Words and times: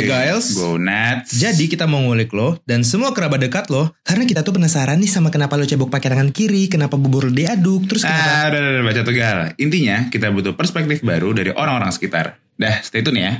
Gue 0.00 0.08
Giles. 0.08 0.46
Go 0.56 0.80
nuts. 0.80 1.36
Jadi 1.36 1.68
kita 1.68 1.84
mau 1.84 2.00
ngulik 2.00 2.32
lo 2.32 2.56
dan 2.64 2.80
semua 2.80 3.12
kerabat 3.12 3.40
dekat 3.44 3.68
lo 3.68 3.92
karena 4.00 4.24
kita 4.24 4.40
tuh 4.40 4.56
penasaran 4.56 4.96
nih 4.96 5.10
sama 5.12 5.28
kenapa 5.28 5.60
lo 5.60 5.68
cebok 5.68 5.92
pakai 5.92 6.16
tangan 6.16 6.32
kiri, 6.32 6.72
kenapa 6.72 6.96
bubur 6.96 7.28
lo 7.28 7.32
diaduk, 7.32 7.84
terus 7.84 8.02
kenapa 8.08 8.24
Ah, 8.24 8.44
udah, 8.48 8.60
udah, 8.60 8.70
udah, 8.80 8.84
baca 8.88 9.02
tegal. 9.04 9.38
Intinya 9.60 9.96
kita 10.08 10.32
butuh 10.32 10.56
perspektif 10.56 11.04
baru 11.04 11.36
dari 11.36 11.52
orang-orang 11.52 11.92
sekitar. 11.92 12.40
Dah, 12.56 12.80
stay 12.80 13.04
tune 13.04 13.20
ya. 13.20 13.32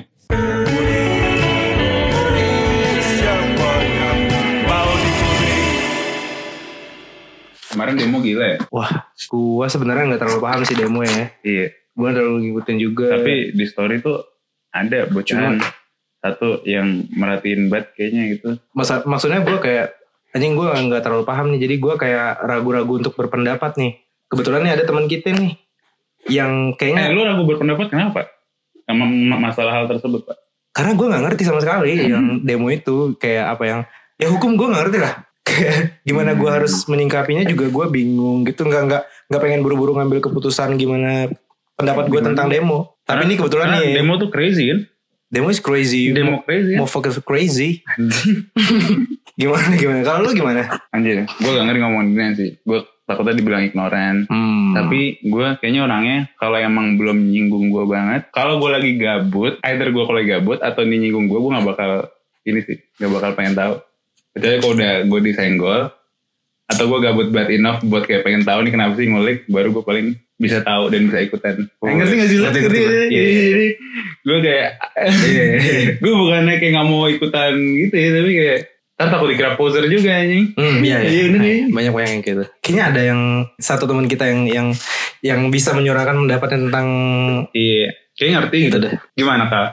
Kemarin 7.71 7.97
demo 7.97 8.19
gila 8.21 8.45
ya? 8.45 8.59
Wah, 8.75 9.09
gua 9.31 9.67
sebenarnya 9.71 10.11
nggak 10.11 10.21
terlalu 10.21 10.41
paham 10.43 10.61
sih 10.67 10.77
demo 10.77 11.01
ya. 11.07 11.33
Iya. 11.41 11.67
Gua 11.95 12.11
terlalu 12.13 12.51
ngikutin 12.51 12.77
juga. 12.83 13.17
Tapi 13.17 13.55
di 13.55 13.65
story 13.65 14.03
tuh 14.03 14.21
ada 14.75 15.07
bocoran 15.07 15.59
satu 16.21 16.61
yang 16.63 17.09
merhatiin 17.11 17.69
banget 17.69 17.97
kayaknya 17.97 18.23
gitu. 18.37 18.49
Masa, 18.71 19.01
maksudnya 19.03 19.41
gua 19.41 19.57
kayak 19.57 19.97
anjing 20.31 20.53
gua 20.53 20.77
nggak 20.77 21.01
terlalu 21.01 21.25
paham 21.25 21.51
nih. 21.51 21.61
Jadi 21.65 21.75
gua 21.77 21.97
kayak 21.97 22.41
ragu-ragu 22.41 23.01
untuk 23.01 23.17
berpendapat 23.17 23.75
nih. 23.75 23.93
Kebetulan 24.29 24.63
nih 24.63 24.73
ada 24.77 24.85
teman 24.85 25.09
kita 25.09 25.33
nih 25.33 25.57
yang 26.29 26.71
Eh, 26.71 26.77
kayaknya 26.77 27.11
lu 27.11 27.25
ragu 27.25 27.43
berpendapat 27.43 27.89
kenapa? 27.89 28.29
Sama 28.85 29.05
ma- 29.07 29.41
masalah 29.41 29.73
hal 29.75 29.87
tersebut, 29.87 30.25
Pak? 30.25 30.37
karena 30.71 30.95
gua 30.95 31.07
nggak 31.11 31.25
ngerti 31.27 31.43
sama 31.43 31.59
sekali 31.59 31.93
yang 32.07 32.47
demo 32.47 32.71
itu 32.71 33.19
kayak 33.19 33.59
apa 33.59 33.65
yang 33.67 33.81
ya 34.17 34.31
hukum 34.31 34.55
gua 34.55 34.71
nggak 34.71 34.83
ngerti 34.87 34.99
lah. 35.03 35.15
Gimana 36.07 36.39
gua 36.39 36.63
harus 36.63 36.87
menyingkapinya 36.87 37.43
juga 37.43 37.67
gua 37.69 37.91
bingung 37.91 38.47
gitu 38.47 38.63
nggak 38.63 38.83
nggak 38.87 39.03
nggak 39.27 39.41
pengen 39.43 39.61
buru-buru 39.61 39.99
ngambil 39.99 40.23
keputusan 40.23 40.79
gimana 40.79 41.27
pendapat 41.75 42.07
gua 42.07 42.21
tentang 42.23 42.47
demo. 42.47 43.01
Tapi 43.03 43.27
ini 43.27 43.35
kebetulan 43.35 43.75
nih 43.75 43.99
demo 43.99 44.15
tuh 44.15 44.31
crazy 44.31 44.71
kan? 44.71 44.79
Demo 45.31 45.49
is 45.49 45.63
crazy. 45.63 46.11
Demo 46.11 46.43
crazy 46.43 46.75
kan? 46.75 46.79
mau 46.83 46.89
fokus 46.91 47.17
crazy 47.23 47.87
gimana 49.41 49.73
gimana 49.79 50.05
kalau 50.05 50.29
lu 50.29 50.37
gimana 50.37 50.69
Anjir, 50.93 51.25
gue 51.25 51.51
gak 51.55 51.65
ngerti 51.65 51.81
ngomongin 51.81 52.33
sih. 52.37 52.51
Gue 52.67 52.85
takutnya 53.09 53.35
dibilang 53.35 53.67
ignoran. 53.67 54.27
hmm. 54.29 54.75
Tapi 54.77 55.19
gue 55.25 55.47
kayaknya 55.59 55.81
orangnya 55.87 56.19
kalau 56.39 56.59
emang 56.61 56.95
belum 56.95 57.19
nyinggung 57.31 57.73
gue 57.73 57.85
banget. 57.89 58.31
Kalau 58.31 58.63
gue 58.63 58.71
lagi 58.71 58.95
gabut, 59.01 59.59
either 59.67 59.89
gue 59.91 60.03
kalau 60.07 60.19
lagi 60.19 60.31
gabut 60.31 60.59
atau 60.63 60.87
ini 60.87 61.09
nyinggung 61.09 61.27
gue, 61.27 61.39
gue 61.39 61.51
gak 61.51 61.67
bakal 61.67 61.91
ini 62.47 62.61
sih. 62.63 62.79
Gak 62.99 63.11
bakal 63.11 63.31
pengen 63.35 63.55
tahu. 63.59 63.75
Kecuali 64.31 64.57
kalau 64.63 64.75
udah 64.79 64.93
gue 65.09 65.21
disenggol. 65.25 65.83
Atau 66.71 66.85
gue 66.87 66.99
gabut 67.03 67.29
bad 67.35 67.51
enough 67.51 67.83
buat 67.83 68.07
kayak 68.07 68.23
pengen 68.23 68.47
tahu 68.47 68.63
nih 68.63 68.73
kenapa 68.77 68.95
sih 68.95 69.11
ngulik. 69.11 69.39
Baru 69.51 69.75
gue 69.75 69.83
paling 69.83 70.15
bisa 70.41 70.59
tahu 70.61 70.89
dan 70.89 71.05
bisa 71.05 71.21
ikutan. 71.21 71.69
Oh, 71.79 71.87
ngerti 71.87 72.15
gak 72.17 72.27
sih 72.27 72.37
lu? 72.37 72.43
ngerti, 72.43 72.59
Ngerti, 72.59 72.79
ngerti. 72.81 72.81
ngerti. 72.81 73.13
Iya, 73.13 73.23
iya. 73.29 73.71
Gue 74.21 74.39
kayak, 74.41 74.69
gue 76.03 76.15
bukannya 76.17 76.55
kayak 76.57 76.73
gak 76.75 76.87
mau 76.87 77.05
ikutan 77.07 77.53
gitu 77.55 77.95
ya. 77.95 78.09
Tapi 78.11 78.31
kayak, 78.35 78.59
ntar 78.97 79.09
takut 79.11 79.29
dikira 79.29 79.51
poser 79.55 79.85
juga 79.87 80.11
anjing. 80.15 80.53
Hmm, 80.55 80.81
iya, 80.81 80.97
Iya, 81.01 81.11
iya. 81.29 81.39
iya. 81.39 81.57
banyak 81.69 81.93
banyak 81.93 82.11
yang 82.11 82.23
gitu. 82.23 82.45
Kayaknya 82.59 82.85
ada 82.87 83.01
yang 83.03 83.21
satu 83.57 83.85
teman 83.85 84.07
kita 84.07 84.25
yang 84.25 84.41
yang 84.45 84.67
yang 85.21 85.41
bisa 85.49 85.73
menyuarakan 85.73 86.25
pendapatnya 86.25 86.59
tentang 86.69 86.89
Iya, 87.53 87.93
kayak 88.21 88.33
ngerti 88.37 88.59
gitu. 88.69 88.77
itu 88.77 88.79
deh. 88.85 88.93
Gimana 89.17 89.49
kak? 89.49 89.73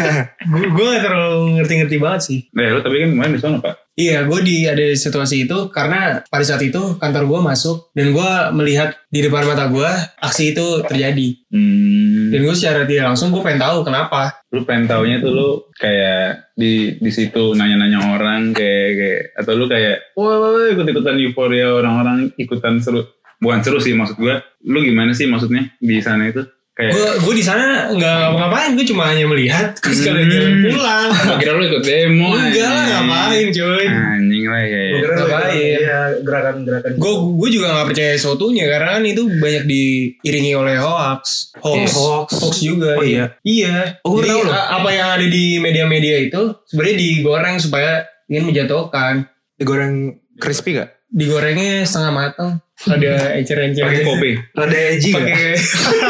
gue 0.74 0.86
gak 0.88 1.04
terlalu 1.04 1.60
ngerti-ngerti 1.60 1.96
banget 2.00 2.20
sih. 2.24 2.38
Nah, 2.56 2.72
lu 2.72 2.80
tapi 2.80 3.04
kan 3.04 3.08
kemarin 3.12 3.36
di 3.36 3.40
sana 3.44 3.56
pak. 3.60 3.74
Iya, 3.94 4.26
gue 4.26 4.40
di 4.42 4.66
ada 4.66 4.82
di 4.82 4.98
situasi 4.98 5.46
itu 5.46 5.70
karena 5.70 6.18
pada 6.26 6.42
saat 6.42 6.58
itu 6.66 6.98
kantor 6.98 7.30
gue 7.30 7.40
masuk 7.46 7.94
dan 7.94 8.10
gue 8.10 8.30
melihat 8.58 8.96
di 9.06 9.22
depan 9.22 9.46
mata 9.46 9.70
gue 9.70 9.86
aksi 10.18 10.56
itu 10.56 10.82
terjadi. 10.88 11.28
Hmm. 11.52 12.32
Dan 12.32 12.40
gue 12.42 12.54
secara 12.56 12.88
tidak 12.88 13.14
langsung 13.14 13.30
gue 13.30 13.44
pengen 13.44 13.62
tahu 13.62 13.86
kenapa. 13.86 14.42
Lu 14.50 14.66
pengen 14.66 14.90
taunya 14.90 15.22
tuh 15.22 15.30
lu 15.30 15.48
kayak 15.78 16.56
di 16.58 16.98
di 16.98 17.10
situ 17.12 17.54
nanya-nanya 17.54 18.18
orang 18.18 18.50
kayak 18.50 18.90
kayak 18.98 19.22
atau 19.38 19.52
lu 19.54 19.70
kayak 19.70 20.10
wah 20.18 20.42
wah, 20.42 20.50
wah, 20.58 20.66
ikut-ikutan 20.74 21.20
euforia 21.20 21.68
orang-orang 21.70 22.34
ikutan 22.34 22.82
seru. 22.82 23.06
Bukan 23.38 23.62
seru 23.62 23.78
sih 23.78 23.94
maksud 23.94 24.18
gua. 24.18 24.42
Lu 24.66 24.82
gimana 24.82 25.14
sih 25.14 25.30
maksudnya 25.30 25.70
di 25.78 26.02
sana 26.02 26.26
itu? 26.26 26.42
Kayak 26.74 26.90
Gue 26.90 27.06
gue 27.22 27.34
di 27.38 27.44
sana 27.44 27.86
nggak 27.88 28.14
ngapa-ngapain, 28.18 28.70
gue 28.74 28.82
cuma 28.84 29.06
hanya 29.06 29.24
melihat 29.24 29.78
terus 29.78 30.02
Hmm. 30.02 30.06
kalian 30.10 30.26
jalan 30.26 30.52
pulang. 30.64 31.08
Kira 31.38 31.52
lu 31.54 31.64
ikut 31.64 31.82
demo 31.82 32.28
Enggak 32.34 32.66
lah, 32.66 32.84
ngapain 32.98 33.46
cuy. 33.48 33.84
Anjing 33.86 34.44
lah 34.44 34.62
ya. 34.64 34.82
Kira- 34.90 35.14
Ngapain? 35.14 35.54
Iya, 35.54 35.98
gerakan-gerakan. 36.20 36.90
Gue 36.96 37.12
gue 37.38 37.48
juga 37.52 37.66
nggak 37.70 37.86
percaya 37.88 38.12
suatunya 38.16 38.64
karena 38.66 38.88
kan 38.92 39.02
itu 39.04 39.22
banyak 39.32 39.64
diiringi 39.64 40.52
oleh 40.52 40.74
hoax, 40.76 41.22
hoax, 41.56 41.78
Eh, 41.78 41.90
hoax. 41.92 42.28
hoax 42.36 42.54
juga. 42.58 42.98
Oh, 42.98 43.06
iya. 43.06 43.38
Iya. 43.40 44.02
Oh, 44.02 44.10
gue 44.12 44.26
Jadi 44.26 44.34
tahu 44.34 44.42
apa 44.50 44.88
yang 44.90 45.08
ada 45.12 45.26
di 45.28 45.44
media-media 45.56 46.16
itu 46.20 46.42
sebenarnya 46.66 46.96
digoreng 46.98 47.56
supaya 47.56 47.90
ingin 48.26 48.44
menjatuhkan. 48.44 49.30
digoreng 49.54 50.10
crispy 50.34 50.74
gak? 50.74 50.90
Digorengnya 51.06 51.86
setengah 51.86 52.10
matang. 52.10 52.52
Ada 52.74 53.38
encer-encer. 53.38 53.82
Pakai 53.86 54.02
kopi, 54.02 54.30
Rada 54.50 54.78
edgy 54.78 55.10
gak? 55.10 55.22
Pakai 55.22 55.52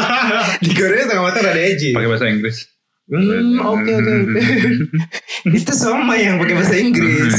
digorengnya 0.65 1.03
setengah 1.05 1.23
matang 1.23 1.43
rada 1.45 1.61
edgy. 1.61 1.89
pakai 1.93 2.09
bahasa 2.09 2.25
Inggris. 2.25 2.57
Hmm, 3.05 3.61
oke 3.61 3.91
oke 3.95 4.11
oke. 4.25 4.41
Itu 5.61 5.71
sama 5.71 6.17
yang 6.17 6.41
pakai 6.41 6.55
bahasa 6.57 6.75
Inggris. 6.75 7.37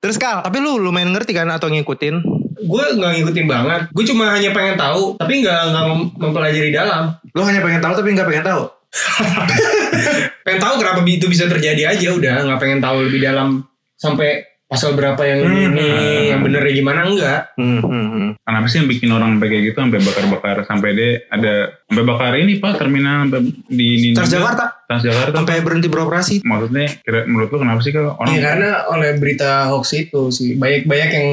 Terus 0.00 0.16
Kal, 0.16 0.40
tapi 0.40 0.56
lu 0.56 0.80
lumayan 0.80 1.12
ngerti 1.12 1.36
kan 1.36 1.52
atau 1.52 1.68
ngikutin? 1.68 2.16
gue 2.60 2.84
nggak 2.92 3.12
ngikutin 3.16 3.46
banget. 3.48 3.80
Gue 3.92 4.04
cuma 4.04 4.36
hanya 4.36 4.52
pengen 4.52 4.76
tahu, 4.76 5.16
tapi 5.16 5.40
nggak 5.40 5.60
nggak 5.72 5.84
mem- 5.88 6.12
mempelajari 6.16 6.68
dalam. 6.68 7.12
Lu 7.32 7.40
hanya 7.40 7.60
pengen 7.60 7.80
tahu 7.80 7.92
tapi 7.96 8.08
nggak 8.12 8.28
pengen 8.28 8.44
tahu. 8.44 8.62
Pengen 10.44 10.60
tahu 10.60 10.74
kenapa 10.82 11.00
itu 11.06 11.30
bisa 11.30 11.46
terjadi 11.46 11.94
aja 11.94 12.08
udah. 12.10 12.36
Nggak 12.42 12.58
pengen 12.58 12.80
tahu 12.82 13.06
lebih 13.06 13.22
dalam 13.22 13.62
sampai 13.94 14.49
pasal 14.70 14.94
berapa 14.94 15.18
yang 15.26 15.40
Hmm. 15.42 15.74
ini, 15.74 15.90
yang 16.30 16.46
benernya 16.46 16.70
gimana 16.70 17.02
enggak. 17.02 17.40
Hmm, 17.58 17.82
hmm, 17.82 18.06
hmm. 18.06 18.30
Kenapa 18.38 18.66
sih 18.70 18.78
yang 18.78 18.86
bikin 18.86 19.10
orang 19.10 19.34
sampai 19.34 19.48
kayak 19.50 19.62
gitu 19.66 19.78
sampai 19.82 19.98
bakar-bakar 19.98 20.56
sampai 20.62 20.88
deh 20.94 21.12
ada 21.26 21.54
sampai 21.90 22.04
bakar 22.06 22.32
ini 22.38 22.62
pak 22.62 22.78
terminal 22.78 23.26
sampai 23.26 23.40
di 23.66 23.86
ini 23.98 24.08
Transjakarta 24.14 24.86
Transjakarta 24.86 25.34
sampai 25.34 25.58
berhenti 25.60 25.90
beroperasi. 25.90 26.34
maksudnya 26.46 26.86
kira 27.02 27.26
menurut 27.26 27.50
lu 27.50 27.58
kenapa 27.58 27.82
sih 27.82 27.90
kalau 27.90 28.14
orang 28.14 28.30
Iya 28.30 28.40
karena 28.46 28.70
oleh 28.88 29.10
berita 29.18 29.50
hoax 29.68 29.86
itu 29.98 30.30
sih 30.30 30.54
banyak 30.54 30.86
banyak 30.86 31.10
yang 31.18 31.28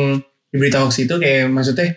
di 0.49 0.55
berita 0.57 0.81
hoax 0.81 0.97
itu 0.97 1.13
kayak 1.21 1.45
maksudnya 1.53 1.93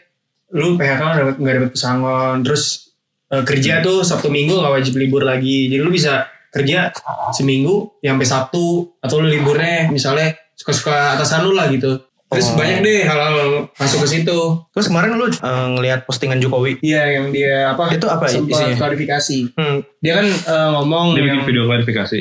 lu 0.52 0.76
PHK 0.76 1.00
nggak 1.00 1.20
dapat 1.24 1.36
nggak 1.40 1.54
dapat 1.56 1.70
pesangon 1.72 2.36
terus 2.44 2.92
eh, 3.32 3.44
kerja 3.48 3.80
tuh 3.80 4.04
Sabtu 4.04 4.28
Minggu 4.28 4.60
nggak 4.60 4.74
wajib 4.76 4.94
libur 5.00 5.24
lagi 5.24 5.72
jadi 5.72 5.80
lu 5.80 5.88
bisa 5.88 6.28
kerja 6.50 6.90
seminggu 7.30 7.96
ya 8.02 8.12
sampai 8.12 8.26
Sabtu 8.26 8.66
atau 8.98 9.16
lu 9.22 9.30
liburnya 9.30 9.86
misalnya 9.88 10.34
suka-suka 10.60 11.16
atasan 11.16 11.42
lu 11.42 11.52
lah 11.52 11.66
gitu 11.68 11.96
terus 12.26 12.46
Oh. 12.46 12.54
banyak 12.54 12.78
deh 12.80 13.02
hal-hal 13.02 13.66
masuk 13.72 14.04
ke 14.04 14.08
situ 14.12 14.38
Terus 14.70 14.86
kemarin 14.86 15.16
lu 15.16 15.26
eh, 15.26 15.36
ngelihat 15.72 16.04
postingan 16.04 16.38
Jokowi. 16.38 16.78
iya 16.78 17.16
yang 17.16 17.32
dia 17.32 17.72
apa 17.72 17.90
Itu 17.90 18.06
apa 18.06 18.28
sempat 18.28 18.54
isinya? 18.54 18.76
klarifikasi 18.78 19.38
Hmm, 19.52 19.78
dia 19.98 20.12
kan 20.14 20.26
eh, 20.28 20.68
ngomong 20.70 21.06
dia 21.12 21.24
bikin 21.24 21.34
yang- 21.34 21.48
video 21.48 21.62
klarifikasi 21.64 22.18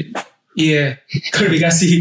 Iya, 0.55 0.97
klarifikasi. 1.33 1.91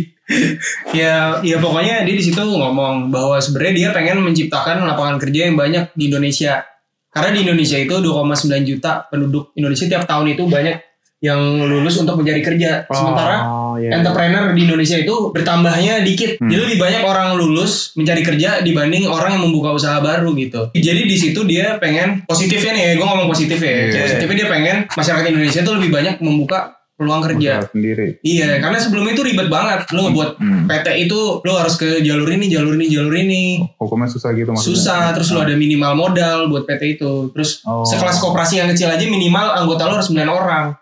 ya, 0.90 1.38
ya 1.38 1.56
pokoknya 1.58 2.02
dia 2.02 2.12
di 2.12 2.22
situ 2.22 2.38
ngomong 2.38 3.08
bahwa 3.08 3.36
sebenarnya 3.36 3.74
dia 3.74 3.88
pengen 3.92 4.18
menciptakan 4.20 4.82
lapangan 4.82 5.16
kerja 5.18 5.46
yang 5.46 5.54
banyak 5.54 5.92
di 5.92 6.08
Indonesia. 6.08 6.64
Karena 7.08 7.30
di 7.30 7.40
Indonesia 7.42 7.76
itu 7.76 7.94
2,9 7.94 8.24
juta 8.64 9.06
penduduk 9.06 9.52
Indonesia 9.54 9.86
tiap 9.86 10.04
tahun 10.04 10.32
itu 10.32 10.44
banyak 10.44 10.76
yang 11.18 11.38
lulus 11.58 11.98
untuk 11.98 12.14
mencari 12.14 12.38
kerja. 12.40 12.86
Sementara 12.86 13.42
oh, 13.42 13.74
iya. 13.74 13.90
entrepreneur 13.98 14.54
di 14.54 14.60
Indonesia 14.62 14.94
itu 14.94 15.34
bertambahnya 15.34 16.06
dikit. 16.06 16.38
Hmm. 16.38 16.46
Jadi 16.46 16.60
lebih 16.62 16.78
banyak 16.78 17.02
orang 17.02 17.34
lulus 17.34 17.90
mencari 17.94 18.22
kerja 18.22 18.62
dibanding 18.62 19.10
orang 19.10 19.34
yang 19.34 19.42
membuka 19.42 19.74
usaha 19.74 19.98
baru 19.98 20.30
gitu. 20.38 20.70
Jadi 20.70 21.10
di 21.10 21.16
situ 21.18 21.42
dia 21.42 21.74
pengen 21.76 22.22
positifnya 22.22 22.70
nih, 22.72 22.84
gue 22.94 23.06
ngomong 23.06 23.26
positif 23.26 23.58
ya. 23.58 23.90
Iya. 23.90 24.02
Positifnya 24.06 24.36
dia 24.38 24.48
pengen 24.48 24.76
masyarakat 24.88 25.26
Indonesia 25.26 25.60
tuh 25.66 25.74
lebih 25.74 25.90
banyak 25.90 26.14
membuka 26.22 26.78
peluang 26.94 27.22
kerja. 27.22 27.62
Sendiri 27.70 28.18
Iya, 28.26 28.58
karena 28.58 28.74
sebelumnya 28.74 29.14
itu 29.14 29.22
ribet 29.22 29.46
banget. 29.46 29.86
Lu 29.94 30.10
ngebuat 30.10 30.30
Hmm. 30.38 30.66
PT 30.66 31.06
itu 31.06 31.38
lu 31.42 31.52
harus 31.54 31.78
ke 31.78 32.02
jalur 32.02 32.26
ini, 32.26 32.50
jalur 32.50 32.74
ini, 32.74 32.86
jalur 32.90 33.14
ini. 33.14 33.62
hukumnya 33.78 34.10
susah 34.10 34.34
gitu 34.34 34.50
maksudnya 34.50 34.70
Susah, 34.74 35.02
terus 35.14 35.30
lu 35.30 35.38
ada 35.38 35.54
minimal 35.54 35.94
modal 35.94 36.50
buat 36.50 36.66
PT 36.66 36.98
itu. 36.98 37.30
Terus 37.34 37.62
Oh. 37.62 37.86
sekelas 37.86 38.18
koperasi 38.18 38.58
yang 38.58 38.70
kecil 38.70 38.90
aja 38.90 39.02
minimal 39.02 39.46
anggota 39.54 39.86
lu 39.86 39.94
harus 39.98 40.10
9 40.10 40.26
orang. 40.26 40.74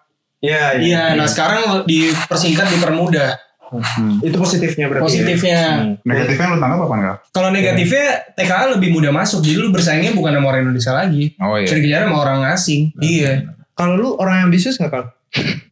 Iya, 0.44 0.76
Iya, 0.76 1.02
nah 1.16 1.26
sekarang 1.28 1.88
dipersingkat, 1.88 2.68
dipermudah. 2.68 3.46
Hmm. 3.66 4.22
Itu 4.22 4.38
positifnya 4.38 4.86
berarti. 4.86 5.10
Positifnya. 5.10 5.58
ya? 5.58 5.74
Hmm. 5.82 5.94
negatifnya 6.06 6.46
lu 6.54 6.58
tangkap 6.62 6.80
apa 6.86 6.94
enggak 6.94 7.16
Kalau 7.34 7.48
negatifnya 7.50 8.06
TKA 8.38 8.64
lebih 8.78 8.88
mudah 8.94 9.10
masuk. 9.10 9.42
Jadi 9.42 9.56
lu 9.58 9.74
bersaingnya 9.74 10.14
bukan 10.14 10.38
sama 10.38 10.46
orang 10.54 10.70
Indonesia 10.70 10.92
lagi. 10.94 11.34
oh 11.42 11.58
iya 11.58 11.66
Kerjanya 11.66 12.06
sama 12.06 12.16
orang 12.22 12.40
asing. 12.54 12.94
Iya. 13.02 13.50
Kalau 13.74 13.98
lu 13.98 14.08
orang 14.16 14.46
ambisius 14.46 14.78
nggak 14.78 14.92
Kal? 14.94 15.04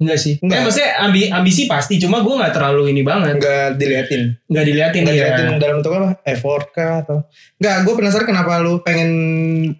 Enggak 0.03 0.19
sih. 0.19 0.35
Enggak. 0.43 0.59
Eh, 0.61 0.63
maksudnya 0.67 0.91
ambi, 1.01 1.21
ambisi 1.31 1.63
pasti. 1.71 1.97
Cuma 1.97 2.21
gue 2.21 2.35
gak 2.37 2.53
terlalu 2.53 2.93
ini 2.93 3.01
banget. 3.07 3.39
Nggak 3.39 3.79
diliatin. 3.81 4.23
Nggak 4.51 4.65
diliatin. 4.67 5.01
Nggak 5.07 5.15
ya. 5.15 5.19
diliatin 5.23 5.47
dalam 5.63 5.75
bentuk 5.81 5.93
apa? 5.95 6.11
Effort 6.27 6.67
kah 6.75 6.93
atau? 7.07 7.19
Nggak, 7.63 7.77
gue 7.87 7.95
penasaran 7.97 8.27
kenapa 8.27 8.61
lu 8.61 8.83
pengen 8.85 9.11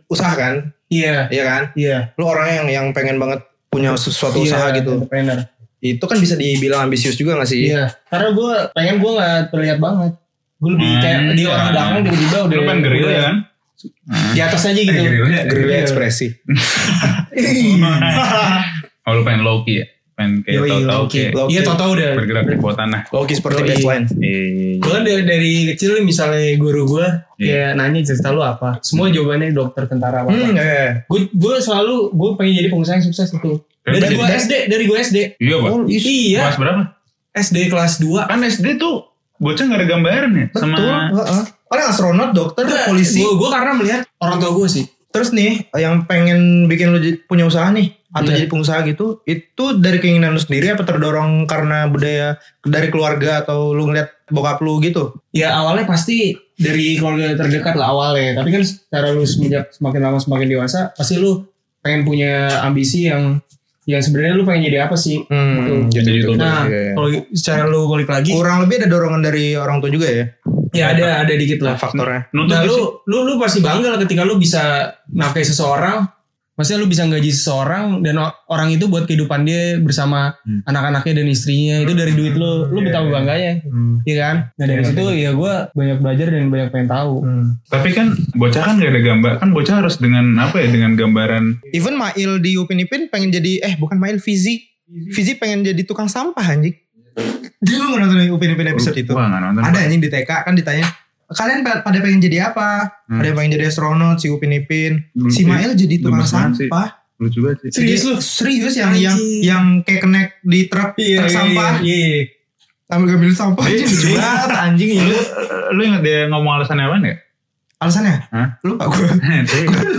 usaha 0.09 0.33
kan? 0.33 0.73
Iya. 0.89 1.29
Iya 1.29 1.45
kan? 1.45 1.63
Iya. 1.75 1.99
Lu 2.17 2.25
orang 2.31 2.49
yang 2.63 2.67
yang 2.71 2.87
pengen 2.95 3.19
banget 3.19 3.43
punya 3.75 3.91
sesuatu 3.95 4.39
Iya, 4.39 4.47
usaha 4.47 4.67
gitu. 4.73 4.93
Entrepreneur. 4.97 5.39
itu 5.81 6.01
kan 6.01 6.17
bisa 6.17 6.35
dibilang 6.35 6.81
ambisius 6.83 7.13
juga 7.13 7.37
gak 7.37 7.45
sih? 7.47 7.69
Iya. 7.69 7.93
Karena 8.07 8.31
gue 8.31 8.53
pengen 8.73 8.97
gue 8.97 9.11
nggak 9.13 9.51
terlihat 9.51 9.79
banget. 9.79 10.13
Gue 10.57 10.71
lebih 10.73 10.87
Hmm, 10.89 11.03
kayak 11.03 11.19
di 11.31 11.43
iya. 11.43 11.51
orang 11.51 11.67
belakang 11.69 11.95
tiba-tiba 12.03 12.39
udah 12.41 12.57
Lu 12.57 12.63
pengen 12.65 12.81
geril 12.83 13.07
ya 13.07 13.23
kan? 13.23 13.37
di 14.33 14.41
atas 14.41 14.63
aja 14.65 14.81
gitu. 14.81 14.97
Gerilya 15.45 15.79
ekspresi. 15.83 16.27
Oh 19.05 19.13
lu 19.13 19.21
pengen 19.21 19.45
low 19.45 19.61
key 19.63 19.85
ya? 19.85 19.87
Pengen 20.15 20.33
kayak 20.41 20.61
Loki. 20.85 21.19
kayak 21.21 21.33
Loki. 21.35 21.51
Iya 21.51 21.61
tau-tau 21.65 21.91
udah. 21.93 22.11
bergerak 22.15 22.45
di 22.47 22.57
bawah 22.57 22.77
tanah. 22.77 23.01
Loki 23.11 23.35
seperti 23.35 23.59
Yoi. 23.59 23.69
baseline. 23.69 24.05
Gue 24.79 24.91
kan 24.91 25.03
dari, 25.03 25.23
dari 25.25 25.51
kecil 25.69 25.91
misalnya 26.01 26.55
guru 26.55 26.83
gue 26.89 27.07
kayak 27.37 27.71
nanya 27.75 28.01
cerita 28.01 28.31
lu 28.31 28.41
apa. 28.41 28.79
Semua 28.81 29.09
jawabannya 29.09 29.51
dokter 29.51 29.85
tentara 29.85 30.23
apa. 30.23 30.31
Hmm, 30.31 30.55
iya. 30.55 31.03
Gue 31.05 31.27
gue 31.29 31.55
selalu 31.59 32.11
gue 32.11 32.31
pengen 32.35 32.55
jadi 32.57 32.69
pengusaha 32.69 32.95
yang 32.95 33.05
sukses 33.05 33.29
itu. 33.29 33.53
Dari 33.83 34.01
Dari- 34.01 34.15
gue 34.15 34.27
SD, 34.31 34.53
dari 34.67 34.85
gue 34.87 34.97
SD. 34.97 35.19
Iya 35.37 35.57
pak. 35.59 35.69
Oh, 35.69 35.83
Iya, 35.85 36.41
Kelas 36.41 36.57
berapa? 36.57 36.83
SD 37.35 37.57
kelas 37.67 37.93
2. 37.99 38.25
Kan 38.25 38.41
SD 38.41 38.67
tuh 38.77 39.11
bocah 39.37 39.65
gak 39.67 39.77
ada 39.77 39.87
gambaran 39.89 40.31
ya? 40.33 40.47
Betul. 40.49 40.63
Sama 40.63 40.77
heeh. 41.11 41.45
Orang 41.67 41.87
astronot, 41.91 42.31
dokter, 42.31 42.63
polisi. 42.87 43.19
Gue 43.19 43.35
gue 43.35 43.51
karena 43.51 43.75
melihat 43.75 44.01
orang 44.17 44.39
tua 44.39 44.55
gue 44.55 44.69
sih. 44.71 44.87
Terus 45.15 45.31
nih, 45.31 45.71
yang 45.73 46.11
pengen 46.11 46.67
bikin 46.67 46.91
lu 46.91 46.99
punya 47.25 47.47
usaha 47.47 47.71
nih, 47.71 47.95
atau 48.11 48.27
Iya. 48.27 48.35
jadi 48.35 48.47
pengusaha 48.51 48.83
gitu, 48.83 49.23
itu 49.23 49.65
dari 49.79 50.03
keinginan 50.03 50.35
lu 50.35 50.43
sendiri 50.43 50.75
apa 50.75 50.83
terdorong 50.83 51.47
karena 51.47 51.87
budaya 51.87 52.35
dari 52.61 52.91
keluarga 52.91 53.47
atau 53.47 53.71
lu 53.71 53.87
ngeliat 53.87 54.11
bokap 54.27 54.59
lu 54.59 54.83
gitu? 54.83 55.15
Ya 55.31 55.55
awalnya 55.55 55.87
pasti 55.87 56.35
dari 56.59 56.99
keluarga 56.99 57.39
terdekat 57.39 57.79
lah 57.79 57.95
awalnya. 57.95 58.43
Tapi 58.43 58.51
kan 58.51 58.63
secara 58.63 59.15
lu 59.15 59.23
semenjak 59.23 59.71
semakin 59.71 60.01
lama 60.03 60.19
semakin 60.19 60.49
dewasa, 60.51 60.91
pasti 60.91 61.15
lu 61.15 61.47
pengen 61.79 62.03
punya 62.03 62.59
ambisi 62.67 63.07
yang 63.07 63.39
yang 63.85 64.01
sebenarnya 64.01 64.35
lu 64.35 64.43
pengen 64.43 64.67
jadi 64.67 64.89
apa 64.89 64.97
sih? 64.97 65.23
Hmm, 65.29 65.87
Gitu. 65.93 66.01
jadi 66.01 66.11
itu. 66.17 66.31
Nah, 66.35 66.65
Iya, 66.67 66.81
iya. 66.81 66.93
kalau 66.97 67.09
secara 67.31 67.63
lu 67.69 67.87
kulik 67.87 68.09
lagi, 68.09 68.33
Kurang 68.33 68.65
lebih 68.65 68.83
ada 68.83 68.89
dorongan 68.89 69.23
dari 69.23 69.55
orang 69.55 69.79
tua 69.79 69.93
juga 69.95 70.11
ya 70.11 70.27
ya 70.75 70.91
ada 70.91 71.23
ada 71.23 71.33
dikit 71.33 71.59
lah. 71.61 71.75
faktornya. 71.75 72.27
Nuntut 72.31 72.51
Nah 72.51 72.61
gak 72.61 72.67
sih? 72.67 72.75
lu, 72.75 72.79
lu, 73.05 73.19
lu 73.25 73.33
pasti 73.37 73.59
bangga 73.61 73.89
lah 73.89 73.99
ketika 73.99 74.23
lu 74.23 74.35
bisa 74.37 74.63
nafkahi 75.09 75.47
seseorang. 75.47 76.11
Maksudnya 76.55 76.79
lu 76.79 76.87
bisa 76.87 77.03
gaji 77.05 77.31
seseorang 77.31 77.99
dan 77.99 78.15
orang 78.47 78.71
itu 78.71 78.87
buat 78.87 79.11
kehidupan 79.11 79.43
dia 79.43 79.75
bersama 79.77 80.39
Hmm. 80.41 80.63
anak-anaknya 80.63 81.19
dan 81.19 81.27
istrinya 81.27 81.83
itu 81.83 81.91
dari 81.93 82.15
duit 82.15 82.31
lu, 82.33 82.71
lu 82.71 82.79
Iya, 82.79 82.87
betapa 82.87 83.03
iya. 83.03 83.13
bangganya, 83.13 83.53
iya 84.05 84.17
kan? 84.21 84.37
Nah 84.53 84.65
dari 84.65 84.79
Iya, 84.79 84.89
situ 84.89 85.05
ya 85.19 85.31
gue 85.33 85.55
banyak 85.73 85.99
belajar 85.99 86.27
dan 86.31 86.47
banyak 86.47 86.69
pengen 86.71 86.89
tahu. 86.89 87.15
Tapi 87.67 87.89
kan 87.91 88.07
bocah 88.33 88.63
kan 88.63 88.75
gak 88.77 88.87
ada 88.89 89.03
gambar. 89.03 89.33
Kan 89.37 89.51
bocah 89.51 89.75
harus 89.83 89.99
dengan 89.99 90.31
apa 90.39 90.57
ya? 90.57 90.69
Dengan 90.69 90.95
gambaran. 90.95 91.45
Even 91.73 91.95
Mail 91.97 92.39
di 92.39 92.55
Upin 92.55 92.79
Ipin 92.79 93.11
pengen 93.11 93.35
jadi 93.35 93.59
eh 93.61 93.75
bukan 93.75 93.99
Mail 93.99 94.23
Fizi. 94.23 94.63
Fizi 95.11 95.35
pengen 95.35 95.65
jadi 95.65 95.83
tukang 95.83 96.07
sampah 96.07 96.47
anjing. 96.47 96.77
Dia 97.59 97.77
lu 97.79 97.97
nonton 97.97 98.19
Upin 98.29 98.53
Ipin 98.53 98.69
episode 98.69 98.95
itu? 98.95 99.13
Wah 99.13 99.27
gak 99.27 99.41
nonton. 99.41 99.63
Ada 99.63 99.79
anjing 99.83 100.01
di 100.01 100.09
TK 100.09 100.31
kan 100.45 100.53
ditanya 100.53 100.85
kalian 101.25 101.65
pa- 101.65 101.81
pada 101.81 101.99
pengen 101.99 102.21
jadi 102.21 102.53
apa? 102.53 103.01
Hmm. 103.09 103.19
Ada 103.19 103.27
yang 103.27 103.37
pengen 103.37 103.53
jadi 103.55 103.65
astronot, 103.67 104.17
si 104.19 104.29
Upin 104.29 104.53
Ipin. 104.53 104.93
Si. 105.29 105.43
Mail 105.43 105.73
jadi 105.73 105.99
tukang 105.99 106.23
sampah. 106.23 107.01
Lucu 107.17 107.41
banget 107.41 107.71
sih. 107.71 107.81
Serius 107.81 108.03
lu? 108.05 108.15
Serius 108.19 108.75
yang 108.75 108.93
yang 108.93 109.17
yang 109.41 109.65
kayak 109.81 110.03
connect 110.03 110.31
di 110.43 110.67
truk 110.67 110.93
truk 110.95 111.31
sampah. 111.31 111.81
Iya, 111.81 111.97
iya. 111.97 112.23
Ambil 112.85 113.17
ngambil 113.17 113.33
sampah 113.33 113.65
Iya, 113.65 113.81
anjing 113.81 113.89
lucu 113.89 114.07
iya. 114.07 114.19
banget 114.21 114.51
anjing 114.61 114.91
Lu, 114.93 115.01
itu. 115.01 115.19
lu 115.73 115.81
ingat 115.83 116.03
dia 116.05 116.19
ngomong 116.29 116.53
alasannya 116.61 116.85
apa 116.85 116.97
gak? 117.01 117.19
Alasannya? 117.85 118.17
Hah? 118.33 118.49
Lupa 118.65 118.89
gue. 118.89 119.05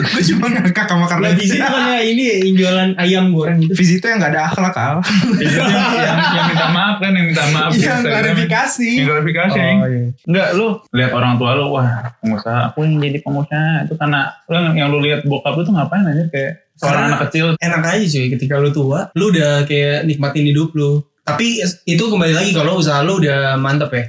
gue 0.10 0.24
cuma 0.34 0.46
ngakak 0.50 0.86
sama 0.90 1.06
karena 1.06 1.38
sini 1.38 1.62
bukannya 1.62 1.98
ini 2.02 2.24
ya, 2.26 2.36
yang 2.42 2.54
jualan 2.58 2.90
ayam 2.98 3.26
goreng 3.30 3.58
gitu. 3.62 3.74
Vizi 3.78 4.02
itu 4.02 4.06
yang 4.10 4.18
gak 4.18 4.34
ada 4.34 4.42
akhlak 4.50 4.74
Al. 4.74 4.98
yang, 5.38 5.70
yang, 6.02 6.18
yang 6.18 6.46
minta 6.50 6.68
maaf 6.74 6.96
kan, 6.98 7.12
yang 7.14 7.26
minta 7.30 7.46
maaf. 7.54 7.70
di 7.70 7.78
Yang 7.78 7.86
Instagram. 7.86 8.10
klarifikasi. 8.10 8.90
Yang 8.90 9.08
klarifikasi. 9.14 9.60
Oh, 9.62 9.88
iya. 9.88 10.06
Enggak, 10.26 10.48
lu 10.58 10.68
lihat 10.98 11.12
orang 11.14 11.34
tua 11.38 11.50
lu, 11.54 11.66
wah 11.70 11.88
pengusaha, 12.18 12.60
aku 12.74 12.78
yang 12.82 12.98
jadi 12.98 13.20
pengusaha. 13.22 13.72
Itu 13.86 13.94
karena 14.02 14.20
lu 14.50 14.54
yang, 14.58 14.68
yang 14.74 14.88
lu 14.90 14.98
lihat 15.06 15.22
bokap 15.30 15.54
lu 15.54 15.62
tuh 15.62 15.74
ngapain 15.78 16.02
aja 16.10 16.26
kayak 16.34 16.52
seorang 16.76 17.04
anak 17.14 17.20
kecil. 17.30 17.46
Enak 17.62 17.82
aja 17.86 18.06
cuy 18.10 18.26
ketika 18.34 18.56
lu 18.58 18.70
tua, 18.74 19.14
lu 19.14 19.30
udah 19.30 19.64
kayak 19.70 20.10
nikmatin 20.10 20.50
hidup 20.50 20.74
lu. 20.74 21.06
Tapi 21.22 21.62
itu 21.86 22.04
kembali 22.06 22.34
lagi 22.34 22.50
kalau 22.54 22.82
usaha 22.82 23.06
lu 23.06 23.22
udah 23.22 23.58
mantep 23.62 23.94
ya. 23.94 24.06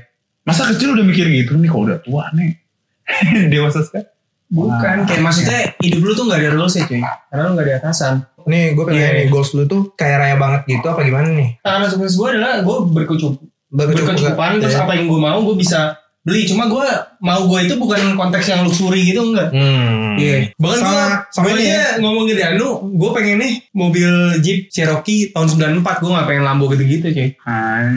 Masa 0.46 0.70
kecil 0.70 0.94
udah 0.94 1.02
mikir 1.02 1.26
gitu 1.26 1.58
nih, 1.58 1.66
kok 1.66 1.82
udah 1.82 1.98
tua 2.00 2.30
nih. 2.32 2.54
Dewasa 3.52 3.80
sekali. 3.80 4.04
Bukan, 4.46 4.96
kayak 5.04 5.20
maksudnya 5.20 5.58
hidup 5.80 6.00
lu 6.00 6.12
tuh 6.12 6.24
gak 6.24 6.38
ada 6.38 6.50
rules 6.52 6.70
ya 6.72 6.84
cuy. 6.84 7.02
Karena 7.02 7.42
lu 7.44 7.52
gak 7.54 7.66
ada 7.66 7.74
atasan. 7.80 8.14
Nih 8.46 8.64
gue 8.72 8.84
pengen 8.84 8.94
Iya. 8.96 9.06
nanya 9.08 9.18
nih 9.18 9.28
goals 9.28 9.50
lu 9.52 9.62
tuh 9.64 9.90
kayak 9.92 10.16
raya 10.16 10.36
banget 10.36 10.60
gitu 10.68 10.86
apa 10.86 11.02
gimana 11.02 11.28
nih? 11.28 11.58
Karena 11.58 11.84
sukses 11.84 12.14
gue 12.14 12.28
adalah 12.30 12.62
gue 12.62 12.76
berkecup 12.88 13.34
Berkecukupan. 13.66 14.14
berkecukupan 14.14 14.50
terus 14.62 14.74
Ya. 14.74 14.82
apa 14.82 14.92
yang 14.94 15.06
gue 15.06 15.18
mau 15.18 15.38
gue 15.42 15.56
bisa 15.56 15.98
beli. 16.22 16.46
Cuma 16.46 16.66
gue 16.66 16.86
mau 17.20 17.42
gue 17.44 17.58
itu 17.60 17.74
bukan 17.74 18.14
konteks 18.14 18.46
yang 18.46 18.62
luxury 18.62 19.02
gitu 19.04 19.26
enggak. 19.26 19.50
Hmm. 19.50 20.14
Iya. 20.14 20.54
Bahkan 20.54 20.78
Sama- 20.78 20.94
gue 20.94 21.06
sama 21.28 21.46
ini 21.50 21.64
ya. 21.66 21.98
ngomong 21.98 22.24
gitu 22.24 22.38
ya, 22.38 22.50
lu 22.54 22.68
gue 22.88 23.10
pengen 23.12 23.36
nih 23.36 23.52
mobil 23.72 24.10
Jeep 24.38 24.70
Cherokee 24.70 25.28
tahun 25.28 25.50
94 25.50 25.98
gue 25.98 26.10
gak 26.12 26.24
pengen 26.24 26.44
Lambo 26.44 26.70
gitu-gitu 26.70 27.06
cuy. 27.08 27.34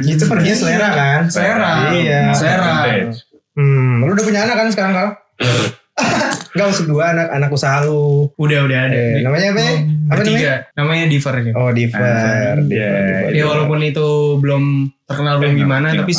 Itu 0.03 0.23
perginya 0.25 0.57
selera 0.57 0.89
kan? 0.89 1.21
Selera. 1.29 1.93
Iya. 1.93 2.33
Selera. 2.33 2.73
Hmm, 3.57 4.05
lu 4.05 4.11
udah 4.13 4.25
punya 4.25 4.41
anak 4.45 4.55
kan 4.55 4.67
sekarang 4.73 4.93
kal? 4.93 5.09
Gak 6.57 6.65
maksud 6.65 6.87
dua 6.89 7.13
anak 7.13 7.27
anak 7.29 7.49
usaha 7.53 7.85
lu. 7.85 8.31
Udah 8.39 8.65
udah 8.65 8.79
ada. 8.89 8.95
Eh, 8.95 9.21
namanya 9.21 9.53
apa? 9.53 9.59
ya? 9.59 9.69
Apa 9.69 9.77
namanya? 9.77 10.09
Bertiga. 10.09 10.53
Namanya 10.73 11.05
Diver. 11.05 11.33
Oh, 11.53 11.69
Diver. 11.69 11.99
Diver, 12.01 12.57
iya. 12.73 12.91
Diver, 12.95 13.31
Ya 13.35 13.43
walaupun 13.45 13.79
itu 13.85 14.07
belum 14.41 14.63
terkenal 15.05 15.37
belum 15.37 15.53
Eh, 15.53 15.57
gimana 15.59 15.87
tapi 15.93 16.13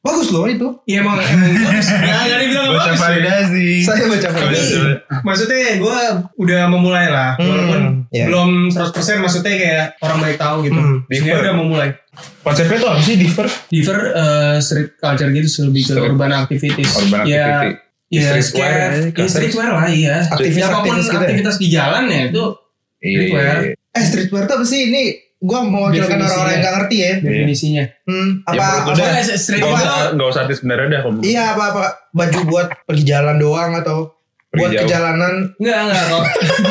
Bagus 0.00 0.28
loh 0.30 0.44
itu. 0.44 0.64
Iya 0.84 1.04
emang 1.04 1.20
emang 1.20 1.52
bagus. 1.54 1.86
Dibilang 1.86 2.40
nggak 2.64 2.66
Baca 2.66 2.80
bagus. 2.80 2.88
cuy. 2.90 3.04
validasi. 3.04 3.66
Saya 3.80 4.04
baca 4.06 4.16
Tapi 4.22 4.38
validasi. 4.38 4.76
maksudnya 5.20 5.58
gue 5.76 5.98
udah 6.38 6.60
memulai 6.66 7.06
lah. 7.06 7.30
Hmm, 7.36 7.44
Walaupun 7.44 7.80
iya. 8.08 8.24
belum 8.24 8.50
100% 8.68 8.96
maksudnya 9.18 9.52
kayak 9.52 9.86
orang 10.00 10.18
baik 10.18 10.36
tahu 10.36 10.56
gitu. 10.64 10.74
Hmm, 10.74 10.96
Sebenarnya 11.06 11.42
udah 11.42 11.54
memulai. 11.54 11.88
Konsepnya 12.40 12.76
tuh 12.76 12.88
apa 12.90 13.00
sih, 13.00 13.14
Diver? 13.14 13.46
Diver 13.68 13.98
eh, 14.10 14.56
street 14.58 14.90
culture 14.96 15.30
gitu 15.30 15.48
lebih 15.64 15.82
ke 15.84 15.94
urban 15.94 16.30
activities. 16.34 16.90
Urban 16.96 17.20
ya, 17.22 17.44
activity. 17.54 17.70
Ya, 18.10 18.34
Streetwear, 18.34 18.74
ya, 18.74 18.88
ya, 19.14 19.26
streetwear 19.28 19.70
lah 19.70 19.86
iya. 19.86 20.16
Aktivis- 20.26 20.58
Ya, 20.58 20.66
apa 20.66 20.82
pun 20.82 20.90
aktivis 20.90 21.06
gitu 21.06 21.14
ya? 21.14 21.22
aktivitas 21.22 21.56
di 21.56 21.68
jalan 21.68 22.04
ya 22.06 22.20
itu 22.26 22.44
Streetwear. 22.98 23.56
Iya. 23.62 23.72
Eh 23.90 24.02
streetwear 24.02 24.42
tuh 24.44 24.54
apa 24.56 24.64
sih? 24.64 24.80
Ini 24.88 25.02
gue 25.40 25.58
mewakilkan 25.62 25.96
Definisinya. 26.10 26.26
orang-orang 26.26 26.52
yang 26.52 26.62
gak 26.62 26.74
ngerti 26.76 26.96
ya. 26.98 27.12
definisinya. 27.18 27.84
Hmm, 28.04 28.28
Ya, 28.42 28.52
apa, 28.52 28.60
menurut 28.60 28.76
apa 28.76 28.90
udah. 28.92 29.04
Oh, 29.10 29.38
street 29.38 29.56
Gak 29.56 29.66
itu 29.66 29.78
usah, 29.78 29.96
gak 30.12 30.28
usah 30.28 30.40
artis 30.44 30.58
bener 30.60 30.78
dah. 30.84 31.00
kalau 31.00 31.20
Iya 31.22 31.42
apa 31.50 31.64
apa 31.66 31.82
baju 32.10 32.38
buat 32.46 32.66
pergi 32.84 33.04
jalan 33.06 33.36
doang 33.36 33.72
atau 33.74 33.98
Pergi 34.46 34.58
buat 34.58 34.70
jauh. 34.72 34.82
kejalanan 34.82 35.32
enggak 35.56 35.78
enggak 35.80 36.02
kalau 36.02 36.20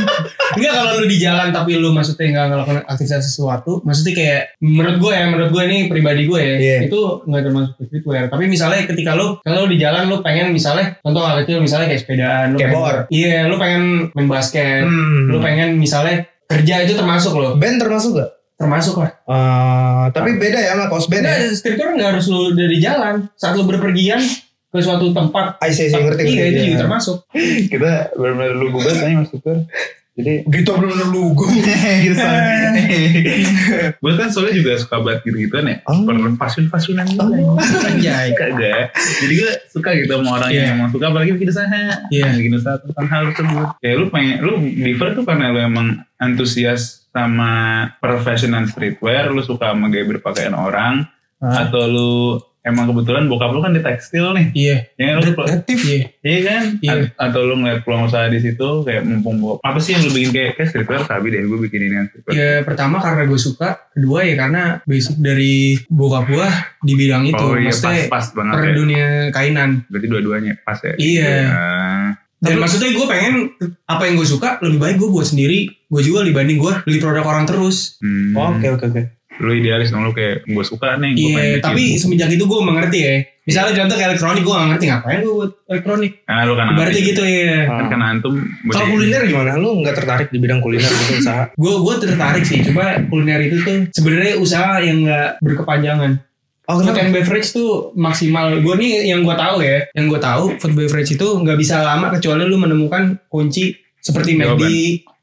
enggak 0.60 0.74
kalau 0.74 0.92
lu 0.94 1.06
di 1.06 1.18
jalan 1.18 1.48
tapi 1.50 1.72
lu 1.76 1.90
maksudnya 1.90 2.28
enggak 2.28 2.46
ngelakuin 2.48 2.80
aktivitas 2.84 3.24
sesuatu, 3.26 3.72
maksudnya 3.82 4.14
kayak 4.14 4.42
menurut 4.60 4.96
gue 5.00 5.14
ya, 5.14 5.26
menurut 5.26 5.50
gue 5.50 5.64
ini 5.64 5.78
pribadi 5.88 6.22
gue 6.26 6.40
ya, 6.40 6.56
Iya. 6.60 6.78
itu 6.86 7.00
enggak 7.24 7.42
termasuk 7.42 7.74
streetwear. 7.80 8.24
Tapi 8.28 8.44
misalnya 8.46 8.82
ketika 8.84 9.12
lu 9.14 9.40
kalau 9.40 9.64
lu 9.64 9.70
di 9.70 9.78
jalan 9.78 10.04
lu 10.06 10.20
pengen 10.20 10.52
misalnya 10.52 11.00
contoh 11.00 11.24
hal 11.24 11.40
kecil 11.40 11.58
misalnya 11.58 11.88
kayak 11.88 12.02
sepedaan, 12.02 12.46
lu 12.50 12.58
Skateboard. 12.60 13.00
Iya, 13.10 13.48
lu 13.48 13.56
pengen 13.56 13.84
main 14.12 14.28
basket, 14.28 14.84
Hmm. 14.84 15.26
lu 15.26 15.38
pengen 15.40 15.70
misalnya 15.74 16.16
kerja 16.46 16.76
itu 16.82 16.94
termasuk 16.94 17.32
loh, 17.32 17.56
band 17.56 17.80
termasuk 17.80 18.12
gak? 18.14 18.30
Termasuk 18.60 19.00
lah. 19.00 19.10
Eh, 19.24 20.06
tapi 20.12 20.36
beda 20.36 20.60
ya 20.60 20.76
sama 20.76 20.92
kaos 20.92 21.08
band 21.08 21.24
ya. 21.24 21.32
Enggak, 21.40 21.56
streetwear 21.56 21.90
enggak 21.96 22.10
harus 22.12 22.26
lu 22.28 22.52
dari 22.52 22.78
jalan. 22.84 23.16
Saat 23.40 23.56
lu 23.56 23.64
berpergian 23.64 24.20
ke 24.70 24.78
suatu 24.84 25.10
tempat 25.16 25.58
I 25.64 25.72
see, 25.74 25.90
see, 25.90 25.98
ngerti, 25.98 26.30
iya 26.30 26.44
itu 26.52 26.60
iya. 26.62 26.66
juga 26.70 26.78
termasuk. 26.86 27.18
Kita 27.72 28.14
benar-benar 28.14 28.54
lu 28.54 28.68
gue 28.70 28.84
tanya 28.86 29.26
mas. 29.26 29.32
Jadi 30.20 30.34
Gitu 30.54 30.70
bener-bener 30.76 31.08
lugu. 31.16 31.48
gitu. 32.04 32.20
gue 34.04 34.14
kan 34.20 34.28
soalnya 34.28 34.54
juga 34.60 34.72
suka 34.76 35.00
banget 35.00 35.24
gitu-gituan 35.26 35.66
ya. 35.72 35.76
Oh. 35.88 36.04
Per 36.04 36.16
fashion-fashionan 36.38 37.08
gitu. 37.08 37.24
Anjay. 37.88 38.36
Kagak. 38.36 38.92
Jadi 38.94 39.34
gue 39.40 39.52
suka 39.72 39.90
gitu 39.96 40.12
sama 40.20 40.44
orang 40.44 40.52
Iya. 40.52 40.60
yang 40.60 40.76
emang 40.84 40.90
suka 40.92 41.06
apalagi 41.08 41.32
bikin 41.40 41.50
usaha. 41.50 41.82
Iya. 42.12 42.28
Bikin 42.36 42.54
usaha 42.60 42.76
tentang 42.84 43.08
hal 43.08 43.24
tersebut. 43.32 43.68
Kayak 43.80 43.96
lu 43.96 44.06
pengen, 44.12 44.36
lu 44.44 44.52
diver 44.60 45.10
tuh 45.16 45.24
karena 45.24 45.46
lu 45.56 45.60
emang 45.64 45.88
antusias 46.20 46.99
sama 47.12 47.52
professional 47.98 48.66
streetwear, 48.66 49.30
lu 49.30 49.42
suka 49.42 49.72
sama 49.72 49.88
gaya 49.88 50.06
berpakaian 50.08 50.54
orang, 50.54 51.06
Ah. 51.38 51.64
atau 51.64 51.84
lu 51.84 52.14
emang 52.60 52.86
kebetulan 52.86 53.26
bokap 53.26 53.50
lu 53.50 53.60
kan 53.60 53.72
di 53.72 53.80
tekstil 53.80 54.30
nih. 54.30 54.48
Iya. 54.52 54.78
Ya 54.94 55.16
lu 55.16 55.32
Kreatif. 55.32 55.80
Iya. 55.82 56.02
Iya 56.20 56.40
kan? 56.44 56.64
Iya. 56.78 56.94
A- 57.16 57.26
Atau 57.26 57.42
lu 57.44 57.56
ngeliat 57.56 57.82
peluang 57.82 58.06
usaha 58.06 58.28
di 58.28 58.38
situ 58.38 58.84
kayak 58.84 59.02
mumpung 59.02 59.40
gua 59.40 59.58
apa 59.60 59.80
sih 59.80 59.96
yang 59.96 60.04
lu 60.04 60.12
bikin 60.12 60.30
kayak 60.30 60.52
kayak 60.54 60.70
streetwear 60.70 61.02
sabi 61.02 61.32
deh 61.32 61.42
gue 61.42 61.60
bikin 61.62 61.82
ini 61.82 61.96
yang 61.96 62.08
streetwear. 62.08 62.36
Ya 62.36 62.52
pertama 62.62 63.00
karena 63.00 63.24
gue 63.24 63.40
suka, 63.40 63.90
kedua 63.90 64.22
ya 64.22 64.36
karena 64.38 64.64
basic 64.84 65.16
dari 65.18 65.80
bokap 65.88 66.28
gue 66.28 66.48
di 66.82 66.94
bidang 66.94 67.24
itu, 67.26 67.40
oh 67.40 67.56
iya 67.56 67.72
pas 67.72 67.80
maksudnya 67.80 68.04
pas 68.08 68.26
banget 68.30 68.54
per 68.54 68.62
ya. 68.62 68.74
dunia 68.76 69.08
kainan. 69.32 69.70
Berarti 69.88 70.08
dua-duanya 70.08 70.54
pas 70.60 70.78
ya. 70.80 70.94
Iya. 70.96 71.34
Ah. 71.48 72.08
Dan 72.42 72.56
maksudnya 72.58 72.90
gue 72.90 73.06
pengen 73.06 73.34
apa 73.86 74.04
yang 74.04 74.16
gue 74.16 74.26
suka 74.26 74.58
lebih 74.60 74.78
baik 74.78 74.96
gue 74.98 75.10
buat 75.10 75.26
sendiri, 75.26 75.60
gue 75.68 76.02
jual 76.02 76.24
dibanding 76.24 76.56
gue 76.56 76.74
beli 76.82 76.98
produk 76.98 77.24
orang 77.26 77.44
terus. 77.44 78.00
Hmm. 78.00 78.32
Oke 78.34 78.68
oke 78.70 78.86
oke. 78.86 79.04
lu 79.40 79.56
idealis 79.56 79.88
dong 79.88 80.04
lu 80.04 80.12
kayak 80.12 80.44
gue 80.44 80.66
suka 80.66 81.00
nih 81.00 81.16
gue 81.16 81.22
Iya, 81.22 81.32
pengen 81.34 81.52
bikin. 81.54 81.64
tapi 81.64 81.84
semenjak 81.96 82.28
itu 82.30 82.44
gue 82.44 82.60
mengerti 82.60 83.00
ya. 83.00 83.16
Misalnya 83.42 83.72
contoh 83.74 83.96
kayak 83.96 84.10
elektronik, 84.12 84.44
gue 84.44 84.52
gak 84.52 84.68
ngerti 84.68 84.86
ngapain 84.86 85.20
gue 85.22 85.32
buat 85.34 85.52
elektronik. 85.66 86.12
nah 86.22 86.44
lu 86.44 86.54
kan 86.54 86.66
Berarti 86.76 87.00
gitu 87.02 87.22
ya. 87.24 87.60
kan 87.66 87.86
kan 87.88 88.02
antum 88.06 88.36
Kalau 88.68 88.88
kuliner 88.90 89.22
gimana? 89.24 89.56
Lu 89.56 89.80
nggak 89.80 89.96
tertarik 89.96 90.28
di 90.28 90.38
bidang 90.38 90.60
kuliner 90.60 90.92
gitu 90.92 91.14
usaha? 91.18 91.48
Gue 91.56 91.72
gue 91.74 91.96
tertarik 91.98 92.44
sih, 92.44 92.60
cuma 92.62 92.84
kuliner 93.02 93.40
itu 93.42 93.56
tuh 93.60 93.88
sebenarnya 93.90 94.34
usaha 94.38 94.76
yang 94.80 95.08
gak 95.08 95.40
berkepanjangan. 95.40 96.12
Oh, 96.70 96.78
Food 96.78 97.02
and 97.02 97.10
beverage 97.10 97.50
tuh 97.50 97.90
maksimal. 97.98 98.54
Gue 98.62 98.78
nih 98.78 99.10
yang 99.10 99.26
gue 99.26 99.34
tahu 99.34 99.66
ya, 99.66 99.90
yang 99.98 100.06
gue 100.06 100.22
tahu 100.22 100.54
food 100.62 100.78
beverage 100.78 101.18
itu 101.18 101.26
nggak 101.26 101.58
bisa 101.58 101.82
lama 101.82 102.14
kecuali 102.14 102.46
lu 102.46 102.62
menemukan 102.62 103.18
kunci 103.26 103.74
seperti 103.98 104.38
McD, 104.38 104.64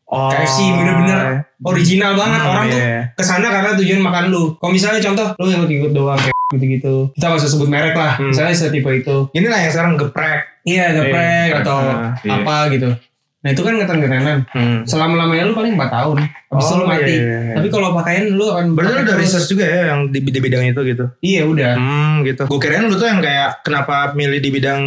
Oh, 0.06 0.30
KFC 0.30 0.70
bener-bener 0.70 1.42
original 1.66 2.14
banget. 2.14 2.38
Hmm, 2.38 2.50
Orang 2.54 2.66
tuh 2.70 2.78
iya. 2.78 3.10
ke 3.10 3.24
sana 3.26 3.50
karena 3.50 3.74
tujuan 3.74 3.98
makan 3.98 4.24
lu. 4.30 4.54
Kalau 4.54 4.70
misalnya 4.70 5.02
contoh 5.02 5.34
lu 5.42 5.50
yang 5.50 5.66
ikut 5.66 5.90
doang 5.90 6.14
kayak 6.14 6.36
gitu-gitu. 6.54 7.10
Kita 7.18 7.24
gak 7.26 7.42
usah 7.42 7.50
sebut 7.50 7.66
merek 7.66 7.98
lah. 7.98 8.14
Hmm. 8.14 8.30
Misalnya 8.30 8.54
setipe 8.54 8.86
itu. 8.94 9.26
Ini 9.34 9.46
lah 9.50 9.66
yang 9.66 9.72
sekarang 9.74 9.98
geprek. 9.98 10.62
Iya, 10.62 10.94
geprek 10.94 11.46
Iya, 11.50 11.58
atau 11.58 11.78
ah, 11.82 12.14
iya. 12.22 12.38
apa 12.38 12.56
gitu. 12.70 12.88
Nah 13.46 13.54
itu 13.54 13.62
kan 13.62 13.78
ngeten-ngetenan. 13.78 14.38
Hmm. 14.50 14.82
Selama-lamanya 14.82 15.46
lu 15.46 15.54
paling 15.54 15.72
4 15.72 15.86
tahun. 15.86 16.16
Habis 16.18 16.64
itu 16.64 16.74
Oh, 16.74 16.76
lu 16.76 16.84
mati. 16.84 17.06
iya, 17.06 17.22
iya, 17.22 17.38
iya. 17.40 17.54
Tapi 17.54 17.68
kalau 17.70 17.88
pakaian 17.94 18.24
lu 18.28 18.46
akan 18.48 18.64
Berarti 18.74 19.06
udah 19.06 19.16
research 19.16 19.46
juga 19.46 19.64
ya 19.64 19.82
yang 19.88 20.10
di, 20.10 20.18
di 20.20 20.40
bidang 20.40 20.64
itu 20.66 20.80
gitu? 20.82 21.04
Iya 21.20 21.42
udah. 21.44 21.72
Hmm 21.72 22.14
gitu. 22.20 22.42
Gue 22.44 22.58
kirain 22.58 22.82
lu 22.82 22.92
tuh 22.92 23.06
yang 23.06 23.20
kayak 23.20 23.62
kenapa 23.62 24.10
milih 24.12 24.40
di 24.40 24.50
bidang 24.50 24.82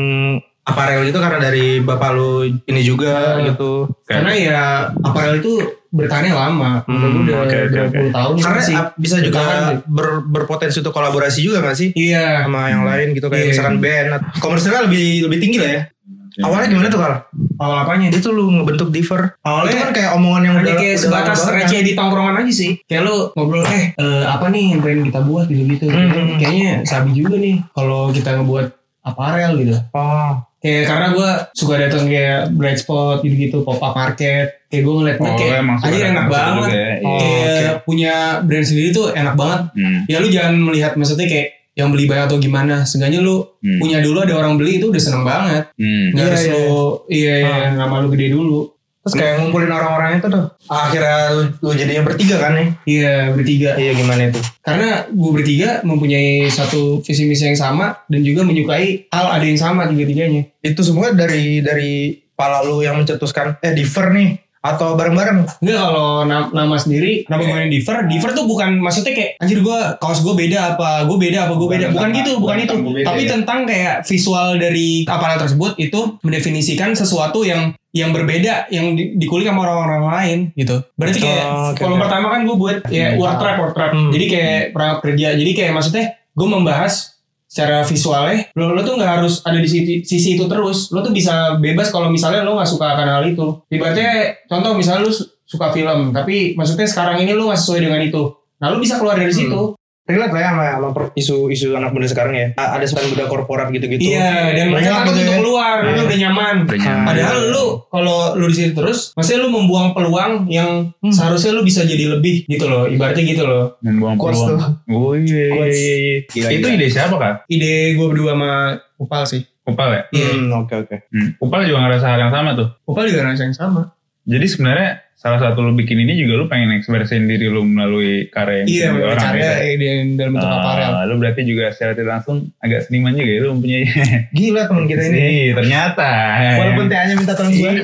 aparel 0.61 1.01
itu 1.01 1.15
karena 1.15 1.39
dari 1.41 1.79
bapak 1.79 2.11
lu 2.11 2.31
ini 2.45 2.81
juga 2.81 3.39
Hmm. 3.39 3.47
gitu. 3.47 3.71
Karena 4.03 4.31
ya 4.31 4.61
aparel 4.99 5.39
itu 5.39 5.55
bertahannya 5.89 6.29
lama. 6.29 6.85
Hmm, 6.85 7.25
udah 7.25 7.37
oke, 7.41 7.57
berapa 7.67 7.89
puluh 7.89 8.11
tahun 8.11 8.33
Karena 8.37 8.61
sih. 8.61 8.75
bisa 8.93 9.17
juga 9.19 9.41
ber- 9.83 10.21
berpotensi 10.21 10.77
untuk 10.77 10.93
kolaborasi 10.93 11.41
juga 11.41 11.63
gak 11.63 11.73
sih? 11.73 11.89
Iya. 11.91 12.45
Sama 12.45 12.69
yang 12.69 12.85
lain 12.85 13.07
gitu 13.11 13.25
kayak 13.25 13.41
Iya. 13.41 13.49
misalkan 13.49 13.75
band. 13.79 14.07
atau- 14.11 14.29
Komersilnya 14.39 14.85
lebih 14.85 15.25
lebih 15.25 15.37
tinggi 15.39 15.57
lah 15.57 15.71
ya. 15.71 15.81
Iya. 16.29 16.43
Awalnya 16.45 16.67
gimana 16.69 16.87
tuh 16.87 16.99
Kal? 16.99 17.13
Awal 17.57 17.77
apanya? 17.81 18.07
Itu 18.13 18.29
lu 18.29 18.45
ngebentuk 18.51 18.89
diver. 18.89 19.33
Awalnya 19.41 19.69
itu 19.69 19.77
kan 19.81 19.89
kayak 19.91 20.11
omongan 20.13 20.41
yang 20.45 20.55
udah 20.61 20.75
kayak 20.77 20.95
udah 20.95 21.01
sebatas 21.01 21.39
receh 21.49 21.81
di 21.81 21.93
tongkrongan 21.93 22.35
aja 22.39 22.53
sih. 22.53 22.71
Kayak 22.85 23.01
lu 23.09 23.15
ngobrol 23.33 23.65
eh 23.65 23.93
eh, 23.93 24.23
apa 24.25 24.45
nih 24.47 24.77
yang 24.77 24.81
pengen 24.81 25.09
kita 25.09 25.21
buat 25.23 25.45
gitu-gitu. 25.49 25.89
Hmm. 25.89 26.37
Kayaknya 26.37 26.71
sabi 26.85 27.09
juga 27.17 27.35
nih 27.37 27.61
kalau 27.73 28.13
kita 28.13 28.37
ngebuat 28.37 28.67
aparel 29.01 29.51
gitu. 29.57 29.73
Oh. 29.93 30.45
Kayak 30.59 30.91
karena 30.91 31.07
gue 31.15 31.29
suka 31.55 31.73
datang 31.79 32.03
kayak 32.03 32.51
bright 32.51 32.83
spot 32.83 33.23
gitu-gitu 33.23 33.63
pop 33.63 33.79
up 33.79 33.95
market. 33.95 34.59
Kayak 34.67 34.83
gue 34.85 34.93
ngeliat 34.93 35.17
Oh, 35.23 35.35
kayak 35.39 35.63
aja 35.81 35.99
enak 36.11 36.25
banget. 36.27 36.67
juga 36.67 36.75
ya. 36.75 36.91
Oh, 36.99 37.19
kayak 37.19 37.75
punya 37.87 38.13
brand 38.43 38.67
sendiri 38.67 38.91
tuh 38.91 39.07
enak 39.15 39.39
banget. 39.39 39.61
Hmm. 39.73 39.99
Ya 40.11 40.19
lu 40.19 40.27
jangan 40.27 40.59
melihat 40.59 40.99
maksudnya 40.99 41.31
kayak 41.31 41.58
yang 41.79 41.89
beli 41.89 42.03
banyak 42.05 42.27
atau 42.27 42.37
gimana. 42.37 42.83
Seenggaknya 42.83 43.23
lu 43.23 43.39
Hmm. 43.63 43.79
punya 43.79 43.99
dulu 43.99 44.19
ada 44.19 44.35
orang 44.35 44.59
beli 44.59 44.77
itu 44.77 44.91
udah 44.91 44.99
seneng 44.99 45.23
banget. 45.23 45.71
Hmm. 45.75 46.11
Nggak 46.11 46.19
Iya, 46.19 46.27
harus 46.27 46.43
iya. 46.43 46.51
lu 46.51 46.67
iya, 47.07 47.33
iya 47.39 47.55
Ah. 47.65 47.71
nama 47.73 48.03
lu 48.03 48.11
gede 48.11 48.27
dulu. 48.29 48.67
Terus 48.99 49.15
kayak 49.15 49.35
ngumpulin 49.39 49.71
orang-orang 49.71 50.19
itu 50.19 50.27
tuh. 50.27 50.45
Akhirnya 50.67 51.17
lu, 51.31 51.41
lu 51.57 51.71
jadi 51.71 51.91
yang 51.93 52.05
bertiga 52.05 52.35
kan 52.35 52.51
nih? 52.51 52.67
Iya 52.85 53.13
bertiga. 53.31 53.71
Iya 53.73 53.91
gimana 53.95 54.27
itu? 54.27 54.39
Karena 54.59 55.07
gue 55.07 55.31
bertiga 55.33 55.69
mempunyai 55.81 56.45
satu 56.45 56.99
visi 56.99 57.23
misi 57.23 57.47
yang 57.47 57.55
sama 57.55 57.95
dan 58.05 58.21
juga 58.21 58.43
menyukai 58.43 59.07
hal 59.07 59.27
ada 59.31 59.45
yang 59.47 59.55
sama 59.55 59.87
tiga-tiganya. 59.87 60.51
Itu 60.59 60.83
semua 60.83 61.15
dari 61.15 61.63
dari 61.63 62.11
pala 62.35 62.59
lu 62.61 62.79
yang 62.79 62.95
mencetuskan 62.95 63.59
eh 63.59 63.71
diver 63.71 64.11
nih 64.11 64.29
atau 64.59 64.93
bareng-bareng? 64.93 65.47
Enggak 65.59 65.79
kalau 65.79 66.09
na- 66.23 66.51
nama 66.51 66.75
sendiri 66.75 67.23
kenapa 67.23 67.43
gue 67.43 67.57
yang 67.57 67.71
differ? 67.71 67.97
Differ 68.05 68.31
tuh 68.33 68.43
bukan 68.43 68.75
maksudnya 68.75 69.11
kayak 69.11 69.31
anjir 69.39 69.59
gue 69.59 69.79
kaos 69.97 70.19
gue 70.19 70.35
beda 70.35 70.75
apa 70.75 71.03
gue 71.03 71.17
beda 71.17 71.47
apa 71.47 71.53
gue 71.55 71.67
beda 71.69 71.85
bukan 71.89 72.09
gitu 72.11 72.31
bukan 72.37 72.57
itu 72.59 72.75
tapi 73.01 73.21
tentang 73.25 73.63
kayak 73.63 74.03
visual 74.03 74.55
dari 74.55 75.03
aparel 75.05 75.37
tersebut 75.37 75.75
itu 75.77 75.99
mendefinisikan 76.21 76.91
sesuatu 76.91 77.41
yang 77.41 77.71
yang 77.89 78.13
berbeda 78.13 78.69
yang 78.69 78.93
di, 78.93 79.17
dikulik 79.17 79.49
sama 79.49 79.65
orang-orang 79.65 80.03
lain 80.05 80.39
gitu. 80.53 80.77
Berarti 80.93 81.19
kayak 81.19 81.45
Oh, 81.49 81.73
oke. 81.73 81.81
pertama 81.97 82.27
kan 82.29 82.41
gue 82.45 82.53
buat 82.53 82.77
ya 82.85 83.17
word 83.17 83.37
trap 83.37 83.55
word 83.57 83.73
trap. 83.73 83.91
Hmm. 83.91 84.11
Jadi 84.13 84.25
kayak 84.27 84.61
perangkat 84.71 84.99
kerja. 85.01 85.27
Jadi 85.33 85.51
kayak 85.57 85.71
maksudnya 85.73 86.05
gue 86.13 86.47
membahas 86.47 87.18
secara 87.49 87.81
visualnya 87.81 88.53
lo, 88.53 88.77
lo 88.77 88.85
tuh 88.85 88.93
nggak 88.93 89.11
harus 89.19 89.41
ada 89.41 89.57
di 89.57 89.65
sisi, 89.65 89.93
sisi 90.05 90.37
itu 90.37 90.45
terus. 90.45 90.93
Lo 90.93 91.01
tuh 91.01 91.09
bisa 91.09 91.57
bebas 91.57 91.89
kalau 91.89 92.13
misalnya 92.13 92.45
lo 92.45 92.53
nggak 92.61 92.69
suka 92.69 92.93
akan 92.93 93.07
hal 93.09 93.23
itu. 93.25 93.65
Ibaratnya 93.73 94.37
contoh 94.45 94.77
misalnya 94.77 95.09
lo 95.09 95.11
su- 95.11 95.25
suka 95.49 95.73
film 95.73 96.13
tapi 96.13 96.53
maksudnya 96.53 96.85
sekarang 96.85 97.25
ini 97.25 97.33
lo 97.33 97.49
nggak 97.49 97.57
sesuai 97.57 97.81
dengan 97.89 97.99
itu. 98.05 98.21
Nah 98.61 98.69
lo 98.69 98.77
bisa 98.77 99.01
keluar 99.01 99.17
dari 99.17 99.33
situ 99.33 99.73
relate 100.09 100.33
lah 100.33 100.41
ya 100.41 100.49
sama, 100.49 100.63
sama 100.73 100.89
isu-isu 101.13 101.67
anak 101.71 101.93
muda 101.93 102.05
sekarang 102.05 102.33
ya. 102.33 102.47
A- 102.55 102.75
Ada 102.75 102.85
sekarang 102.85 103.13
budak 103.13 103.27
korporat 103.27 103.67
gitu-gitu. 103.69 104.01
iya 104.03 104.49
dan 104.51 104.65
mereka 104.67 104.89
takut 104.99 105.13
gitu 105.13 105.21
untuk 105.21 105.29
ya. 105.29 105.39
keluar 105.39 105.75
Iya. 105.79 105.89
itu 105.89 106.01
udah 106.01 106.17
nyaman 106.19 106.55
Udah 106.65 106.79
nyaman. 106.79 107.05
Padahal 107.05 107.37
lu 107.47 107.65
kalau 107.85 108.17
lu 108.33 108.45
di 108.45 108.55
situ 108.55 108.71
terus, 108.73 108.99
maksudnya 109.13 109.39
lu 109.39 109.49
membuang 109.51 109.87
peluang 109.91 110.33
yang 110.47 110.69
Hmm. 110.97 111.13
seharusnya 111.13 111.53
lu 111.53 111.61
bisa 111.61 111.83
jadi 111.83 112.09
lebih 112.09 112.43
gitu 112.43 112.65
loh. 112.65 112.83
Ibaratnya 112.85 113.23
gitu 113.23 113.43
loh. 113.43 113.77
Membuang 113.79 114.17
peluang. 114.17 114.57
Oh 114.87 115.13
iya 115.13 115.45
iya 115.45 115.65
iya. 115.67 115.95
iya. 115.95 116.17
Gila, 116.25 116.47
Itu 116.51 116.65
gila. 116.65 116.75
ide 116.75 116.87
siapa 116.89 117.15
kak? 117.15 117.35
Ide 117.45 117.71
gue 117.93 118.07
berdua 118.07 118.33
sama 118.33 118.51
Upal 118.97 119.23
sih. 119.23 119.41
Upal 119.63 119.89
ya? 119.89 120.01
Iya. 120.09 120.29
Hmm, 120.33 120.49
oke 120.57 120.73
oke. 120.75 120.95
Hmm. 121.07 121.29
Upal 121.37 121.61
juga 121.63 121.85
ngerasa 121.85 122.05
hal 122.07 122.19
yang 122.19 122.33
sama 122.33 122.51
tuh. 122.51 122.67
Upal 122.83 123.05
juga 123.05 123.21
rasa 123.23 123.43
yang 123.43 123.53
sama. 123.53 123.93
Jadi 124.23 124.45
sebenarnya 124.45 124.89
salah 125.13 125.35
satu 125.37 125.59
lu 125.61 125.75
bikin 125.75 125.99
ini 125.99 126.15
juga 126.15 126.33
lu 126.33 126.45
pengen 126.45 126.71
ekspresiin 126.73 127.27
diri 127.27 127.45
lu 127.45 127.59
melalui 127.61 128.27
karya 128.27 128.63
yang 128.63 128.67
Iya, 128.67 128.87
bikin 128.87 129.03
orang 129.03 129.19
caranya 129.19 129.51
gitu. 129.51 129.59
eh, 129.59 129.73
di 129.75 129.85
dalam 130.15 130.31
bentuk 130.31 130.47
Ah, 130.47 130.55
aparel. 130.55 130.91
lu 131.03 131.15
berarti 131.17 131.41
juga 131.43 131.65
secara 131.69 131.91
tidak 131.91 132.11
langsung 132.13 132.37
agak 132.57 132.79
seniman 132.81 133.11
juga 133.13 133.27
ya 133.27 133.39
lu 133.41 133.49
mempunyai 133.51 133.83
Gila 134.37 134.61
teman 134.63 134.85
kita 134.85 135.01
ini. 135.03 135.17
Nih, 135.17 135.45
ternyata 135.53 136.09
Walaupun 136.55 136.85
TA-nya 136.87 137.13
minta 137.15 137.33
tolong 137.35 137.51
gue. 137.51 137.71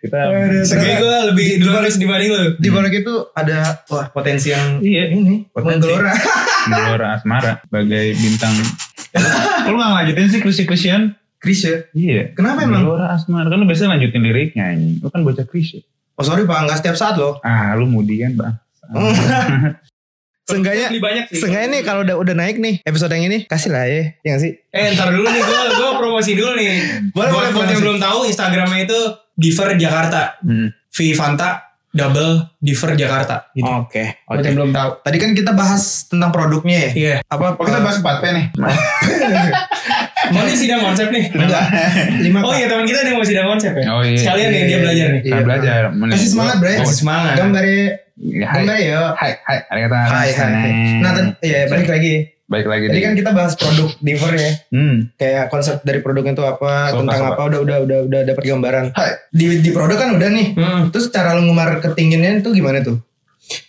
kita 0.00 0.18
Sebenarnya 0.64 0.96
gue 0.98 1.16
lebih 1.34 1.46
dulu 1.58 1.76
dibanding 1.90 2.30
lu. 2.30 2.42
Di 2.56 2.68
balik 2.70 2.94
itu 2.96 3.14
ada 3.32 3.58
wah 3.86 4.06
potensi 4.08 4.50
yang 4.50 4.78
iya 4.80 5.08
ini 5.08 5.46
Potensi. 5.46 5.86
menggelora. 5.86 6.14
Gelora 6.62 7.06
Asmara 7.16 7.52
sebagai 7.60 8.14
bintang 8.14 8.54
Lu 9.66 9.74
gak 9.74 9.88
ngelanjutin 9.88 10.26
sih 10.30 10.64
Krisyan? 10.64 11.18
Chris 11.40 11.64
ya. 11.64 11.88
Iya 11.96 12.36
Kenapa 12.36 12.68
emang? 12.68 12.84
Gelora 12.84 13.16
Asmara 13.16 13.48
Kan 13.48 13.64
lu 13.64 13.66
biasanya 13.66 13.96
lanjutin 13.96 14.20
liriknya 14.20 14.76
anjing. 14.76 15.00
Lu 15.00 15.08
kan 15.08 15.24
bocah 15.24 15.48
Krisya 15.48 15.80
Oh 16.20 16.24
sorry 16.24 16.44
pak, 16.44 16.68
nggak 16.68 16.84
setiap 16.84 16.96
saat 17.00 17.16
loh. 17.16 17.40
Ah 17.40 17.72
lu 17.72 17.88
mudi 17.88 18.20
kan 18.20 18.36
bang 18.36 18.54
Seenggaknya. 20.50 20.88
Seenggaknya 21.30 21.68
nih 21.78 21.82
kalau 21.86 22.02
udah 22.02 22.16
udah 22.18 22.34
naik 22.34 22.58
nih 22.58 22.82
episode 22.82 23.14
yang 23.14 23.30
ini 23.30 23.46
kasih 23.46 23.70
lah 23.70 23.86
ya, 23.86 24.18
ya 24.18 24.34
gak 24.34 24.42
sih? 24.42 24.52
Eh 24.74 24.98
ntar 24.98 25.14
dulu 25.14 25.30
nih 25.30 25.42
gue 25.46 25.60
gue 25.78 25.90
promosi 25.94 26.34
dulu 26.34 26.52
nih. 26.58 26.70
Boleh, 27.14 27.30
buat 27.30 27.30
boleh, 27.30 27.50
buat 27.54 27.68
yang 27.70 27.82
belum 27.86 27.98
tahu 28.02 28.18
Instagramnya 28.26 28.78
itu 28.82 28.98
Diver 29.38 29.78
Jakarta. 29.78 30.42
hmm. 30.42 30.68
V 30.90 30.98
Fanta 31.14 31.69
double 31.90 32.46
Diver 32.62 32.90
Jakarta. 32.94 33.50
Gitu. 33.50 33.66
Oke. 33.66 34.22
Buat 34.26 34.46
yang 34.46 34.54
belum 34.56 34.70
tahu. 34.70 34.90
Tadi 35.02 35.16
kan 35.18 35.30
kita 35.34 35.52
bahas 35.54 36.06
tentang 36.06 36.30
produknya 36.30 36.78
ya. 36.78 36.90
Iya. 36.94 37.16
Apa? 37.26 37.58
Oh 37.58 37.64
kita 37.66 37.82
bahas 37.82 37.98
4P 37.98 38.24
nih 38.30 38.46
Mau 40.30 40.46
nih 40.46 40.54
sidang 40.54 40.80
konsep 40.86 41.10
nih. 41.10 41.26
enggak. 41.34 41.64
Oh 42.46 42.54
iya 42.54 42.70
teman 42.70 42.86
kita 42.86 43.02
ada 43.02 43.10
yang 43.10 43.18
mau 43.18 43.26
sidang 43.26 43.46
konsep 43.50 43.72
ya. 43.74 43.84
Oh 43.90 44.02
iya 44.06 44.18
Sekalian 44.18 44.48
nih 44.54 44.62
dia 44.70 44.78
belajar 44.78 45.06
nih. 45.10 45.20
Iya. 45.20 45.34
Kita 45.34 45.42
belajar 45.42 45.80
Kasih 45.90 46.28
semangat, 46.30 46.56
Bre. 46.62 46.74
Kasih 46.78 46.98
semangat. 47.02 47.34
Gambarnya, 47.34 47.74
ya, 47.74 48.46
Hai 48.46 48.58
gambarnya 48.62 48.84
ya. 48.86 49.00
Hai 49.18 49.32
Hai 49.42 49.58
Ada 49.66 49.78
kata 49.80 49.96
Hai 49.98 50.30
hai. 50.30 50.50
hai. 50.54 50.72
Nah, 51.02 51.12
ya 51.42 51.60
balik 51.66 51.88
lagi. 51.90 52.14
Baik 52.50 52.66
lagi 52.66 52.84
Tadi 52.84 52.92
nih. 52.92 53.04
kan 53.06 53.14
kita 53.14 53.30
bahas 53.30 53.54
produk 53.54 53.88
Diver 53.96 54.34
ya. 54.34 54.50
hmm. 54.68 55.14
Kayak 55.14 55.44
konsep 55.48 55.78
dari 55.80 56.02
produknya 56.02 56.34
itu 56.34 56.42
apa, 56.42 56.90
Sopa, 56.90 56.98
tentang 57.00 57.20
sopa. 57.22 57.30
apa, 57.32 57.42
udah 57.46 57.60
udah 57.60 57.78
udah 57.80 57.98
udah 58.04 58.20
dapat 58.26 58.42
gambaran. 58.44 58.84
Hai 58.90 59.10
Di 59.30 59.46
di 59.58 59.70
produk 59.70 59.96
kan 59.96 60.10
udah 60.12 60.28
nih. 60.28 60.46
Hmm. 60.52 60.82
Terus 60.90 61.06
cara 61.08 61.32
lu 61.32 61.46
nge-marketinginnya 61.46 62.42
itu 62.42 62.50
gimana 62.50 62.82
tuh? 62.82 62.98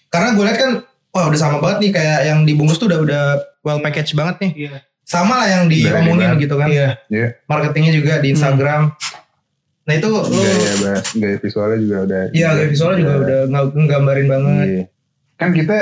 Karena 0.07 0.33
gue 0.33 0.43
liat 0.43 0.57
kan, 0.57 0.71
wah 1.07 1.25
udah 1.25 1.39
sama 1.39 1.57
banget 1.57 1.77
nih 1.79 1.91
kayak 1.93 2.19
yang 2.25 2.39
dibungkus 2.41 2.75
tuh 2.75 2.89
udah 2.89 2.99
udah 2.99 3.23
well 3.61 3.77
package 3.79 4.11
banget 4.11 4.35
nih. 4.41 4.51
Iya. 4.59 4.75
Sama 5.03 5.33
lah 5.35 5.47
yang 5.47 5.63
Udah 5.63 5.77
diomongin 5.93 6.29
gitu 6.39 6.55
kan. 6.57 6.67
Iya. 6.67 6.89
Iya 7.07 7.27
Marketingnya 7.45 7.93
juga 7.93 8.13
di 8.17 8.33
Instagram. 8.33 8.97
Nah 9.81 9.93
itu 9.93 10.07
lu, 10.07 10.21
Gaya, 10.31 10.73
bahas, 10.79 11.05
gaya 11.11 11.37
visualnya 11.37 11.77
juga 11.77 11.97
udah 12.01 12.21
iya 12.31 12.49
gaya 12.51 12.67
visualnya 12.67 12.97
juga 12.99 13.13
udah 13.19 13.39
ng- 13.45 13.73
nggambarin 13.83 14.27
banget. 14.27 14.65
Iya. 14.65 14.83
Kan 15.35 15.49
kita 15.51 15.77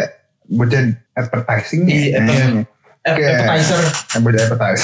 bocah 0.45 0.81
advertising 1.13 1.81
Iya, 1.85 2.19
nih. 2.19 2.35
Oke. 2.57 2.63
Appetizer. 3.11 3.81
Eh, 4.09 4.19
bocah 4.19 4.41
advertise. 4.41 4.83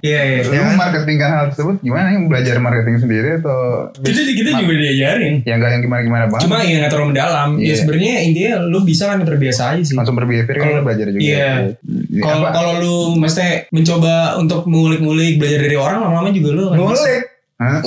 Iya 0.00 0.20
iya. 0.20 0.38
Lu 0.44 0.74
marketingkan 0.74 1.28
hal 1.30 1.44
tersebut 1.48 1.78
gimana? 1.80 2.10
Yang 2.10 2.24
belajar 2.26 2.54
marketing 2.58 2.96
sendiri 2.98 3.28
atau 3.38 3.88
Kita 3.96 4.20
kita 4.26 4.50
juga 4.58 4.74
diajarin. 4.74 5.34
yang 5.42 5.56
enggak 5.56 5.70
yang 5.72 5.82
gimana-gimana 5.82 6.24
banget? 6.26 6.42
Cuma 6.44 6.56
ya 6.60 6.74
nggak 6.78 6.90
terlalu 6.90 7.08
mendalam. 7.08 7.48
Ya 7.54 7.64
Iya. 7.64 7.74
sebenarnya 7.78 8.14
intinya 8.20 8.52
lu 8.60 8.78
bisa 8.82 9.04
kan 9.06 9.22
terbiasa 9.22 9.62
aja 9.72 9.82
sih. 9.82 9.94
langsung 9.94 10.14
berbehavior 10.14 10.56
kan 10.56 10.68
lu 10.70 10.82
belajar 10.82 11.06
juga. 11.08 11.22
iya. 11.22 11.50
Ini 11.80 12.20
Kalau 12.20 12.38
kalau 12.50 12.72
lu 12.76 12.94
mesti 13.16 13.70
mencoba 13.70 14.12
untuk 14.36 14.66
mengulik-ngulik 14.66 15.38
belajar 15.38 15.60
dari 15.60 15.76
orang 15.76 15.98
lama-lama 16.02 16.30
juga 16.30 16.48
lu 16.50 16.62
akan 16.66 16.76
bisa. 16.76 16.84
Ngulik. 17.00 17.22
Hah? 17.60 17.84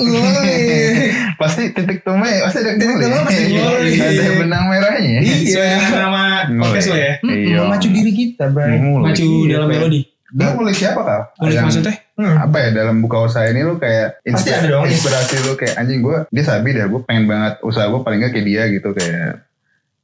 pasti 1.40 1.74
titik 1.74 2.00
temu 2.00 2.22
pasti 2.22 2.58
ada 2.60 2.72
Titik 2.72 2.94
temu 2.96 3.16
pasti 3.20 3.42
ngulai. 3.50 3.90
ada 3.98 4.24
benang 4.38 4.64
merahnya 4.70 5.18
Sesuai 5.18 5.66
dengan 5.68 5.90
nama 6.00 6.22
podcast 6.62 6.88
lo 6.88 6.96
ya. 6.96 7.12
Iya. 7.20 7.56
Memacu 7.60 7.88
diri 7.90 8.12
kita, 8.12 8.44
Bray. 8.48 8.78
Ngulik. 8.78 9.04
Maju 9.04 9.26
dalam 9.48 9.66
melodi. 9.68 10.00
Lu 10.30 10.46
ngulik 10.52 10.76
siapa 10.76 11.00
kal? 11.00 11.20
Ngulik 11.36 11.54
Yang- 11.54 11.66
maksudnya? 11.68 11.94
apa 12.14 12.56
ya 12.56 12.68
dalam 12.72 13.02
buka 13.02 13.26
usaha 13.26 13.42
ini 13.44 13.60
lu 13.60 13.74
kayak 13.74 14.22
Pasti 14.22 14.46
ada 14.48 14.70
dong. 14.70 14.86
inspirasi 14.86 15.34
lu 15.42 15.52
kayak 15.54 15.74
anjing 15.76 15.98
gue 15.98 16.22
dia 16.28 16.44
sabi 16.44 16.70
deh 16.70 16.86
gue 16.86 17.02
pengen 17.02 17.26
banget 17.26 17.58
usaha 17.60 17.90
gue 17.90 18.00
paling 18.00 18.18
gak 18.20 18.30
kayak 18.30 18.46
dia 18.46 18.62
gitu 18.68 18.88
kayak 18.90 19.42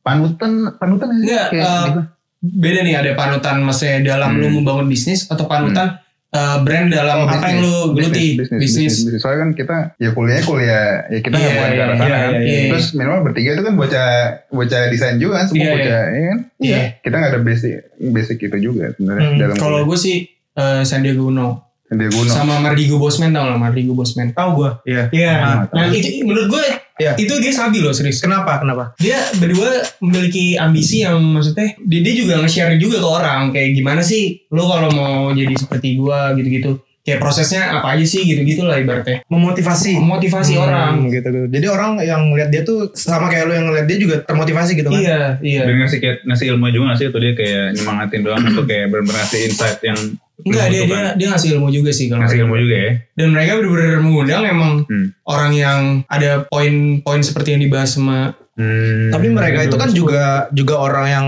panutan 0.00 0.52
panutan? 0.74 1.08
Enggak, 1.12 1.46
Kayak 1.48 1.62
eh, 1.62 1.82
gitu. 1.86 2.00
Beda 2.40 2.80
nih 2.80 2.94
ada 2.96 3.10
panutan 3.14 3.56
maksudnya 3.60 4.02
dalam 4.02 4.32
Hmm. 4.32 4.40
lu 4.40 4.48
membangun 4.52 4.86
bisnis 4.86 5.28
atau 5.28 5.46
panutan 5.46 6.02
eh, 6.30 6.56
brand 6.60 6.86
dalam 6.88 7.16
Oh, 7.20 7.26
apa 7.26 7.46
yang 7.46 7.58
lu 7.60 7.74
geluti 7.92 8.26
bisnis, 8.34 8.48
bisnis. 8.48 8.60
bisnis, 8.60 8.94
bisnis. 9.02 9.20
Soalnya 9.20 9.40
kan 9.40 9.50
kita 9.52 9.76
ya 9.96 10.10
kuliahnya 10.10 10.44
kuliah 10.44 10.86
ya 11.06 11.18
kita 11.18 11.34
nggak 11.34 11.46
Iya, 11.46 11.58
bukan 11.58 11.70
ke 11.70 11.80
arah 11.80 11.90
iya, 11.90 11.96
sana 11.96 12.06
iya, 12.06 12.18
kan. 12.18 12.32
iya, 12.32 12.40
iya. 12.40 12.70
Terus 12.70 12.86
minimal 12.92 13.20
bertiga 13.22 13.50
itu 13.50 13.62
kan 13.62 13.74
bocah 13.74 14.08
bocah 14.48 14.80
desain 14.88 15.16
juga 15.16 15.34
kan, 15.36 15.46
semua 15.46 15.60
Iya, 15.60 15.72
bocah 15.72 16.02
ya 16.06 16.22
kan. 16.24 16.38
Iya. 16.58 16.80
Kita 17.00 17.14
nggak 17.16 17.30
ada 17.30 17.40
basic 17.40 17.72
basic 18.00 18.36
itu 18.40 18.56
juga 18.60 18.84
sebenarnya 18.92 19.26
Hmm, 19.26 19.38
dalam 19.38 19.54
Kalau 19.56 19.78
gue 19.82 19.98
sih 19.98 20.16
eh, 20.52 20.82
Sandiaga 20.82 21.22
Uno 21.22 21.48
Guno. 21.90 22.30
sama 22.30 22.54
Mardigo 22.56 22.96
Bosman 22.96 23.30
tau 23.30 23.44
lah 23.44 23.56
Mardigo 23.56 23.92
Bosman. 23.92 24.30
Tahu 24.30 24.50
gua. 24.54 24.70
Iya. 24.82 25.10
Iya. 25.10 25.34
Ah, 25.36 25.56
Nah 25.68 25.84
itu 25.88 26.22
menurut 26.22 26.46
gue 26.48 26.64
Iya. 26.96 27.16
itu 27.16 27.32
dia 27.36 27.50
sabi 27.50 27.80
loh 27.80 27.90
serius. 27.90 28.20
Kenapa? 28.20 28.58
Kenapa? 28.58 28.92
Dia 28.94 29.18
berdua 29.34 29.72
memiliki 29.98 30.54
ambisi 30.54 31.00
yang 31.00 31.18
maksudnya 31.18 31.74
dia, 31.80 32.00
dia 32.00 32.14
juga 32.14 32.38
nge-share 32.38 32.76
juga 32.76 32.96
ke 32.96 33.08
orang 33.08 33.50
kayak 33.50 33.72
gimana 33.72 34.00
sih 34.00 34.22
lo 34.48 34.64
kalau 34.64 34.90
mau 34.90 35.14
jadi 35.30 35.50
seperti 35.52 35.96
gua 35.96 36.30
gitu-gitu. 36.32 36.78
Kayak 37.00 37.16
prosesnya 37.18 37.72
apa 37.72 37.96
aja 37.96 38.04
sih 38.04 38.22
gitu-gitu 38.22 38.60
lah 38.60 38.76
ibaratnya. 38.76 39.24
Memotivasi. 39.26 39.96
Memotivasi 39.96 40.52
Hmm, 40.52 40.62
orang. 40.62 40.92
gitu, 41.08 41.24
gitu. 41.24 41.48
Jadi 41.48 41.66
orang 41.66 41.96
yang 41.98 42.28
ngeliat 42.28 42.52
dia 42.52 42.60
tuh 42.60 42.92
sama 42.92 43.26
kayak 43.26 43.48
lu 43.48 43.56
yang 43.56 43.66
ngeliat 43.66 43.88
dia 43.88 43.96
juga 43.96 44.16
termotivasi 44.20 44.76
gitu 44.76 44.92
kan? 44.92 45.00
Iya, 45.00 45.20
iya. 45.40 45.60
Dan 45.64 45.80
ngasih 45.80 45.98
kayak 45.98 46.16
ngasih 46.22 46.46
ilmu 46.52 46.68
juga 46.68 46.84
nggak 46.86 46.98
sih 47.00 47.06
atau 47.08 47.18
dia 47.18 47.32
kayak 47.32 47.64
nyemangatin 47.74 48.20
doang 48.20 48.44
atau 48.44 48.62
kayak 48.62 48.86
benar-benar 48.86 49.16
ngasih 49.18 49.40
insight 49.42 49.78
yang 49.80 49.98
Enggak 50.42 50.66
dia 50.68 50.82
dia 50.84 51.02
dia 51.14 51.26
ngasih 51.28 51.48
ilmu 51.54 51.68
juga 51.68 51.90
sih 51.90 52.06
kalau 52.06 52.22
ngasih 52.22 52.42
ilmu 52.42 52.54
juga 52.58 52.76
ya. 52.76 52.92
Dan 53.14 53.28
mereka 53.30 53.50
benar-benar 53.56 54.00
mengundang 54.00 54.42
emang 54.44 54.72
Hmm. 54.84 55.06
orang 55.24 55.52
yang 55.52 55.80
ada 56.06 56.44
poin-poin 56.44 57.20
seperti 57.20 57.54
yang 57.54 57.62
dibahas 57.62 57.90
sama 57.90 58.34
Hmm. 58.52 59.08
Tapi 59.08 59.32
mereka 59.32 59.64
itu 59.64 59.72
kan 59.74 59.88
juga 59.88 60.24
juga 60.50 60.76
orang 60.76 61.06
yang 61.08 61.26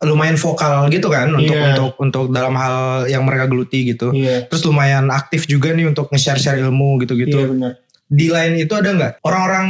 lumayan 0.00 0.40
vokal 0.40 0.88
gitu 0.88 1.12
kan 1.12 1.28
untuk 1.28 1.52
Iya. 1.52 1.76
untuk 1.76 1.92
untuk 2.00 2.24
dalam 2.30 2.56
hal 2.56 3.04
yang 3.04 3.20
mereka 3.20 3.44
geluti 3.44 3.84
gitu. 3.84 4.08
Iya. 4.08 4.48
Terus 4.48 4.64
lumayan 4.64 5.12
aktif 5.12 5.44
juga 5.44 5.76
nih 5.76 5.84
untuk 5.84 6.08
nge-share-share 6.08 6.56
ilmu 6.58 6.96
Iya 6.96 7.00
gitu-gitu. 7.04 7.38
benar. 7.46 7.76
Di 8.10 8.26
lain 8.26 8.58
itu 8.58 8.74
ada 8.74 8.90
nggak 8.90 9.12
orang-orang 9.22 9.66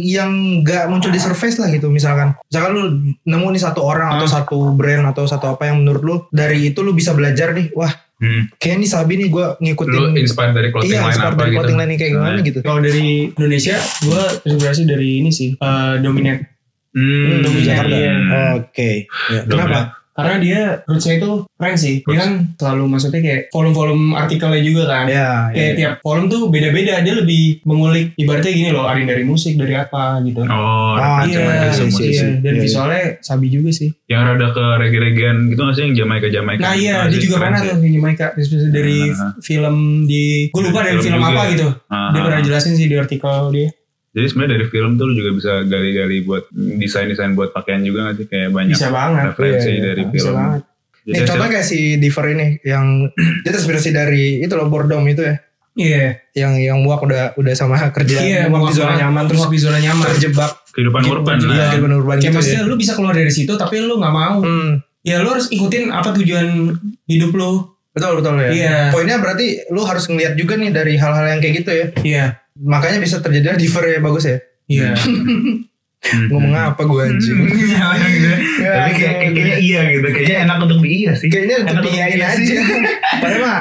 yang 0.00 0.32
nggak 0.60 0.88
muncul 0.88 1.12
di 1.12 1.20
surface 1.20 1.60
lah 1.60 1.68
gitu 1.68 1.86
misalkan. 1.86 2.32
Misalkan 2.42 2.70
lu 2.72 2.82
nemu 3.22 3.46
nih 3.52 3.62
satu 3.62 3.84
orang 3.84 4.16
atau 4.16 4.24
Ah. 4.24 4.32
satu 4.32 4.56
brand 4.72 5.04
atau 5.06 5.22
satu 5.22 5.46
apa 5.50 5.68
yang 5.68 5.84
menurut 5.84 6.00
lu 6.00 6.14
dari 6.28 6.66
itu 6.66 6.80
lu 6.80 6.90
bisa 6.90 7.12
belajar 7.12 7.52
nih. 7.52 7.68
Wah, 7.72 7.92
Hmm. 8.16 8.46
kayak 8.54 8.78
nih 8.78 8.86
Sabi 8.86 9.12
nih 9.18 9.28
gue 9.28 9.46
ngikutin. 9.60 9.92
Lu 9.92 10.14
inspired 10.14 10.54
dari 10.54 10.70
clothing 10.70 10.88
iya, 10.90 11.02
line 11.02 11.20
apa 11.20 11.34
dari 11.36 11.50
gitu? 11.50 11.56
clothing 11.58 11.76
line 11.76 11.90
ini 11.90 11.98
kayak 11.98 12.12
gimana 12.12 12.32
Nah. 12.32 12.42
gitu. 12.42 12.58
Kalau 12.62 12.80
dari 12.80 13.04
Indonesia, 13.28 13.76
gue 14.00 14.22
terinspirasi 14.40 14.82
dari 14.84 15.08
ini 15.18 15.30
sih, 15.30 15.50
eh, 15.52 15.94
Dominate. 15.98 16.42
Hmm. 16.92 17.42
Dominate, 17.42 17.66
Jakarta. 17.66 17.92
iya. 17.92 18.12
Oke. 18.54 18.90
Ya, 19.26 19.40
Dominate. 19.42 19.50
Kenapa? 19.50 19.80
Karena 20.12 20.36
dia 20.36 20.60
rootsnya 20.84 21.14
itu 21.16 21.30
keren 21.52 21.74
sih. 21.74 21.94
Dia 22.02 22.16
kan 22.18 22.30
selalu 22.54 22.84
maksudnya 22.86 23.18
kayak 23.18 23.40
volume-volume 23.48 24.12
artikelnya 24.12 24.60
juga 24.60 24.82
kan. 24.84 25.04
Ya, 25.08 25.48
Kayak 25.48 25.64
ya. 25.64 25.74
tiap 25.74 25.92
volume 26.00 26.26
tuh 26.28 26.40
beda-beda. 26.46 27.00
Dia 27.00 27.14
lebih 27.16 27.42
mengulik 27.62 28.12
ibaratnya 28.14 28.52
gini 28.52 28.70
loh, 28.70 28.84
ada 28.84 28.94
yang 28.94 29.08
dari 29.08 29.24
musik, 29.24 29.56
dari 29.56 29.72
apa 29.72 30.20
gitu. 30.22 30.44
Oh, 30.44 30.94
Ah, 30.94 31.24
iya, 31.24 31.40
macam-macam 31.40 31.72
iya, 31.72 31.84
musik. 31.86 32.04
iya. 32.04 32.12
iya. 32.12 32.28
Dan 32.34 32.42
Iya, 32.42 32.52
iya. 32.52 32.62
visualnya 32.62 33.04
sabi 33.18 33.46
juga 33.48 33.70
sih. 33.70 33.88
Yang 34.04 34.22
rada 34.22 34.48
ke 34.50 34.64
reggae-reggaean 34.78 35.38
gitu 35.48 35.60
nggak 35.62 35.74
sih 35.74 35.82
yang 35.82 35.94
Jamaika 35.96 36.28
Jamaika. 36.28 36.60
Nah 36.60 36.74
iya, 36.74 36.96
dia 37.08 37.18
juga 37.18 37.36
pernah 37.38 37.58
tuh 37.58 37.76
Jamaica. 37.80 38.26
Inspirasi 38.34 38.68
dari 38.68 38.98
Ah. 39.08 39.32
film 39.40 39.76
di, 40.04 40.24
gue 40.48 40.62
lupa 40.62 40.80
dari 40.82 40.98
Film 40.98 41.18
apa 41.18 41.42
ya? 41.42 41.50
gitu. 41.50 41.68
Ah, 41.88 42.12
Dia 42.12 42.20
ah. 42.20 42.24
pernah 42.24 42.40
jelasin 42.42 42.74
sih 42.74 42.84
di 42.84 42.94
artikel 42.94 43.48
dia. 43.50 43.68
Jadi 44.12 44.26
sebenarnya 44.26 44.52
dari 44.54 44.66
film 44.66 44.90
tuh 44.94 45.04
lu 45.04 45.14
juga 45.14 45.30
bisa 45.32 45.52
gali-gali 45.62 46.20
buat 46.20 46.44
desain-desain 46.52 47.32
buat 47.32 47.50
pakaian 47.50 47.80
juga 47.80 47.98
nggak 48.04 48.16
sih 48.18 48.26
kayak 48.26 48.48
banyak 48.50 48.72
Bisa 48.72 48.88
banget. 48.88 49.24
referensi 49.26 49.56
Iya, 49.64 49.72
iya. 49.72 49.84
dari 49.86 50.02
Bisa 50.04 50.12
film. 50.22 50.36
banget. 50.36 50.62
Jadi 51.02 51.12
Nih 51.12 51.26
contoh 51.26 51.46
kayak 51.48 51.64
si 51.64 51.78
Diver 51.96 52.26
ini 52.30 52.46
yang 52.62 52.86
dia 53.42 53.50
terinspirasi 53.50 53.90
dari 53.90 54.24
itu 54.38 54.52
loh 54.52 54.68
Bordom 54.68 55.02
itu 55.04 55.22
ya. 55.22 55.34
Iya. 55.72 56.04
Yang 56.36 56.52
yang 56.62 56.78
muak 56.78 57.00
udah 57.00 57.32
udah 57.34 57.52
sama 57.52 57.80
kerja 57.88 58.16
Iya, 58.18 58.40
muak 58.46 58.60
muak 58.60 58.70
di 58.70 58.76
zona 58.76 58.94
nyaman 58.98 59.24
terus 59.24 59.44
di 59.46 59.58
zona 59.58 59.78
nyaman. 59.78 60.04
terjebak 60.06 60.52
kehidupan 60.70 61.02
urban 61.06 61.36
Iya, 61.38 61.48
lah. 61.48 61.68
kehidupan 61.70 61.92
urban 61.94 62.16
Kayak 62.16 62.22
gitu 62.22 62.36
maksudnya 62.36 62.60
ya. 62.60 62.68
lu 62.68 62.76
bisa 62.76 62.92
keluar 62.92 63.14
dari 63.14 63.32
situ 63.32 63.52
tapi 63.54 63.74
lu 63.78 63.96
nggak 63.96 64.12
mau. 64.12 64.38
Hmm, 64.38 64.84
Ya 65.00 65.18
lu 65.18 65.32
harus 65.32 65.48
ikutin 65.48 65.88
apa 65.88 66.12
tujuan 66.12 66.76
hidup 67.04 67.32
lu. 67.32 67.66
betul 67.90 68.12
betul 68.14 68.36
ya. 68.38 68.48
Iya. 68.50 68.76
Poinnya 68.88 69.16
berarti 69.16 69.68
lu 69.68 69.82
harus 69.82 70.04
ngeliat 70.06 70.32
juga 70.32 70.54
nih 70.54 70.70
dari 70.70 70.94
hal-hal 70.94 71.26
yang 71.26 71.40
kayak 71.40 71.54
gitu 71.58 71.70
ya. 71.70 71.86
Iya. 71.98 72.26
Makanya 72.54 72.98
bisa 72.98 73.16
terjadi 73.18 73.54
Diver 73.54 73.84
ya 73.86 73.98
bagus 73.98 74.24
ya. 74.24 74.38
Iya. 74.66 74.90
Hmm. 74.92 75.66
Ngomong 76.28 76.50
apa 76.52 76.82
gue 76.82 76.98
anjing. 77.00 77.38
Iya, 77.62 77.86
iya. 77.94 78.34
Ya, 78.58 78.72
Tapi 78.76 78.90
kayak 78.92 79.14
kayak- 79.16 79.32
kayaknya 79.32 79.56
iya 79.58 79.80
gitu. 79.88 80.06
Kayaknya 80.08 80.36
enak 80.44 80.56
untuk 80.60 80.78
di 80.80 80.88
iya 80.92 81.12
sih. 81.14 81.28
Kayaknya 81.28 81.56
Enak 81.56 81.70
untuk 81.72 81.84
diiyain 81.86 82.12
iya 82.12 82.26
aja. 82.26 82.42
sih. 82.42 82.56
Padahal 83.22 83.40
mah 83.40 83.60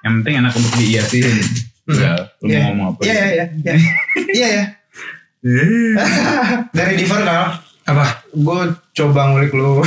Yang 0.00 0.12
penting 0.18 0.34
enak 0.40 0.52
untuk 0.52 0.72
di 0.74 0.84
iya 0.88 1.02
sih. 1.04 1.20
Udah, 1.86 2.14
lu 2.38 2.46
Iya. 2.46 2.58
mau 2.60 2.68
ngomong 2.68 2.86
apa? 2.90 3.00
Iya 3.02 3.14
iya 3.14 3.28
iya. 3.30 3.44
Iya 3.54 3.76
iya 4.34 4.48
ya. 4.50 4.64
Dari 6.70 6.94
Diver 6.96 7.20
kal. 7.22 7.44
Apa? 7.86 8.04
gue 8.30 8.60
coba 8.94 9.20
ngulik 9.26 9.50
lu 9.50 9.82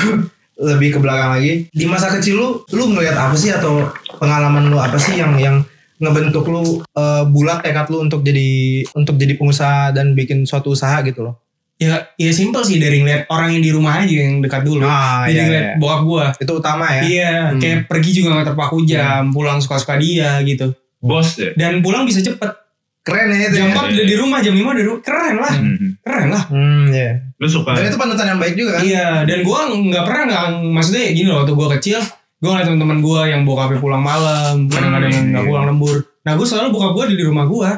lebih 0.56 0.90
ke 0.92 1.00
belakang 1.00 1.34
lagi 1.34 1.68
di 1.70 1.86
masa 1.86 2.12
kecil 2.12 2.36
lu 2.36 2.48
lu 2.70 2.92
ngelihat 2.92 3.16
apa 3.16 3.32
sih 3.34 3.48
atau 3.50 3.88
pengalaman 4.14 4.68
lu 4.68 4.76
apa 4.76 4.96
sih 4.96 5.16
yang 5.16 5.34
yang 5.36 5.64
ngebentuk 6.04 6.44
lu 6.46 6.64
eh, 6.84 7.24
bulat 7.26 7.60
tekad 7.60 7.88
lu 7.88 8.04
untuk 8.04 8.20
jadi 8.20 8.50
untuk 8.94 9.16
jadi 9.16 9.34
pengusaha 9.34 9.90
dan 9.90 10.12
bikin 10.12 10.44
suatu 10.44 10.72
usaha 10.72 11.00
gitu 11.02 11.24
loh 11.24 11.36
Ya, 11.74 12.00
ya 12.16 12.30
simpel 12.30 12.62
sih 12.62 12.78
dari 12.78 13.02
ngeliat 13.02 13.28
orang 13.28 13.50
yang 13.52 13.60
di 13.60 13.72
rumah 13.74 14.00
aja 14.00 14.14
yang 14.14 14.40
dekat 14.40 14.62
dulu. 14.62 14.86
Ah, 14.86 15.26
Jadi 15.26 15.34
iya, 15.34 15.44
ngeliat 15.44 15.66
iya. 15.66 15.76
bokap 15.76 16.02
gua. 16.06 16.26
itu 16.32 16.52
utama 16.54 16.86
ya 16.88 17.02
Iya, 17.02 17.32
Hmm. 17.50 17.60
kayak 17.60 17.80
pergi 17.90 18.10
juga 18.14 18.30
gak 18.32 18.48
terpaku 18.48 18.78
jam, 18.86 19.34
pulang 19.34 19.60
suka-suka 19.60 19.98
dia 19.98 20.38
gitu. 20.44 20.72
Bos 21.02 21.36
ya. 21.36 21.52
Dan 21.54 21.82
pulang 21.82 22.06
bisa 22.06 22.22
cepet. 22.22 22.56
keren 23.04 23.28
ya 23.28 23.52
itu 23.52 23.58
Jam 23.58 23.68
ya. 23.68 23.76
4 23.76 23.90
udah 23.90 24.06
di 24.06 24.16
rumah, 24.16 24.40
jam 24.40 24.54
5 24.54 24.64
udah 24.64 24.80
di 24.80 24.88
rumah. 24.88 25.02
Keren 25.04 25.36
lah, 25.36 25.54
Hmm. 25.60 25.90
keren 26.00 26.28
lah. 26.30 26.44
hmm 26.48 26.84
iya 26.88 27.12
Lu 27.36 27.48
suka 27.50 27.70
dan 27.74 27.84
itu 27.84 27.98
panutan 27.98 28.28
yang 28.28 28.40
baik 28.40 28.56
juga 28.56 28.72
kan 28.72 28.82
Iya, 28.82 29.08
dan 29.26 29.38
gua 29.44 29.60
nggak 29.68 30.04
pernah 30.04 30.24
nggak 30.24 30.46
maksudnya 30.72 31.04
gini 31.12 31.28
loh 31.28 31.38
waktu 31.38 31.52
gua 31.52 31.68
kecil, 31.74 32.00
gua 32.44 32.50
ngeliat 32.52 32.68
teman-teman 32.68 33.00
gua 33.00 33.20
yang 33.24 33.42
bokapnya 33.42 33.80
pulang 33.80 34.04
malam, 34.04 34.68
kadang-kadang 34.68 35.10
yang 35.10 35.26
nggak 35.32 35.42
iya. 35.42 35.50
pulang 35.50 35.66
lembur. 35.66 35.98
Nah, 36.22 36.36
gua 36.36 36.44
selalu 36.44 36.68
bokap 36.70 36.92
gua 36.92 37.06
di 37.08 37.24
rumah 37.24 37.48
gua. 37.48 37.72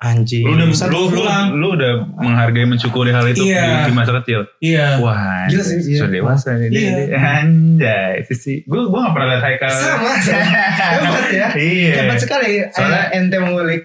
anjing 0.00 0.48
lu 0.48 0.56
udah 0.56 0.64
lu, 0.64 0.72
lu, 0.88 1.00
pulang. 1.12 1.46
lu 1.52 1.68
udah 1.76 1.92
menghargai 2.16 2.64
mensyukuri 2.64 3.12
hal 3.12 3.20
itu 3.26 3.44
Iya. 3.44 3.84
di, 3.84 3.92
di 3.92 3.94
masa 3.94 4.16
kecil. 4.16 4.48
Iya. 4.58 4.96
Wah, 4.96 5.44
Gila 5.44 5.60
sih, 5.60 5.76
iya. 5.84 5.98
sudah 6.00 6.08
dewasa 6.10 6.48
nih. 6.56 6.68
dia- 6.72 6.80
Iya. 7.04 7.18
Anjay, 7.44 8.14
sisi. 8.24 8.64
Gue 8.64 8.80
gue 8.82 8.96
gak 8.96 9.12
pernah 9.12 9.28
lihat 9.28 9.44
Haikal. 9.44 9.68
sama 9.68 10.12
sama 10.24 10.56
hebat 10.96 11.26
ya 11.28 11.48
Iya. 11.52 11.92
hebat 12.00 12.16
sekali 12.16 12.64
Soalnya- 12.72 13.12
Eh, 13.12 13.18
ente 13.20 13.36
mengulik 13.36 13.84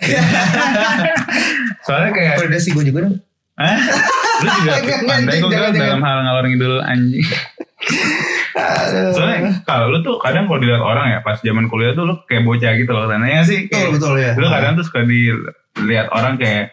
Soalnya 1.86 2.12
kayak 2.12 2.34
udah 2.42 2.60
sih 2.60 2.72
gue 2.72 2.84
juga 2.86 3.00
dong 3.04 3.16
Hah? 3.56 3.76
Lu 4.44 4.50
juga 4.64 4.72
pandai 5.04 5.40
Kal, 5.40 5.72
dalam 5.72 6.00
hal 6.00 6.18
ngalor 6.24 6.44
ngidul 6.48 6.76
anjing. 6.80 7.24
Soalnya 9.12 9.62
kalau 9.64 9.90
lu 9.90 10.00
tuh 10.00 10.16
kadang 10.18 10.46
kalau 10.46 10.58
dilihat 10.58 10.80
orang 10.80 11.08
ya 11.10 11.20
pas 11.20 11.38
zaman 11.38 11.68
kuliah 11.68 11.92
tuh 11.92 12.04
lu 12.04 12.16
kayak 12.26 12.44
bocah 12.44 12.72
gitu 12.74 12.90
loh 12.90 13.04
katanya 13.04 13.28
ya 13.30 13.42
sih. 13.42 13.60
betul 13.64 13.74
Kayak, 13.74 13.90
betul 13.94 14.14
ya 14.16 14.32
lu 14.34 14.48
kadang 14.48 14.72
tuh 14.74 14.84
suka 14.84 15.00
dilihat 15.04 16.08
orang 16.10 16.36
kayak 16.36 16.72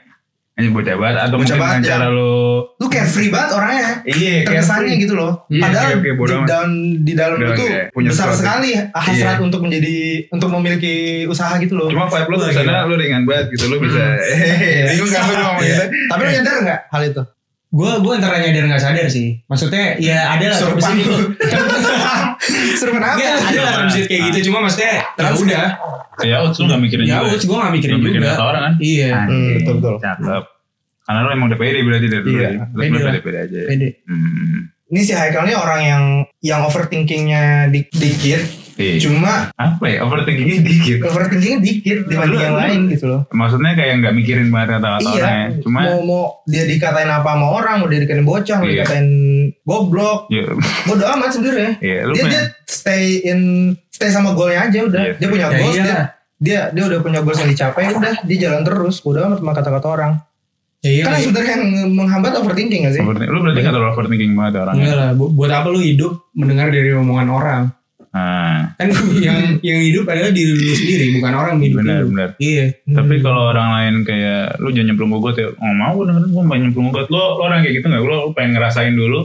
anjing 0.52 0.70
bocah 0.70 0.94
banget 0.94 1.16
atau 1.18 1.32
Bocah 1.32 1.48
mungkin 1.48 1.64
banget, 1.64 1.80
ya. 1.80 1.90
cara 1.90 2.06
lu 2.06 2.32
lu 2.76 2.86
kayak 2.86 3.08
free 3.08 3.32
banget 3.32 3.50
orangnya 3.52 3.88
iya 4.04 4.44
terkesannya 4.44 4.94
gitu 5.00 5.14
loh. 5.16 5.32
Iya, 5.48 5.62
Padahal 5.64 5.84
kayak- 5.88 6.02
kayak 6.04 6.16
di 6.20 6.44
dalam 6.44 6.70
di 7.00 7.12
dalam 7.16 7.36
Udah 7.40 7.48
itu 7.48 7.64
kayak 7.64 7.84
punya 7.90 8.08
besar 8.12 8.26
sesuatu. 8.28 8.38
sekali 8.38 8.70
hasrat 8.92 9.16
Iya. 9.32 9.42
untuk 9.42 9.60
menjadi 9.64 9.96
untuk 10.28 10.48
memiliki 10.52 10.94
usaha 11.24 11.56
gitu 11.56 11.72
loh. 11.72 11.88
Cuma 11.88 12.04
vibe 12.06 12.28
lu 12.28 12.36
ke 12.38 12.52
sana 12.52 12.84
lu 12.84 12.94
ringan 12.94 13.24
banget 13.24 13.46
gitu 13.50 13.64
lu 13.66 13.80
bisa. 13.80 13.96
Iya. 13.96 14.84
Bingung 14.92 15.08
kan 15.10 15.22
lu 15.24 15.34
ngomong 15.34 15.64
gitu. 15.64 15.84
Tapi 16.06 16.20
lu 16.20 16.30
nyadar 16.30 16.54
nggak 16.62 16.80
hal 16.86 17.02
itu? 17.02 17.22
Gua 17.72 17.96
gua 17.98 18.20
antara 18.20 18.36
nyadar 18.36 18.68
nggak 18.68 18.78
sadar 18.78 19.08
sih. 19.08 19.40
Maksudnya 19.48 19.96
ya 19.96 20.28
ada 20.30 20.44
lah 20.46 20.58
terbesit 20.58 20.92
lu. 20.92 21.00
gitu. 21.00 21.16
Seru 22.78 22.92
kenapa? 22.92 23.16
Iya, 23.16 23.32
ada 23.38 23.58
lah 23.58 23.72
terbesit 23.78 24.04
kayak 24.06 24.22
gitu. 24.28 24.38
Cuma 24.46 24.60
maksudnya 24.60 24.92
ya 24.92 25.02
Terus- 25.16 25.40
udah. 25.40 25.66
Ya 26.20 26.36
udah 26.38 26.52
lu 26.52 26.64
gak 26.68 26.80
mikirin 26.80 27.04
Ya 27.08 27.18
juga. 27.18 27.24
udah, 27.26 27.38
gua 27.42 27.56
gak 27.58 27.72
mikirin 27.72 27.94
Lu 27.96 28.04
mikirin 28.04 28.20
juga. 28.20 28.32
kata 28.36 28.44
orang 28.44 28.62
kan. 28.62 28.72
Iya. 28.78 29.08
Anjing, 29.16 29.44
betul, 29.56 29.74
betul. 29.80 29.94
Cakep. 29.98 30.44
Karena 31.02 31.18
lu 31.18 31.28
emang 31.32 31.46
udah 31.48 31.58
pede 31.58 31.78
berarti 31.82 32.06
dari 32.06 32.22
dulu. 32.22 32.36
Iya, 32.36 32.48
ya. 32.48 32.62
Lah. 32.68 33.00
pede-pede 33.02 33.38
aja. 33.40 33.56
ya. 33.56 33.66
Pede. 33.66 33.88
Hmm. 34.04 34.58
Ini 34.92 35.00
si 35.00 35.12
Haikal 35.16 35.42
ini 35.42 35.54
orang 35.56 35.80
yang 35.80 36.04
yang 36.44 36.60
overthinkingnya 36.62 37.44
di- 37.72 37.88
dikit, 37.88 38.42
Iya. 38.82 38.94
Cuma 39.00 39.32
apa 39.50 39.84
ya 39.84 39.98
overthinkingnya 40.02 40.58
dikit. 40.60 40.98
overthinkingnya 41.00 41.58
dikit 41.60 41.98
dibanding 42.04 42.34
Lu- 42.34 42.44
yang 42.44 42.56
lain 42.56 42.80
gitu 42.88 43.04
loh. 43.06 43.20
Maksudnya 43.28 43.72
kayak 43.72 43.94
nggak 43.98 44.12
mikirin 44.12 44.48
banget 44.48 44.68
kata-kata 44.76 45.06
Iya, 45.06 45.14
orangnya. 45.16 45.48
Cuma 45.60 45.78
mau 45.84 46.00
mau 46.02 46.22
dia 46.44 46.64
dikatain 46.64 47.08
apa 47.08 47.30
sama 47.30 47.46
orang, 47.48 47.74
mau 47.78 47.88
dia 47.88 48.00
dikatain 48.00 48.24
bocah, 48.24 48.56
mau 48.56 48.66
Iya. 48.66 48.74
dikatain 48.82 49.08
goblok, 49.62 50.18
ya, 50.28 50.44
bodo 50.84 51.04
amat 51.08 51.30
sebenarnya. 51.30 51.70
ya 51.78 51.98
lu 52.04 52.12
Dia 52.12 52.24
dia 52.28 52.42
stay 52.64 53.04
in 53.22 53.40
stay 53.88 54.08
sama 54.08 54.32
golnya 54.32 54.64
aja 54.64 54.78
udah. 54.80 55.02
Iya. 55.04 55.14
Dia 55.16 55.28
punya 55.28 55.46
Ya 55.46 55.56
goals, 55.56 55.74
iya. 55.74 55.84
dia 55.84 56.00
dia 56.36 56.60
dia 56.70 56.84
udah 56.84 56.98
punya 57.00 57.20
goals 57.20 57.38
yang 57.38 57.50
dicapai, 57.50 57.92
udah 57.92 58.14
dia 58.20 58.38
jalan 58.40 58.62
terus, 58.62 58.98
bodo 58.98 59.22
amat 59.22 59.38
sama 59.38 59.52
kata-kata 59.52 59.88
orang. 59.88 60.12
Ya 60.80 60.90
iya. 60.90 61.02
kan 61.04 61.14
sebenarnya 61.16 61.52
yang 61.54 61.64
menghambat 61.92 62.32
overthinking 62.34 62.82
gak 62.82 62.92
sih? 62.92 63.00
overthink- 63.00 63.30
lu 63.30 63.38
berarti 63.38 63.60
nggak 63.60 63.70
terlalu 63.72 63.92
overthinking 63.92 64.32
banget 64.34 64.52
orangnya. 64.58 64.82
Enggak 64.82 64.96
lah, 64.96 65.10
bu- 65.14 65.30
buat 65.30 65.50
apa 65.52 65.66
lu 65.68 65.78
hidup 65.78 66.12
mendengar 66.34 66.66
dari 66.68 66.90
omongan 66.90 67.28
orang? 67.30 67.62
Nah, 68.12 68.76
Kan 68.76 68.92
yang 69.24 69.56
yang 69.60 69.80
hidup 69.80 70.04
adalah 70.04 70.28
diri 70.28 70.52
lu 70.52 70.68
sendiri, 70.70 71.16
bukan 71.16 71.32
orang 71.32 71.52
yang 71.56 71.64
hidup 71.64 71.78
benar 71.80 71.98
lu. 71.98 72.08
benar. 72.12 72.28
Iya. 72.36 72.64
Tapi 72.84 73.14
kalau 73.18 73.42
orang 73.48 73.68
lain 73.72 73.94
kayak 74.04 74.60
lu 74.60 74.68
jangan 74.68 74.86
nyemplung 74.86 75.10
gue 75.14 75.32
ya, 75.34 75.48
oh 75.50 75.72
mau 75.72 75.96
gue 75.96 76.04
dengerin 76.06 76.28
gue 76.28 76.56
nyemplung 76.60 76.88
gue. 76.90 77.02
Lo, 77.08 77.16
lo 77.34 77.42
orang 77.42 77.64
kayak 77.64 77.74
gitu 77.74 77.86
nggak? 77.86 78.02
Lo, 78.02 78.12
lo 78.12 78.30
pengen 78.30 78.52
ngerasain 78.54 78.92
dulu 78.92 79.20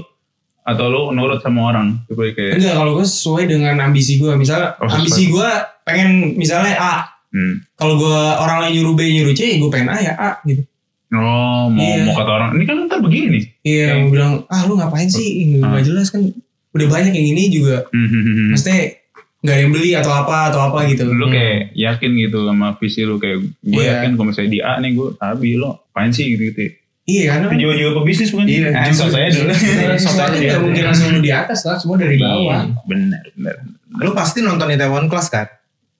atau 0.63 0.86
lo 0.88 1.02
nurut 1.12 1.39
sama 1.39 1.67
orang? 1.69 2.00
Gue 2.08 2.32
kayak, 2.32 2.58
Enggak, 2.58 2.76
kalau 2.76 2.91
gue 2.95 3.04
sesuai 3.04 3.43
dengan 3.45 3.76
ambisi 3.82 4.15
gue. 4.15 4.32
Misalnya 4.34 4.76
Oh, 4.78 4.88
ambisi 4.88 5.28
gue 5.28 5.50
pengen 5.84 6.10
misalnya 6.34 6.76
A. 6.78 6.95
hmm. 7.30 7.76
Kalau 7.76 7.95
gue 7.97 8.15
orang 8.38 8.58
lain 8.62 8.71
nyuruh 8.73 8.93
B 8.93 9.04
nyuruh 9.06 9.32
C, 9.32 9.60
gue 9.60 9.67
pengen 9.67 9.89
A 9.89 9.97
ya 9.97 10.13
A 10.15 10.32
gitu. 10.43 10.63
oh 11.10 11.67
mau 11.67 11.84
Iya. 11.84 12.04
mau 12.04 12.15
kata 12.15 12.32
orang, 12.34 12.50
ini 12.54 12.63
kan 12.63 12.78
ntar 12.84 13.00
begini. 13.00 13.39
Iya, 13.62 13.84
Oke. 13.89 13.95
mau 13.97 14.10
bilang 14.10 14.34
ah 14.45 14.62
lu 14.63 14.76
ngapain 14.76 15.08
sih? 15.08 15.56
Nggak 15.56 15.76
Ah. 15.76 15.84
jelas 15.84 16.08
kan. 16.08 16.23
Udah 16.78 16.88
banyak 16.88 17.12
yang 17.12 17.28
ini 17.34 17.44
juga. 17.50 17.78
Hmm, 17.90 18.06
hmm, 18.06 18.22
hmm, 18.22 18.34
hmm. 18.34 18.48
Maksudnya 18.54 18.82
nggak 19.38 19.54
ada 19.54 19.62
yang 19.62 19.72
beli 19.72 19.92
atau 19.94 20.12
apa 20.12 20.50
atau 20.50 20.60
apa 20.63 20.78
gitu. 20.88 21.06
lu 21.08 21.30
kayak 21.30 21.70
yakin 21.72 22.10
gitu 22.18 22.42
sama 22.44 22.74
visi 22.76 23.02
lu 23.02 23.18
kayak 23.18 23.38
gue 23.40 23.80
Iya. 23.80 24.02
yakin 24.02 24.10
kalau 24.13 24.28
misalnya 24.28 24.50
di 24.50 24.60
A 24.60 24.74
nih 24.78 24.92
gue 24.94 25.10
tabi 25.13 25.50
lo 25.54 25.70
apain 25.88 26.10
sih 26.10 26.26
gitu 26.34 26.50
gitu 26.50 26.74
Iya 27.08 27.40
itu 27.40 27.48
jiwa-jiwa 27.56 27.92
pebisnis 27.96 28.34
bukan 28.34 28.50
Iya, 28.50 28.68
Ah, 28.74 28.90
justru- 28.90 29.13
saya 29.13 29.30
dulu 29.32 29.48
sesuatu 29.96 30.36
nggak 30.36 30.60
mungkin 30.60 30.84
langsung 30.84 31.22
di 31.22 31.32
atas 31.32 31.63
lah, 31.63 31.78
semua 31.80 31.96
dari 31.96 32.18
bawah. 32.18 32.66
Iya, 32.68 32.82
benar 32.84 33.24
benar 33.32 33.56
Lu 33.96 34.12
pasti 34.12 34.44
nonton 34.44 34.68
Itaewon 34.68 35.08
Class 35.08 35.32
kan? 35.32 35.48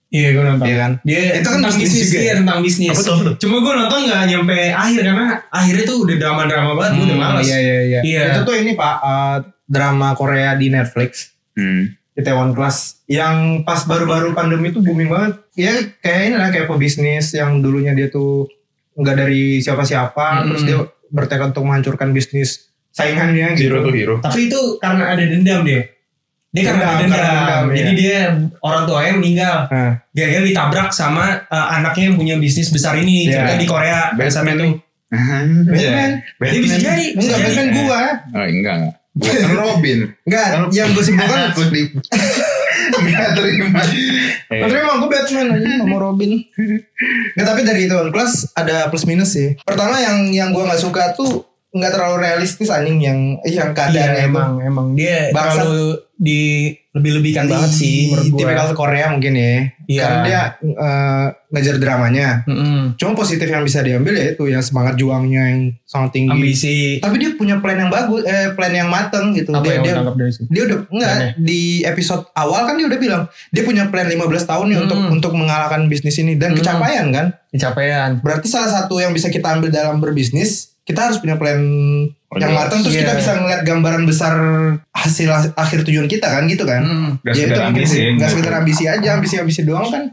Iya 0.08 0.28
gue 0.32 0.44
nonton. 0.44 0.66
Iya 0.68 0.76
kan? 0.76 0.92
Dia 1.04 1.20
Itu 1.40 1.48
kan 1.48 1.58
tentang 1.60 1.76
bisnis 1.78 2.04
juga 2.04 2.18
iya, 2.18 2.28
ya? 2.28 2.34
tentang 2.40 2.58
bisnis. 2.60 2.90
Apa 2.90 3.00
tuh? 3.00 3.16
Cuma 3.38 3.56
gue 3.60 3.72
nonton 3.72 3.98
nggak 4.04 4.22
nyampe 4.26 4.56
akhir 4.74 5.00
karena 5.00 5.26
akhirnya 5.48 5.84
tuh 5.84 5.96
udah 6.02 6.16
drama-drama 6.18 6.70
banget, 6.74 6.90
gue 6.92 7.04
udah 7.06 7.18
males. 7.18 7.44
Iya 7.44 7.58
iya 7.58 7.78
iya. 7.86 8.00
Iya. 8.02 8.22
Itu 8.34 8.40
tuh 8.44 8.54
ini 8.56 8.72
Pak 8.74 8.94
eh, 8.98 9.36
drama 9.68 10.16
Korea 10.16 10.56
di 10.56 10.68
Netflix. 10.68 11.36
hmm. 11.54 11.94
Itaewon 12.18 12.50
Class 12.50 13.06
yang 13.06 13.62
pas 13.62 13.86
baru-baru 13.86 14.34
pandemi 14.34 14.74
itu 14.74 14.82
booming 14.82 15.06
banget. 15.06 15.38
Ya 15.54 15.70
kayak 16.02 16.22
ini 16.24 16.34
lah 16.34 16.50
kayak 16.50 16.66
pebisnis 16.66 17.30
yang 17.30 17.62
dulunya 17.62 17.94
dia 17.94 18.10
tuh 18.10 18.50
nggak 18.98 19.14
dari 19.16 19.62
siapa-siapa 19.62 20.42
Hmm. 20.42 20.46
terus 20.50 20.62
dia 20.64 20.78
bertekad 21.08 21.54
untuk 21.54 21.62
menghancurkan 21.62 22.10
bisnis 22.10 22.74
saingannya 22.90 23.54
gitu. 23.54 23.70
hero 23.70 23.78
tuh 23.80 23.94
hero 23.94 24.16
Tapi 24.18 24.50
itu 24.50 24.60
karena 24.82 25.14
ada 25.14 25.22
dendam 25.22 25.62
dia. 25.62 25.86
Dia 26.48 26.62
karena 26.66 26.80
Dendam, 26.80 26.90
ada 26.90 26.98
dendam. 26.98 27.14
karena 27.14 27.38
dendam, 27.38 27.64
Jadi 27.70 27.90
iya. 27.92 27.98
dia 28.02 28.18
orang 28.58 28.82
tuanya 28.82 29.12
meninggal. 29.14 29.56
Nah, 29.70 29.92
Gara-gara 30.10 30.42
ditabrak 30.42 30.88
sama 30.90 31.24
uh, 31.46 31.66
anaknya 31.70 32.04
yang 32.10 32.16
punya 32.18 32.34
bisnis 32.34 32.72
besar 32.72 32.98
ini. 32.98 33.28
Iya. 33.28 33.46
Cerita 33.46 33.54
di 33.54 33.66
Korea. 33.68 34.00
Batman 34.18 34.26
itu. 34.48 34.58
nih. 34.58 34.74
Batman. 35.70 36.10
Dia 36.42 36.60
bisa 36.60 36.76
jadi. 36.76 37.04
Enggak. 37.14 37.38
Batman 37.38 37.68
gua. 37.70 38.02
oh 38.34 38.42
enggak 38.42 38.74
enggak 38.74 38.94
bukan 39.18 39.50
Robin 39.58 39.98
Enggak, 40.22 40.46
yang 40.70 40.88
gue 40.94 41.04
simpulkan 41.04 41.50
aku 41.50 41.66
di 41.74 41.82
enggak 42.98 43.36
terima 43.36 43.82
Eh, 44.48 44.64
Tapi 44.64 44.74
emang 44.80 45.04
gue 45.04 45.10
Batman 45.12 45.60
aja 45.60 45.84
sama 45.84 45.96
Robin. 46.00 46.40
Nggak 47.36 47.46
tapi 47.46 47.60
dari 47.68 47.84
itu 47.84 47.92
Class 48.08 48.48
ada 48.56 48.88
plus 48.88 49.04
minus 49.04 49.36
sih. 49.36 49.52
Pertama 49.60 50.00
yang 50.00 50.32
yang 50.32 50.48
gue 50.56 50.64
nggak 50.64 50.80
suka 50.80 51.12
tuh 51.12 51.44
nggak 51.78 51.92
terlalu 51.92 52.16
realistis 52.20 52.68
anjing 52.68 52.98
yang 52.98 53.18
yang 53.40 53.70
Iya 53.70 53.72
keadaannya 53.72 54.20
itu. 54.20 54.28
emang 54.28 54.52
emang 54.60 54.86
dia 54.92 55.30
Bangsat. 55.30 55.62
terlalu 55.62 55.86
di 56.18 56.40
lebih-lebihkan 56.90 57.46
banget 57.46 57.70
sih 57.72 58.10
menurut 58.10 58.26
gue. 58.28 58.38
Tipikal 58.40 58.74
Korea 58.74 59.06
mungkin 59.08 59.32
ya. 59.32 59.70
Iya. 59.86 60.02
Karena 60.02 60.18
dia 60.20 60.40
eh, 60.60 61.26
ngejar 61.48 61.76
dramanya. 61.78 62.42
Mm-mm. 62.44 62.98
Cuma 62.98 63.14
positif 63.14 63.46
yang 63.46 63.62
bisa 63.62 63.80
diambil 63.80 64.12
ya 64.12 64.26
itu 64.28 64.44
yang 64.44 64.58
semangat 64.58 64.98
juangnya 64.98 65.42
yang 65.46 65.60
sangat 65.84 66.10
tinggi. 66.12 66.28
Ambisi 66.28 66.78
Tapi 66.98 67.16
dia 67.16 67.30
punya 67.32 67.56
plan 67.56 67.78
yang 67.78 67.88
bagus, 67.88 68.20
eh 68.22 68.50
plan 68.50 68.72
yang 68.72 68.90
mateng 68.90 69.30
gitu. 69.32 69.48
apa 69.48 69.62
dia, 69.62 69.72
yang 69.72 69.84
dia, 69.84 69.94
dari 69.94 70.32
dia 70.50 70.62
udah 70.64 70.78
enggak 70.88 71.12
Plannya? 71.12 71.30
di 71.38 71.60
episode 71.82 72.22
awal 72.34 72.60
kan 72.66 72.74
dia 72.74 72.86
udah 72.86 72.98
bilang 72.98 73.22
dia 73.48 73.62
punya 73.62 73.82
plan 73.86 74.04
15 74.04 74.18
tahun 74.44 74.66
nih 74.66 74.76
Hmm. 74.76 74.84
untuk 74.84 74.98
untuk 75.12 75.32
mengalahkan 75.34 75.86
bisnis 75.86 76.18
ini 76.18 76.34
dan 76.34 76.50
Hmm. 76.50 76.58
kecapaian 76.58 77.06
kan. 77.08 77.26
Pencapaian. 77.48 78.10
Berarti 78.18 78.46
salah 78.46 78.68
satu 78.74 78.98
yang 78.98 79.10
bisa 79.10 79.28
kita 79.28 79.48
ambil 79.50 79.70
dalam 79.70 80.02
berbisnis, 80.02 80.74
kita 80.88 81.00
harus 81.04 81.20
punya 81.20 81.36
plan 81.36 81.60
Oh, 82.28 82.36
yang 82.36 82.52
matang 82.52 82.80
terus 82.80 82.92
Iya. 82.92 83.08
kita 83.08 83.12
bisa 83.16 83.30
ngeliat 83.34 83.60
gambaran 83.62 84.04
besar 84.04 84.36
hasil 84.90 85.28
akhir 85.54 85.80
tujuan 85.82 86.04
kita 86.04 86.28
kan 86.28 86.44
gitu 86.44 86.60
kan. 86.62 86.80
Mm. 86.80 87.10
Gak 87.18 87.24
ya 87.24 87.32
itu 87.32 87.40
sekedar 87.46 87.64
ambisi 87.66 87.96
ya, 87.96 88.08
nggak 88.12 88.28
sekedar 88.28 88.54
ambisi 88.54 88.84
aja, 88.84 89.08
ambisi-ambisi 89.14 89.60
doang 89.64 89.88
kan. 89.88 90.04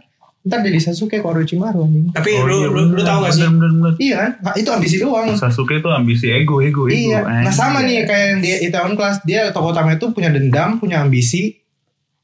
Ntar 0.41 0.61
jadi 0.61 0.79
Sasuke 0.79 1.19
ke 1.19 1.25
Orochimaru 1.25 1.83
anjing. 1.83 2.05
Tapi 2.13 2.31
Oh, 2.33 2.45
lu, 2.45 2.55
iya, 2.55 2.67
lu, 2.69 2.81
lu 2.85 2.93
bener, 2.93 3.03
tau 3.03 3.19
gak 3.19 3.33
sih? 3.33 3.41
bener, 3.41 3.51
bener, 3.51 3.71
bener. 3.73 3.93
Iya 3.97 4.15
kan? 4.15 4.31
Nah, 4.39 4.53
itu 4.53 4.69
ambisi 4.69 4.95
doang. 4.97 5.27
Sasuke 5.33 5.75
tuh 5.77 5.91
ambisi 5.91 6.25
ego 6.29 6.61
ego 6.61 6.85
ego 6.85 6.95
Iya. 6.95 7.19
Nah 7.43 7.51
sama 7.51 7.81
nih 7.81 8.03
kayak 8.03 8.25
yang 8.29 8.39
di 8.39 8.49
Itaewon 8.63 8.93
Class 8.93 9.19
dia 9.21 9.49
tokoh 9.49 9.71
utama 9.71 9.91
itu 9.91 10.07
punya 10.09 10.29
dendam, 10.29 10.77
punya 10.77 11.01
ambisi. 11.01 11.59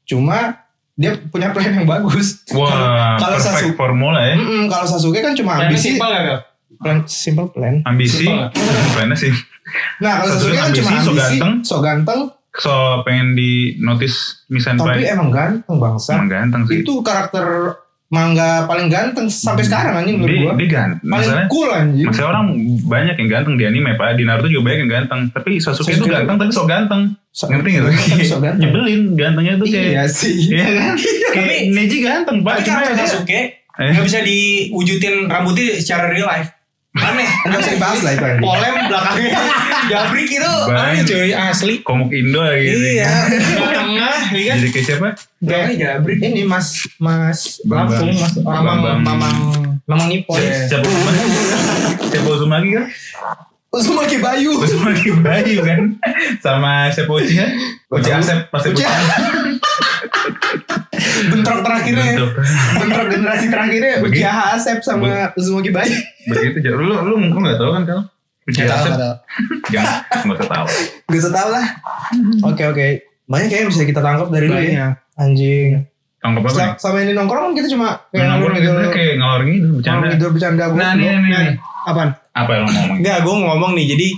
Cuma 0.02 0.56
dia 0.94 1.16
punya 1.26 1.50
plan 1.50 1.68
yang 1.68 1.84
bagus. 1.84 2.44
wah 2.50 3.16
Kalau 3.20 3.36
perfect 3.36 3.60
Sasuke- 3.60 3.76
formula 3.76 4.20
ya 4.22 4.36
kalau 4.66 4.86
Sasuke 4.86 5.20
kan 5.20 5.32
cuma 5.34 5.52
ambisi, 5.58 5.92
simpel 5.92 6.08
gak, 6.08 6.22
Kak? 6.22 6.40
Plan 6.82 6.98
simple 7.04 7.48
plan. 7.48 7.80
ambisi 7.82 8.26
plannya 8.90 9.14
sih 9.14 9.32
Nah 9.98 10.20
kalau 10.20 10.34
Sasuke 10.34 10.52
kan 10.52 10.68
cuma 10.68 10.90
ambisi, 10.90 11.00
so 11.00 11.12
ganteng. 11.14 11.52
so 11.62 11.76
ganteng, 11.78 12.20
so 12.52 12.74
pengen 13.02 13.32
di 13.32 13.52
notice 13.78 14.44
Miss 14.46 14.66
tapi 14.66 14.76
Senpai 14.76 15.06
emang 15.06 15.30
ganteng 15.30 15.76
bangsa. 15.76 16.10
emang 16.14 16.28
ganteng 16.28 16.62
sih 16.64 16.82
Itu 16.82 17.00
karakter 17.00 17.46
manga 18.08 18.66
paling 18.66 18.86
ganteng 18.86 19.24
sampai 19.26 19.62
sekarang 19.62 19.96
anjing 19.96 20.20
menurut 20.20 20.36
gua. 20.44 20.52
dia 20.54 20.68
ganteng 20.68 21.00
Paling 21.00 21.16
masalahnya 21.16 21.48
cool 21.48 21.70
anjing. 21.70 22.04
Maksudnya 22.04 22.28
orang 22.28 22.46
banyak 22.84 23.14
yang 23.16 23.28
ganteng 23.30 23.54
di 23.56 23.64
anime 23.64 23.90
pak 23.94 24.08
Di 24.12 24.22
Naruto 24.22 24.48
juga 24.48 24.62
banyak 24.66 24.80
yang 24.80 24.92
ganteng 24.92 25.20
Tapi 25.30 25.50
Sasuke, 25.56 25.88
Sasuke 25.88 25.96
itu 25.96 26.12
ganteng 26.12 26.36
tapi 26.36 26.50
sok 26.50 26.66
ganteng 26.66 27.02
So- 27.32 27.48
Ngerti 27.48 27.68
gak? 27.72 27.82
Ganteng. 27.88 28.60
Nyebelin 28.60 29.00
gantengnya 29.16 29.54
tuh 29.56 29.64
kayak 29.64 29.88
Iya 29.88 30.04
sih. 30.04 30.34
Iya 30.50 30.68
kan? 30.76 30.94
Kayak 31.34 31.60
Neji 31.70 31.96
ganteng 31.98 32.36
pak 32.38 32.54
Tapi 32.54 32.68
karakter 32.68 32.92
dia- 32.92 33.00
Sasuke 33.08 33.40
Eh. 33.72 33.88
gak 33.90 34.04
bisa 34.04 34.20
diwujudin 34.20 35.14
rambutnya 35.24 35.64
secara 35.74 36.04
real 36.06 36.28
life. 36.28 36.52
Aneh. 37.02 37.28
Enggak 37.46 37.58
usah 37.62 37.72
dibahas 37.74 38.00
lah 38.06 38.12
itu 38.14 38.24
anjing. 38.24 38.44
Polem 38.46 38.74
belakangnya. 38.86 39.40
Jabrik 39.90 40.28
itu 40.30 40.52
aneh 40.70 41.00
cuy 41.02 41.30
asli. 41.34 41.74
Komuk 41.82 42.10
Indo 42.14 42.42
gitu 42.54 42.78
Iya. 42.78 43.12
Tengah, 43.74 44.18
iya 44.32 44.44
kan? 44.52 44.56
Jadi 44.62 44.68
kayak 44.70 44.86
siapa? 44.86 45.08
Belakangnya 45.42 45.76
Jabrik. 45.76 46.18
Ini 46.22 46.42
Mas 46.46 46.66
Mas. 46.96 47.40
Langsung 47.66 48.08
Mas 48.14 48.34
Mamang. 48.38 48.78
Mamang 49.02 49.36
Mamang 49.84 50.08
Nippon. 50.08 50.38
Siapa? 50.38 50.86
Siapa 52.08 52.28
Uzumaki 52.30 52.70
kan? 52.72 52.86
Uzumaki 53.72 54.16
Bayu. 54.20 54.52
Uzumaki 54.60 55.10
Bayu 55.18 55.64
kan? 55.64 55.80
Sama 56.38 56.92
siapa 56.92 57.08
Uchiha? 57.08 57.46
Uchiha 57.88 58.20
Asep 58.20 58.46
pasti 58.52 58.68
Uchiha. 58.70 58.92
Bentrok 61.24 61.58
terakhirnya. 61.60 62.10
Bentuk. 62.12 62.30
Bentrok 62.76 63.06
generasi 63.08 63.46
terakhirnya. 63.46 63.94
Uchiha 64.00 64.32
Asep 64.52 64.78
sama 64.80 65.30
Uzumaki 65.32 65.70
Bayu. 65.70 65.94
Begitu 66.24 66.58
aja. 66.58 66.70
Lu 66.72 66.84
lu 66.88 67.14
lu 67.20 67.38
nggak 67.38 67.56
tahu 67.56 67.70
kan 67.70 67.82
kalau? 67.84 68.02
Uchiha 68.42 68.64
Nggak 68.64 68.72
tahu, 68.72 68.82
Asep? 68.82 68.92
nggak 68.92 69.14
nggak 70.24 70.36
usah 70.36 70.48
tahu. 70.48 70.66
Gak 71.06 71.20
usah 71.20 71.32
tahu 71.32 71.48
lah. 71.50 71.66
Oke 72.44 72.62
oke. 72.64 72.86
Banyak 73.24 73.48
kayaknya 73.48 73.68
bisa 73.68 73.82
kita 73.84 74.00
tangkap 74.00 74.28
dari 74.28 74.46
lu 74.46 74.58
ya. 74.58 74.88
Anjing. 75.14 75.86
Tangkap 76.18 76.40
apa 76.40 76.48
nih? 76.48 76.56
Sa- 76.56 76.76
Sama 76.80 76.98
ini 77.00 77.12
nongkrong 77.12 77.44
kan 77.44 77.54
kita 77.54 77.68
cuma 77.68 77.98
Kayak 78.08 78.26
nongkrong 78.28 78.54
gitu 78.56 78.70
ngidul- 78.70 78.92
kayak 78.92 79.14
ngalor 79.16 79.40
gitu 79.44 79.68
bercanda. 79.72 79.90
ngalor 79.92 80.06
ngidul 80.08 80.30
bercanda 80.30 80.64
gue. 80.66 80.78
Nah, 80.78 80.92
nih. 80.94 81.46
Apaan? 81.82 82.08
Apa 82.32 82.50
yang 82.52 82.64
ngomong? 82.64 82.96
Enggak, 82.96 83.18
gue 83.20 83.34
ngomong 83.36 83.72
nih. 83.74 83.86
Jadi 83.88 84.08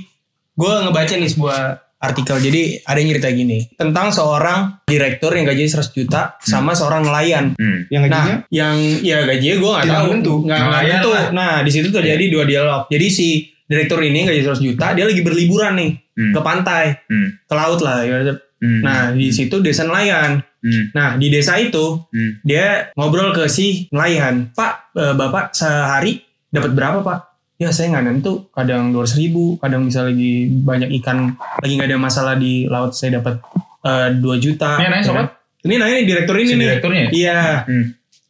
gue 0.54 0.72
ngebaca 0.84 1.14
nih 1.16 1.30
sebuah 1.30 1.60
artikel. 2.04 2.36
Jadi 2.36 2.62
ada 2.80 2.98
yang 3.00 3.08
cerita 3.10 3.28
gini 3.30 3.58
tentang 3.72 4.12
seorang 4.12 4.84
direktur 4.84 5.32
yang 5.32 5.48
gajinya 5.48 5.80
100 5.80 5.96
juta 5.96 6.20
sama 6.38 6.76
seorang 6.76 7.02
nelayan. 7.02 7.56
Hmm. 7.56 7.88
Yang 7.88 8.02
gajinya? 8.08 8.34
Nah, 8.36 8.52
yang 8.52 8.76
ya 9.00 9.18
gajinya 9.24 9.56
gue 9.56 9.70
nggak 9.72 9.86
tahu, 9.88 10.06
menentu. 10.12 10.34
nggak 10.44 10.58
lah. 10.60 11.24
Nah, 11.32 11.52
di 11.64 11.70
situ 11.72 11.88
terjadi 11.88 12.24
dua 12.28 12.44
dialog. 12.44 12.82
Jadi 12.86 13.06
si 13.08 13.28
direktur 13.64 14.04
ini 14.04 14.28
gaji 14.28 14.40
100 14.44 14.60
juta, 14.60 14.92
dia 14.92 15.04
lagi 15.08 15.24
berliburan 15.24 15.74
nih 15.74 15.92
Hmm. 16.14 16.30
ke 16.30 16.40
pantai, 16.40 16.84
Hmm. 17.10 17.28
ke 17.42 17.54
laut 17.56 17.80
lah. 17.82 18.06
ya. 18.06 18.22
Hmm. 18.62 18.80
Nah, 18.80 19.00
di 19.10 19.34
situ 19.34 19.58
desa 19.58 19.82
nelayan. 19.82 20.38
Hmm. 20.62 20.94
Nah, 20.94 21.18
di 21.18 21.28
desa 21.28 21.58
itu 21.58 22.00
Hmm. 22.08 22.38
dia 22.40 22.88
ngobrol 22.94 23.34
ke 23.34 23.50
si 23.50 23.90
nelayan, 23.90 24.54
Pak, 24.54 24.94
eh, 24.94 25.12
bapak 25.12 25.52
sehari 25.52 26.22
dapat 26.48 26.70
berapa 26.70 27.02
pak? 27.02 27.33
Ya 27.54 27.70
saya 27.70 27.86
nggak 27.88 28.04
nentu, 28.04 28.50
kadang 28.50 28.90
dua 28.90 29.06
ribu, 29.06 29.54
kadang 29.56 29.86
bisa 29.86 30.02
lagi 30.02 30.50
banyak 30.50 30.90
ikan, 30.98 31.38
lagi 31.62 31.72
nggak 31.72 31.86
ada 31.86 31.98
masalah 31.98 32.34
di 32.34 32.66
laut 32.66 32.90
saya 32.92 33.22
dapat 33.22 33.38
eh, 33.80 34.10
2 34.10 34.22
juta. 34.38 34.74
Ini 34.74 34.88
nanya 34.88 34.98
Ya 34.98 35.06
sobat? 35.06 35.22
kan? 35.22 35.26
Ini 35.62 35.74
nanya 35.78 35.94
nih 35.94 36.04
direktur 36.04 36.34
ini 36.34 36.44
Si 36.44 36.54
nih. 36.54 36.66
direkturnya? 36.66 37.04
Iya. 37.08 37.40
Hmm. 37.62 37.84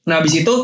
Nah 0.05 0.15
abis 0.21 0.35
itu 0.37 0.55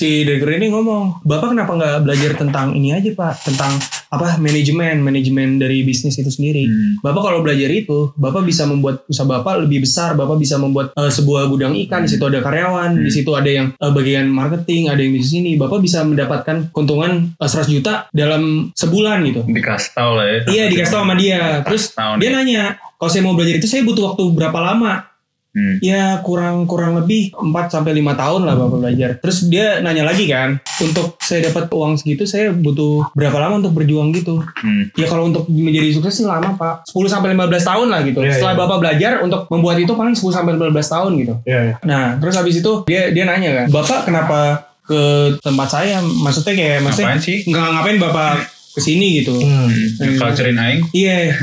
si 0.00 0.24
direktur 0.24 0.56
ini 0.56 0.72
ngomong, 0.72 1.20
bapak 1.28 1.52
kenapa 1.52 1.76
nggak 1.76 1.96
belajar 2.08 2.30
tentang 2.40 2.72
ini 2.72 2.96
aja 2.96 3.12
pak, 3.12 3.44
tentang 3.44 3.76
apa 4.10 4.40
manajemen, 4.42 5.04
manajemen 5.04 5.60
dari 5.60 5.84
bisnis 5.84 6.16
itu 6.18 6.32
sendiri. 6.32 6.64
Hmm. 6.66 6.98
Bapak 7.04 7.20
kalau 7.20 7.38
belajar 7.44 7.68
itu, 7.70 8.10
bapak 8.16 8.42
bisa 8.42 8.64
membuat 8.66 9.06
usaha 9.06 9.28
bapak 9.28 9.68
lebih 9.68 9.84
besar. 9.86 10.18
Bapak 10.18 10.34
bisa 10.40 10.58
membuat 10.58 10.90
eh, 10.98 11.12
sebuah 11.12 11.46
gudang 11.46 11.76
ikan. 11.86 12.02
Di 12.02 12.16
situ 12.16 12.24
ada 12.26 12.42
karyawan, 12.42 12.96
Hmm. 12.96 13.04
di 13.06 13.12
situ 13.12 13.30
ada 13.36 13.46
yang 13.46 13.70
eh, 13.70 13.92
bagian 13.92 14.26
marketing, 14.26 14.90
ada 14.90 14.98
yang 14.98 15.14
di 15.14 15.22
sini. 15.22 15.54
Bapak 15.54 15.78
bisa 15.78 16.02
mendapatkan 16.02 16.74
keuntungan 16.74 17.36
eh, 17.38 17.46
100 17.46 17.70
juta 17.70 18.10
dalam 18.10 18.74
sebulan 18.74 19.22
gitu. 19.30 19.46
Dikasih 19.46 19.92
tau 19.94 20.18
lah 20.18 20.26
ya. 20.26 20.38
Iya 20.48 20.64
dikasih 20.74 20.90
tau 20.90 21.02
sama 21.06 21.14
dia. 21.14 21.62
Terus 21.62 21.84
Tahu 21.94 22.12
dia 22.18 22.30
nanya, 22.34 22.64
kalau 22.98 23.10
saya 23.12 23.22
mau 23.22 23.38
belajar 23.38 23.62
itu 23.62 23.68
saya 23.70 23.86
butuh 23.86 24.10
waktu 24.10 24.24
berapa 24.34 24.58
lama? 24.58 25.09
Hmm. 25.50 25.82
Ya 25.82 26.22
kurang 26.22 26.70
kurang 26.70 26.94
lebih 27.02 27.34
4 27.34 27.74
sampai 27.74 27.90
5 27.98 28.14
tahun 28.14 28.40
lah 28.46 28.54
Bapak 28.54 28.78
belajar. 28.86 29.10
Terus 29.18 29.50
dia 29.50 29.82
nanya 29.82 30.06
lagi 30.06 30.30
kan, 30.30 30.62
untuk 30.78 31.18
saya 31.18 31.50
dapat 31.50 31.66
uang 31.74 31.98
segitu 31.98 32.22
saya 32.22 32.54
butuh 32.54 33.10
berapa 33.18 33.34
lama 33.34 33.58
untuk 33.58 33.74
berjuang 33.74 34.14
gitu. 34.14 34.38
Hmm. 34.38 34.94
Ya 34.94 35.10
kalau 35.10 35.26
untuk 35.26 35.50
menjadi 35.50 35.90
sukses 35.90 36.22
sih 36.22 36.26
lama 36.26 36.54
Pak. 36.54 36.86
10 36.86 37.10
sampai 37.10 37.34
15 37.34 37.66
tahun 37.66 37.86
lah 37.90 38.00
gitu. 38.06 38.22
Iya, 38.22 38.38
Setelah 38.38 38.54
iya. 38.54 38.60
Bapak 38.62 38.78
belajar 38.78 39.12
untuk 39.26 39.40
membuat 39.50 39.76
itu 39.82 39.92
paling 39.98 40.14
10 40.14 40.30
sampai 40.30 40.52
15 40.54 40.70
tahun 40.86 41.10
gitu. 41.18 41.34
Iya, 41.42 41.60
iya. 41.66 41.74
Nah, 41.82 42.14
terus 42.22 42.34
habis 42.38 42.54
itu 42.62 42.72
dia 42.86 43.10
dia 43.10 43.24
nanya 43.26 43.50
kan, 43.62 43.66
"Bapak 43.74 44.06
kenapa 44.06 44.38
ke 44.86 45.34
tempat 45.42 45.68
saya?" 45.68 45.98
Maksudnya 45.98 46.54
kayak 46.54 46.78
maksudnya 46.86 47.18
sih? 47.18 47.42
nggak 47.42 47.66
ngapain 47.74 47.98
Bapak 47.98 48.32
ke 48.70 48.80
sini 48.80 49.22
gitu. 49.22 49.34
Hmm. 49.34 49.66
Hmm. 49.98 50.14
Culturein 50.14 50.54
aing. 50.54 50.80
Iya. 50.94 51.34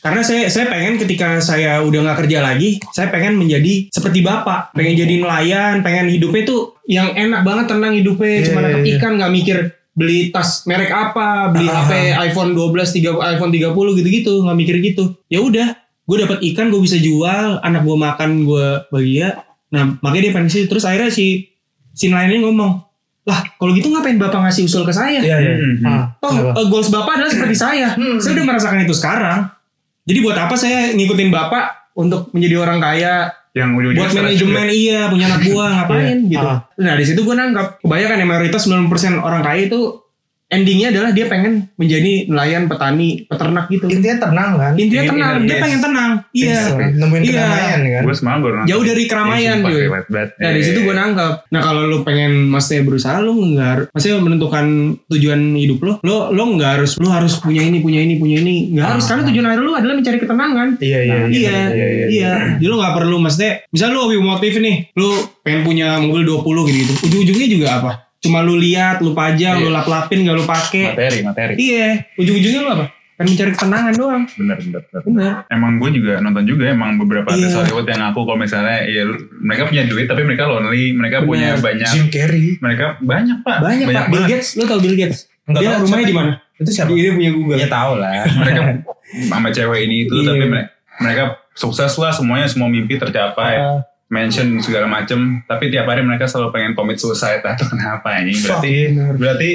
Karena 0.00 0.24
saya 0.24 0.48
saya 0.48 0.66
pengen 0.66 0.96
ketika 0.96 1.44
saya 1.44 1.84
udah 1.84 2.00
nggak 2.00 2.18
kerja 2.24 2.40
lagi, 2.40 2.80
saya 2.88 3.12
pengen 3.12 3.36
menjadi 3.36 3.92
seperti 3.92 4.24
bapak, 4.24 4.72
pengen 4.72 4.96
jadi 4.96 5.14
nelayan, 5.20 5.84
pengen 5.84 6.08
hidupnya 6.08 6.42
tuh 6.48 6.80
yang 6.88 7.12
enak 7.12 7.44
banget 7.44 7.68
tenang 7.68 7.92
hidupnya, 7.92 8.40
Iya, 8.40 8.44
cuma 8.48 8.58
nangkep 8.64 8.82
iya. 8.82 8.92
ikan 8.96 9.12
nggak 9.20 9.32
mikir 9.32 9.58
beli 9.92 10.32
tas 10.32 10.64
merek 10.64 10.88
apa, 10.88 11.52
beli 11.52 11.68
Ah. 11.68 11.84
HP 11.84 11.92
iPhone 12.32 12.56
12, 12.56 12.96
3, 12.96 13.12
iPhone 13.36 13.52
30 13.52 13.92
gitu-gitu, 14.00 14.40
nggak 14.40 14.56
mikir 14.56 14.76
gitu. 14.80 15.04
Ya 15.28 15.44
udah, 15.44 15.76
gue 16.08 16.16
dapat 16.16 16.38
ikan, 16.48 16.72
gue 16.72 16.80
bisa 16.80 16.96
jual, 16.96 17.60
anak 17.60 17.84
gue 17.84 17.96
makan, 18.00 18.48
gue 18.48 18.66
bahagia. 18.88 19.44
Nah, 19.68 20.00
makanya 20.00 20.30
dia 20.30 20.32
pengen 20.32 20.48
sih. 20.48 20.64
Terus 20.64 20.88
akhirnya 20.88 21.12
si 21.12 21.52
si 21.92 22.08
nelayannya 22.08 22.40
ngomong, 22.40 22.72
lah 23.28 23.44
kalau 23.60 23.76
gitu 23.76 23.92
ngapain 23.92 24.16
bapak 24.16 24.48
ngasih 24.48 24.64
usul 24.64 24.88
ke 24.88 24.94
saya? 24.96 25.20
Iya, 25.20 25.36
iya. 25.36 25.54
Hmm. 25.60 25.74
Ah, 25.84 26.04
Toh 26.18 26.56
eh, 26.56 26.66
goals 26.72 26.88
bapak 26.88 27.20
adalah 27.20 27.30
seperti 27.30 27.56
saya. 27.58 27.92
Hmm. 27.92 28.16
Saya 28.16 28.40
udah 28.40 28.46
merasakan 28.48 28.80
itu 28.82 28.96
sekarang. 28.96 29.59
Jadi 30.02 30.18
buat 30.20 30.36
apa 30.36 30.54
saya 30.54 30.92
ngikutin 30.92 31.28
bapak 31.28 31.64
untuk 31.94 32.30
menjadi 32.30 32.56
orang 32.58 32.78
kaya? 32.78 33.14
Yang 33.50 33.70
Buat 33.98 34.14
manajemen 34.14 34.62
juga. 34.62 34.70
iya 34.70 35.00
punya 35.10 35.26
anak 35.26 35.42
buah 35.42 35.68
ngapain 35.76 36.16
Iya. 36.22 36.30
gitu. 36.30 36.46
Ah. 36.46 36.58
Nah 36.78 36.94
di 36.94 37.04
situ 37.04 37.20
gue 37.20 37.34
nangkap 37.34 37.66
kebanyakan 37.78 38.16
ya 38.16 38.26
mayoritas 38.26 38.62
90% 38.64 38.86
orang 39.18 39.42
kaya 39.42 39.66
itu 39.66 39.80
endingnya 40.50 40.90
adalah 40.90 41.10
dia 41.14 41.30
pengen 41.30 41.70
menjadi 41.78 42.26
nelayan, 42.26 42.66
petani, 42.66 43.22
peternak 43.24 43.70
gitu. 43.70 43.86
Intinya 43.86 44.16
tenang 44.18 44.50
kan? 44.58 44.72
Intinya 44.74 45.02
Ingin 45.06 45.12
tenang, 45.14 45.30
inner 45.30 45.40
dia 45.40 45.54
peace. 45.54 45.62
pengen 45.62 45.80
tenang. 45.80 46.10
Iya. 46.34 46.58
Peace, 46.60 46.94
Nemuin 46.98 47.22
Iya. 47.22 47.30
kedamaian 47.30 47.80
kan? 47.80 48.02
Gue 48.02 48.16
semalam 48.18 48.38
baru. 48.42 48.54
Jauh 48.66 48.84
dari 48.84 49.02
keramaian, 49.06 49.38
Iya, 49.40 49.52
sumpah, 49.62 49.70
cuy. 49.70 50.18
Nah 50.36 50.50
di 50.50 50.62
situ 50.66 50.78
gue 50.82 50.94
nangkap. 50.94 51.32
Nah 51.48 51.60
kalau 51.62 51.82
lu 51.86 51.98
pengen 52.02 52.32
maksudnya 52.50 52.82
berusaha 52.82 53.16
lu 53.22 53.32
nggak 53.54 53.68
harus, 53.70 53.86
maksudnya 53.94 54.16
menentukan 54.18 54.66
tujuan 55.06 55.40
hidup 55.54 55.78
lo, 55.80 55.92
lo 56.02 56.16
lo 56.34 56.42
nggak 56.58 56.70
harus, 56.82 56.98
lu 56.98 57.08
harus 57.08 57.38
punya 57.38 57.62
ini, 57.62 57.78
punya 57.78 58.02
ini, 58.02 58.18
punya 58.18 58.42
ini, 58.42 58.74
nggak 58.74 58.86
harus. 58.90 59.04
Karena 59.06 59.22
tujuan 59.30 59.46
akhir 59.46 59.60
lu 59.62 59.72
adalah 59.72 59.94
mencari 59.94 60.18
ketenangan. 60.18 60.68
Iya, 60.82 60.98
iya. 61.06 61.14
Nah, 61.14 61.28
Iya, 61.30 61.56
iya, 62.10 62.32
Jadi 62.58 62.66
lu 62.66 62.76
gak 62.76 62.94
perlu 62.98 63.16
maksudnya, 63.22 63.62
misal 63.70 63.94
lu 63.94 64.02
hobi 64.02 64.18
motif 64.18 64.52
nih, 64.58 64.90
lu 64.98 65.14
pengen 65.40 65.62
punya 65.62 65.96
mobil 66.02 66.26
20 66.26 66.66
gitu 66.66 66.78
gitu. 66.80 66.92
Ujung-ujungnya 67.06 67.48
juga 67.48 67.68
apa? 67.80 67.92
Cuma 68.20 68.40
lu 68.40 68.54
lihat, 68.54 69.00
lu 69.00 69.12
pajang, 69.12 69.56
Iya. 69.56 69.64
lu 69.64 69.70
lap-lapin, 69.70 70.18
gak 70.22 70.36
lu 70.36 70.44
pakai. 70.44 70.84
Materi, 70.92 71.18
materi. 71.22 71.54
Iya, 71.56 71.86
ujung-ujungnya 72.14 72.60
lu 72.60 72.70
apa? 72.70 72.86
Pengen 73.16 73.32
mencari 73.32 73.50
ketenangan 73.52 73.92
doang. 73.94 74.22
Bener, 74.30 74.56
bener, 74.58 74.80
bener. 74.82 75.02
Bener. 75.02 75.32
Emang 75.50 75.76
gue 75.76 75.90
juga 75.92 76.12
nonton 76.18 76.40
juga 76.42 76.64
emang 76.68 76.96
beberapa 76.96 77.28
Iya. 77.28 77.36
artis 77.42 77.52
Hollywood 77.54 77.84
yang 77.86 78.00
ngaku 78.00 78.20
kalau 78.22 78.38
misalnya 78.38 78.78
ya 78.82 79.02
mereka 79.36 79.62
punya 79.66 79.82
duit 79.84 80.06
tapi 80.06 80.22
mereka 80.22 80.44
lonely, 80.46 80.92
mereka 80.92 81.20
punya 81.22 81.52
Bener. 81.52 81.60
banyak, 81.62 81.90
Jim 81.90 82.06
Carrey. 82.08 82.56
mereka 82.58 82.96
banyak 82.98 83.38
pak, 83.40 83.56
Banyak, 83.60 83.86
Pak. 83.86 84.04
Bill. 84.08 84.24
Gates, 84.26 84.48
lu 84.54 84.64
tau 84.64 84.80
Bill 84.80 84.96
Gates? 84.96 85.28
Enggak 85.44 85.60
Dia 85.60 85.70
rumahnya 85.78 86.06
di 86.06 86.14
mana? 86.14 86.32
Itu 86.56 86.70
siapa? 86.70 86.90
Dia 86.90 87.12
punya 87.12 87.30
Google. 87.30 87.56
Ya 87.56 87.68
tahu 87.68 87.92
lah. 87.96 88.24
mereka 88.40 88.60
sama 89.26 89.48
cewek 89.50 89.80
ini 89.82 89.96
itu 90.02 90.14
Iya. 90.14 90.24
tapi 90.26 90.44
mereka, 90.46 90.68
mereka 90.98 91.22
sukses 91.52 91.92
lah 91.94 92.12
semuanya 92.12 92.46
semua 92.46 92.68
mimpi 92.68 92.96
tercapai. 92.96 93.54
Ah. 93.58 93.80
Mention 94.10 94.58
segala 94.58 94.90
macem 94.90 95.40
tapi 95.46 95.70
tiap 95.70 95.86
hari 95.86 96.02
mereka 96.02 96.26
selalu 96.26 96.50
pengen 96.50 96.72
commit 96.74 96.98
suicide 96.98 97.46
atau 97.46 97.66
kenapa 97.70 98.18
ini? 98.18 98.34
Berarti 98.34 98.74
berarti 99.14 99.50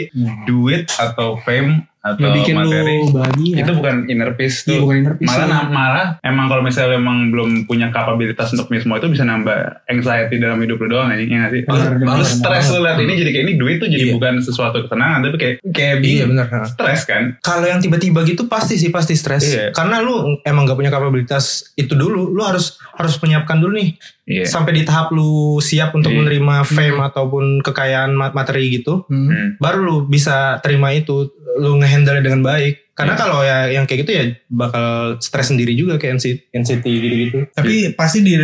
duit 0.48 0.88
atau 0.96 1.36
fame 1.44 1.84
atau 2.06 2.30
bikin 2.32 2.54
materi 2.54 3.02
lu 3.02 3.10
bahagia. 3.10 3.56
itu 3.58 3.72
bukan 3.74 3.96
inner 4.06 4.32
peace 4.32 4.62
Iya, 4.62 4.70
tuh 4.70 4.78
bukan 4.80 4.96
inner 4.96 5.16
peace. 5.16 5.26
malah 5.28 5.48
na- 5.50 5.68
malah 5.68 6.08
emang 6.22 6.46
kalau 6.46 6.62
misalnya 6.62 6.96
emang 6.96 7.18
belum 7.28 7.66
punya 7.66 7.90
kapabilitas 7.90 8.54
untuk 8.54 8.70
semua 8.72 8.98
itu 8.98 9.10
bisa 9.10 9.24
nambah 9.24 9.58
anxiety 9.86 10.38
dalam 10.38 10.60
hidup 10.60 10.78
lu 10.78 10.88
doang 10.88 11.10
anjing 11.10 11.26
ya 11.28 11.38
nggak 11.40 11.52
sih 11.52 11.62
Benar, 11.64 11.92
lu 11.96 12.06
benar, 12.06 12.22
stres 12.22 12.66
lu 12.70 12.80
liat 12.80 12.98
ini 13.00 13.14
jadi 13.16 13.30
kayak 13.32 13.44
ini 13.44 13.54
duit 13.56 13.78
tuh 13.78 13.88
jadi 13.88 14.06
Iya. 14.06 14.14
bukan 14.14 14.34
sesuatu 14.38 14.78
kesenangan 14.80 15.20
tapi 15.20 15.36
kayak 15.36 15.56
kayak 15.66 15.96
Iya 15.96 16.04
bingung 16.24 16.30
benar. 16.32 16.48
stres 16.64 17.02
kan 17.04 17.24
Kalau 17.42 17.66
yang 17.66 17.80
tiba-tiba 17.80 18.22
gitu 18.22 18.46
pasti 18.46 18.76
sih 18.76 18.90
pasti 18.90 19.14
stres. 19.14 19.42
Iya. 19.44 19.66
Karena 19.72 19.98
lu 20.00 20.14
emang 20.42 20.64
gak 20.64 20.76
punya 20.76 20.90
kapabilitas 20.90 21.74
itu 21.74 21.92
dulu. 21.92 22.30
Lu 22.30 22.42
harus 22.42 22.78
harus 22.92 23.18
menyiapkan 23.18 23.58
dulu 23.58 23.76
nih 23.76 23.90
iya 24.26 24.42
sampai 24.44 24.72
di 24.72 24.82
tahap 24.82 25.10
lu 25.10 25.58
siap 25.60 25.92
untuk 25.92 26.10
Iya. 26.10 26.18
menerima 26.20 26.56
fame 26.64 27.00
ataupun 27.00 27.44
kekayaan 27.62 28.12
ma- 28.12 28.30
materi 28.32 28.70
gitu. 28.72 29.06
Hmm. 29.06 29.26
Hmm. 29.26 29.48
Baru 29.58 29.80
lu 29.82 29.96
bisa 30.06 30.36
terima 30.60 30.92
itu, 30.92 31.30
lu 31.56 31.72
ngehandle 31.98 32.20
dengan 32.22 32.42
baik. 32.42 32.92
Karena 32.92 33.12
Iya. 33.12 33.20
kalau 33.20 33.40
ya 33.40 33.58
yang 33.70 33.84
kayak 33.84 34.00
gitu 34.02 34.12
ya 34.14 34.24
bakal 34.48 34.86
stres 35.20 35.48
sendiri 35.48 35.72
juga 35.72 35.96
kayak 35.96 36.16
NCT, 36.16 36.40
NCT 36.54 36.86
gitu-gitu. 36.86 37.38
Tapi 37.52 37.92
pasti 37.92 38.20
di 38.20 38.36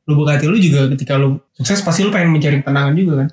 lubuk 0.00 0.26
hati 0.26 0.46
lu 0.46 0.54
juga 0.56 0.86
ketika 0.88 1.14
lu 1.14 1.38
sukses 1.52 1.80
pasti 1.80 2.02
lu 2.02 2.10
pengen 2.10 2.30
mencari 2.30 2.58
ketenangan 2.60 2.94
juga 2.94 3.14
kan. 3.22 3.28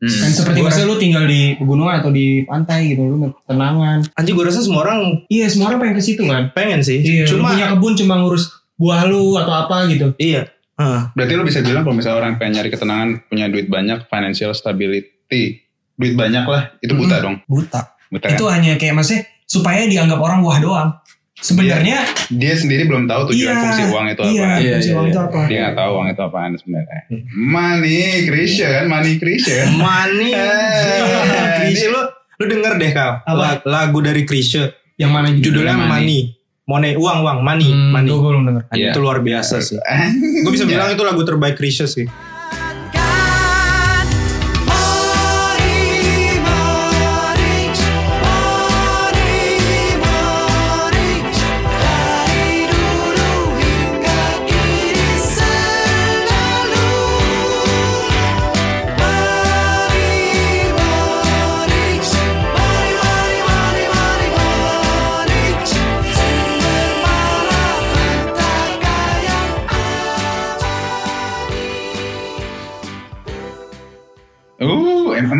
Hmm. 0.00 0.10
Kan 0.10 0.30
seperti 0.30 0.58
Gua- 0.60 0.84
lu 0.84 0.96
tinggal 0.96 1.24
di 1.24 1.56
pegunungan 1.56 1.94
atau 1.98 2.08
di 2.08 2.40
pantai 2.42 2.92
gitu, 2.92 3.04
lu 3.04 3.16
ketenangan. 3.38 4.04
Anjir 4.14 4.32
gue 4.32 4.44
rasa 4.44 4.60
semua 4.60 4.80
orang 4.82 5.24
Iya, 5.28 5.46
semua 5.48 5.68
orang 5.68 5.80
pengen 5.82 5.96
ke 5.96 6.04
situ 6.04 6.22
kan. 6.24 6.52
pengen 6.52 6.80
sih. 6.80 7.00
Iya, 7.00 7.24
Cuma 7.24 7.48
lu 7.48 7.56
punya 7.56 7.66
kebun 7.72 7.92
cuma 7.94 8.14
ngurus 8.16 8.44
buah 8.74 9.04
lu 9.04 9.36
atau 9.36 9.52
apa 9.54 9.88
gitu. 9.88 10.12
iya. 10.16 10.48
Ah, 10.74 11.14
Berarti 11.14 11.36
lu 11.36 11.46
bisa 11.46 11.62
bilang 11.62 11.84
kalau 11.84 11.94
misalnya 11.94 12.18
orang 12.18 12.34
pengen 12.34 12.58
nyari 12.58 12.68
ketenangan, 12.68 13.22
punya 13.24 13.46
duit 13.46 13.70
banyak, 13.70 14.08
financial 14.08 14.50
stability, 14.50 15.62
duit 15.94 16.14
banyak 16.14 16.42
lah, 16.42 16.74
itu 16.80 16.90
buta 16.92 17.22
dong. 17.22 17.38
Buta. 17.46 17.93
Kan? 18.10 18.32
Itu 18.32 18.44
hanya 18.46 18.74
kayak 18.74 18.94
maksudnya 18.94 19.22
supaya 19.44 19.84
dianggap 19.84 20.16
orang 20.16 20.40
wah 20.40 20.58
doang. 20.58 20.90
Sebenarnya 21.34 22.00
Dia 22.30 22.54
sendiri 22.54 22.86
belum 22.86 23.04
tahu 23.04 23.28
tujuan 23.28 23.52
Iya, 23.52 23.60
fungsi 23.60 23.82
uang 23.84 24.06
itu 24.08 24.22
iya, 24.24 24.42
apa. 24.46 24.56
Iya, 24.56 24.72
fungsi 24.72 24.88
iya, 24.88 24.94
uang 24.94 25.04
iya. 25.04 25.12
itu 25.12 25.20
apa? 25.20 25.40
Dia 25.44 25.58
nggak 25.60 25.76
tahu 25.76 25.90
uang 25.92 26.06
itu 26.08 26.22
apaan 26.22 26.52
sebenarnya. 26.56 27.00
Money, 27.34 28.00
Krisya 28.24 28.68
kan, 28.72 28.84
money 28.88 29.12
Krisya. 29.18 29.54
Money. 29.74 30.30
Eh, 30.32 31.48
Krisya 31.60 31.88
lu 31.90 32.00
lu 32.34 32.44
denger 32.48 32.72
deh 32.76 32.90
Kal. 32.90 33.10
Apa? 33.20 33.34
La- 33.36 33.60
Lagu 33.66 33.98
dari 34.00 34.22
Krisya 34.22 34.72
Yang 34.94 35.10
mana 35.10 35.28
judulnya 35.34 35.74
Money. 35.76 35.90
Money. 35.90 36.20
Money 36.64 36.90
uang 36.96 37.18
uang 37.20 37.38
money 37.42 37.68
Hmm, 37.68 37.92
money. 37.92 38.08
Gue 38.08 38.20
belum 38.24 38.42
denger. 38.46 38.62
Iya. 38.72 38.90
Itu 38.94 38.98
luar 38.98 39.20
biasa 39.20 39.60
sih. 39.60 39.76
Gue 40.46 40.52
bisa 40.54 40.64
bilang 40.64 40.88
itu 40.88 41.02
lagu 41.02 41.20
terbaik 41.20 41.60
Krisya 41.60 41.84
sih. 41.84 42.08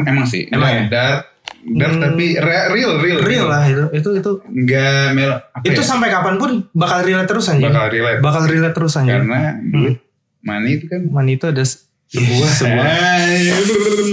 Emang, 0.07 0.27
sih. 0.27 0.47
Emang 0.49 0.71
ya? 0.71 0.83
Dark, 0.89 1.21
dark 1.65 1.93
Hmm. 1.95 2.03
tapi 2.03 2.37
re- 2.37 2.69
real, 2.71 2.93
real. 2.99 3.19
Real 3.21 3.47
lah 3.49 3.65
itu 3.65 3.85
itu 3.93 4.09
itu. 4.21 4.33
Enggak 4.47 5.13
melo. 5.13 5.37
Itu 5.63 5.81
ya? 5.81 5.87
sampai 5.87 6.09
kapan 6.09 6.37
pun 6.37 6.51
bakal 6.73 7.03
relate 7.03 7.27
terus 7.27 7.49
anjing. 7.49 7.69
bakal 7.69 7.89
relate. 7.89 8.21
Bakal 8.21 8.43
relate 8.45 8.75
terus 8.75 8.93
anjing. 8.95 9.15
Karena 9.17 9.41
duit, 9.61 9.97
money 10.41 10.71
itu 10.77 10.85
kan 10.87 11.01
Money 11.09 11.33
itu 11.35 11.47
ada 11.49 11.65
sebuah 11.65 12.51
sebuah 12.53 12.85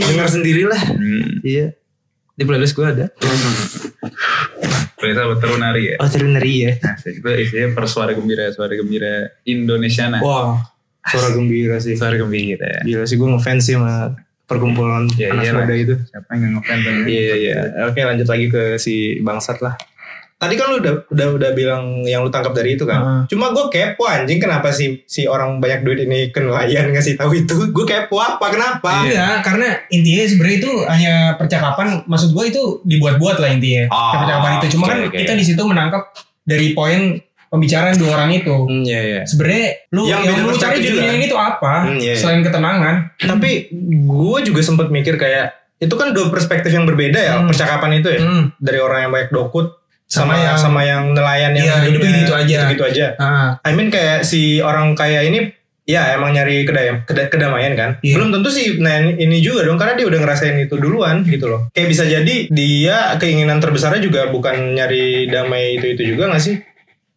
dengar 0.07 0.27
sendiri 0.27 0.63
lah. 0.65 0.81
Hmm. 0.81 1.43
Iya. 1.43 1.75
Di 2.31 2.43
playlist 2.43 2.73
gue 2.73 2.87
ada. 2.87 3.05
Ternyata 4.97 5.21
terunari 5.37 5.93
ya. 5.93 5.95
Oh, 5.97 6.07
ternary 6.07 6.53
ya. 6.61 6.71
Nah, 6.79 6.95
itu 6.97 7.27
isinya 7.41 7.67
persuara 7.73 8.13
gembira, 8.13 8.49
suara 8.53 8.73
gembira 8.73 9.29
Indonesiana. 9.43 10.21
Wah. 10.21 10.61
Suara 11.03 11.33
gembira 11.33 11.81
sih. 11.81 11.97
Suara 11.97 12.15
gembira. 12.15 12.85
Gila 12.85 13.05
sih 13.05 13.17
gue 13.17 13.25
ngefans 13.27 13.61
sih 13.61 13.75
sama 13.75 14.13
perkumpulan 14.51 15.07
Ya, 15.15 15.31
anak 15.31 15.43
iyalah. 15.47 15.63
muda 15.63 15.75
itu. 15.75 15.95
Siapa 16.03 16.27
yang 16.31 16.39
nggak 16.41 16.51
ngefans 16.59 16.83
ini? 16.83 17.01
Iya 17.07 17.33
iya. 17.37 17.57
Oke 17.87 17.99
lanjut 18.03 18.27
lagi 18.27 18.45
ke 18.47 18.61
si 18.75 18.93
bangsat 19.19 19.59
lah. 19.59 19.75
Tadi 20.35 20.57
kan 20.57 20.73
lu 20.73 20.81
udah 20.81 21.05
udah 21.05 21.27
udah 21.37 21.49
bilang 21.53 22.01
yang 22.01 22.25
lu 22.25 22.33
tangkap 22.33 22.49
dari 22.51 22.73
itu 22.73 22.81
kan. 22.81 22.97
Heeh. 22.97 23.21
Cuma 23.29 23.53
gue 23.53 23.61
kepo 23.69 24.09
anjing 24.09 24.41
kenapa 24.41 24.73
si 24.73 25.05
si 25.05 25.29
orang 25.29 25.61
banyak 25.61 25.85
duit 25.85 26.01
ini 26.01 26.33
ke 26.33 26.41
nelayan 26.41 26.89
ngasih 26.89 27.13
tahu 27.13 27.37
itu. 27.37 27.69
Gue 27.69 27.85
kepo 27.85 28.17
apa 28.17 28.49
kenapa? 28.49 29.05
Iya, 29.05 29.45
karena 29.45 29.85
intinya 29.87 30.25
sebenarnya 30.25 30.57
itu 30.57 30.71
hanya 30.89 31.13
percakapan. 31.37 32.01
Maksud 32.09 32.33
gue 32.33 32.45
itu 32.49 32.61
dibuat-buat 32.81 33.37
lah 33.37 33.53
intinya. 33.53 33.85
Oh, 33.93 34.17
percakapan 34.17 34.51
itu. 34.57 34.67
Cuma 34.73 34.83
oke, 34.83 34.89
kan 34.89 34.99
oke. 35.13 35.17
kita 35.21 35.33
di 35.37 35.45
situ 35.45 35.61
menangkap 35.61 36.09
dari 36.41 36.73
poin 36.73 37.21
pembicaraan 37.51 37.93
dua 37.93 38.15
orang 38.15 38.31
itu. 38.33 38.55
Hmm, 38.55 38.81
iya 38.81 38.99
iya. 39.03 39.21
Sebenarnya 39.21 39.65
lu 39.91 40.07
Yang 40.07 40.21
yang, 40.23 40.35
lu 40.41 40.55
cari 40.55 40.77
di 40.79 40.89
dunia 40.89 41.13
ini 41.13 41.25
tuh 41.27 41.35
apa? 41.35 41.73
Hmm, 41.83 41.99
iya, 41.99 42.15
iya. 42.15 42.17
Selain 42.17 42.39
ketenangan. 42.39 42.95
Tapi 43.17 43.67
gue 44.01 44.37
juga 44.41 44.61
sempat 44.61 44.87
mikir 44.87 45.15
kayak 45.15 45.51
itu 45.77 45.91
kan 45.91 46.09
dua 46.09 46.29
perspektif 46.29 46.69
yang 46.69 46.85
berbeda 46.85 47.19
ya 47.19 47.33
Hmm. 47.35 47.45
percakapan 47.45 47.99
itu 47.99 48.07
ya. 48.09 48.19
Hmm. 48.19 48.55
Dari 48.55 48.79
orang 48.79 48.99
yang 49.01 49.11
banyak 49.11 49.29
dokut 49.29 49.75
sama 50.05 50.33
Sama 50.33 50.35
yang 50.37 50.57
sama 50.57 50.81
yang 50.81 51.03
nelayan 51.11 51.51
yang 51.51 51.65
Iya, 51.65 51.75
hidupnya 51.83 52.11
gitu 52.17 52.33
aja. 52.33 52.57
gitu 52.69 52.83
aja. 52.85 53.05
Ah, 53.17 53.47
I 53.61 53.71
mean 53.71 53.87
kayak 53.87 54.23
si 54.23 54.59
orang 54.59 54.91
kaya 54.91 55.23
ini 55.23 55.51
ya 55.81 56.13
emang 56.13 56.31
nyari 56.31 56.63
kedam 56.63 57.03
keda- 57.03 57.27
kedamaian 57.27 57.73
kan. 57.73 57.89
Iya. 57.99 58.15
Belum 58.15 58.29
tentu 58.29 58.47
sih 58.47 58.77
nah 58.77 58.95
ini 59.01 59.39
juga 59.39 59.63
dong 59.63 59.75
karena 59.75 59.97
dia 59.97 60.05
udah 60.05 60.19
ngerasain 60.19 60.55
itu 60.61 60.75
duluan 60.75 61.23
gitu 61.25 61.47
loh. 61.47 61.67
Kayak 61.71 61.87
bisa 61.89 62.03
jadi 62.05 62.35
dia 62.47 63.15
keinginan 63.17 63.57
terbesarnya 63.57 63.99
juga 63.99 64.27
bukan 64.27 64.53
nyari 64.73 65.25
damai 65.25 65.75
itu 65.75 65.85
itu 65.89 66.13
juga 66.13 66.29
gak 66.29 66.39
sih? 66.41 66.55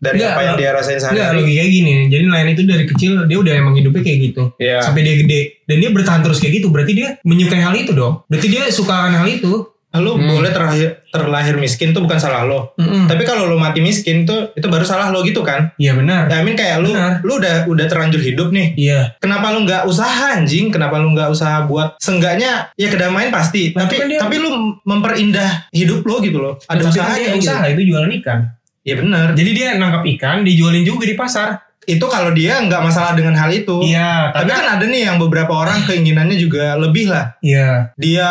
Dari 0.04 0.16
Enggak, 0.16 0.30
apa 0.30 0.42
yang 0.42 0.54
dia 0.54 0.70
rasain 0.70 0.94
Enggak, 0.94 1.04
sehari-hari. 1.08 1.36
logikanya 1.40 1.70
gini. 1.70 1.92
Jadi 2.06 2.22
nelayan 2.22 2.48
itu 2.50 2.62
dari 2.62 2.84
kecil 2.84 3.12
dia 3.24 3.38
udah 3.38 3.52
emang 3.56 3.74
hidupnya 3.74 4.02
kayak 4.02 4.18
gitu. 4.22 4.42
Iya. 4.56 4.78
Sampai 4.78 5.00
dia 5.00 5.14
gede. 5.16 5.40
Dan 5.64 5.76
dia 5.78 5.90
bertahan 5.90 6.20
terus 6.20 6.36
kayak 6.36 6.60
gitu. 6.60 6.68
Berarti 6.68 6.92
dia 6.92 7.16
menyukai 7.22 7.58
hal 7.58 7.72
itu 7.72 7.90
dong. 7.90 8.20
Berarti 8.26 8.46
dia 8.46 8.62
suka 8.68 9.08
hal 9.08 9.24
itu. 9.24 9.72
Lu 9.94 10.10
Hmm. 10.12 10.26
boleh 10.26 10.50
terlahir 10.50 11.06
terlahir 11.06 11.54
miskin 11.54 11.94
tuh 11.94 12.02
bukan 12.02 12.18
salah 12.18 12.42
lo. 12.42 12.74
Mm-mm. 12.74 13.06
Tapi 13.06 13.22
kalau 13.22 13.46
lu 13.46 13.54
mati 13.54 13.78
miskin 13.78 14.26
tuh 14.26 14.50
itu 14.50 14.66
baru 14.66 14.82
salah 14.82 15.06
lo 15.06 15.22
gitu 15.22 15.38
kan? 15.40 15.70
Iya 15.76 15.94
benar. 15.94 16.26
Ya, 16.26 16.36
I 16.36 16.42
mean 16.42 16.58
kayak 16.58 16.82
lu 16.82 16.90
Benar. 16.90 17.22
lu 17.22 17.38
udah 17.38 17.62
udah 17.64 17.86
terlanjur 17.86 18.18
hidup 18.18 18.50
nih. 18.50 18.74
Iya. 18.74 19.14
Kenapa 19.16 19.54
lu 19.54 19.62
nggak 19.62 19.86
usaha 19.86 20.34
anjing? 20.34 20.68
Kenapa 20.68 20.98
lu 20.98 21.14
nggak 21.14 21.30
usaha 21.30 21.62
buat 21.62 21.94
seenggaknya 21.96 22.74
ya 22.74 22.90
kedamaian 22.90 23.30
pasti. 23.30 23.70
Nah, 23.70 23.86
tapi 23.86 23.94
kan 23.96 24.06
dia- 24.08 24.18
tapi 24.18 24.34
lu 24.36 24.50
memperindah 24.84 25.70
hidup 25.70 26.02
lo 26.02 26.18
gitu 26.18 26.38
loh. 26.38 26.58
Ada 26.64 26.80
kan 26.80 26.90
usahanya 26.90 27.28
gitu. 27.30 27.46
usaha 27.46 27.64
itu 27.68 27.80
jualan 27.84 28.10
ikan. 28.18 28.40
Ya 28.84 28.94
benar. 28.94 29.32
Jadi 29.32 29.50
dia 29.50 29.68
nangkap 29.74 30.04
ikan, 30.06 30.44
dijualin 30.44 30.84
juga 30.84 31.04
di 31.04 31.16
pasar. 31.16 31.56
Itu 31.84 32.08
kalau 32.08 32.32
dia 32.32 32.64
nggak 32.64 32.80
masalah 32.80 33.12
dengan 33.12 33.36
hal 33.36 33.52
itu. 33.52 33.76
Iya, 33.84 34.32
Tapi 34.32 34.48
kan 34.48 34.80
ada 34.80 34.84
nih 34.84 35.04
yang 35.04 35.20
beberapa 35.20 35.52
orang 35.52 35.84
keinginannya 35.88 36.36
juga 36.36 36.76
lebih 36.76 37.08
lah. 37.08 37.36
iya. 37.40 37.92
Dia 37.96 38.28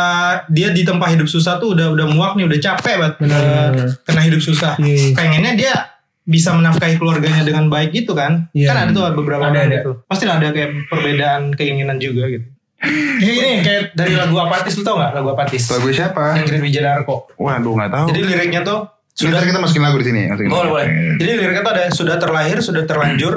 dia 0.49 0.69
di 0.69 0.81
tempat 0.81 1.13
hidup 1.13 1.29
susah 1.29 1.57
tuh 1.57 1.77
udah 1.77 1.93
udah 1.93 2.05
muak 2.09 2.33
nih, 2.33 2.49
udah 2.49 2.59
capek 2.59 2.95
banget 2.97 3.15
Benar. 3.21 3.69
kena 4.05 4.21
hidup 4.21 4.41
susah. 4.41 4.73
Iya. 4.77 5.13
Pengennya 5.13 5.53
dia 5.53 5.73
bisa 6.23 6.49
menafkahi 6.49 6.97
keluarganya 6.97 7.43
dengan 7.43 7.69
baik 7.69 7.93
gitu 7.93 8.17
kan. 8.17 8.49
Iya. 8.57 8.73
Kan 8.73 8.77
ada 8.79 8.91
tuh 8.91 9.03
beberapa 9.13 9.45
Ada, 9.45 9.53
orang 9.53 9.65
ada. 9.65 9.77
gitu. 9.81 9.91
Pasti 10.05 10.23
ada 10.25 10.47
kayak 10.49 10.69
perbedaan 10.87 11.41
keinginan 11.53 11.97
juga 11.97 12.25
gitu. 12.29 12.47
Kayak 12.83 13.21
gini 13.31 13.51
kayak 13.61 13.81
dari 13.93 14.13
lagu 14.13 14.35
Apatis 14.35 14.75
lu 14.75 14.83
tau 14.83 14.97
gak 14.97 15.13
lagu 15.13 15.29
Apatis? 15.29 15.61
Lagu 15.69 15.87
siapa? 15.87 16.35
Ingrid 16.35 16.59
Wijadarko. 16.59 17.31
Waduh 17.37 17.73
nggak 17.77 17.91
tahu. 17.91 18.05
Jadi 18.09 18.19
liriknya 18.25 18.61
tuh 18.61 18.89
Sudah 19.13 19.45
kita 19.45 19.61
masukin 19.61 19.83
lagu 19.85 20.01
di 20.01 20.05
sini. 20.09 20.21
masukin. 20.25 20.49
boleh 20.49 20.69
boleh. 20.73 20.87
Jadi 21.21 21.31
liriknya 21.37 21.61
tuh 21.61 21.73
ada 21.77 21.83
sudah 21.93 22.15
terlahir, 22.17 22.57
sudah 22.65 22.83
terlanjur, 22.89 23.33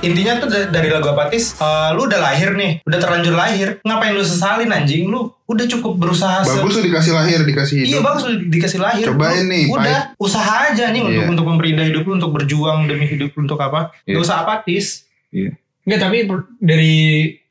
intinya 0.00 0.32
tuh 0.36 0.48
da- 0.48 0.68
dari 0.68 0.88
lagu 0.88 1.08
Apatis, 1.08 1.54
eh, 1.54 1.90
lu 1.92 2.04
udah 2.04 2.18
lahir 2.18 2.52
nih, 2.52 2.80
udah 2.82 2.98
terlanjur 2.98 3.32
lahir, 3.32 3.78
ngapain 3.80 4.12
lu 4.12 4.22
sesalin 4.22 4.68
anjing? 4.68 5.04
Lu 5.04 5.20
udah 5.44 5.66
cukup 5.66 5.96
berusaha 5.96 6.40
Bagus 6.40 6.72
tuh 6.72 6.82
dikasih 6.82 7.12
lahir, 7.12 7.38
dikasih 7.42 7.76
Iya 7.80 7.86
hidup. 7.94 8.02
bagus 8.04 8.22
udah 8.24 8.38
dikasih 8.46 8.78
lahir. 8.78 9.06
Cobain 9.06 9.42
Lu 9.42 9.50
nih, 9.50 9.64
Udah 9.68 9.98
usaha 10.16 10.54
aja 10.66 10.88
nih 10.88 11.00
untuk 11.00 11.20
Iya. 11.20 11.28
untuk 11.28 11.46
memperindah 11.46 11.84
hidup 11.84 12.02
lu, 12.02 12.12
untuk 12.14 12.32
berjuang 12.32 12.86
demi 12.86 13.04
hidup 13.04 13.30
lu, 13.30 13.44
untuk 13.44 13.58
apa? 13.58 13.90
Iya. 14.02 14.14
Gak 14.14 14.22
usah 14.22 14.36
apatis. 14.40 15.04
Iya. 15.28 15.52
Enggak, 15.82 16.00
tapi 16.00 16.16
dari 16.58 16.94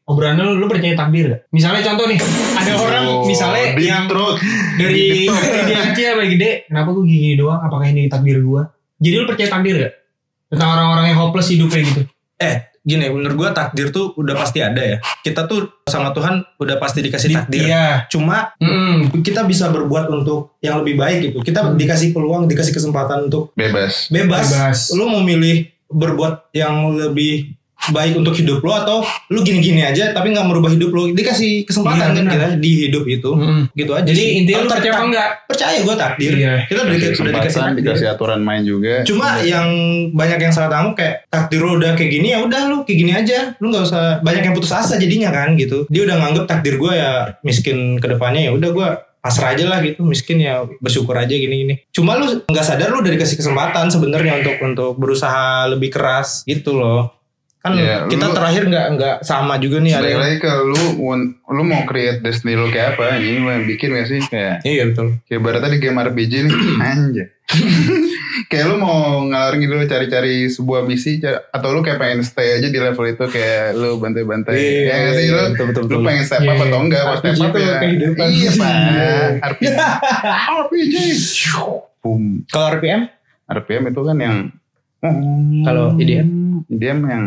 obrolan 0.03 0.37
lu, 0.39 0.53
lu 0.55 0.65
percaya 0.65 0.95
takdir 0.95 1.25
gak? 1.27 1.41
Misalnya 1.49 1.81
contoh 1.83 2.05
nih, 2.05 2.17
ada 2.55 2.71
orang 2.73 3.03
Oh, 3.05 3.21
misalnya 3.23 3.75
yang 3.75 4.05
throat. 4.05 4.41
dari, 4.75 5.27
dari 5.27 5.59
dia 5.65 5.79
kecil 5.85 6.05
sampai 6.13 6.27
gede, 6.29 6.51
kenapa 6.65 6.89
gue 6.91 7.03
gini 7.03 7.35
doang? 7.35 7.59
Apakah 7.59 7.85
ini 7.85 8.05
takdir 8.05 8.39
gue? 8.39 8.61
Jadi 8.97 9.15
lu 9.15 9.25
percaya 9.25 9.49
takdir 9.49 9.75
gak? 9.77 9.93
Tentang 10.49 10.69
orang-orang 10.71 11.05
yang 11.09 11.19
hopeless 11.19 11.51
hidupnya 11.51 11.81
gitu. 11.83 12.01
Eh, 12.39 12.55
gini, 12.79 13.03
menurut 13.05 13.35
gua 13.35 13.49
takdir 13.51 13.91
tuh 13.91 14.15
udah 14.15 14.31
pasti 14.33 14.63
ada 14.63 14.79
ya. 14.79 14.97
Kita 15.19 15.43
tuh 15.43 15.83
sama 15.83 16.09
Tuhan 16.09 16.39
udah 16.55 16.79
pasti 16.79 17.03
dikasih 17.03 17.35
takdir. 17.35 17.67
Iya. 17.67 18.07
Cuma 18.07 18.55
Mm-mm. 18.55 19.11
kita 19.19 19.43
bisa 19.43 19.67
berbuat 19.67 20.07
untuk 20.09 20.55
yang 20.59 20.79
lebih 20.79 20.95
baik 20.95 21.17
gitu. 21.21 21.37
Kita 21.41 21.61
Hmm. 21.61 21.75
dikasih 21.75 22.09
peluang, 22.09 22.47
dikasih 22.47 22.71
kesempatan 22.71 23.27
untuk 23.27 23.51
Bebas. 23.53 24.07
bebas. 24.07 24.47
Bebas. 24.47 24.79
Lu 24.95 25.05
mau 25.05 25.19
milih 25.19 25.67
berbuat 25.85 26.53
yang 26.53 26.95
lebih 26.95 27.58
baik 27.89 28.13
untuk 28.15 28.33
hidup 28.33 28.59
lo 28.59 28.75
atau 28.75 28.97
lu 29.27 29.39
gini-gini 29.39 29.81
aja 29.81 30.11
tapi 30.11 30.29
nggak 30.29 30.43
merubah 30.43 30.67
hidup 30.67 30.89
lo. 30.89 31.07
Dikasih 31.09 31.63
kesempatan 31.63 32.11
Iya, 32.11 32.13
kan 32.13 32.25
kita 32.27 32.47
di 32.55 32.71
hidup 32.85 33.03
itu 33.05 33.31
Mm-mm. 33.31 33.71
gitu 33.71 33.91
aja 33.93 34.05
Jadi 34.05 34.19
sih. 34.19 34.31
intinya 34.37 34.57
lu 34.57 34.61
Kalau 34.61 34.75
percaya 34.75 34.91
apa 34.91 35.05
enggak? 35.05 35.29
percaya 35.45 35.77
gue 35.79 35.95
takdir. 35.95 36.33
Iya. 36.33 36.53
kita 36.65 36.79
udah, 36.79 36.93
Dikasih 36.93 37.15
udah 37.17 37.33
dikasih 37.33 37.59
takdir. 37.59 37.79
dikasih 37.81 38.07
aturan 38.09 38.39
main 38.39 38.63
juga. 38.63 38.93
cuma 39.01 39.27
yang 39.41 39.67
banyak 40.11 40.39
yang 40.39 40.51
salah 40.51 40.69
tahu 40.71 40.93
kayak 40.93 41.25
takdir 41.27 41.59
lu 41.59 41.71
udah 41.75 41.91
kayak 41.93 42.11
gini 42.11 42.27
ya 42.29 42.39
udah 42.39 42.61
lu 42.65 42.77
kayak 42.83 42.97
gini 42.99 43.11
aja. 43.13 43.39
Lu 43.57 43.69
nggak 43.69 43.83
usah 43.85 44.03
banyak 44.19 44.43
yang 44.43 44.53
putus 44.53 44.71
asa 44.71 44.95
jadinya 44.95 45.29
kan 45.29 45.55
gitu. 45.55 45.87
Dia 45.87 46.03
udah 46.03 46.15
nganggep 46.17 46.45
takdir 46.45 46.75
gue 46.75 46.93
ya 46.93 47.11
miskin 47.41 47.97
ke 47.97 48.07
depannya 48.07 48.41
ya 48.43 48.51
udah 48.51 48.69
gue 48.69 48.87
pasrah 49.19 49.51
aja 49.51 49.65
lah 49.65 49.79
gitu. 49.79 49.99
Miskin 50.01 50.37
ya 50.37 50.61
bersyukur 50.77 51.11
aja 51.13 51.31
gini 51.31 51.55
gini 51.59 51.75
cuma 51.89 52.15
lu 52.15 52.43
nggak 52.43 52.65
sadar 52.65 52.87
lu 52.87 52.99
udah 52.99 53.11
dikasih 53.11 53.35
kesempatan 53.35 53.87
sebenarnya 53.87 54.39
untuk 54.39 54.55
untuk 54.61 54.91
berusaha 54.95 55.39
lebih 55.67 55.89
keras 55.89 56.43
gitu 56.43 56.73
loh 56.73 57.18
kan 57.59 57.75
Ya, 57.75 58.07
kita 58.07 58.25
lu- 58.25 58.33
terakhir 58.33 58.63
nggak 58.65 58.87
nggak 58.95 59.15
sama 59.21 59.59
juga 59.59 59.77
nih 59.79 59.91
ada 59.91 60.07
yang 60.07 60.23
lagi 60.23 60.37
ke 60.39 60.51
lu, 60.63 60.79
lu 61.27 61.61
mau 61.61 61.83
create 61.83 62.19
destiny 62.19 62.55
lu 62.55 62.67
kayak 62.67 62.95
apa? 62.95 63.19
Ini 63.19 63.35
lu 63.37 63.49
yang 63.49 63.65
bikin 63.67 63.91
gak 63.91 64.07
sih? 64.07 64.23
Kayak 64.23 64.63
iya 64.63 64.87
betul. 64.87 65.19
kayak 65.23 65.41
barat 65.41 65.61
tadi 65.61 65.75
game 65.77 65.99
RPG 65.99 66.33
nih, 66.47 66.53
anjay. 66.87 67.27
kayak 68.49 68.65
lu 68.65 68.75
mau 68.77 68.95
ngalarin 69.21 69.59
gitu 69.59 69.75
cari-cari 69.85 70.47
sebuah 70.47 70.85
misi 70.85 71.19
atau 71.25 71.69
lu 71.69 71.81
kayak 71.81 71.99
pengen 71.99 72.21
stay 72.21 72.55
aja 72.55 72.67
di 72.67 72.79
level 72.79 73.03
itu 73.03 73.25
kayak 73.25 73.75
lu 73.75 73.97
bantai-bantai. 73.97 74.53
Iya, 74.53 74.79
ya 74.79 74.93
nggak 74.95 75.13
sih 75.13 75.25
iya, 75.25 75.33
lu 75.33 75.43
betul, 75.51 75.65
betul, 75.67 75.83
lu 75.89 75.97
pengen 76.01 76.23
step 76.23 76.39
up 76.39 76.47
Iya, 76.47 76.63
atau 76.63 76.79
enggak 76.79 77.01
Kalau 77.01 77.17
step 77.17 77.27
RPG 77.27 77.43
up 77.43 77.55
ya. 78.15 78.25
iya 78.25 78.49
pak. 78.53 78.73
RPG 79.51 79.75
RPG 80.39 80.95
boom 81.99 82.23
kalau 82.47 82.65
RPM 82.71 83.01
RPM 83.49 83.83
itu 83.89 84.01
kan 84.01 84.17
yang 84.17 84.35
Kalau 85.61 85.95
IDM? 85.95 86.27
IDM 86.67 86.99
yang 87.03 87.23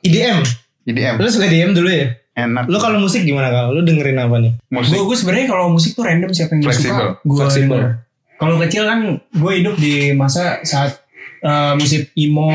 IDM 0.00 0.38
IDM 0.84 1.14
lu 1.16 1.28
suka 1.28 1.46
IDM 1.46 1.72
dulu 1.72 1.88
ya 1.88 2.06
enak 2.34 2.64
lu 2.64 2.76
kalau 2.76 2.96
musik 2.98 3.22
gimana 3.22 3.48
kalau 3.48 3.72
lu 3.72 3.82
dengerin 3.82 4.16
apa 4.16 4.36
nih 4.38 4.52
musik 4.68 4.94
Gue 4.94 5.04
gue 5.04 5.16
sebenarnya 5.16 5.46
kalau 5.46 5.68
musik 5.68 5.92
tuh 5.92 6.04
random 6.04 6.30
siapa 6.30 6.54
yang 6.54 6.62
Fleksibel. 6.62 6.94
suka. 6.94 7.04
Gue 7.20 7.36
Fleksibel. 7.36 7.78
denger. 7.78 7.92
Kalau 8.38 8.54
kecil 8.58 8.82
kan 8.84 8.98
gue 9.18 9.52
hidup 9.52 9.74
di 9.76 9.94
masa 10.12 10.62
saat 10.62 11.02
eh, 11.38 11.72
musik 11.74 12.14
emo, 12.14 12.50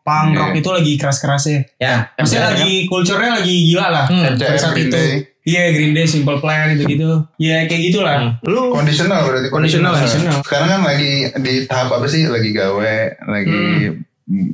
punk, 0.00 0.26
Iya. 0.30 0.38
rock 0.38 0.52
itu 0.54 0.70
lagi 0.70 0.92
keras-kerasnya. 0.94 1.60
ya 1.76 2.08
Maksudnya 2.14 2.44
lagi 2.50 2.84
culture-nya 2.86 3.30
lagi 3.34 3.54
gila 3.66 3.86
lah. 3.88 4.06
Hmm, 4.06 4.24
MCR 4.32 4.56
saat 4.56 4.72
Green 4.72 4.88
itu. 4.88 5.00
Iya 5.46 5.70
Green 5.70 5.94
Day, 5.94 6.04
Simple 6.04 6.36
Plan 6.36 6.74
gitu-gitu. 6.74 7.22
Ya 7.38 7.62
kayak 7.64 7.82
gitulah. 7.86 8.42
lu 8.42 8.68
kondisional 8.68 9.22
berarti 9.22 9.46
Kondisional, 9.46 9.94
kondisional. 9.94 10.42
sekarang 10.42 10.68
kan 10.68 10.80
lagi 10.84 11.10
di 11.38 11.54
tahap 11.64 11.88
apa 11.92 12.06
sih 12.06 12.26
lagi 12.26 12.50
gawe 12.50 12.94
lagi 13.24 13.62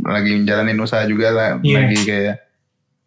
lagi 0.02 0.30
menjalanin 0.36 0.76
usaha 0.78 1.00
juga 1.04 1.32
lah 1.32 1.50
Iya. 1.58 1.76
lagi 1.80 1.98
kayak 2.02 2.34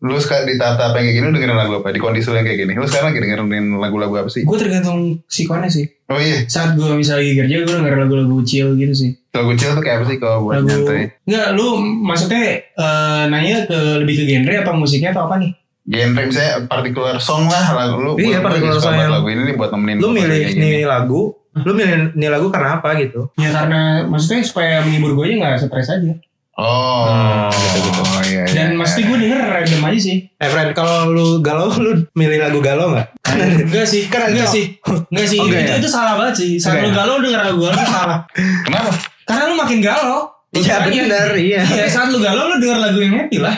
lu 0.02 0.18
sekarang 0.18 0.46
di 0.46 0.56
tahap-tahap 0.56 0.92
yang 0.92 1.04
kayak 1.04 1.16
gini 1.16 1.26
lu 1.26 1.34
dengerin 1.34 1.56
lagu 1.56 1.74
apa 1.78 1.90
di 1.90 2.00
kondisi 2.00 2.28
yang 2.28 2.42
kayak 2.42 2.60
gini 2.60 2.74
lu 2.74 2.86
sekarang 2.86 3.08
lagi 3.08 3.20
dengerin 3.22 3.48
lagu-lagu 3.76 4.14
apa 4.18 4.30
sih 4.30 4.42
Gue 4.44 4.58
tergantung 4.58 5.00
sikonnya 5.26 5.66
sih. 5.68 5.86
oh 6.08 6.18
iya 6.18 6.46
Saat 6.46 6.74
gue 6.74 6.90
misalnya 6.92 7.22
lagi 7.22 7.34
kerja 7.40 7.56
gue 7.60 7.70
denger 7.72 7.94
lagu-lagu 8.00 8.38
chill 8.42 8.74
gitu 8.76 8.94
sih. 8.94 9.12
lagu 9.32 9.52
chill 9.54 9.72
tuh 9.72 9.82
kayak 9.82 10.02
apa 10.02 10.06
sih 10.06 10.18
kalau 10.18 10.38
buat 10.44 10.58
Lagu 10.58 10.68
nyantai 10.68 11.04
Enggak, 11.24 11.48
lu 11.54 11.68
maksudnya 12.02 12.42
eh, 12.60 13.24
nanya 13.28 13.66
ke 13.66 13.78
lebih 14.00 14.16
ke 14.16 14.24
genre 14.28 14.54
atau 14.58 14.74
musiknya 14.74 15.10
atau 15.12 15.26
apa 15.26 15.38
nih? 15.38 15.52
Genre 15.86 16.22
misalnya 16.24 16.66
particular 16.66 17.16
song 17.18 17.46
lah 17.46 17.66
lagu 17.72 17.98
lu 17.98 18.12
Iya, 18.18 18.42
particular 18.42 18.76
song 18.76 18.96
yang- 18.96 19.14
lagu 19.14 19.28
ini 19.28 19.42
nih 19.46 19.56
buat 19.56 19.70
nemenin 19.70 19.98
lu 19.98 20.10
milih 20.10 20.42
nih 20.52 20.84
lagu 20.84 21.34
Lu 21.56 21.72
milih 21.72 22.12
ini 22.12 22.28
lagu 22.28 22.52
karena 22.52 22.84
apa 22.84 23.00
gitu? 23.00 23.32
Ya 23.40 23.48
karena 23.48 24.04
maksudnya 24.04 24.44
supaya 24.44 24.84
menghibur 24.84 25.16
gue 25.16 25.32
aja 25.32 25.56
gak 25.56 25.64
stres 25.64 25.88
aja. 25.88 26.12
Oh, 26.56 27.48
gitu-gitu. 27.48 28.00
Oh, 28.02 28.20
iya, 28.24 28.44
iya, 28.44 28.52
Dan 28.52 28.68
iya. 28.72 28.76
mesti 28.76 29.00
gue 29.04 29.18
denger 29.18 29.40
random 29.40 29.82
aja 29.86 30.00
sih. 30.02 30.18
Eh 30.36 30.50
friend, 30.50 30.72
kalau 30.72 31.08
lu 31.08 31.40
galau, 31.40 31.72
lu 31.76 32.04
milih 32.12 32.40
lagu 32.42 32.60
galau 32.60 32.92
gak? 32.92 33.08
Enggak 33.32 33.88
sih, 33.88 34.08
Kan 34.08 34.32
enggak 34.32 34.48
sih. 34.48 34.76
Enggak 34.84 35.28
sih, 35.28 35.38
enggak 35.38 35.62
itu, 35.64 35.74
itu 35.80 35.90
salah 35.90 36.16
banget 36.16 36.36
sih. 36.38 36.52
Saat 36.56 36.76
Enggak 36.76 36.84
lu 36.84 36.92
galau 36.92 37.16
denger 37.20 37.40
lagu 37.42 37.60
galau 37.62 37.72
itu 37.74 37.88
salah. 37.88 38.20
Kenapa? 38.64 38.90
Karena 39.24 39.44
lu 39.48 39.56
makin 39.56 39.80
galau. 39.80 40.22
Iya 40.52 40.76
benar, 40.82 41.28
iya. 41.36 41.62
Iya, 41.64 41.86
saat 41.88 42.08
lu 42.08 42.20
galau 42.20 42.52
lu 42.52 42.56
denger 42.58 42.80
lagu 42.82 43.00
yang 43.00 43.16
happy 43.18 43.40
lah. 43.40 43.56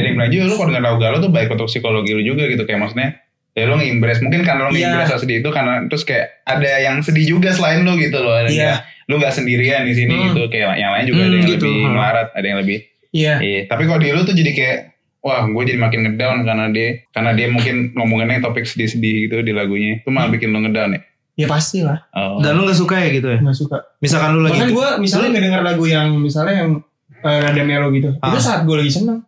Ya 0.00 0.10
bilang 0.10 0.30
juga 0.30 0.44
lu 0.44 0.54
kalau 0.54 0.68
denger 0.68 0.84
lagu 0.84 0.98
galau 0.98 1.18
tuh 1.18 1.30
baik 1.30 1.48
untuk 1.50 1.66
psikologi 1.66 2.12
lu 2.12 2.22
juga 2.24 2.46
gitu 2.46 2.62
kayak 2.62 2.80
maksudnya 2.80 3.08
ya 3.52 3.64
lu 3.64 3.74
ngimbres 3.74 4.18
mungkin 4.20 4.40
karena 4.42 4.62
lu 4.64 4.70
Iya. 4.70 4.86
ngimbres 4.94 5.18
sedih 5.18 5.36
itu 5.38 5.50
karena 5.50 5.74
terus 5.84 6.02
kayak 6.02 6.26
ada 6.44 6.70
yang 6.78 6.96
sedih 7.00 7.26
juga 7.28 7.50
selain 7.50 7.82
lu 7.82 7.96
gitu 7.96 8.16
loh 8.16 8.30
ada 8.32 8.46
yang- 8.46 8.78
lu 9.04 9.16
nggak 9.16 9.32
sendirian 9.32 9.82
di 9.82 9.94
sini 9.94 10.12
Hmm. 10.12 10.24
gitu 10.30 10.42
kayak 10.46 10.76
yang 10.76 10.92
lain 10.92 11.04
juga 11.04 11.20
ada 11.20 11.26
Hmm, 11.26 11.34
yang 11.34 11.50
gitu. 11.50 11.64
lebih 11.64 11.80
Hmm. 11.80 11.92
melarat 11.92 12.28
ada 12.30 12.46
yang 12.46 12.58
lebih 12.58 12.78
Iya. 13.10 13.34
iya 13.40 13.60
tapi 13.66 13.82
kalau 13.84 13.98
di 13.98 14.08
lu 14.08 14.22
tuh 14.22 14.32
jadi 14.32 14.50
kayak 14.52 14.78
wah 15.18 15.42
gue 15.42 15.62
jadi 15.64 15.76
makin 15.76 16.00
ngedown 16.04 16.36
karena 16.42 16.64
dia 16.68 16.88
karena 17.10 17.30
dia 17.32 17.48
mungkin 17.48 17.74
ngomonginnya 17.92 18.38
topik 18.40 18.62
sedih-sedih 18.62 19.26
gitu 19.26 19.36
di 19.40 19.50
lagunya 19.50 19.98
itu 19.98 20.08
malah 20.08 20.28
bikin 20.28 20.48
lu 20.48 20.60
ngedown 20.60 20.94
ya 20.94 21.02
Ya 21.34 21.46
pasti 21.46 21.80
lah. 21.80 22.02
oh. 22.12 22.38
Dan 22.38 22.54
lu 22.54 22.66
gak 22.66 22.74
suka 22.74 22.98
ya 22.98 23.08
gitu 23.12 23.30
ya? 23.30 23.38
Gak 23.38 23.54
suka. 23.54 23.78
Misalkan 23.98 24.34
lu 24.34 24.42
lagi 24.42 24.58
Bahkan 24.58 24.74
gue 24.74 24.88
misalnya 24.98 25.28
nggak 25.30 25.44
denger 25.44 25.62
lagu 25.64 25.84
yang 25.86 26.08
misalnya 26.18 26.54
yang 26.56 26.70
eh, 27.14 27.38
rada 27.40 27.62
melo 27.62 27.90
gitu. 27.90 28.10
Ah. 28.18 28.28
Itu 28.28 28.38
saat 28.40 28.60
gue 28.62 28.74
lagi 28.74 28.90
seneng. 28.90 29.22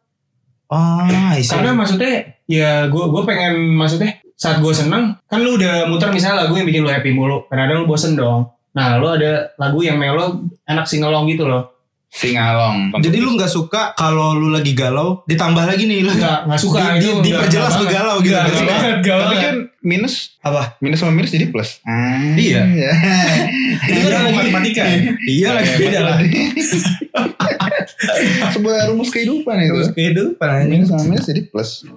Oh, 0.71 1.03
I 1.03 1.43
see. 1.43 1.51
Karena 1.51 1.75
maksudnya 1.75 2.15
ya 2.47 2.87
gue 2.87 3.05
gue 3.05 3.23
pengen 3.27 3.75
maksudnya 3.75 4.23
saat 4.35 4.63
gue 4.63 4.71
seneng 4.71 5.19
kan 5.27 5.39
lu 5.39 5.59
udah 5.59 5.85
muter 5.85 6.09
misalnya 6.09 6.47
lagu 6.47 6.55
yang 6.55 6.65
bikin 6.65 6.87
lu 6.87 6.91
happy 6.91 7.11
mulu. 7.11 7.45
Kadang-kadang 7.47 7.83
lu 7.83 7.87
bosen 7.87 8.15
dong. 8.15 8.47
Nah 8.71 8.97
lu 8.97 9.11
ada 9.11 9.51
lagu 9.59 9.83
yang 9.83 9.99
melo 9.99 10.47
enak 10.65 10.87
singelong 10.87 11.27
gitu 11.27 11.45
loh. 11.45 11.75
singalong 12.11 12.91
Jadi 12.99 13.23
lu 13.23 13.39
gak 13.39 13.47
suka 13.47 13.95
kalau 13.95 14.35
lu 14.35 14.51
lagi 14.51 14.75
galau 14.75 15.23
ditambah 15.27 15.63
lagi 15.63 15.87
nih 15.87 16.03
lu. 16.03 16.11
Enggak, 16.11 16.43
enggak 16.43 16.59
suka 16.59 16.79
Di- 16.79 16.87
di- 16.91 17.07
itu. 17.07 17.13
diperjelas 17.23 17.73
lu 17.79 17.87
galau 17.87 18.17
gitu. 18.19 18.35
Gak 18.35 18.51
suka. 18.51 18.67
banget, 18.67 18.95
enggak 18.99 19.19
tapi 19.23 19.37
kan 19.39 19.55
minus 19.81 20.37
Apa? 20.45 20.77
minus 20.79 21.01
sama 21.01 21.13
minus 21.13 21.33
jadi 21.33 21.49
plus 21.49 21.81
ah, 21.89 22.37
Iya. 22.37 22.63
Itu 23.89 24.07
kan 24.07 24.29
ilmu 24.29 24.37
matematika. 24.37 24.85
Iya 25.25 25.57
lagi 25.57 25.73
beda 25.81 26.01
lah. 26.05 26.17
Sebuah 28.55 28.93
rumus 28.93 29.09
kehidupan 29.09 29.57
itu. 29.57 29.73
Terus 29.73 29.91
kehidupan. 29.97 30.69
Minus 30.69 30.93
sama 30.93 31.05
minus 31.09 31.25
jadi 31.25 31.43
plus. 31.49 31.89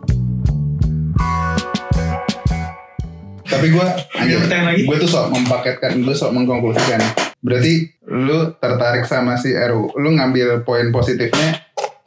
Tapi 3.44 3.68
gue, 3.70 3.88
Ada 4.18 4.34
pertanyaan 4.42 4.68
lagi? 4.74 4.82
gue 4.88 4.98
tuh 4.98 5.10
sok 5.12 5.30
mempaketkan, 5.36 5.92
gue 6.02 6.16
sok 6.16 6.32
mengkonklusikan. 6.34 7.00
Berarti 7.44 7.92
lu 8.08 8.56
tertarik 8.58 9.04
sama 9.06 9.36
si 9.36 9.52
Eru, 9.52 9.92
lu 10.00 10.16
ngambil 10.16 10.64
poin 10.64 10.90
positifnya 10.90 11.63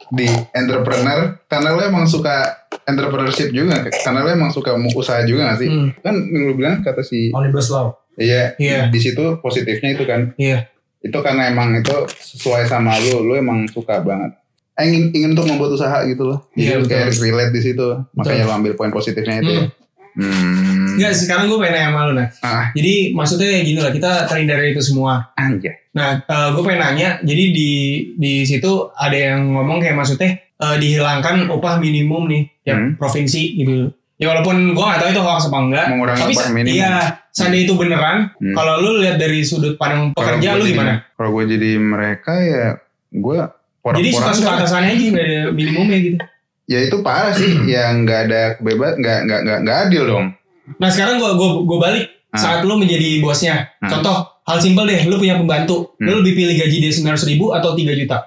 di 0.09 0.27
entrepreneur 0.51 1.35
karena 1.45 1.69
lu 1.73 1.81
emang 1.81 2.05
suka 2.05 2.67
entrepreneurship 2.83 3.51
juga, 3.51 3.83
karena 3.83 4.23
lu 4.23 4.29
emang 4.31 4.51
suka 4.51 4.71
usaha 4.93 5.19
juga 5.23 5.51
gak 5.51 5.59
sih? 5.59 5.69
Hmm. 5.69 5.89
Kan 5.99 6.15
yang 6.27 6.43
lu 6.47 6.53
bilang 6.55 6.79
kata 6.79 7.03
si, 7.03 7.31
Omnibus 7.31 7.67
Law. 7.69 7.91
iya, 8.15 8.55
Iya. 8.57 8.87
di 8.87 8.99
situ 8.99 9.37
positifnya 9.39 9.93
itu 9.93 10.03
kan, 10.03 10.31
Iya. 10.39 10.71
itu 10.99 11.17
karena 11.19 11.51
emang 11.51 11.75
itu 11.75 11.93
sesuai 12.09 12.65
sama 12.65 12.95
lu, 12.99 13.23
lu 13.23 13.33
emang 13.35 13.67
suka 13.67 13.99
banget. 13.99 14.33
Eh, 14.77 14.85
Ingin, 14.85 15.03
ingin 15.09 15.29
untuk 15.33 15.49
membuat 15.49 15.73
usaha 15.73 16.05
gitu 16.05 16.21
loh. 16.21 16.39
Jadi 16.53 16.69
Iya, 16.69 16.85
kayak 16.85 17.09
relate 17.17 17.49
di 17.49 17.61
situ. 17.65 17.87
Makanya 18.13 18.45
lu 18.45 18.53
ambil 18.53 18.73
poin 18.77 18.93
positifnya 18.93 19.41
itu. 19.41 19.53
Hmm. 19.57 19.69
Hmm. 20.17 20.76
Enggak, 20.97 21.13
sekarang 21.13 21.45
gue 21.45 21.57
pengen 21.57 21.73
nanya 21.73 21.87
sama 21.87 22.01
lu 22.01 22.13
nah. 22.13 22.27
Ah, 22.41 22.65
Jadi 22.73 22.93
maksudnya 23.11 23.47
gini 23.59 23.77
lah, 23.77 23.91
kita 23.91 24.11
terhindar 24.25 24.57
dari 24.57 24.73
itu 24.73 24.81
semua. 24.81 25.29
anjay. 25.33 25.77
Nah, 25.93 26.21
gue 26.51 26.61
pengen 26.61 26.81
nanya, 26.83 27.09
jadi 27.21 27.43
di 27.49 27.71
di 28.13 28.33
situ 28.43 28.67
ada 28.91 29.13
yang 29.13 29.45
ngomong 29.47 29.77
kayak 29.77 29.93
maksudnya 29.93 30.29
eh, 30.35 30.75
dihilangkan 30.75 31.47
upah 31.47 31.77
minimum 31.77 32.25
nih 32.25 32.43
tiap 32.61 32.75
Hmm. 32.75 32.91
provinsi 32.95 33.41
gitu. 33.55 33.93
Ya 34.17 34.25
walaupun 34.27 34.73
gue 34.73 34.81
gak 34.83 34.97
tahu 34.97 35.09
itu 35.11 35.21
hoax 35.21 35.45
apa 35.45 35.57
enggak. 35.59 35.85
Mengurangi 35.87 36.17
Tapi 36.19 36.33
upah 36.33 36.49
minimum. 36.51 36.73
iya, 36.73 36.93
seandainya 37.29 37.63
itu 37.63 37.73
beneran, 37.73 38.17
Hmm. 38.33 38.55
kalau 38.57 38.73
lu 38.79 38.91
lihat 38.97 39.15
dari 39.15 39.39
sudut 39.41 39.77
pandang 39.77 40.09
pekerja 40.11 40.57
lu 40.57 40.65
jadi- 40.65 40.73
gimana? 40.73 40.93
Kalau 41.13 41.29
gue 41.31 41.43
jadi 41.47 41.71
mereka 41.77 42.33
ya 42.35 42.65
gue 43.07 43.37
Jadi 43.87 44.09
suka-suka 44.11 44.51
atasannya 44.57 44.91
aja 44.91 45.05
nggak 45.07 45.23
ada 45.23 45.41
minimumnya 45.49 45.97
gitu. 46.01 46.17
Ya 46.67 46.79
itu 46.81 46.99
parah 46.99 47.31
sih, 47.31 47.47
yang 47.65 48.03
nggak 48.03 48.19
ada 48.27 48.41
nggak 48.59 48.75
nggak 49.23 49.39
nggak 49.39 49.57
nggak 49.63 49.77
adil 49.87 50.03
dong. 50.03 50.25
Nah 50.75 50.89
sekarang 50.89 51.15
gue 51.15 51.31
gue 51.31 51.49
gue 51.63 51.79
balik 51.79 52.05
Ah. 52.27 52.37
saat 52.37 52.59
lu 52.61 52.75
menjadi 52.75 53.17
bosnya. 53.17 53.71
Ah. 53.79 53.87
Contoh 53.87 54.17
hal 54.43 54.59
simpel 54.59 54.83
deh, 54.83 55.07
lu 55.07 55.15
punya 55.15 55.35
pembantu, 55.35 55.95
Hmm. 55.95 56.05
lu 56.05 56.19
lebih 56.19 56.35
pilih 56.35 56.55
gaji 56.55 56.77
dia 56.77 56.91
sembilan 56.91 57.15
ribu 57.25 57.45
atau 57.51 57.71
3 57.71 57.91
juta. 57.93 58.17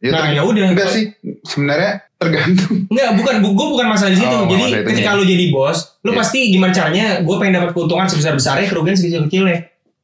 Ya, 0.00 0.08
nah 0.08 0.24
ya 0.28 0.40
udah. 0.40 0.72
enggak 0.72 0.88
sih, 0.88 1.04
sebenarnya 1.42 2.00
tergantung. 2.16 2.88
Enggak, 2.88 3.10
bukan 3.14 3.34
gue 3.42 3.66
bukan 3.70 3.86
masalah 3.86 4.08
di 4.08 4.18
situ. 4.18 4.32
Oh, 4.32 4.48
Jadi 4.48 4.64
ketika 4.82 5.12
itunya. 5.12 5.20
lu 5.20 5.24
jadi 5.26 5.44
bos, 5.48 5.78
lu 6.00 6.10
Iya. 6.10 6.18
pasti 6.18 6.38
gimana 6.48 6.72
caranya? 6.72 7.20
Gue 7.20 7.36
pengen 7.36 7.54
dapat 7.54 7.70
keuntungan 7.72 8.08
sebesar 8.08 8.32
besarnya, 8.32 8.66
kerugian 8.66 8.96
sekecil 8.96 9.20
kecilnya. 9.24 9.58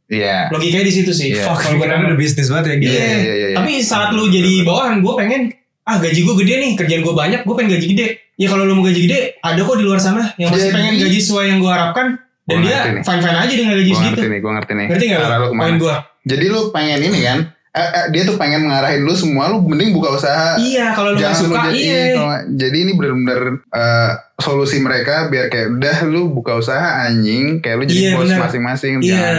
Iya. 0.09 0.37
Logikanya 0.53 0.85
di 0.85 0.95
situ 0.95 1.11
sih. 1.11 1.29
Iya. 1.33 1.49
Fuck, 1.49 1.57
kalau 1.59 1.77
gue 1.79 1.89
udah 1.89 2.17
bisnis 2.17 2.49
banget 2.49 2.65
ya 2.67 2.75
gitu. 2.79 2.93
Iya. 2.93 3.01
Iya, 3.03 3.09
iya, 3.09 3.33
iya, 3.35 3.47
iya. 3.49 3.57
Tapi 3.57 3.73
saat 3.81 4.13
lu 4.13 4.29
jadi 4.29 4.53
bawahan, 4.63 5.01
gue 5.01 5.15
pengen 5.17 5.43
ah 5.83 5.97
gaji 5.97 6.21
gue 6.21 6.35
gede 6.39 6.55
nih, 6.59 6.71
kerjaan 6.75 7.03
gue 7.03 7.11
banyak, 7.13 7.41
gue 7.43 7.55
pengen 7.55 7.71
gaji 7.73 7.87
gede. 7.89 8.07
Ya 8.35 8.47
kalau 8.47 8.63
lu 8.63 8.75
mau 8.75 8.83
gaji 8.83 9.01
gede, 9.03 9.19
ada 9.39 9.61
kok 9.61 9.77
di 9.77 9.85
luar 9.85 9.99
sana 9.99 10.31
yang 10.37 10.49
masih 10.49 10.69
Jadi- 10.69 10.75
pengen 10.75 10.95
gaji 10.97 11.19
sesuai 11.19 11.45
yang 11.47 11.59
gue 11.59 11.71
harapkan. 11.71 12.07
Dan 12.43 12.59
Gua 12.59 12.67
dia 12.67 12.79
fine 13.01 13.21
fine 13.21 13.39
aja 13.39 13.53
dengan 13.53 13.73
gaji 13.73 13.87
Gue 13.87 13.95
segitu. 13.97 14.11
ngerti 14.13 14.27
nih, 14.27 14.41
gue 14.41 14.53
ngerti 14.53 14.73
nih. 14.75 14.87
Ngerti 14.91 15.07
ke 15.07 15.17
mana? 15.17 15.37
Poin 15.55 15.77
gue. 15.79 15.97
Jadi 16.23 16.45
lu 16.49 16.61
pengen 16.71 16.99
ini 17.01 17.19
kan? 17.21 17.39
Eh, 17.73 17.81
eh, 17.81 18.07
dia 18.11 18.23
tuh 18.23 18.37
pengen 18.37 18.69
ngarahin 18.69 19.01
lu 19.01 19.15
semua, 19.15 19.49
lu 19.49 19.63
mending 19.63 19.91
buka 19.91 20.13
usaha. 20.13 20.61
Iya, 20.61 20.93
kalau 20.93 21.15
lu 21.15 21.19
gak 21.19 21.33
suka, 21.33 21.73
jadi, 21.73 21.79
iya. 21.81 22.03
kalau- 22.13 22.45
jadi 22.53 22.77
ini 22.79 22.93
bener-bener 22.93 23.41
eh, 23.65 24.11
solusi 24.37 24.77
mereka 24.77 25.27
biar 25.27 25.49
kayak 25.49 25.69
udah 25.73 25.97
lu 26.05 26.29
buka 26.29 26.53
usaha 26.55 27.09
anjing, 27.09 27.59
kayak 27.59 27.77
lu 27.79 27.85
jadi 27.87 28.01
Iya, 28.03 28.13
bos 28.13 28.29
masing-masing, 28.29 29.01
Iya, 29.01 29.09
jangan 29.09 29.37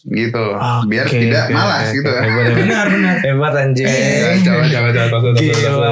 gitu, 0.00 0.44
biar 0.86 1.04
Oke, 1.04 1.18
tidak 1.18 1.44
oke, 1.44 1.52
malas 1.52 1.82
oke, 1.84 1.96
gitu. 1.98 2.06
bener. 2.06 2.54
benar 2.54 2.86
benar. 2.86 3.16
Hebat 3.18 3.54
anjing. 3.56 3.82
Eh, 3.84 4.38
coba 4.40 4.64
coba 4.64 4.88
coba 4.94 5.16
coba. 5.34 5.88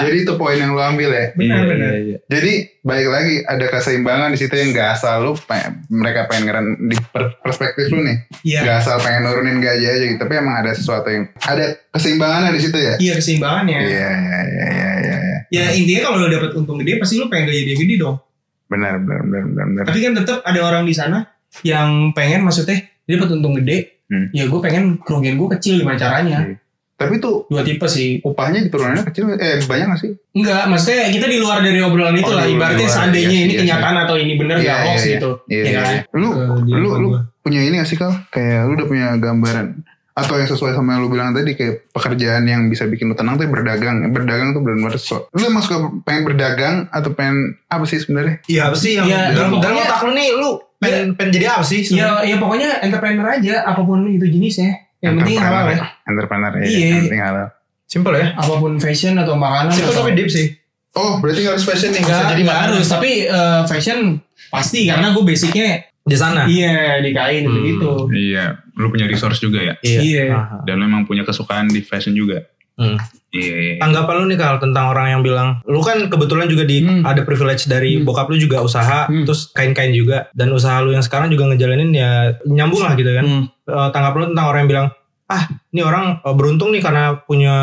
Jadi 0.00 0.16
itu 0.22 0.32
poin 0.34 0.54
yang 0.54 0.70
lu 0.70 0.78
ambil 0.78 1.10
ya. 1.10 1.26
Benar 1.34 1.58
Iya, 1.58 1.66
benar. 1.66 1.90
iya, 1.90 2.00
iya. 2.00 2.18
Jadi 2.24 2.52
balik 2.80 3.08
lagi 3.08 3.34
ada 3.42 3.66
keseimbangan 3.66 4.30
di 4.30 4.38
situ 4.38 4.54
yang 4.54 4.70
gak 4.70 4.88
asal 4.94 5.14
lu 5.20 5.32
pengen- 5.40 5.82
mereka 5.88 6.30
pengen 6.30 6.44
ngeren 6.46 6.66
di 6.84 6.96
per- 7.04 7.34
perspektif 7.36 7.90
lu 7.90 8.00
nih. 8.00 8.16
Iya. 8.44 8.60
Gak 8.62 8.76
asal 8.80 8.96
pengen 9.00 9.22
nurunin 9.24 9.58
gaji 9.58 9.82
aja 9.84 10.04
gitu, 10.04 10.18
tapi 10.20 10.34
emang 10.34 10.54
ada 10.56 10.70
sesuatu 10.70 11.08
yang 11.08 11.26
ada 11.40 11.64
keseimbangannya 11.90 12.50
di 12.50 12.62
situ 12.62 12.78
ya. 12.78 12.94
Iya 12.96 13.12
keseimbangannya. 13.18 13.78
Iya 13.78 13.88
iya 13.88 14.08
iya 14.14 14.38
iya 14.46 14.66
iya. 15.02 15.16
iya. 15.18 15.36
Ya 15.50 15.64
intinya 15.72 16.00
kalau 16.06 16.22
lu 16.22 16.30
dapat 16.30 16.54
untung 16.54 16.78
gede 16.78 16.96
pasti 16.96 17.18
lu 17.18 17.26
pengen 17.26 17.50
gaji 17.50 17.74
gede 17.74 17.94
dong. 17.98 18.14
Benar 18.66 19.02
benar 19.02 19.20
benar 19.22 19.42
benar 19.44 19.64
benar. 19.68 19.84
Tapi 19.84 19.98
kan 20.00 20.12
tetap 20.14 20.38
ada 20.40 20.60
orang 20.62 20.86
di 20.86 20.94
sana 20.94 21.18
yang 21.62 22.10
pengen 22.10 22.42
maksudnya 22.42 22.93
dia 23.04 23.14
dapat 23.16 23.30
untung 23.34 23.54
gede. 23.54 24.04
Hmm. 24.04 24.28
Ya 24.30 24.44
gue 24.44 24.60
pengen 24.60 25.00
kerugian 25.00 25.36
gue 25.36 25.48
kecil 25.56 25.80
gimana 25.80 25.96
caranya. 25.96 26.38
Tapi 26.94 27.18
tuh 27.18 27.42
Dua 27.50 27.66
tipe 27.66 27.82
sih. 27.84 28.22
upahnya 28.22 28.62
diturunannya 28.62 29.02
kecil 29.04 29.34
eh 29.34 29.58
banyak 29.60 29.86
gak 29.90 30.00
sih? 30.00 30.10
Enggak, 30.32 30.70
maksudnya 30.70 31.10
kita 31.10 31.26
di 31.26 31.38
luar 31.42 31.58
dari 31.58 31.82
obrolan 31.82 32.14
itu 32.14 32.30
Oh, 32.30 32.38
lah. 32.38 32.46
Ibaratnya 32.46 32.86
seandainya 32.86 33.34
Iya, 33.34 33.42
ini 33.42 33.52
iya, 33.52 33.60
kenyataan 33.60 33.96
atau 34.06 34.14
ini 34.14 34.32
bener 34.38 34.56
Iya, 34.56 34.62
nggak 34.62 34.78
hoax 34.80 34.98
iya, 35.02 35.12
gitu. 35.18 35.30
Iya, 35.44 35.58
ya 35.58 35.64
iya, 35.66 35.74
kan? 35.74 35.90
iya. 35.90 36.00
Lu 36.14 36.28
lu 36.70 36.88
lu 36.96 37.08
punya 37.42 37.60
ini 37.60 37.74
gak 37.76 37.88
sih 37.88 37.98
kal? 37.98 38.14
Kayak 38.30 38.60
lu 38.64 38.78
udah 38.78 38.86
punya 38.86 39.06
gambaran 39.18 39.66
atau 40.14 40.38
yang 40.38 40.46
sesuai 40.46 40.78
sama 40.78 40.94
yang 40.94 41.02
lu 41.02 41.10
bilang 41.10 41.34
tadi 41.34 41.58
kayak 41.58 41.90
pekerjaan 41.90 42.46
yang 42.46 42.70
bisa 42.70 42.86
bikin 42.86 43.10
lu 43.10 43.18
tenang 43.18 43.34
tuh 43.34 43.50
berdagang. 43.50 44.06
Berdagang 44.08 44.54
tuh 44.54 44.62
benar-benar 44.62 44.94
so. 44.94 45.26
Lu 45.34 45.42
emang 45.42 45.60
suka 45.60 45.76
pengen 46.06 46.22
berdagang 46.24 46.86
atau 46.88 47.10
pengen 47.10 47.58
apa 47.66 47.82
sih 47.84 47.98
sebenarnya? 47.98 48.38
Iya 48.46 48.70
apa 48.70 48.76
sih 48.78 48.94
yang 48.94 49.10
Iya, 49.10 49.34
dalam, 49.34 49.50
iya, 49.50 49.60
dalam 49.60 49.76
otak 49.82 50.00
lu 50.00 50.12
nih 50.14 50.28
lu 50.30 50.50
pengen, 50.84 51.06
pengen 51.14 51.30
jadi 51.32 51.46
apa 51.50 51.64
sih? 51.64 51.80
Ya, 51.88 52.20
ya 52.20 52.36
pokoknya 52.36 52.68
entrepreneur 52.80 53.26
aja, 53.26 53.54
apa 53.64 53.80
pun 53.80 54.04
itu 54.06 54.24
jenisnya. 54.24 54.84
Yang 54.98 55.14
penting 55.18 55.36
halal 55.38 55.64
ya. 55.68 55.78
Entrepreneur 56.04 56.52
ya. 56.54 56.64
Iya. 56.64 56.86
Yang 56.86 57.02
penting 57.06 57.22
halal. 57.22 57.46
Simple 57.84 58.16
ya. 58.16 58.26
Apa 58.34 58.54
pun 58.56 58.72
fashion 58.76 59.14
atau 59.16 59.34
makanan. 59.34 59.70
Simple 59.70 59.90
atau- 59.90 60.02
tapi 60.02 60.12
deep 60.14 60.28
sih. 60.28 60.46
Oh 60.94 61.18
berarti 61.18 61.42
gak 61.42 61.58
harus 61.58 61.66
fashion 61.66 61.90
nih. 61.90 62.00
Enggak, 62.00 62.16
Bisa 62.16 62.30
jadi 62.30 62.42
enggak 62.42 62.60
harus. 62.64 62.86
Tapi 62.86 63.10
eh, 63.26 63.60
fashion 63.64 63.98
pasti 64.48 64.80
karena 64.86 65.10
gue 65.10 65.22
basicnya 65.22 65.68
Di 66.00 66.14
sana. 66.14 66.46
iya 66.46 67.00
di 67.00 67.10
kain 67.10 67.44
Hmm. 67.44 67.54
begitu. 67.54 67.90
Iya, 68.08 68.44
lu 68.74 68.88
punya 68.88 69.04
resource 69.04 69.40
juga 69.40 69.58
ya. 69.58 69.74
Iya. 69.80 70.24
Aha. 70.30 70.56
Dan 70.62 70.78
lu 70.78 70.86
emang 70.86 71.02
punya 71.02 71.22
kesukaan 71.22 71.66
di 71.66 71.80
fashion 71.80 72.14
juga. 72.14 72.46
Hmm. 72.74 72.98
Iya, 73.30 73.54
iya. 73.54 73.74
Tanggapan 73.78 74.14
lu 74.18 74.24
nih 74.30 74.38
Kal 74.38 74.58
tentang 74.58 74.90
orang 74.90 75.06
yang 75.10 75.22
bilang 75.22 75.62
lu 75.62 75.78
kan 75.78 76.06
kebetulan 76.06 76.46
juga 76.46 76.62
di 76.62 76.82
Hmm. 76.82 77.02
ada 77.02 77.22
privilege 77.22 77.66
dari 77.66 77.98
Hmm. 77.98 78.06
bokap 78.06 78.26
lu 78.30 78.36
juga 78.36 78.62
usaha 78.62 79.06
Hmm. 79.06 79.22
terus 79.22 79.50
kain-kain 79.50 79.90
juga 79.90 80.26
dan 80.34 80.50
usaha 80.50 80.78
lu 80.80 80.90
yang 80.90 81.02
sekarang 81.02 81.30
juga 81.30 81.50
ngejalanin 81.50 81.90
ya 81.90 82.34
nyambung 82.44 82.82
lah 82.82 82.94
gitu 82.94 83.10
kan. 83.10 83.24
Hmm. 83.24 83.44
Eh, 83.64 83.88
tanggapan 83.90 84.18
lu 84.18 84.26
tentang 84.34 84.46
orang 84.50 84.60
yang 84.66 84.70
bilang 84.70 84.86
ah 85.24 85.42
ini 85.70 85.80
orang 85.80 86.18
eh, 86.18 86.34
beruntung 86.34 86.70
nih 86.70 86.82
karena 86.82 87.18
punya 87.20 87.54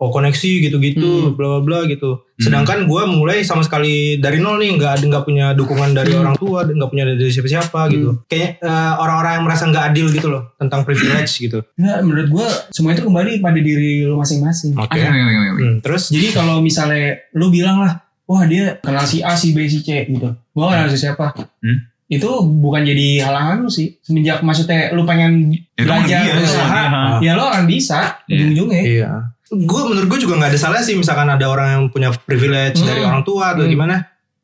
oh 0.00 0.08
koneksi 0.08 0.64
gitu-gitu 0.64 1.36
bla 1.36 1.60
bla 1.60 1.60
bla 1.60 1.78
gitu 1.84 2.24
sedangkan 2.40 2.78
gue 2.82 3.02
mulai 3.06 3.40
sama 3.40 3.60
sekali 3.60 3.92
dari 4.16 4.36
nol 4.36 4.56
nih 4.56 4.72
nggak 4.72 4.92
ada 4.92 5.04
nggak 5.06 5.24
punya 5.24 5.46
dukungan 5.52 5.92
dari 5.92 6.12
orang 6.12 6.34
tua 6.34 6.64
nggak 6.64 6.88
punya 6.88 7.04
dari 7.06 7.28
siapa-siapa 7.28 7.80
gitu 7.90 8.24
kayaknya 8.24 8.48
eh, 8.58 8.92
orang-orang 8.96 9.32
yang 9.34 9.44
merasa 9.44 9.62
nggak 9.64 9.84
adil 9.86 10.06
gitu 10.08 10.26
loh 10.26 10.42
tentang 10.56 10.80
privilege 10.82 11.32
gitu 11.38 11.60
Nggak, 11.74 11.98
menurut 12.00 12.28
gue 12.30 12.46
semua 12.70 12.90
itu 12.90 13.02
kembali 13.02 13.32
pada 13.38 13.58
diri 13.58 14.02
lu 14.02 14.16
masing-masing. 14.16 14.72
oke 14.72 14.88
Ah, 14.90 15.12
iya. 15.12 15.52
Hmm, 15.52 15.78
terus 15.78 16.08
Jadi 16.08 16.30
kalau 16.30 16.58
misalnya 16.58 17.00
lu 17.32 17.48
bilang 17.48 17.78
lah, 17.78 17.92
wah 18.24 18.44
dia 18.44 18.78
kenal 18.78 19.02
si 19.02 19.20
A, 19.20 19.32
si 19.32 19.50
B, 19.50 19.64
si 19.64 19.80
C 19.80 20.06
gitu. 20.06 20.32
Gua 20.50 20.70
kenal 20.70 20.86
si 20.86 20.96
siapa. 20.96 21.36
Hmm. 21.58 21.88
Itu 22.06 22.26
bukan 22.42 22.82
jadi 22.82 23.22
halangan 23.22 23.60
lu 23.60 23.68
sih. 23.68 24.00
Semenjak 24.00 24.40
maksudnya 24.40 24.90
lu 24.90 25.04
pengen 25.04 25.52
Itu 25.70 25.84
mah 25.84 26.02
belajar 26.02 26.26
dia, 26.26 26.34
usaha, 26.38 26.82
dia. 27.16 27.22
ya 27.22 27.32
lo 27.34 27.44
akan 27.46 27.64
bisa 27.64 28.18
Iya. 28.24 28.34
ujung-ujungnya. 28.34 28.82
Iya. 28.82 29.10
Gue 29.50 29.82
menurut 29.84 30.06
gue 30.06 30.20
juga 30.22 30.38
nggak 30.38 30.50
ada 30.54 30.60
salah 30.60 30.78
sih 30.78 30.94
misalkan 30.94 31.26
ada 31.26 31.42
orang 31.44 31.68
yang 31.74 31.84
punya 31.90 32.14
privilege 32.14 32.78
Hmm. 32.78 32.86
dari 32.86 33.02
orang 33.02 33.22
tua 33.22 33.52
atau 33.52 33.66
Hmm. 33.66 33.72
gimana. 33.72 33.96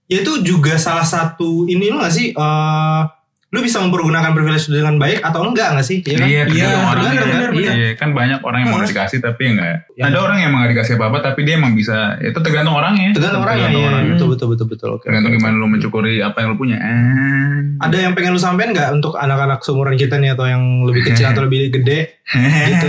Ya 0.07 0.23
itu 0.23 0.39
juga 0.41 0.75
salah 0.77 1.03
satu 1.03 1.67
ini 1.67 1.91
lo 1.91 1.99
gak 1.99 2.11
sih? 2.11 2.31
eh 2.31 3.01
lu 3.47 3.63
bisa 3.63 3.79
mempergunakan 3.79 4.35
privilege 4.35 4.67
dengan 4.67 4.95
baik 4.97 5.23
atau 5.23 5.41
enggak 5.43 5.71
gak 5.73 5.83
sih? 5.83 6.03
Iya 6.03 6.17
kan? 6.17 6.27
Iya, 6.27 6.35
Iya, 6.37 6.45
tergantung 6.45 6.83
orangnya. 6.85 7.11
benar, 7.15 7.25
benar, 7.25 7.51
Iya, 7.53 7.71
benar. 7.71 7.95
kan 7.95 8.09
banyak 8.11 8.41
orang 8.43 8.59
yang 8.59 8.71
mau 8.71 8.83
dikasih 8.83 9.19
tapi 9.21 9.43
enggak. 9.47 9.75
Ya. 9.95 10.03
Ada 10.05 10.19
orang 10.19 10.39
yang 10.39 10.51
gak 10.53 10.71
dikasih 10.73 10.93
apa-apa 10.95 11.19
tapi 11.23 11.41
dia 11.43 11.55
emang 11.55 11.73
bisa. 11.73 11.97
Itu 12.19 12.39
tergantung 12.41 12.75
orangnya. 12.75 13.11
Tergantung 13.11 13.43
orang 13.43 13.55
ya. 13.55 13.61
Tergantung 13.63 13.81
Iya, 13.81 13.89
orangnya. 13.89 14.13
betul 14.13 14.29
betul 14.29 14.47
betul 14.51 14.67
betul. 14.69 14.89
Oke. 14.93 15.05
Tergantung 15.07 15.33
gimana 15.33 15.55
lu 15.55 15.67
mencukuri 15.69 16.15
apa 16.19 16.37
yang 16.39 16.49
lu 16.53 16.57
punya. 16.57 16.77
Ada 17.77 17.97
yang 18.01 18.13
pengen 18.13 18.33
lu 18.33 18.41
sampein 18.41 18.71
nggak 18.71 18.91
untuk 18.93 19.15
anak-anak 19.15 19.61
seumuran 19.61 19.95
kita 19.95 20.17
nih 20.17 20.33
atau 20.33 20.45
yang 20.45 20.63
lebih 20.83 21.07
kecil 21.07 21.27
atau 21.29 21.45
lebih 21.45 21.71
gede 21.71 22.19
gitu? 22.67 22.89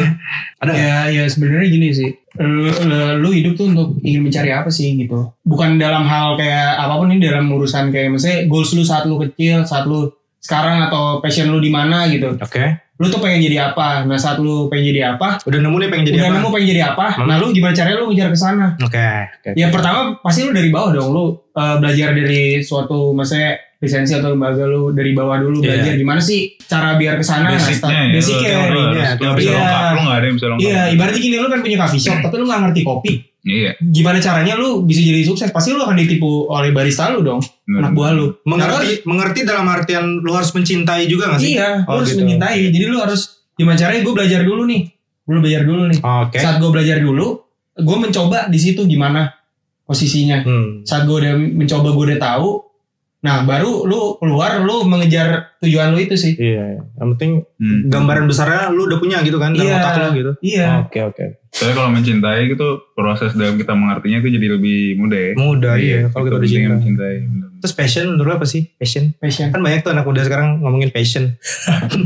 Ada? 0.57 0.71
Ya, 0.73 0.95
ya 1.11 1.23
sebenarnya 1.27 1.67
gini 1.69 1.87
sih. 1.91 2.09
Lu- 2.37 2.73
lu 3.17 3.29
hidup 3.29 3.53
tuh 3.55 3.67
untuk 3.67 3.97
ingin 3.99 4.21
mencari 4.23 4.49
apa 4.49 4.69
sih 4.69 4.93
gitu. 4.95 5.33
Bukan 5.43 5.77
dalam 5.77 6.01
hal 6.03 6.33
kayak 6.33 6.77
apa 6.77 6.93
pun 6.95 7.07
ini 7.07 7.21
dalam 7.21 7.45
urusan 7.47 7.89
kayak 7.89 8.09
misalnya 8.09 8.45
goals 8.45 8.73
lu 8.73 8.81
saat 8.81 9.05
lu 9.05 9.17
kecil, 9.19 9.61
saat 9.61 9.85
lu 9.85 10.09
sekarang 10.47 10.79
atau 10.81 11.19
passion 11.19 11.51
lu 11.51 11.59
di 11.59 11.67
mana 11.67 12.07
gitu. 12.07 12.39
Oke. 12.39 12.87
Lu 12.97 13.05
tuh 13.07 13.19
pengen 13.19 13.43
jadi 13.43 13.69
apa? 13.69 14.01
Nah, 14.01 14.15
saat 14.15 14.39
lu 14.39 14.65
pengen 14.65 14.89
jadi 14.89 15.13
apa? 15.13 15.37
Udah 15.43 15.59
nemu 15.59 15.75
nih 15.77 15.89
pengen 15.91 16.05
jadi 16.07 16.17
udah 16.17 16.25
apa? 16.25 16.35
nemu 16.35 16.47
pengen 16.49 16.67
jadi 16.67 16.81
apa? 16.87 17.05
Hmm. 17.13 17.27
Nah, 17.27 17.35
lu 17.35 17.51
gimana 17.51 17.69
caranya 17.71 17.97
lu 17.99 18.07
ngejar 18.07 18.29
ke 18.31 18.39
sana? 18.39 18.67
Oke. 18.79 19.09
Oke. 19.37 19.49
Ya 19.53 19.67
pertama 19.67 20.17
pasti 20.17 20.41
lu 20.41 20.49
dari 20.49 20.71
bawah 20.71 20.95
dong. 20.95 21.11
Lu 21.11 21.23
uh, 21.51 21.75
belajar 21.77 22.09
dari 22.11 22.57
suatu 22.59 23.11
maksudnya 23.11 23.53
lisensi 23.77 24.09
atau 24.09 24.33
lembaga 24.33 24.65
lu 24.65 24.89
dari 24.89 25.13
bawah 25.13 25.37
dulu 25.37 25.61
Iya. 25.61 25.69
belajar 25.69 25.93
gimana 25.93 26.17
sih 26.17 26.57
cara 26.59 26.97
biar 26.97 27.13
ke 27.13 27.21
sana 27.21 27.53
Basicnya 27.53 27.93
ya. 27.93 28.09
basicnya 28.09 28.49
lu- 28.49 28.73
lu- 28.73 28.89
lu 28.89 28.97
teori. 29.13 29.37
bisa 29.37 29.45
Iya. 29.45 29.59
lengkap. 29.59 29.93
Lu 30.17 30.33
bisa 30.33 30.45
lengkap. 30.47 30.65
Iya, 30.65 30.81
ibaratnya 30.89 31.21
gini 31.21 31.35
lu 31.37 31.47
kan 31.47 31.59
punya 31.61 31.77
coffee 31.77 32.01
shop 32.01 32.17
tapi 32.19 32.35
lu 32.35 32.45
gak 32.47 32.59
ngerti 32.65 32.81
kopi. 32.81 33.11
Iya. 33.47 33.71
Gimana 33.79 34.19
caranya 34.19 34.53
lu 34.53 34.83
bisa 34.83 34.99
jadi 34.99 35.23
sukses? 35.23 35.47
Pasti 35.49 35.71
lu 35.71 35.79
akan 35.79 35.95
ditipu 35.95 36.51
oleh 36.51 36.75
barista 36.75 37.07
lu 37.09 37.23
dong, 37.23 37.39
benar. 37.63 37.79
anak 37.79 37.91
buah 37.95 38.11
lu. 38.11 38.25
Mengerti 38.43 39.07
mengerti 39.07 39.39
dalam 39.41 39.63
artian 39.65 40.19
lu 40.19 40.35
harus 40.35 40.51
mencintai 40.51 41.07
juga 41.07 41.31
gak 41.31 41.39
sih? 41.39 41.55
Iya, 41.55 41.87
Oh, 41.87 41.95
lu 41.95 42.03
harus 42.03 42.11
gitu. 42.11 42.21
mencintai. 42.21 42.59
Jadi 42.67 42.85
lu 42.85 42.99
harus 42.99 43.21
gimana 43.55 43.79
caranya 43.79 44.03
gue 44.03 44.13
belajar 44.13 44.43
dulu 44.43 44.67
nih. 44.67 44.81
Gue 45.23 45.39
belajar 45.39 45.63
dulu 45.63 45.81
nih. 45.87 45.99
Oke. 46.03 46.37
Saat 46.37 46.59
gue 46.59 46.69
belajar 46.69 46.97
dulu, 46.99 47.27
gue 47.73 47.97
mencoba 47.97 48.51
di 48.51 48.59
situ 48.59 48.83
gimana 48.83 49.31
posisinya. 49.83 50.43
Hmm. 50.43 50.83
saat 50.83 51.07
gue 51.07 51.15
udah 51.15 51.31
mencoba 51.39 51.95
gue 51.95 52.05
udah 52.11 52.19
tahu 52.19 52.49
nah 53.19 53.41
baru 53.41 53.83
lu 53.83 54.15
keluar 54.15 54.59
lu 54.59 54.83
mengejar 54.83 55.57
tujuan 55.57 55.89
lu 55.89 55.99
itu 55.99 56.13
sih 56.13 56.33
Iya. 56.33 56.85
Yang 56.93 57.07
penting 57.11 57.31
Hmm. 57.57 57.79
gambaran 57.87 58.25
besarnya 58.25 58.69
lu 58.69 58.85
udah 58.85 58.97
punya 58.97 59.17
gitu 59.19 59.35
kan 59.35 59.51
dalam 59.51 59.65
Iya. 59.65 59.77
otak 59.79 59.93
lu 59.95 60.09
gitu. 60.15 60.31
iya 60.39 60.67
Oke 60.79 60.99
oke. 61.03 61.25
Soalnya 61.49 61.75
kalau 61.75 61.89
mencintai 61.91 62.41
gitu 62.47 62.67
proses 62.93 63.33
dalam 63.33 63.55
kita 63.55 63.73
mengertinya 63.73 64.17
itu 64.19 64.29
jadi 64.29 64.47
lebih 64.51 64.79
mudah 64.95 65.19
ya. 65.19 65.31
Mudah 65.35 65.73
iya 65.75 65.99
kalau 66.07 66.23
kita 66.23 66.35
udah 66.37 66.47
cinta. 66.47 66.73
mencintai. 66.75 67.15
Terus 67.57 67.73
passion 67.73 68.05
menurut 68.07 68.27
lu 68.27 68.35
apa 68.35 68.45
sih? 68.45 68.61
Passion. 68.71 69.03
passion 69.15 69.49
Kan 69.49 69.59
banyak 69.59 69.81
tuh 69.81 69.91
anak 69.91 70.05
muda 70.05 70.21
sekarang 70.21 70.61
ngomongin 70.61 70.89
passion. 70.89 71.33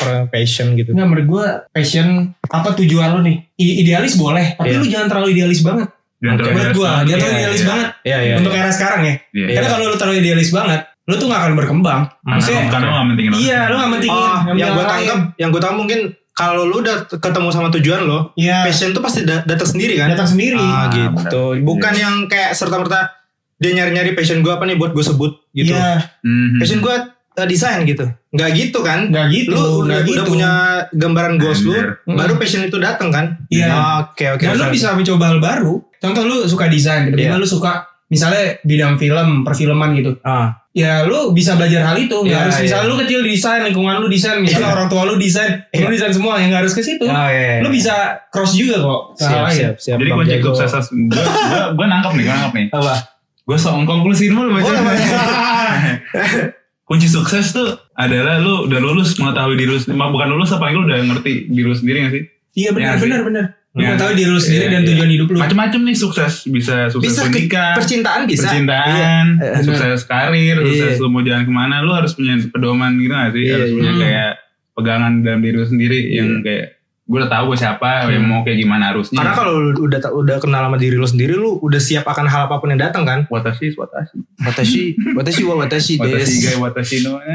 Orang 0.00 0.26
passion 0.28 0.72
gitu. 0.72 0.90
Nggak 0.92 1.04
menurut 1.04 1.26
gue 1.28 1.46
passion 1.72 2.06
apa 2.40 2.68
tujuan 2.76 3.12
lu 3.12 3.20
nih 3.20 3.36
I- 3.56 3.82
idealis 3.82 4.14
boleh 4.14 4.54
tapi 4.54 4.70
Iya. 4.70 4.78
lu 4.78 4.86
jangan 4.86 5.08
terlalu 5.08 5.28
idealis 5.32 5.60
banget 5.60 5.90
Gue 6.22 6.30
idealis 6.32 6.70
dia 6.72 6.78
banget. 6.78 7.18
terlalu 7.18 7.26
Iya, 7.26 7.36
idealis 7.36 7.58
iya. 7.58 7.68
banget 7.68 7.88
Iya 8.02 8.18
iya. 8.20 8.34
untuk 8.36 8.52
era 8.52 8.70
sekarang 8.70 9.00
ya 9.02 9.14
Iya. 9.28 9.46
karena 9.52 9.68
kalau 9.68 9.84
lu 9.84 9.96
terlalu 9.96 10.16
idealis 10.18 10.50
banget 10.50 10.80
lu 11.02 11.14
tuh 11.14 11.26
gak 11.26 11.40
akan 11.40 11.52
berkembang 11.52 12.00
Karena 12.06 12.30
maksudnya 12.32 12.62
karena 12.68 12.84
lu 12.84 12.92
gak 12.92 13.06
pentingin 13.08 13.30
orang. 13.32 13.42
iya 13.42 13.60
lu 13.64 13.74
gak 13.74 13.90
pentingin 13.90 14.14
Oh, 14.14 14.22
yang 14.22 14.38
pentingin 14.46 14.70
gue 14.72 14.84
tangkap, 14.86 15.18
yang 15.36 15.48
gue 15.50 15.60
tangkap 15.60 15.78
mungkin 15.78 16.00
kalau 16.32 16.62
lu 16.62 16.76
udah 16.78 16.96
ketemu 17.12 17.48
sama 17.50 17.68
tujuan 17.70 18.00
lo, 18.02 18.32
iya 18.34 18.62
passion 18.62 18.90
tuh 18.90 19.00
pasti 19.00 19.20
da- 19.20 19.42
datang 19.42 19.68
sendiri 19.68 19.94
kan? 19.96 20.08
datang 20.08 20.24
sendiri 20.26 20.56
Ah, 20.56 20.80
Ah, 20.80 20.84
gitu. 20.88 21.60
Bukan 21.60 21.92
yang 21.92 22.14
kayak 22.24 22.50
serta 22.52 22.78
merta 22.78 23.12
dia 23.54 23.70
nyari-nyari 23.70 24.10
passion 24.12 24.40
gue 24.40 24.48
apa 24.48 24.62
nih 24.62 24.74
buat 24.74 24.90
gue 24.90 25.02
sebut 25.02 25.32
gitu. 25.50 25.70
iya 25.70 26.00
Mhm. 26.20 26.56
Passion 26.56 26.78
gue 26.78 26.94
uh, 27.34 27.46
desain 27.46 27.82
gitu. 27.82 28.04
Nggak 28.32 28.50
gitu 28.54 28.78
kan? 28.80 29.08
nggak 29.08 29.26
gitu 29.28 29.52
Lu 29.52 29.60
udah, 29.60 29.68
nggak 29.84 30.00
udah 30.00 30.08
gitu 30.08 30.22
punya 30.24 30.50
gambaran 30.90 31.34
goals 31.36 31.60
lu, 31.62 31.72
Anjir. 31.72 31.86
baru 32.06 32.34
passion 32.36 32.62
itu 32.62 32.76
datang 32.76 33.08
kan? 33.08 33.26
Iya. 33.48 33.68
Oke 34.06 34.24
oke. 34.30 34.42
Dan 34.42 34.56
lu 34.56 34.66
bisa 34.68 34.92
mencoba 34.92 35.24
hal 35.28 35.38
baru. 35.38 35.74
Contoh 35.98 36.22
lu 36.22 36.36
suka 36.44 36.66
desain, 36.66 37.06
tiba-tiba 37.06 37.36
Iya. 37.36 37.40
lu 37.40 37.46
suka 37.46 37.84
misalnya 38.06 38.56
bidang 38.62 38.96
film, 38.96 39.40
perfilman 39.42 39.92
gitu. 39.94 40.16
Ah, 40.22 40.60
Ya 40.72 41.04
lu 41.04 41.36
bisa 41.36 41.52
belajar 41.52 41.84
hal 41.84 42.00
itu. 42.00 42.16
Nggak 42.16 42.32
Iya, 42.32 42.42
harus 42.42 42.56
iya. 42.56 42.64
misalnya 42.64 42.86
lu 42.88 42.96
kecil 42.96 43.20
desain, 43.20 43.60
lingkungan 43.60 44.00
lu 44.00 44.08
desain, 44.08 44.40
misalnya 44.40 44.72
Iya. 44.72 44.74
orang 44.74 44.88
tua 44.88 45.02
lu 45.04 45.14
desain, 45.14 45.52
Iya. 45.68 45.84
lu 45.84 45.92
desain 45.92 46.08
semua 46.10 46.40
yang 46.40 46.48
nggak 46.48 46.64
harus 46.64 46.72
ke 46.72 46.80
situ. 46.80 47.04
oh, 47.04 47.12
iya, 47.28 47.28
iya. 47.28 47.60
Lu 47.60 47.68
bisa 47.68 47.92
cross 48.32 48.56
juga 48.56 48.80
kok. 48.80 49.00
hal 49.12 49.28
siap, 49.28 49.44
lain. 49.44 49.52
siap, 49.54 49.74
siap. 49.76 49.96
Jadi 50.00 50.08
kunci 50.10 50.32
Jago. 50.32 50.48
sukses 50.50 50.86
gue 50.88 51.12
gue 51.12 51.62
gue 51.76 51.86
nangkep 51.86 52.12
nih, 52.16 52.24
gue 52.24 52.32
nangkep 52.32 52.52
nih. 52.56 52.66
apa? 52.72 52.94
Gue 53.42 53.56
sok 53.58 53.84
konklusiin 53.84 54.32
mulu 54.32 54.48
baca. 54.50 54.72
Kunci 56.92 57.08
sukses 57.08 57.56
tuh 57.56 57.72
adalah 57.96 58.36
lu 58.36 58.68
udah 58.68 58.76
lulus 58.76 59.16
mengetahui 59.16 59.56
diri 59.56 59.72
lu 59.72 59.80
sendiri. 59.80 59.96
Bukan 59.96 60.28
lulus 60.28 60.52
apa 60.52 60.68
lu 60.68 60.84
udah 60.84 61.00
ngerti 61.00 61.48
diri 61.48 61.64
lu 61.64 61.72
sendiri 61.72 61.96
gak 62.04 62.12
sih? 62.12 62.22
Iya 62.52 62.70
benar, 62.76 62.92
Iya 62.92 63.00
benar, 63.00 63.20
benar. 63.24 63.44
Lu 63.72 63.80
Iya. 63.80 63.88
mau 63.88 63.96
tahu 63.96 64.10
diri 64.12 64.28
lu 64.28 64.36
sendiri 64.36 64.64
Iya, 64.68 64.72
dan 64.76 64.80
iya. 64.84 64.88
tujuan 64.92 65.10
hidup 65.16 65.26
lu. 65.32 65.36
Macam-macam 65.40 65.80
nih 65.88 65.96
sukses. 65.96 66.32
Bisa 66.44 66.76
sukses 66.92 67.08
Bisa 67.08 67.20
pendidikan, 67.24 67.72
percintaan 67.72 68.20
bisa. 68.28 68.44
percintaan, 68.44 69.24
Iya. 69.40 69.64
sukses 69.64 70.04
karir, 70.04 70.56
Iya. 70.60 70.68
sukses 70.68 71.00
lu 71.00 71.08
mau 71.08 71.24
jalan 71.24 71.48
ke 71.48 71.52
mana, 71.56 71.80
lu 71.80 71.96
harus 71.96 72.12
punya 72.12 72.36
pedoman 72.44 73.00
gitu 73.00 73.08
gak 73.08 73.32
sih? 73.32 73.42
Iya, 73.48 73.54
harus 73.56 73.68
iya. 73.72 73.76
punya 73.80 73.92
kayak 73.96 74.30
pegangan 74.76 75.12
dalam 75.24 75.40
diri 75.40 75.56
lu 75.56 75.64
sendiri 75.64 75.98
yang 76.12 76.28
kayak 76.44 76.76
gue 77.12 77.18
udah 77.20 77.28
tahu 77.28 77.52
gue 77.52 77.58
siapa, 77.60 78.08
yang 78.08 78.24
mau 78.24 78.40
kayak 78.40 78.56
gimana 78.56 78.88
harusnya. 78.88 79.20
Karena 79.20 79.36
kalau 79.36 79.60
lu 79.60 79.76
udah 79.84 80.00
udah 80.16 80.36
kenal 80.40 80.64
sama 80.64 80.80
diri 80.80 80.96
lu 80.96 81.04
sendiri, 81.04 81.36
lu 81.36 81.60
udah 81.60 81.76
siap 81.76 82.08
akan 82.08 82.24
hal 82.24 82.48
apa 82.48 82.56
pun 82.56 82.72
yang 82.72 82.80
datang 82.80 83.04
kan? 83.04 83.28
watashi, 83.28 83.76
watashi, 83.76 84.16
Watashi, 84.40 84.82
watashi 85.12 85.42
wa 85.44 85.54
watashi 85.60 85.94
watashi 86.00 86.36
gai, 86.40 86.56
watashi 86.56 86.96
no. 87.04 87.20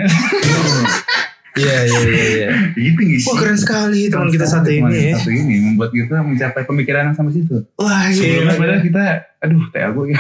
Iya 1.58 1.90
iya 1.90 2.00
iya. 2.06 2.26
iya. 2.30 2.50
gitu 2.78 3.02
gak 3.02 3.18
sih? 3.18 3.28
Wah 3.34 3.36
keren 3.42 3.58
sekali 3.58 4.00
teman 4.14 4.30
kita 4.30 4.46
satu 4.46 4.70
ini. 4.70 5.10
ya. 5.10 5.18
Satu 5.18 5.34
ini 5.34 5.56
membuat 5.58 5.90
kita 5.90 6.22
mencapai 6.22 6.62
pemikiran 6.70 7.10
yang 7.10 7.16
sampai 7.18 7.34
situ. 7.34 7.66
Wah 7.82 8.14
Sebelumnya 8.14 8.54
gila. 8.54 8.62
padahal 8.62 8.82
kita, 8.86 9.04
aduh, 9.42 9.64
teh 9.74 9.82
aku 9.82 10.02
ya. 10.06 10.20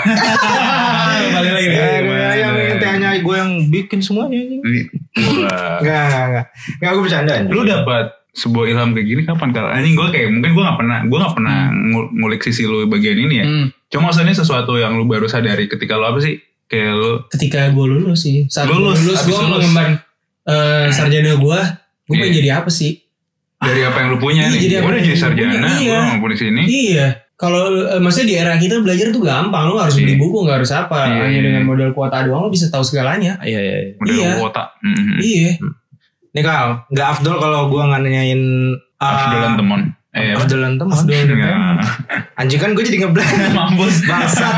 Balik 1.38 1.52
lagi. 1.54 1.68
Yang 2.42 2.54
tehnya 2.82 3.10
gue 3.22 3.36
yang 3.38 3.52
bikin 3.70 4.00
semuanya. 4.02 4.38
Enggak 5.14 5.78
enggak 5.78 6.26
enggak. 6.26 6.46
Enggak 6.82 6.90
aku 6.90 7.00
bercanda. 7.06 7.34
Lu 7.46 7.62
dapat 7.62 8.06
sebuah 8.38 8.66
ilham 8.68 8.94
kayak 8.94 9.08
gini 9.08 9.22
kapan 9.24 9.50
kal? 9.50 9.66
Anjing 9.66 9.94
gue 9.94 10.08
kayak 10.08 10.30
mungkin 10.30 10.54
gue 10.54 10.64
gak 10.64 10.78
pernah 10.78 11.00
gue 11.02 11.18
gak 11.18 11.34
pernah 11.34 11.58
ngul- 11.70 12.12
ngulik 12.14 12.42
sisi 12.42 12.64
lu 12.64 12.86
bagian 12.86 13.18
ini 13.18 13.36
ya. 13.36 13.46
Hmm. 13.46 13.66
Cuma 13.88 14.02
maksudnya 14.08 14.32
sesuatu 14.32 14.78
yang 14.78 14.94
lu 14.94 15.04
baru 15.04 15.26
sadari 15.26 15.66
ketika 15.66 15.98
lu 15.98 16.06
apa 16.06 16.20
sih? 16.20 16.38
Kayak 16.64 16.94
lu 16.94 17.12
Ketika 17.28 17.68
gue 17.68 17.86
lulus 17.88 18.22
sih, 18.22 18.46
saat 18.46 18.68
Lulus, 18.68 19.00
gue 19.00 19.10
lulus, 19.10 19.22
gue 19.24 19.40
mengemban 19.42 19.90
eh, 20.44 20.88
sarjana 20.90 21.34
gue, 21.34 21.60
gue 22.06 22.14
Iya. 22.14 22.22
pengen 22.22 22.36
jadi 22.36 22.50
apa 22.56 22.70
sih? 22.70 22.92
dari 23.58 23.82
apa 23.82 23.98
yang 23.98 24.14
lu 24.14 24.18
punya 24.18 24.44
Iya, 24.44 24.54
nih. 24.54 24.62
jadi 24.62 24.74
apa 24.76 24.86
Udah 24.86 24.94
yang 24.94 25.08
jadi 25.08 25.18
sarjana, 25.18 25.50
punya, 25.50 25.70
iya. 25.82 26.00
mau 26.14 26.30
di 26.30 26.38
sini. 26.38 26.62
Iya. 26.64 27.08
Kalau 27.34 27.64
eh, 27.88 27.98
maksudnya 27.98 28.28
di 28.28 28.36
era 28.36 28.54
kita 28.56 28.76
belajar 28.78 29.10
tuh 29.10 29.18
gampang, 29.20 29.66
lu 29.66 29.74
nggak 29.74 29.88
harus 29.90 29.98
beli 29.98 30.14
Iya. 30.14 30.20
buku, 30.20 30.38
nggak 30.46 30.58
harus 30.58 30.72
apa. 30.72 31.00
Iya, 31.04 31.22
Hanya 31.26 31.34
iya. 31.34 31.42
dengan 31.42 31.64
modal 31.66 31.90
kuota 31.92 32.22
doang 32.22 32.42
lu 32.44 32.50
bisa 32.50 32.70
tahu 32.70 32.82
segalanya. 32.82 33.42
Iya 33.42 33.58
iya. 33.58 33.76
iya. 33.82 33.92
Udah 33.98 34.14
Iya. 34.14 34.30
kuota. 34.38 34.64
Mhm. 34.86 35.16
Iya. 35.18 35.52
Nih 36.38 36.46
Kal, 36.46 36.86
enggak 36.94 37.08
afdol 37.18 37.42
kalau 37.42 37.66
gue 37.74 37.82
nggak 37.82 38.02
nanyain 38.06 38.42
uh, 39.02 39.10
Afdolan 39.10 39.58
temon. 39.58 39.82
Eh, 40.14 40.38
apa? 40.38 40.46
Afdolan 40.46 40.74
teman. 40.78 40.98
Nggak. 41.02 41.58
Anjing 42.38 42.62
kan 42.62 42.70
gue 42.78 42.84
jadi 42.86 42.98
ngeblank. 43.02 43.34
Mampus. 43.58 44.06
Bangsat. 44.06 44.54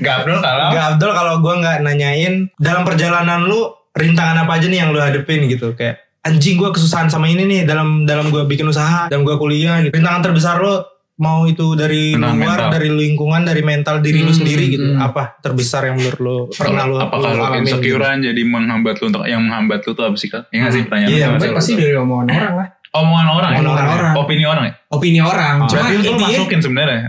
Gak 0.00 0.14
Abdul 0.24 0.40
kalau. 0.40 0.72
Enggak 0.72 0.86
afdol 0.96 1.12
kalau 1.12 1.34
gue 1.44 1.54
nggak 1.60 1.76
nanyain 1.84 2.34
dalam 2.56 2.88
perjalanan 2.88 3.44
lu 3.44 3.68
rintangan 3.92 4.48
apa 4.48 4.56
aja 4.56 4.66
nih 4.72 4.80
yang 4.80 4.96
lu 4.96 4.98
hadepin 5.04 5.44
gitu 5.44 5.76
kayak 5.76 6.00
anjing 6.24 6.56
gue 6.56 6.72
kesusahan 6.72 7.12
sama 7.12 7.28
ini 7.28 7.44
nih 7.44 7.60
dalam 7.68 8.08
dalam 8.08 8.32
gue 8.32 8.48
bikin 8.48 8.64
usaha 8.64 9.12
dalam 9.12 9.28
gue 9.28 9.36
kuliah 9.36 9.84
gitu. 9.84 9.92
rintangan 9.92 10.24
terbesar 10.24 10.56
lu 10.56 10.80
mau 11.16 11.44
itu 11.44 11.62
dari 11.72 12.10
Tentang 12.12 12.34
luar 12.34 12.58
mental. 12.58 12.70
dari 12.72 12.88
lingkungan 12.90 13.42
dari 13.42 13.62
mental 13.62 13.96
diri 13.98 14.18
lu 14.18 14.28
Hmm, 14.28 14.34
sendiri 14.36 14.64
gitu 14.68 14.88
hmm. 14.88 14.98
apa 15.00 15.38
terbesar 15.38 15.86
yang 15.86 15.96
menurut 15.96 16.18
lu 16.18 16.36
pernah 16.48 16.84
lu 16.84 16.98
Apakah 16.98 17.30
lu 17.30 17.38
lu 17.38 17.42
alamin 17.44 17.62
gitu? 17.62 17.78
insecurean 17.78 18.18
jadi 18.20 18.42
menghambat 18.42 18.94
lu 18.96 19.04
untuk 19.08 19.22
yang 19.24 19.40
menghambat 19.40 19.80
lu 19.80 19.92
tuh 19.92 20.04
apa 20.04 20.16
sih? 20.16 20.26
Iya 20.26 20.58
gak 20.60 20.72
sih 20.72 20.82
pertanyaan 20.82 21.08
Iya, 21.08 21.26
lu? 21.28 21.38
Tapi 21.38 21.52
pasti 21.52 21.72
dari 21.74 21.94
omongan 21.94 22.26
orang 22.28 22.54
lah. 22.56 22.68
Omongan 22.92 23.26
orang 23.28 23.50
ya? 23.50 23.58
Omongan 23.60 23.86
orang. 23.88 24.12
Oh 24.12 24.22
opini 24.22 24.44
orang 24.44 24.64
ya? 24.64 24.72
opini 24.88 25.20
orang. 25.20 25.54
Cuma 25.62 25.70
Berarti 25.80 25.92
lu 25.92 26.02
intinya 26.04 26.26
masukin 26.32 26.60
sebenarnya. 26.60 27.02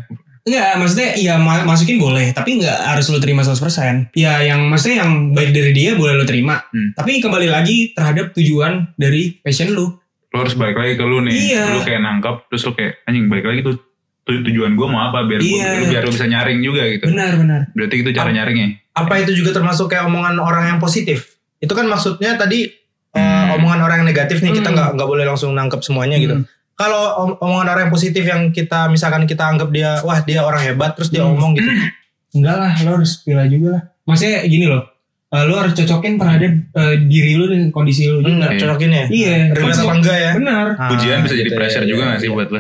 Enggak, 0.45 0.69
maksudnya 0.77 1.09
ya 1.15 1.33
ma- 1.35 1.65
masukin 1.65 1.97
boleh, 1.97 2.29
tapi 2.29 2.49
enggak 2.55 2.77
harus 2.77 3.09
lu 3.09 3.17
terima 3.17 3.41
100%. 3.41 4.13
Ya 4.13 4.37
yang 4.39 4.61
maksudnya 4.63 5.01
yang 5.01 5.33
baik 5.33 5.49
dari 5.49 5.73
dia 5.73 5.97
boleh 5.97 6.13
lu 6.15 6.21
terima. 6.23 6.61
Hmm. 6.67 6.93
Tapi 6.93 7.17
kembali 7.17 7.47
lagi 7.47 7.89
terhadap 7.91 8.29
tujuan 8.31 8.93
dari 8.93 9.41
passion 9.41 9.73
lu. 9.73 9.97
Lu 10.29 10.37
harus 10.37 10.53
balik 10.53 10.75
lagi 10.75 10.93
ke 10.93 11.01
lu 11.01 11.17
nih. 11.19 11.33
Iya. 11.33 11.63
Lu 11.71 11.81
kayak 11.81 11.97
nangkap 11.99 12.45
terus 12.45 12.61
lu 12.61 12.71
kayak 12.71 13.01
anjing 13.03 13.25
balik 13.25 13.41
lagi 13.43 13.61
tuh 13.61 13.73
tu- 13.73 13.85
tujuan 14.25 14.73
gue 14.73 14.87
mau 14.87 15.05
apa 15.05 15.21
biar 15.23 15.37
Iya. 15.37 15.69
lu 15.77 15.85
biar 15.87 16.01
lu 16.01 16.11
bisa 16.11 16.25
nyaring 16.25 16.59
juga 16.59 16.81
gitu. 16.87 17.05
Benar, 17.07 17.31
benar. 17.37 17.61
Berarti 17.71 17.95
itu 17.99 18.09
cara 18.09 18.29
nyaringnya. 18.29 18.67
Apa 18.91 19.13
itu 19.19 19.31
juga 19.33 19.53
termasuk 19.53 19.85
kayak 19.87 20.05
omongan 20.05 20.35
orang 20.37 20.63
yang 20.67 20.79
positif? 20.79 21.37
Itu 21.57 21.71
kan 21.71 21.85
maksudnya 21.85 22.33
tadi 22.35 22.65
eh, 23.11 23.21
Hmm. 23.21 23.55
omongan 23.55 23.79
orang 23.79 23.97
yang 24.01 24.09
negatif 24.09 24.41
nih 24.41 24.51
kita 24.51 24.67
Hmm. 24.67 24.75
nggak 24.75 24.89
nggak 24.93 25.07
boleh 25.07 25.23
langsung 25.23 25.53
nangkep 25.53 25.79
semuanya 25.79 26.17
gitu. 26.17 26.35
Hmm. 26.35 26.43
Kalau 26.73 27.01
om- 27.17 27.37
omongan 27.39 27.67
orang 27.69 27.81
yang 27.85 27.93
positif 27.93 28.19
yang 28.21 28.51
kita 28.51 28.89
misalkan 28.89 29.23
kita 29.23 29.45
anggap 29.45 29.69
dia 29.69 30.01
wah 30.01 30.19
dia 30.19 30.41
orang 30.41 30.59
hebat 30.61 30.91
terus 30.91 31.07
dia 31.07 31.21
Hmm. 31.21 31.31
ngomong 31.31 31.55
gitu. 31.55 31.69
Enggak 32.35 32.55
lah, 32.57 32.71
lo 32.81 32.99
harus 32.99 33.21
pilih 33.21 33.47
juga 33.47 33.67
lah. 33.71 33.81
Maksudnya 34.03 34.43
gini 34.43 34.67
loh, 34.67 34.83
eh, 35.29 35.43
lo 35.43 35.55
harus 35.55 35.71
cocokin 35.73 36.13
terhadap 36.17 36.51
eh, 36.73 36.95
diri 37.05 37.31
lo 37.33 37.47
dan 37.47 37.71
kondisi 37.71 38.03
lo 38.05 38.19
juga. 38.19 38.27
Enggak 38.27 38.51
Iya. 38.51 38.59
cocokin 38.59 38.91
ya. 38.91 39.05
Iya, 39.07 39.35
Relate 39.53 39.79
apa 39.79 39.93
enggak 39.95 40.17
ya? 40.17 40.31
Benar. 40.35 40.65
Ah, 40.75 40.89
Pujian 40.91 41.17
bisa 41.21 41.33
jadi 41.33 41.41
gitu 41.41 41.53
ya, 41.53 41.59
pressure 41.61 41.83
iya, 41.83 41.89
juga 41.89 42.01
iya, 42.01 42.09
gak 42.09 42.19
sih 42.19 42.27
iya. 42.27 42.35
buat 42.35 42.49
lo? 42.49 42.59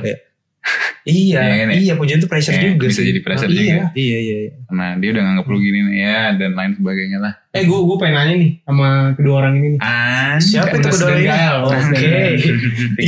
Iya. 1.05 1.07
Iya, 1.07 1.39
Iya 1.39 1.55
kan 1.55 1.67
ya? 1.67 1.77
iya 1.77 1.93
pujian 1.93 2.17
itu 2.17 2.25
pressure 2.25 2.51
Eh, 2.51 2.67
juga 2.67 2.83
bisa 2.83 2.97
sih. 2.97 3.07
jadi 3.07 3.19
pressure 3.21 3.45
Ah, 3.45 3.51
juga. 3.51 3.63
Iya. 3.63 3.83
Iya, 3.93 4.19
iya, 4.19 4.37
iya. 4.41 4.51
Nah 4.67 4.95
dia 4.95 5.11
udah 5.11 5.23
nganggap 5.23 5.45
lu 5.45 5.59
gini 5.59 5.79
nih 5.83 5.99
ya 5.99 6.33
dan 6.33 6.51
lain 6.51 6.73
sebagainya 6.73 7.19
lah. 7.19 7.33
Eh, 7.51 7.63
gue 7.63 7.79
gue 7.79 7.95
pengen 7.95 8.15
nanya 8.15 8.35
nih 8.35 8.59
sama 8.61 9.13
kedua 9.13 9.35
orang 9.39 9.55
ini 9.55 9.67
nih. 9.69 9.79
Ah, 9.79 10.35
Siapa 10.35 10.73
itu 10.73 10.83
kedua 10.83 11.07
dan 11.07 11.15
ini? 11.15 11.25
Gael. 11.25 11.63
Oke. 11.63 11.95
Gael. 11.95 12.35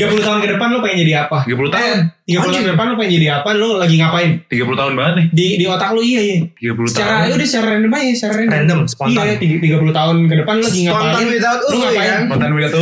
30 0.07 0.21
tahun 0.21 0.39
ke 0.39 0.49
depan 0.49 0.69
lo 0.69 0.79
pengen 0.79 0.97
jadi 0.99 1.13
apa? 1.19 1.43
30 1.43 1.67
tahun. 1.67 2.11
30 2.23 2.45
tahun 2.45 2.61
ke 2.61 2.71
depan 2.71 2.85
lo 2.85 2.95
pengen 2.95 3.13
jadi 3.13 3.27
apa? 3.33 3.49
Lo 3.51 3.75
lagi 3.75 3.95
ngapain? 3.97 4.29
30 4.45 4.73
tahun 4.73 4.93
banget 4.93 5.15
nih. 5.15 5.27
Di 5.33 5.57
di 5.57 5.65
otak 5.65 5.89
lo 5.89 5.99
iya 5.99 6.19
iya. 6.21 6.37
30 6.53 6.85
Secara 6.85 7.09
tahun. 7.09 7.23
ya 7.23 7.33
udah 7.33 7.45
secara 7.45 7.69
random 7.69 7.91
aja, 7.91 8.13
secara 8.13 8.35
random. 8.35 8.53
Random, 8.53 8.79
spontan. 8.85 9.17
Iya, 9.17 9.35
tiga- 9.35 9.59
30 9.59 9.91
tahun 9.91 10.21
ke 10.21 10.35
depan 10.37 10.53
lo 10.53 10.63
lagi 10.63 10.81
ngapain? 10.81 11.03
Spontan 11.03 11.27
without 11.27 11.59
ngapain? 11.59 11.67
kan? 11.67 11.97
Ya. 11.97 12.07
siapa? 12.07 12.47
Beda 12.47 12.69
tuh. 12.69 12.81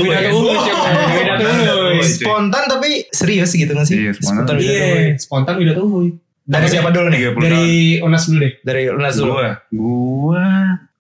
Iya. 1.88 2.04
Spontan 2.06 2.64
tapi 2.68 3.08
serius 3.10 3.50
gitu 3.52 3.72
gak 3.72 3.84
sih? 3.84 3.96
Iya, 4.00 4.12
spontan. 4.14 4.56
Iya, 4.56 5.05
tuh. 5.08 5.14
spontan 5.20 5.54
udah 5.56 5.74
tuh. 5.74 6.10
Dari 6.44 6.68
siapa 6.68 6.90
dulu 6.90 7.08
nih? 7.08 7.20
30 7.28 7.42
Dari 7.42 7.66
Unas 8.00 8.24
dulu 8.24 8.38
deh. 8.40 8.54
Dari 8.62 8.82
Lunas 8.88 9.14
dulu. 9.16 9.34
Gua, 9.34 9.50
gua, 9.72 10.46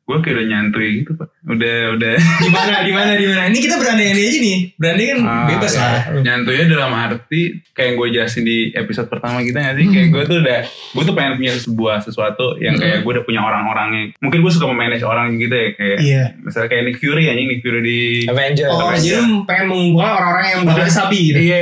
gua 0.01 0.17
kayak 0.19 0.35
udah 0.35 0.45
nyantui 0.47 0.87
gitu 0.99 1.11
pak. 1.13 1.29
Udah, 1.45 1.77
udah. 1.93 2.13
Di 2.41 2.49
mana, 2.49 2.81
di 2.81 2.89
mana, 2.89 3.11
di 3.13 3.25
mana? 3.25 3.45
Ini 3.45 3.59
kita 3.59 3.77
berandai-andai 3.77 4.21
aja 4.23 4.39
nih. 4.39 4.57
Berandai 4.73 5.05
kan 5.07 5.17
Ah, 5.21 5.45
bebas 5.47 5.69
ya. 5.71 5.79
lah. 5.79 6.01
Nyantuinya 6.17 6.65
dalam 6.67 6.91
arti 6.91 7.41
kayak 7.71 7.93
gue 7.93 8.07
jelasin 8.11 8.41
di 8.41 8.57
episode 8.71 9.05
pertama 9.05 9.41
kita 9.41 9.57
gak 9.59 9.75
sih? 9.75 9.85
Kayak 9.87 10.07
gue 10.09 10.23
tuh 10.25 10.37
udah, 10.41 10.59
gue 10.65 11.03
tuh 11.03 11.13
pengen 11.13 11.33
punya 11.35 11.53
sebuah 11.55 11.95
sesuatu 12.01 12.45
yang 12.57 12.73
kayak 12.75 13.01
gue 13.01 13.11
udah 13.11 13.23
punya 13.23 13.41
orang-orangnya. 13.41 14.17
Mungkin 14.17 14.41
gue 14.41 14.51
suka 14.51 14.65
memanage 14.65 15.01
orang 15.01 15.37
gitu 15.37 15.53
ya. 15.53 15.67
Kayak 15.75 15.97
Iya. 16.01 16.23
misalnya 16.39 16.69
kayak 16.71 16.83
Nick 16.83 16.97
Fury 16.97 17.23
anjing 17.27 17.47
Nick 17.47 17.61
Fury 17.61 17.79
di 17.81 17.99
Avenger. 18.25 18.65
Oh, 18.67 18.89
jadi 18.89 18.97
aja? 18.97 19.13
lu 19.19 19.45
pengen 19.45 19.65
mengumpulkan 19.67 20.09
orang-orang 20.11 20.45
yang 20.49 20.61
bakal 20.65 20.85
sapi 20.87 21.19
gitu. 21.23 21.37
Iya, 21.39 21.57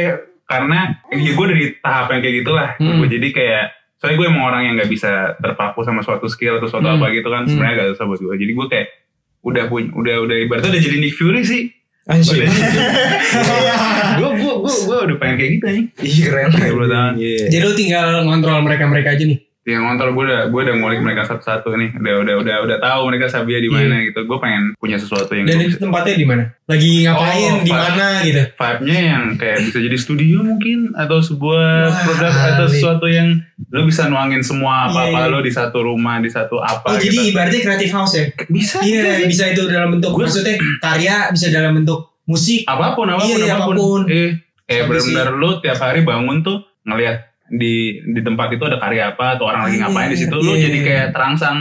karena 0.53 0.79
ya 1.09 1.31
gue 1.33 1.45
dari 1.49 1.65
tahap 1.79 2.07
yang 2.09 2.21
kayak 2.21 2.35
gitulah. 2.41 2.69
Hmm. 2.77 3.01
Gue 3.01 3.09
jadi 3.09 3.27
kayak 3.29 3.63
soalnya 3.97 4.17
gue 4.19 4.27
emang 4.29 4.43
orang 4.45 4.61
yang 4.63 4.73
nggak 4.77 4.87
bisa 4.87 5.11
terpaku 5.37 5.81
sama 5.81 5.99
suatu 5.99 6.27
skill 6.27 6.59
atau 6.59 6.69
suatu 6.69 6.85
Hmm. 6.85 6.97
apa 6.97 7.09
gitu 7.09 7.27
kan. 7.27 7.43
Sebenarnya 7.43 7.75
gak 7.75 7.89
susah 7.95 8.05
buat 8.05 8.19
gue. 8.21 8.35
Jadi 8.37 8.51
gue 8.51 8.67
kayak 8.67 8.87
udah 9.43 9.63
punya, 9.67 9.89
udah 9.91 10.15
udah 10.23 10.37
ibaratnya 10.39 10.69
udah 10.69 10.83
jadi 10.83 10.97
Nick 10.97 11.15
Fury 11.15 11.41
sih. 11.41 11.63
Anjir. 12.03 12.43
Gue 14.13 14.29
gue 14.35 14.53
gue 14.59 14.75
gue 14.85 14.97
udah 15.07 15.17
pengen 15.17 15.35
kayak 15.37 15.51
gitu 15.53 15.65
nih. 15.65 15.85
Iya 15.97 16.21
keren. 16.21 16.47
30 16.51 16.93
tahun. 16.93 17.13
Jadi 17.47 17.57
lu 17.59 17.73
tinggal 17.73 18.05
ngontrol 18.23 18.59
mereka-mereka 18.61 19.15
aja 19.15 19.23
nih. 19.23 19.39
Yang 19.63 19.79
ngontrol 19.81 20.11
gue 20.11 20.23
udah 20.25 20.41
gue 20.45 20.61
udah 20.61 20.75
ngulik 20.75 20.99
mereka 20.99 21.23
satu-satu 21.25 21.71
nih. 21.73 21.95
Udah 21.95 22.13
udah 22.19 22.35
udah 22.37 22.55
udah 22.63 22.77
tahu 22.77 23.01
mereka 23.07 23.25
sabia 23.27 23.57
di 23.57 23.67
mana 23.67 24.03
gitu. 24.03 24.19
Gue 24.21 24.35
pengen 24.37 24.75
punya 24.75 24.95
sesuatu 24.95 25.31
yang 25.31 25.45
Dan 25.45 25.55
itu 25.57 25.67
bisa- 25.69 25.81
tempatnya 25.81 26.15
di 26.15 26.25
mana? 26.25 26.43
Lagi 26.63 26.91
ngapain? 27.01 27.47
Oh, 27.49 27.61
di 27.61 27.71
mana 27.71 28.05
gitu? 28.21 28.41
vibe-nya 28.53 28.99
yang 29.05 29.23
kayak 29.33 29.57
bisa 29.61 29.77
jadi 29.79 29.97
studio 29.97 30.37
mungkin 30.41 30.91
atau 30.93 31.17
sebuah 31.17 31.67
Wah, 31.85 32.03
produk 32.03 32.33
atau 32.49 32.65
sesuatu 32.65 33.07
yang 33.07 33.39
lo 33.69 33.83
bisa 33.83 34.05
nuangin 34.05 34.39
semua 34.39 34.85
apa-apa 34.85 35.07
Iya, 35.09 35.19
iya. 35.21 35.31
lo 35.31 35.39
di 35.39 35.49
satu 35.49 35.77
rumah 35.81 36.19
di 36.19 36.27
satu 36.27 36.57
apa 36.57 36.83
Oh, 36.85 36.95
jadi 36.95 37.11
gitu. 37.13 37.29
ibaratnya 37.29 37.61
creative 37.61 37.93
house 37.93 38.13
ya? 38.13 38.25
bisa 38.45 38.77
Iya, 38.79 39.23
bisa 39.23 39.43
itu 39.47 39.63
dalam 39.65 39.91
bentuk 39.91 40.11
Gua- 40.11 40.25
maksudnya 40.25 40.53
karya, 40.77 41.15
bisa 41.29 41.47
dalam 41.49 41.71
bentuk 41.73 42.19
musik. 42.23 42.63
apa 42.65 42.91
pun 42.93 43.07
apa 43.09 43.19
pun 43.21 43.27
Iya, 43.29 43.37
iya, 43.41 43.53
apa 43.53 43.63
pun. 43.65 43.73
apa 43.73 43.83
pun. 43.85 44.01
Eh, 44.05 44.31
Sampai 44.65 44.87
benar-benar 44.89 45.27
lo 45.33 45.49
tiap 45.59 45.77
hari 45.77 46.01
bangun 46.01 46.39
tuh 46.39 46.57
ngelihat 46.83 47.32
di 47.53 47.75
di 48.03 48.21
tempat 48.21 48.49
itu 48.49 48.63
ada 48.63 48.77
karya 48.77 49.13
apa 49.13 49.37
atau 49.37 49.45
orang 49.45 49.69
lagi 49.69 49.77
Iya, 49.77 49.83
ngapain 49.85 50.09
di 50.09 50.17
situ 50.17 50.33
lo 50.33 50.53
iya. 50.53 50.65
jadi 50.65 50.79
kayak 50.81 51.07
terangsang 51.13 51.57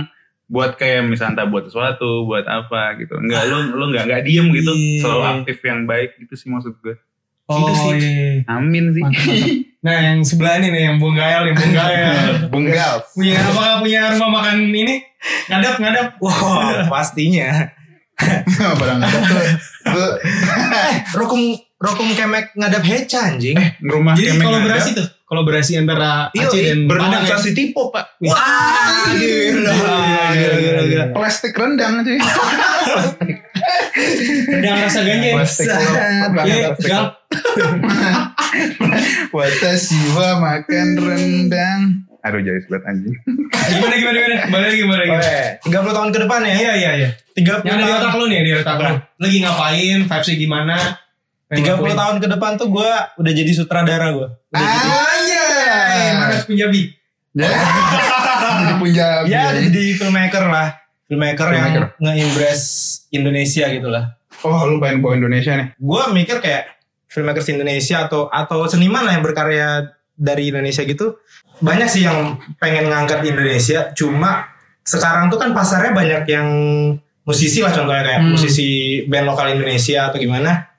buat 0.48 0.72
kayak 0.74 1.04
misalnya 1.04 1.32
entah 1.36 1.48
buat 1.48 1.64
sesuatu 1.64 2.24
buat 2.24 2.44
apa 2.44 2.96
gitu 2.96 3.12
enggak 3.14 3.44
lo 3.46 3.72
lo 3.72 3.84
enggak 3.88 4.04
enggak 4.04 4.22
diem 4.24 4.48
gitu 4.50 4.72
Iya. 4.72 5.00
selalu 5.00 5.22
aktif 5.34 5.58
yang 5.62 5.80
baik 5.84 6.10
gitu 6.18 6.34
sih 6.34 6.48
maksud 6.48 6.76
gue 6.78 6.96
Oh, 7.44 7.58
Gitu 7.58 7.72
sih. 7.74 7.90
iya. 7.98 8.46
amin 8.48 8.84
sih 8.90 9.02
Mantap, 9.02 9.18
mantap. 9.20 9.50
Nah, 9.82 9.98
yang 9.98 10.22
sebelah 10.22 10.62
ini 10.62 10.70
nih, 10.70 10.82
yang 10.86 10.96
Bung 11.02 11.18
Gael, 11.18 11.42
yang 11.42 11.58
Bung 11.58 11.74
Gael. 11.74 12.46
Bunggal. 12.46 13.02
punya 13.18 13.34
apakah 13.42 13.82
punya 13.82 14.14
rumah 14.14 14.30
makan 14.38 14.70
ini? 14.70 15.02
Ngadap, 15.50 15.74
ngadap. 15.82 16.06
Wah, 16.22 16.86
pastinya. 16.94 17.66
Barang 18.78 19.02
ada 19.02 19.18
tuh. 19.26 19.42
tuh 19.82 20.10
Rokum 21.18 21.42
Rokum 21.82 22.14
Kemek 22.14 22.54
ngadap 22.54 22.78
heca 22.78 23.34
anjing. 23.34 23.58
rumah 23.82 24.14
Jadi 24.14 24.38
kemek 24.38 24.44
kolaborasi 24.46 24.88
tuh, 24.94 25.06
kolaborasi 25.32 25.72
antara 25.74 26.28
Iya, 26.30 26.44
Aceh 26.44 26.60
dan 26.62 26.78
Padang 26.84 27.24
ya. 27.24 27.40
tipe 27.40 27.82
pak 27.88 28.04
Wah, 28.20 28.36
gila, 29.10 29.72
gila, 29.72 30.56
gila, 30.60 30.82
gila. 30.84 31.04
plastik 31.10 31.56
rendang 31.56 32.04
cuy. 32.04 32.20
Rendang 34.52 34.76
rasa 34.78 35.00
ganja. 35.00 35.30
Plastik 35.32 35.66
banget 36.28 36.76
Iya. 36.84 37.00
Watashi 39.30 39.98
wa 40.12 40.28
makan 40.38 40.88
rendang. 40.98 41.80
aduh 42.22 42.38
jadi 42.38 42.60
sebelah 42.60 42.86
anjing 42.86 43.16
Gimana, 43.66 43.94
gimana, 43.96 44.16
gimana? 44.16 44.36
Kembali 44.46 44.62
lagi, 44.64 44.78
kembali 44.78 45.00
lagi. 45.00 45.10
Oke, 45.10 45.40
30 45.66 45.90
tahun 45.90 46.08
ke 46.08 46.18
depan 46.20 46.40
ya. 46.40 46.54
Iya, 46.54 46.72
iya, 46.76 46.90
iya. 46.94 47.08
30 47.32 47.64
Yang 47.64 47.74
ada 47.74 47.82
di 47.82 47.92
otak 47.92 48.12
lu 48.14 48.24
nih, 48.26 48.38
di 48.40 48.52
otak 48.54 48.76
lu. 48.76 48.94
Lagi 49.18 49.36
ngapain, 49.40 49.98
vibes-nya 50.04 50.34
gimana? 50.36 50.76
30 51.52 51.68
tahun 51.94 52.16
ke 52.18 52.26
depan 52.28 52.50
tuh 52.56 52.68
gue 52.68 52.90
udah 53.16 53.32
jadi 53.32 53.50
sutradara 53.52 54.08
gue. 54.10 54.28
Udah 54.48 54.60
jadi, 54.62 54.88
Anjay, 54.88 56.04
mana 56.16 56.34
Punjabi? 56.42 56.82
Ya. 57.32 57.48
Jadi 58.52 58.74
Punjabi. 58.76 59.26
ya 59.26 59.42
jadi 59.56 59.82
filmmaker 59.96 60.44
lah. 60.44 60.68
Filmmaker, 61.06 61.48
Filmmaker. 61.48 61.80
yang 61.80 61.88
nge-impress 61.98 62.60
Indonesia 63.10 63.64
gitu 63.68 63.88
lah. 63.88 64.16
Oh 64.42 64.64
lu 64.64 64.76
pengen 64.76 65.00
bawa 65.00 65.16
Indonesia 65.16 65.56
nih. 65.56 65.72
Gue 65.76 66.02
mikir 66.12 66.40
kayak 66.40 66.76
filmmakers 67.08 67.48
Indonesia 67.48 68.04
atau 68.04 68.28
atau 68.28 68.64
seniman 68.64 69.04
lah 69.04 69.16
yang 69.16 69.24
berkarya 69.24 69.92
dari 70.12 70.48
Indonesia 70.48 70.84
gitu. 70.84 71.20
Banyak 71.60 71.88
sih 71.88 72.04
yang 72.04 72.36
pengen 72.56 72.88
ngangkat 72.88 73.24
Indonesia. 73.24 73.92
Cuma 73.92 74.48
sekarang 74.82 75.28
tuh 75.28 75.38
kan 75.38 75.52
pasarnya 75.52 75.92
banyak 75.94 76.22
yang 76.26 76.48
musisi 77.22 77.62
lah 77.62 77.70
contohnya 77.70 78.02
kayak 78.02 78.20
Hmm. 78.20 78.30
musisi 78.34 78.68
band 79.06 79.24
lokal 79.24 79.52
Indonesia 79.52 80.10
atau 80.10 80.18
gimana. 80.18 80.71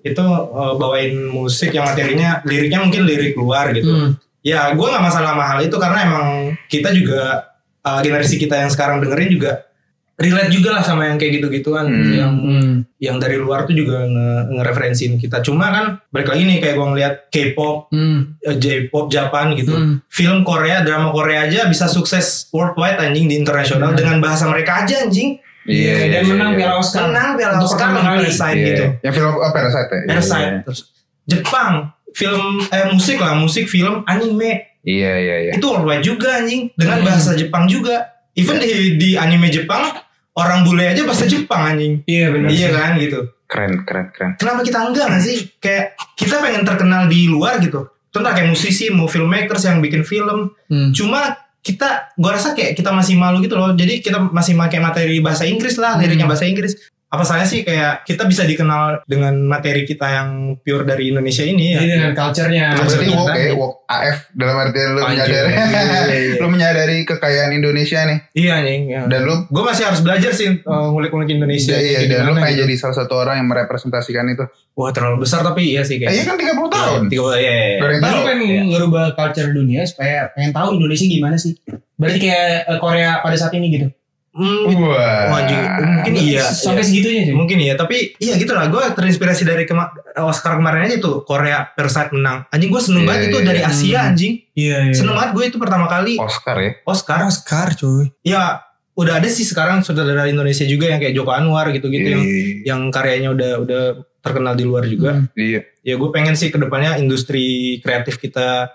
Itu 0.00 0.24
eh, 0.24 0.74
bawain 0.76 1.28
musik 1.28 1.70
yang 1.70 1.84
materinya 1.84 2.40
liriknya 2.42 2.80
mungkin 2.80 3.02
lirik 3.04 3.34
luar 3.34 3.72
gitu. 3.72 3.90
Hmm. 3.90 4.10
Ya 4.40 4.72
gue 4.72 4.86
nggak 4.86 5.04
masalah 5.04 5.36
sama 5.36 5.44
hal 5.44 5.58
itu 5.60 5.76
karena 5.76 5.98
emang 6.00 6.26
kita 6.66 6.88
juga 6.96 7.44
uh, 7.84 8.00
generasi 8.00 8.40
kita 8.40 8.56
yang 8.56 8.72
sekarang 8.72 9.04
dengerin 9.04 9.28
juga 9.28 9.68
relate 10.16 10.52
juga 10.52 10.76
lah 10.76 10.84
sama 10.84 11.08
yang 11.08 11.16
kayak 11.16 11.40
gitu-gituan 11.40 11.88
Hmm. 11.88 12.12
yang 12.12 12.32
Hmm. 12.36 12.72
yang 12.96 13.16
dari 13.16 13.36
luar 13.36 13.64
tuh 13.64 13.72
juga 13.72 14.04
nge 14.04 14.28
ngereferensiin 14.52 15.16
kita. 15.16 15.40
Cuma 15.40 15.68
kan 15.68 15.84
balik 16.08 16.28
lagi 16.28 16.44
nih 16.44 16.56
kayak 16.56 16.76
gue 16.76 16.86
ngeliat 16.88 17.14
K-pop, 17.28 17.88
Hmm. 17.88 18.36
eh, 18.40 18.56
J-pop, 18.56 19.08
Japan 19.08 19.52
gitu. 19.52 19.72
Hmm. 19.72 20.04
Film 20.08 20.40
Korea, 20.40 20.84
drama 20.84 21.08
Korea 21.08 21.44
aja 21.44 21.64
bisa 21.66 21.84
sukses 21.84 22.48
worldwide 22.48 22.96
anjing 22.96 23.28
di 23.28 23.36
internasional 23.36 23.92
Hmm. 23.92 23.98
dengan 24.00 24.20
bahasa 24.20 24.44
mereka 24.44 24.84
aja 24.84 25.04
anjing. 25.04 25.40
Iya, 25.62 25.94
dan 26.10 26.22
menang 26.26 26.52
Piala 26.54 26.74
Oscar. 26.76 27.00
Menang 27.06 27.36
Piala 27.36 27.54
Untuk 27.54 27.68
Oscar 27.68 27.88
pertama 27.90 28.00
kali. 28.02 28.18
Parasite 28.24 28.54
Iya. 28.54 28.66
gitu. 28.66 28.84
Yang 29.00 29.14
film 29.14 29.32
oh, 29.34 29.50
Parasite 29.50 29.90
ya. 29.90 30.00
Parasite. 30.06 30.52
Terus 30.64 30.80
Jepang, 31.22 31.72
film 32.10 32.42
eh 32.66 32.86
musik 32.88 33.16
lah, 33.16 33.34
musik 33.34 33.64
film 33.64 34.02
anime 34.04 34.66
iya 34.80 35.12
iya 35.14 35.36
iya 35.40 35.52
itu 35.52 35.62
worldwide 35.62 36.00
juga 36.00 36.40
anjing 36.40 36.72
dengan 36.72 36.98
Hmm. 36.98 37.06
bahasa 37.06 37.36
Jepang 37.36 37.68
juga 37.68 38.00
even 38.32 38.56
di 38.56 38.96
di 38.96 39.10
anime 39.12 39.46
Jepang 39.46 39.92
orang 40.32 40.64
bule 40.64 40.88
aja 40.88 41.04
bahasa 41.04 41.22
Jepang 41.22 41.62
anjing 41.68 42.00
Iya, 42.02 42.32
benar. 42.32 42.48
iya 42.48 42.68
kan 42.72 42.96
gitu 42.96 43.20
keren 43.44 43.84
keren 43.84 44.08
keren 44.08 44.30
kenapa 44.34 44.64
kita 44.64 44.80
enggak 44.80 45.06
nggak 45.06 45.20
sih 45.20 45.36
kayak 45.58 45.84
kita 46.16 46.40
pengen 46.40 46.64
terkenal 46.64 47.04
di 47.06 47.28
luar 47.28 47.60
gitu 47.60 47.84
contoh 48.08 48.32
kayak 48.32 48.48
musisi 48.48 48.88
mau 48.88 49.04
filmmakers 49.04 49.62
yang 49.62 49.78
bikin 49.78 50.00
film 50.00 50.56
Hmm. 50.66 50.90
cuma 50.90 51.36
kita 51.60 52.16
gua 52.16 52.36
rasa 52.36 52.56
kayak 52.56 52.76
kita 52.76 52.90
masih 52.92 53.20
malu 53.20 53.44
gitu 53.44 53.56
loh. 53.56 53.72
Jadi 53.76 54.00
kita 54.00 54.32
masih 54.32 54.56
pakai 54.56 54.80
materi 54.80 55.20
bahasa 55.20 55.44
Inggris 55.44 55.76
lah 55.76 56.00
liriknya 56.00 56.24
bahasa 56.28 56.48
Inggris 56.48 56.76
apa 57.10 57.26
saya 57.26 57.42
sih 57.42 57.60
kayak 57.60 58.06
kita 58.06 58.22
bisa 58.22 58.46
dikenal 58.46 59.02
dengan 59.02 59.34
materi 59.42 59.82
kita 59.82 60.06
yang 60.06 60.28
pure 60.56 60.86
dari 60.86 61.10
Indonesia 61.10 61.42
ini 61.42 61.74
ya. 61.74 61.82
Jadi 61.82 61.90
dengan 61.90 62.12
culture-nya. 62.14 62.66
Culture 62.72 63.02
Berarti 63.02 63.10
woke 63.12 63.34
ya, 63.36 63.52
woke 63.52 63.76
AF 63.84 64.18
dalam 64.30 64.56
artian 64.56 64.88
lu 64.94 65.00
Anjir. 65.02 65.26
menyadari, 65.26 65.50
Iya, 65.50 65.66
iya, 65.82 66.00
iya. 66.06 66.34
lu 66.42 66.46
menyadari 66.46 66.96
kekayaan 67.02 67.50
Indonesia 67.52 67.98
nih. 68.06 68.18
Iya 68.32 68.54
nih. 68.62 68.78
Ya. 68.86 69.00
Dan 69.10 69.20
lu 69.22 69.34
gue 69.44 69.62
masih 69.64 69.84
harus 69.84 70.00
belajar 70.00 70.30
sih 70.30 70.62
uh, 70.62 70.86
ngulik-ngulik 70.88 71.30
Indonesia. 71.32 71.74
Iya, 71.74 71.82
iya, 71.82 71.98
Kayak 72.00 72.10
dan 72.12 72.22
lu 72.22 72.32
pengen 72.36 72.46
gitu. 72.48 72.62
jadi 72.62 72.74
salah 72.78 72.96
satu 72.96 73.14
orang 73.16 73.34
yang 73.36 73.48
merepresentasikan 73.50 74.24
itu. 74.30 74.44
Wah 74.72 74.90
terlalu 74.90 75.16
besar 75.20 75.42
tapi 75.42 75.62
iya 75.66 75.82
sih 75.82 75.98
Eh, 75.98 76.06
kayak. 76.06 76.14
iya 76.14 76.22
kan 76.24 76.36
30 76.38 76.70
tahun. 76.70 77.00
Tiga 77.10 77.20
puluh, 77.20 77.34
iya, 77.34 77.52
iya, 77.52 77.66
iya. 77.74 77.98
Lu 77.98 78.22
pengen 78.22 78.38
Iya. 78.40 78.62
ngerubah 78.70 79.04
culture 79.12 79.50
dunia 79.50 79.82
supaya 79.82 80.30
pengen 80.30 80.54
tahu 80.54 80.78
Indonesia 80.78 81.04
gimana 81.04 81.34
sih? 81.34 81.58
Berarti 81.98 82.18
kayak 82.22 82.70
eh, 82.70 82.78
Korea 82.78 83.18
pada 83.18 83.34
saat 83.34 83.50
ini 83.52 83.66
gitu. 83.68 83.90
Hmm, 84.30 84.62
Wah. 84.86 85.42
Anjing. 85.42 85.58
mungkin 85.82 86.12
iya. 86.14 86.46
Sampai 86.46 86.82
iya. 86.82 86.88
segitunya 86.88 87.22
sih. 87.26 87.34
Mungkin 87.34 87.58
iya, 87.58 87.74
tapi 87.74 88.14
iya 88.16 88.38
gitu 88.38 88.54
lah. 88.54 88.70
Gue 88.70 88.78
terinspirasi 88.94 89.42
dari 89.42 89.66
kema 89.66 89.90
Oscar 90.22 90.54
kemarin 90.54 90.86
aja 90.86 91.02
tuh 91.02 91.26
Korea 91.26 91.66
Parasite 91.66 92.14
menang. 92.14 92.46
Anjing 92.48 92.70
gue 92.70 92.78
seneng 92.78 93.02
Iya, 93.02 93.08
banget 93.10 93.22
itu 93.26 93.38
iya, 93.38 93.46
dari 93.50 93.60
iya. 93.60 93.68
Asia 93.68 93.98
anjing. 94.06 94.32
Iya, 94.54 94.76
iya. 94.86 94.94
Seneng 94.94 95.14
banget 95.18 95.30
gue 95.34 95.44
itu 95.50 95.56
pertama 95.58 95.90
kali 95.90 96.14
Oscar 96.14 96.56
ya. 96.62 96.70
Oscar. 96.86 97.18
Oscar 97.26 97.74
cuy. 97.74 98.06
Ya 98.22 98.62
udah 98.94 99.18
ada 99.18 99.26
sih 99.26 99.42
sekarang 99.42 99.82
saudara 99.82 100.28
Indonesia 100.30 100.62
juga 100.62 100.86
yang 100.86 101.02
kayak 101.02 101.14
Joko 101.16 101.34
Anwar 101.34 101.74
gitu-gitu 101.74 102.08
yang 102.14 102.22
Iya. 102.22 102.46
yang 102.70 102.80
karyanya 102.94 103.34
udah 103.34 103.52
udah 103.66 103.82
terkenal 104.20 104.54
di 104.54 104.62
luar 104.62 104.86
juga. 104.86 105.18
Hmm. 105.18 105.26
Iya. 105.34 105.66
Ya 105.82 105.94
gue 105.98 106.10
pengen 106.14 106.38
sih 106.38 106.54
ke 106.54 106.58
depannya 106.60 107.02
industri 107.02 107.76
kreatif 107.82 108.22
kita 108.22 108.68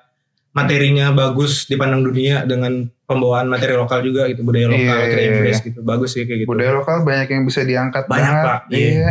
materinya 0.55 1.11
bagus 1.11 1.67
dipandang 1.67 2.01
dunia 2.01 2.41
dengan 2.41 2.71
pembawaan 3.03 3.45
materi 3.45 3.75
lokal 3.75 3.99
juga 4.01 4.25
gitu 4.25 4.41
budaya 4.41 4.65
lokal 4.65 4.81
Iya, 4.95 5.05
kita 5.05 5.19
iya, 5.19 5.29
embrace 5.29 5.61
gitu 5.61 5.79
bagus 5.83 6.09
sih 6.09 6.23
kayak 6.23 6.39
gitu. 6.41 6.49
Budaya 6.49 6.71
lokal 6.73 7.03
banyak 7.03 7.27
yang 7.29 7.43
bisa 7.43 7.61
diangkat 7.61 8.07
banyak 8.07 8.23
banget. 8.25 8.45
pak. 8.47 8.59
Iya. 8.71 9.09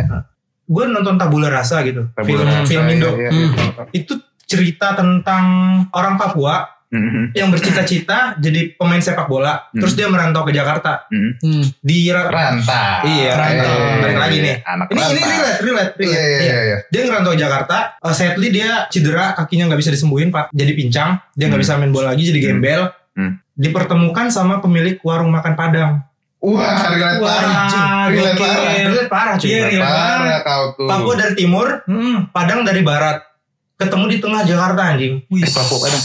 Gue 0.65 0.83
nonton 0.85 1.15
Tabula 1.15 1.47
Rasa 1.47 1.85
gitu. 1.85 2.09
Tabula 2.11 2.41
film 2.41 2.45
Rasa, 2.49 2.65
film 2.65 2.85
Indo. 2.89 3.09
iya, 3.13 3.15
iya, 3.15 3.29
Hmm. 3.29 3.53
iya. 3.53 3.83
Itu 3.93 4.13
cerita 4.41 4.93
tentang 4.93 5.45
orang 5.89 6.17
Papua 6.17 6.74
Mhm. 6.85 7.33
yang 7.33 7.49
bercita-cita 7.49 8.37
jadi 8.37 8.71
pemain 8.73 8.97
sepak 8.97 9.25
bola. 9.25 9.67
Hmm. 9.67 9.81
Terus 9.81 9.93
dia 9.93 10.05
merantau 10.05 10.45
ke 10.45 10.51
Jakarta. 10.51 11.09
Mhm. 11.09 11.31
Hmm. 11.39 11.65
Di 11.77 11.97
Rantau. 12.07 13.01
Iya, 13.03 13.31
rantau. 13.33 13.75
Iya, 13.75 13.95
Balik 13.99 14.17
lagi 14.17 14.37
nih. 14.39 14.55
Anak 14.61 14.87
ini 14.87 14.95
ini 14.95 15.01
rantau. 15.01 15.25
relate, 15.27 15.59
relate, 15.59 15.91
relate. 15.91 15.91
Iya, 16.07 16.21
iya, 16.21 16.39
iya, 16.39 16.59
iya. 16.63 16.77
Dia 16.87 17.01
ngerantau 17.03 17.31
ke 17.31 17.39
Jakarta, 17.39 17.77
uh, 17.97 18.13
sadly 18.13 18.47
dia 18.49 18.69
cedera, 18.87 19.33
kakinya 19.33 19.67
nggak 19.67 19.81
bisa 19.81 19.91
disembuhin, 19.91 20.29
Pak. 20.29 20.49
Jadi 20.51 20.71
pincang, 20.73 21.17
dia 21.31 21.45
nggak 21.45 21.57
Hmm. 21.57 21.65
bisa 21.67 21.75
main 21.75 21.91
bola 21.91 22.11
lagi, 22.11 22.23
jadi 22.25 22.39
Hmm. 22.39 22.47
gembel. 22.53 22.81
Hmm. 23.13 23.33
Dipertemukan 23.51 24.27
sama 24.27 24.59
pemilik 24.59 24.99
warung 25.01 25.29
makan 25.29 25.53
Padang. 25.53 25.91
Wah, 26.37 26.61
relate 26.85 27.17
Wah, 27.17 27.31
parah. 27.33 27.65
Relate 28.05 28.37
parah. 28.37 28.63
Relate 28.85 29.09
parah 29.09 29.33
cuy. 29.35 29.47
Iya, 29.49 29.61
relate. 29.67 29.89
Parah 29.89 30.39
kau 30.43 30.63
tuh. 30.75 30.85
Papua 30.85 31.13
dari 31.17 31.33
timur, 31.33 31.67
Hmm. 31.83 32.29
Padang 32.29 32.61
dari 32.61 32.79
barat. 32.79 33.17
Ketemu 33.75 34.05
di 34.07 34.17
tengah 34.19 34.41
Jakarta 34.43 34.81
anjing. 34.87 35.25
Wih, 35.25 35.41
Eh, 35.41 35.49
Papua 35.49 35.79
Padang. 35.81 36.03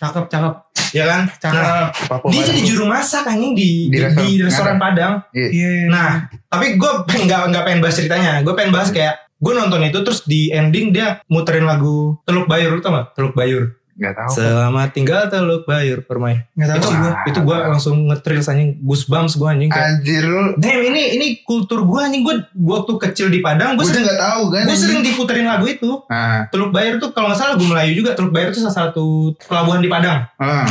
Cakep, 0.00 0.24
cakep. 0.32 0.54
Ya 0.96 1.04
kan? 1.04 1.22
Cakep. 1.28 1.60
Nah, 1.60 1.86
dia 2.32 2.42
jadi 2.48 2.60
juru 2.64 2.88
masak 2.88 3.28
anjing 3.28 3.52
di 3.52 3.92
Di 3.92 3.94
di, 3.94 3.98
restoran. 4.00 4.26
di 4.26 4.42
restoran 4.42 4.76
Padang. 4.80 5.14
Iya. 5.36 5.92
Nah, 5.92 6.10
tapi 6.48 6.80
gue 6.80 6.92
nggak 7.28 7.42
nggak 7.52 7.62
pengen 7.68 7.80
bahas 7.84 7.96
ceritanya. 8.00 8.40
Gue 8.40 8.56
pengen 8.56 8.72
bahas 8.72 8.88
kayak 8.88 9.20
gue 9.40 9.52
nonton 9.52 9.84
itu 9.84 10.00
terus 10.00 10.24
di 10.24 10.48
ending 10.52 10.92
dia 10.92 11.20
muterin 11.28 11.64
lagu 11.64 12.16
Teluk 12.28 12.44
Bayur 12.44 12.76
lu 12.76 12.80
tau 12.84 12.92
gak? 12.92 13.16
Teluk 13.16 13.32
Bayur. 13.32 13.76
Gak 14.00 14.16
tahu. 14.16 14.32
Selamat 14.32 14.88
tinggal 14.90 15.28
Teluk 15.28 15.68
Bayur 15.68 16.00
permai. 16.00 16.48
Nggak 16.56 16.68
tahu 16.70 16.78
Itu 16.78 16.86
sih 16.86 16.96
gue. 16.96 17.12
itu 17.28 17.38
gue 17.44 17.56
langsung 17.62 17.96
ngetril 18.08 18.40
anjing 18.40 18.70
goosebumps 18.80 19.36
gue 19.36 19.44
anjing 19.44 19.68
kayak. 19.68 20.00
Anjir 20.00 20.24
lu. 20.24 20.42
Damn 20.56 20.82
ini 20.88 21.02
ini 21.14 21.26
kultur 21.44 21.84
gue 21.84 22.00
anjing 22.00 22.24
gue 22.24 22.34
gue 22.40 22.74
waktu 22.74 22.92
kecil 22.98 23.28
di 23.28 23.44
Padang 23.44 23.76
gue 23.76 23.84
sering 23.84 24.08
gak 24.08 24.16
tahu 24.16 24.42
kan. 24.48 24.64
gue 24.64 24.72
anjing. 24.72 24.80
sering 24.80 25.00
diputerin 25.04 25.44
lagu 25.44 25.68
itu. 25.68 25.90
Nah, 26.08 26.48
Teluk 26.48 26.72
Bayur 26.72 26.96
tuh 26.96 27.12
kalau 27.12 27.28
nggak 27.28 27.38
salah 27.38 27.52
lagu 27.52 27.64
Melayu 27.68 27.92
juga. 27.94 28.16
Teluk 28.16 28.32
Bayur 28.32 28.48
itu 28.48 28.58
salah 28.58 28.88
satu 28.88 29.36
pelabuhan 29.38 29.84
di 29.84 29.92
Padang. 29.92 30.24
ah. 30.34 30.64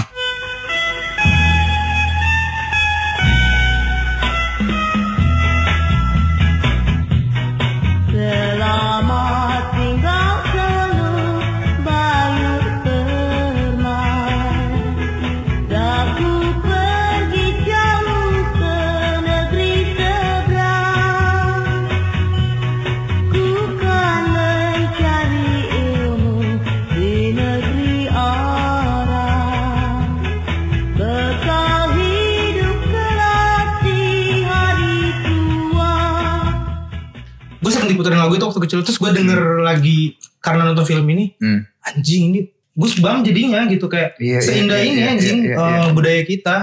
Diputerin 38.00 38.16
lagu 38.18 38.34
itu 38.34 38.46
waktu 38.46 38.62
kecil 38.62 38.80
terus 38.80 38.96
gue 38.96 39.12
denger 39.12 39.40
lagi 39.60 40.16
karena 40.40 40.64
nonton 40.66 40.88
film 40.88 41.04
ini 41.06 41.36
Hmm. 41.36 41.68
anjing 41.84 42.32
ini 42.32 42.40
goosebumps 42.72 43.22
jadinya 43.22 43.68
gitu 43.68 43.86
kayak 43.86 44.16
Iya, 44.16 44.32
iya, 44.32 44.40
seindah 44.40 44.78
iya, 44.78 44.88
ini 44.88 44.96
iya, 44.98 45.10
anjing 45.12 45.38
iya, 45.42 45.52
iya, 45.52 45.60
eh, 45.60 45.76
iya. 45.78 45.92
budaya 45.92 46.22
kita 46.24 46.56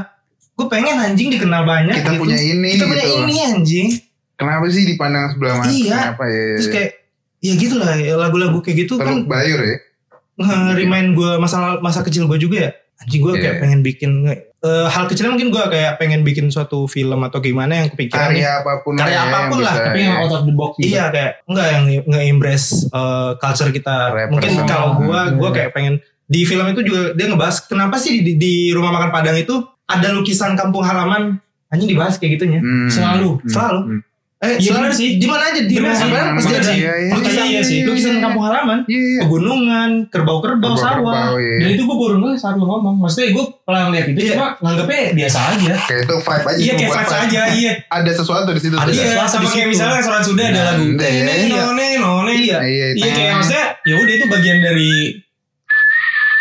gue 0.50 0.66
pengen 0.66 0.96
anjing 0.96 1.28
dikenal 1.28 1.62
banyak 1.62 1.92
Kita 1.94 2.10
gitu. 2.10 2.22
punya 2.24 2.38
ini 2.40 2.68
kita 2.72 2.84
punya 2.86 3.04
gitu. 3.04 3.20
ini 3.20 3.34
anjing 3.44 3.88
Kenapa 4.34 4.68
sih 4.68 4.84
dipandang 4.84 5.32
sebelah 5.32 5.54
mata? 5.56 5.68
Iya. 5.70 5.96
Kenapa 6.12 6.24
ya? 6.24 6.36
ya, 6.36 6.54
terus 6.54 6.66
ya. 6.66 6.72
kayak 6.72 6.90
ya 7.38 7.52
gitu 7.54 7.74
lah 7.76 7.92
ya, 7.94 8.14
lagu-lagu 8.16 8.58
kayak 8.58 8.76
gitu 8.82 8.96
kan 8.96 9.12
Teluk 9.14 9.28
Bayur 9.28 9.60
ya. 9.60 9.76
nge-remind 10.36 11.08
gue 11.12 11.30
masa 11.36 11.56
masa 11.80 12.00
kecil 12.00 12.24
gue 12.26 12.38
juga 12.38 12.56
ya 12.58 12.70
anjing 12.98 13.20
gue 13.20 13.32
kayak 13.34 13.54
Iya. 13.56 13.60
pengen 13.60 13.80
bikin 13.80 14.10
eh, 14.66 14.86
hal 14.90 15.06
kecilnya 15.06 15.30
mungkin 15.30 15.48
gue 15.48 15.64
kayak 15.70 15.96
pengen 15.96 16.20
bikin 16.20 16.50
suatu 16.50 16.84
film 16.84 17.22
atau 17.22 17.38
gimana 17.38 17.72
yang 17.78 17.88
kepikiran 17.88 18.34
nih. 18.34 18.42
Karya 18.42 18.50
apa 18.60 18.72
pun 18.82 18.92
Karya 18.98 19.14
ya, 19.14 19.20
apa 19.22 19.38
pun 19.46 19.58
lah, 19.62 19.74
Tapi 19.78 19.98
ya. 19.98 20.06
yang 20.10 20.16
out 20.18 20.32
of 20.34 20.42
the 20.42 20.52
box 20.52 20.70
gitu. 20.76 20.86
Iya 20.90 21.04
kayak 21.08 21.32
enggak 21.46 21.68
yang 21.70 21.84
nge-embrace 22.04 22.66
uh, 22.90 23.30
culture 23.38 23.70
kita. 23.70 23.96
Represent. 24.10 24.32
Mungkin 24.34 24.52
kalau 24.66 24.88
gua 24.98 25.20
Hmm. 25.30 25.38
gua 25.38 25.50
kayak 25.54 25.70
pengen 25.70 25.94
di 26.26 26.42
film 26.42 26.66
itu 26.66 26.82
juga 26.82 27.14
dia 27.14 27.30
ngebahas 27.30 27.62
kenapa 27.64 27.96
sih 27.96 28.18
di, 28.20 28.34
di 28.34 28.54
rumah 28.74 28.90
makan 28.90 29.14
Padang 29.14 29.38
itu 29.38 29.54
ada 29.86 30.10
lukisan 30.10 30.58
kampung 30.58 30.82
halaman 30.82 31.38
anjing 31.66 31.86
dibahas 31.86 32.18
kayak 32.18 32.42
gitunya. 32.42 32.58
Hmm. 32.58 32.90
Selalu. 32.90 33.38
Hmm. 33.38 33.46
Selalu. 33.46 33.80
Hmm. 33.86 34.00
Eh, 34.36 34.52
Iya, 34.54 34.68
selalu 34.68 34.84
bener 34.84 34.92
sih. 34.92 35.08
di 35.16 35.24
mana 35.24 35.48
aja 35.48 35.60
di 35.64 35.74
rumah 35.74 35.96
sih. 35.96 36.04
Padang 36.06 36.36
pasti 36.36 36.44
Bener 36.46 36.60
ada 36.60 36.68
sih. 36.68 36.76
Iya, 36.76 36.92
iya, 36.94 37.10
lukisan 37.10 37.44
iya 37.46 37.62
sih. 37.64 37.78
lukisan 37.82 38.14
kampung 38.20 38.44
halaman, 38.44 38.78
Iya, 38.84 39.00
iya. 39.00 39.20
pegunungan, 39.24 39.90
kerbau-kerbau, 40.06 40.76
sawah. 40.76 40.92
Kerbau, 40.92 41.34
iya. 41.40 41.56
Dan 41.56 41.68
itu 41.72 41.82
gue 41.82 41.96
baru 41.96 42.14
ngeliat 42.18 42.36
saat 42.36 42.54
lu 42.54 42.64
ngomong. 42.64 43.00
Maksudnya 43.00 43.32
gue 43.32 43.44
pernah 43.64 43.82
ngeliat 43.88 44.06
itu 44.06 44.18
Iya. 44.20 44.32
cuma 44.32 44.46
nganggapnya 44.60 45.00
biasa 45.16 45.38
aja. 45.50 45.74
Kayak 45.82 46.00
itu 46.02 46.14
vibe 46.20 46.44
aja. 46.44 46.60
Iya 46.60 46.72
kayak 46.74 46.90
vibes 46.92 47.08
vibe. 47.08 47.24
aja. 47.24 47.40
Iya. 47.50 47.72
Ada 47.88 48.10
sesuatu 48.12 48.48
di 48.50 48.60
situ. 48.60 48.76
Ada 48.76 48.84
tuh. 48.84 48.92
Iya 48.92 49.04
sesuatu 49.08 49.30
sama 49.32 49.48
kayak 49.48 49.68
misalnya 49.72 49.96
restoran 49.96 50.22
Sunda 50.22 50.42
ada 50.44 50.60
lagu. 50.66 50.84
Nande. 50.84 51.08
None 51.16 51.48
none 51.48 51.86
none. 51.96 52.32
Iya, 52.36 52.58
iya. 52.62 52.86
Iya 52.92 53.08
kayak 53.10 53.32
maksudnya 53.34 53.66
ya 53.82 53.94
udah 53.96 54.14
itu 54.14 54.26
bagian 54.28 54.58
dari 54.60 54.92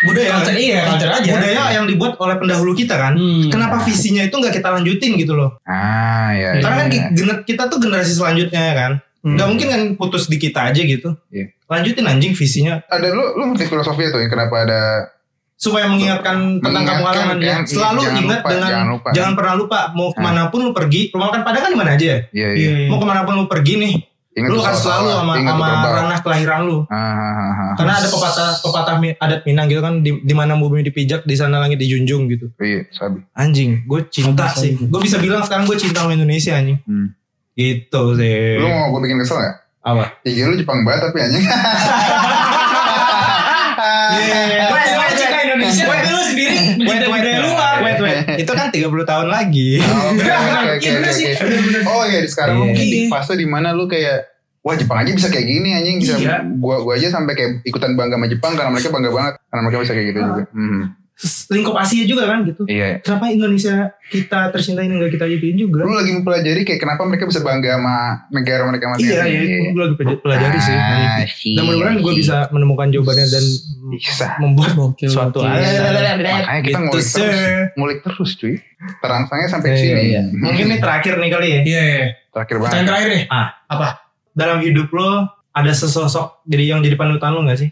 Budaya 0.06 0.30
culture 0.36 0.56
iya 0.56 0.82
culture 0.86 1.12
aja. 1.12 1.32
budaya 1.32 1.64
yang 1.72 1.86
dibuat 1.86 2.14
oleh 2.16 2.36
pendahulu 2.36 2.72
kita 2.72 2.96
kan. 2.96 3.14
Hmm. 3.14 3.48
Kenapa 3.48 3.82
visinya 3.82 4.22
itu 4.22 4.34
nggak 4.34 4.54
kita 4.54 4.70
lanjutin 4.72 5.12
gitu 5.16 5.34
loh? 5.34 5.58
Ah, 5.64 6.30
iya. 6.32 6.58
Karena 6.58 6.76
kan 6.78 6.88
iya. 6.88 6.94
ki- 6.94 7.10
gener- 7.14 7.44
kita 7.44 7.64
tuh 7.66 7.78
generasi 7.78 8.12
selanjutnya 8.12 8.62
ya 8.62 8.76
kan. 8.76 8.92
Nggak 9.22 9.48
mungkin 9.48 9.68
kan 9.68 9.82
putus 9.96 10.26
di 10.26 10.38
kita 10.38 10.66
aja 10.66 10.78
gitu. 10.78 11.18
Iya. 11.28 11.50
Lanjutin 11.66 12.06
anjing 12.06 12.32
visinya 12.32 12.78
ada 12.86 13.10
lu 13.10 13.34
lu 13.34 13.50
ngerti 13.50 13.66
filosofi 13.66 14.04
itu 14.04 14.16
yang 14.16 14.30
kenapa 14.30 14.56
ada 14.62 14.82
supaya 15.56 15.88
mengingatkan 15.88 16.60
tentang 16.60 16.84
halaman 16.86 17.40
ya. 17.40 17.58
kan, 17.58 17.62
Selalu 17.66 18.00
jangan 18.04 18.20
ingat 18.20 18.38
lupa, 18.38 18.50
dengan 18.52 18.70
jangan 18.70 18.88
lupa. 18.92 19.10
jangan 19.10 19.34
pernah 19.34 19.54
lupa 19.56 19.80
mau 19.92 20.10
ke 20.10 20.20
mana 20.20 20.42
pun 20.48 20.60
lu 20.62 20.72
pergi. 20.72 21.10
Rumah 21.10 21.26
makan 21.28 21.42
Padang 21.42 21.62
kan 21.64 21.72
di 21.72 21.80
mana 21.80 21.92
aja 21.92 22.06
ya? 22.06 22.20
iya 22.30 22.48
Iya. 22.52 22.70
iya. 22.78 22.88
Mau 22.88 22.98
ke 22.98 23.08
mana 23.08 23.22
pun 23.24 23.34
lu 23.34 23.46
pergi 23.46 23.74
nih, 23.76 23.94
Ingat 24.36 24.52
lu 24.52 24.60
akan 24.60 24.76
sawah-sawah, 24.76 24.84
selalu 24.84 25.10
sama 25.16 25.34
sama 25.48 25.90
ranah 25.96 26.20
kelahiran 26.20 26.60
lu. 26.68 26.78
Ah, 26.92 26.96
ah, 27.00 27.16
ah, 27.16 27.54
ah. 27.56 27.74
Karena 27.80 27.94
ada 28.04 28.08
pepatah 28.12 28.50
pepatah 28.60 28.96
adat 29.00 29.42
Minang 29.48 29.72
gitu 29.72 29.80
kan 29.80 30.04
di, 30.04 30.12
di 30.20 30.34
mana 30.36 30.60
bumi 30.60 30.84
dipijak 30.84 31.24
di 31.24 31.36
sana 31.40 31.64
langit 31.64 31.80
dijunjung 31.80 32.28
gitu. 32.28 32.52
Iya, 32.60 32.84
sabi. 32.92 33.24
Anjing, 33.32 33.88
gue 33.88 34.02
cinta 34.12 34.52
Sabi, 34.52 34.76
sih. 34.76 34.92
Gue 34.92 35.00
bisa 35.00 35.24
bilang 35.24 35.40
sekarang 35.48 35.64
gue 35.64 35.80
cinta 35.80 36.04
sama 36.04 36.20
Indonesia 36.20 36.52
anjing. 36.52 36.84
Hmm. 36.84 37.16
Gitu 37.56 38.04
sih. 38.20 38.60
Lu 38.60 38.68
mau 38.68 38.92
gue 38.92 39.02
bikin 39.08 39.24
kesel 39.24 39.40
ya? 39.40 39.52
Apa? 39.88 40.04
Iya 40.28 40.44
lu 40.52 40.60
Jepang 40.60 40.84
banget 40.84 41.02
tapi 41.08 41.18
anjing. 41.24 41.46
Iya. 44.06 44.68
Gue 44.72 44.82
gue 44.84 45.08
cinta 45.16 45.38
Indonesia. 45.48 45.84
Gue 45.88 45.98
dulu 46.04 46.22
sendiri 46.28 46.58
mencintai 46.84 47.08
budaya 47.08 47.40
luar. 47.40 47.55
Itu 48.38 48.52
kan 48.52 48.68
30 48.70 48.82
tahun 49.04 49.28
lagi. 49.28 49.80
Oh, 49.80 50.12
Iya, 50.76 51.08
sih. 51.10 51.32
oke. 51.32 51.42
Bener, 51.42 51.62
bener. 51.62 51.82
Oh 51.86 52.04
iya 52.04 52.20
sekarang 52.24 52.56
lu 52.56 52.62
Iya. 52.62 52.70
mungkin 52.70 52.88
di 52.88 53.00
fase 53.06 53.34
di 53.34 53.46
mana 53.46 53.72
lu 53.72 53.86
kayak 53.86 54.32
Wah 54.60 54.74
Jepang 54.74 54.98
aja 54.98 55.12
bisa 55.12 55.30
kayak 55.30 55.46
gini 55.46 55.70
anjing 55.72 55.98
bisa 56.00 56.18
Iya. 56.18 56.42
gua 56.58 56.82
gua 56.82 56.94
aja 56.94 57.08
sampai 57.08 57.34
kayak 57.34 57.52
ikutan 57.64 57.94
bangga 57.94 58.16
sama 58.16 58.26
Jepang 58.26 58.54
karena 58.54 58.72
mereka 58.72 58.90
bangga 58.90 59.10
banget 59.10 59.34
karena 59.44 59.62
mereka 59.62 59.78
bisa 59.80 59.94
kayak 59.94 60.08
gitu 60.08 60.20
juga. 60.20 60.44
Hmm. 60.50 60.82
Lingkup 61.48 61.76
Asia 61.76 62.04
juga 62.04 62.28
kan 62.28 62.44
gitu. 62.44 62.64
Iya. 62.66 63.00
Kenapa 63.00 63.28
Indonesia 63.28 63.72
kita 64.06 64.52
tercinta 64.52 64.80
ini 64.80 64.96
nggak 64.96 65.16
kita 65.16 65.26
gituin 65.28 65.56
juga? 65.56 65.82
Lu 65.82 65.96
lagi 65.96 66.12
mempelajari 66.12 66.62
kayak 66.62 66.78
kenapa 66.78 67.02
mereka 67.02 67.24
bisa 67.24 67.40
bangga 67.40 67.72
sama 67.74 67.96
negara 68.30 68.64
mereka 68.66 68.92
Iya, 68.94 69.24
masing-masing. 69.24 69.32
iya, 69.32 69.72
gue 69.72 69.82
lagi 69.82 69.96
pelaj- 69.96 70.20
pelajari 70.20 70.60
sih. 70.60 70.76
Ah, 70.76 71.24
Dan 71.24 71.64
mudah-mudahan 71.64 71.98
gue 71.98 72.14
bisa 72.14 72.36
menemukan 72.50 72.88
jawabannya 72.90 73.28
dan 73.28 73.46
Bisa. 73.88 74.28
membuat 74.38 74.72
Gokil, 74.74 75.08
suatu 75.08 75.40
hal. 75.40 75.56
Makanya 75.56 76.20
kita 76.60 76.68
Gitu, 76.68 76.80
ngulik 76.82 77.08
terus. 77.08 77.40
Ngulik 77.74 78.00
terus 78.02 78.30
cuy. 78.36 78.54
Terangsangnya 78.98 79.48
sampai 79.48 79.70
Iya, 79.72 79.80
sini. 79.80 80.02
iya. 80.06 80.22
Mungkin 80.28 80.66
ini 80.68 80.78
terakhir 80.78 81.14
nih 81.16 81.30
kali 81.30 81.48
ya. 81.48 81.60
Iya, 81.64 81.82
iya. 81.82 82.06
Terakhir 82.30 82.56
Pertanyaan 82.58 82.76
banget. 82.76 82.88
terakhir 82.92 83.10
nih. 83.10 83.24
Ah. 83.30 83.48
Apa? 83.68 83.88
Dalam 84.32 84.60
hidup 84.60 84.92
lo 84.92 85.10
ada 85.50 85.72
sesosok 85.72 86.44
jadi 86.44 86.76
yang 86.76 86.80
jadi 86.82 86.94
panutan 86.94 87.32
lo 87.32 87.42
gak 87.42 87.56
sih? 87.58 87.72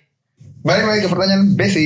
Balik 0.64 0.86
lagi 0.86 1.00
ke 1.04 1.10
pertanyaan 1.12 1.44
basic. 1.54 1.84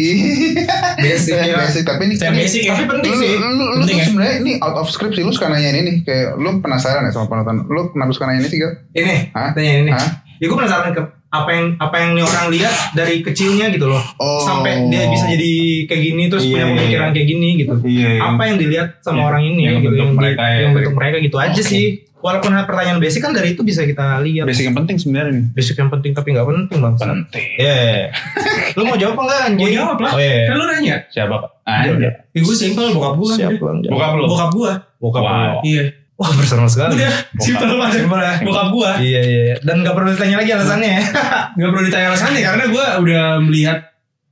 Basic, 0.97 1.34
ya. 1.34 1.57
basic. 1.57 1.82
Tapi 1.82 2.01
ini 2.03 2.13
Pertanyaan 2.13 2.38
basic 2.39 2.61
ya. 2.63 2.73
Tapi 2.73 2.86
penting 2.88 3.13
sih. 3.15 3.32
lu, 3.34 3.47
lu, 3.47 3.63
lu 3.67 3.75
Penting 3.80 3.86
tuh 3.88 3.97
ya? 3.97 4.05
sebenarnya 4.05 4.36
ini 4.39 4.51
out 4.59 4.78
of 4.78 4.88
script 4.88 5.13
sih 5.13 5.21
lu 5.21 5.30
suka 5.30 5.45
nanya 5.47 5.69
ini 5.71 5.82
nih 5.84 5.95
kayak 6.03 6.38
lu 6.38 6.49
penasaran 6.57 7.01
ya 7.01 7.11
sama 7.11 7.25
panutan 7.25 7.65
lu 7.65 7.89
kenapa 7.89 8.13
suka 8.13 8.25
nanya 8.25 8.39
ini 8.39 8.49
sih 8.49 8.59
Gal? 8.59 8.71
Ini, 8.93 9.15
Hah? 9.32 9.49
tanya 9.51 9.71
ini. 9.80 9.91
Hah? 9.91 10.09
Ya 10.38 10.45
gue 10.45 10.53
penasaran 10.55 10.89
ke 10.91 11.01
apa 11.30 11.49
yang 11.49 11.65
apa 11.75 11.95
yang 11.97 12.09
nih 12.13 12.23
orang 12.23 12.45
lihat 12.49 12.73
dari 12.91 13.19
kecilnya 13.19 13.67
gitu 13.69 13.86
loh. 13.86 13.99
Oh. 14.17 14.39
Sampai 14.39 14.88
dia 14.88 15.07
bisa 15.07 15.28
jadi 15.28 15.53
kayak 15.84 16.01
gini 16.03 16.23
terus 16.28 16.43
Iya, 16.43 16.51
punya 16.53 16.63
iya, 16.63 16.71
pemikiran 16.73 17.09
kayak 17.11 17.28
gini 17.28 17.49
gitu. 17.57 17.73
Iya. 17.82 18.09
Apa 18.23 18.41
yang 18.43 18.55
dilihat 18.57 18.88
sama 19.01 19.17
Iya. 19.17 19.28
orang 19.28 19.43
ini 19.45 19.61
Yang 19.61 19.73
gitu 19.73 19.84
bentuk 19.84 19.97
yang, 19.97 20.09
di- 20.09 20.17
mereka 20.17 20.43
ya. 20.43 20.57
yang 20.57 20.71
bentuk 20.71 20.93
mereka 20.93 21.15
gitu 21.19 21.38
aja 21.38 21.61
sih. 21.61 21.88
Walaupun 22.17 22.49
pertanyaan 22.65 22.97
basic 22.97 23.21
kan 23.21 23.30
dari 23.30 23.53
itu 23.53 23.61
bisa 23.61 23.86
kita 23.86 24.17
lihat. 24.25 24.49
Basic 24.49 24.65
yang 24.65 24.75
penting 24.75 24.97
sebenarnya. 24.97 25.53
Basic 25.53 25.75
yang 25.75 25.88
penting 25.88 26.11
tapi 26.11 26.34
nggak 26.34 26.47
penting 26.47 26.78
bang. 26.82 26.93
Penting. 26.97 27.45
Iya. 27.55 27.73
iya, 27.78 27.86
iya. 27.93 28.07
Lu 28.78 28.84
mau 28.84 28.97
jawab 28.97 29.13
apa 29.13 29.21
enggak 29.21 29.39
anjing? 29.45 29.61
Mau 29.61 29.75
jawab 29.75 29.97
lah. 30.01 30.11
Oh 30.11 30.19
iya. 30.19 30.43
Kan 30.45 30.55
lu 30.55 30.65
nanya. 30.65 30.95
Siapa 31.07 31.34
pak? 31.36 31.49
Ah, 31.61 31.84
udah. 31.86 32.13
Ya 32.34 32.39
gue 32.39 32.55
simpel 32.55 32.89
bokap 32.89 33.13
gue. 33.15 33.32
Siap 33.36 33.51
bang. 33.53 33.78
jawab. 33.80 33.93
Bokap 33.93 34.11
lu. 34.13 34.23
Bokap 34.25 34.49
gue. 34.49 34.71
Bokap 34.97 35.21
Wow. 35.21 35.30
lu. 35.30 35.57
Iya. 35.63 35.84
Wah 36.18 36.32
personal 36.34 36.65
sekali. 36.65 36.97
Udah. 36.97 37.13
Simpel 37.38 37.78
banget. 37.78 38.01
Simpel 38.01 38.20
ya. 38.20 38.34
Bokap 38.41 38.68
gue. 38.74 38.91
Iya 39.05 39.22
iya. 39.22 39.41
iya. 39.47 39.55
Dan 39.61 39.86
nggak 39.86 39.93
perlu 39.93 40.09
ditanya 40.11 40.41
lagi 40.41 40.51
alasannya 40.51 40.89
ya. 40.89 41.03
Gak 41.57 41.70
perlu 41.70 41.84
ditanya 41.86 42.07
alasannya 42.09 42.41
karena 42.43 42.63
gue 42.70 42.86
udah 43.01 43.24
melihat 43.39 43.78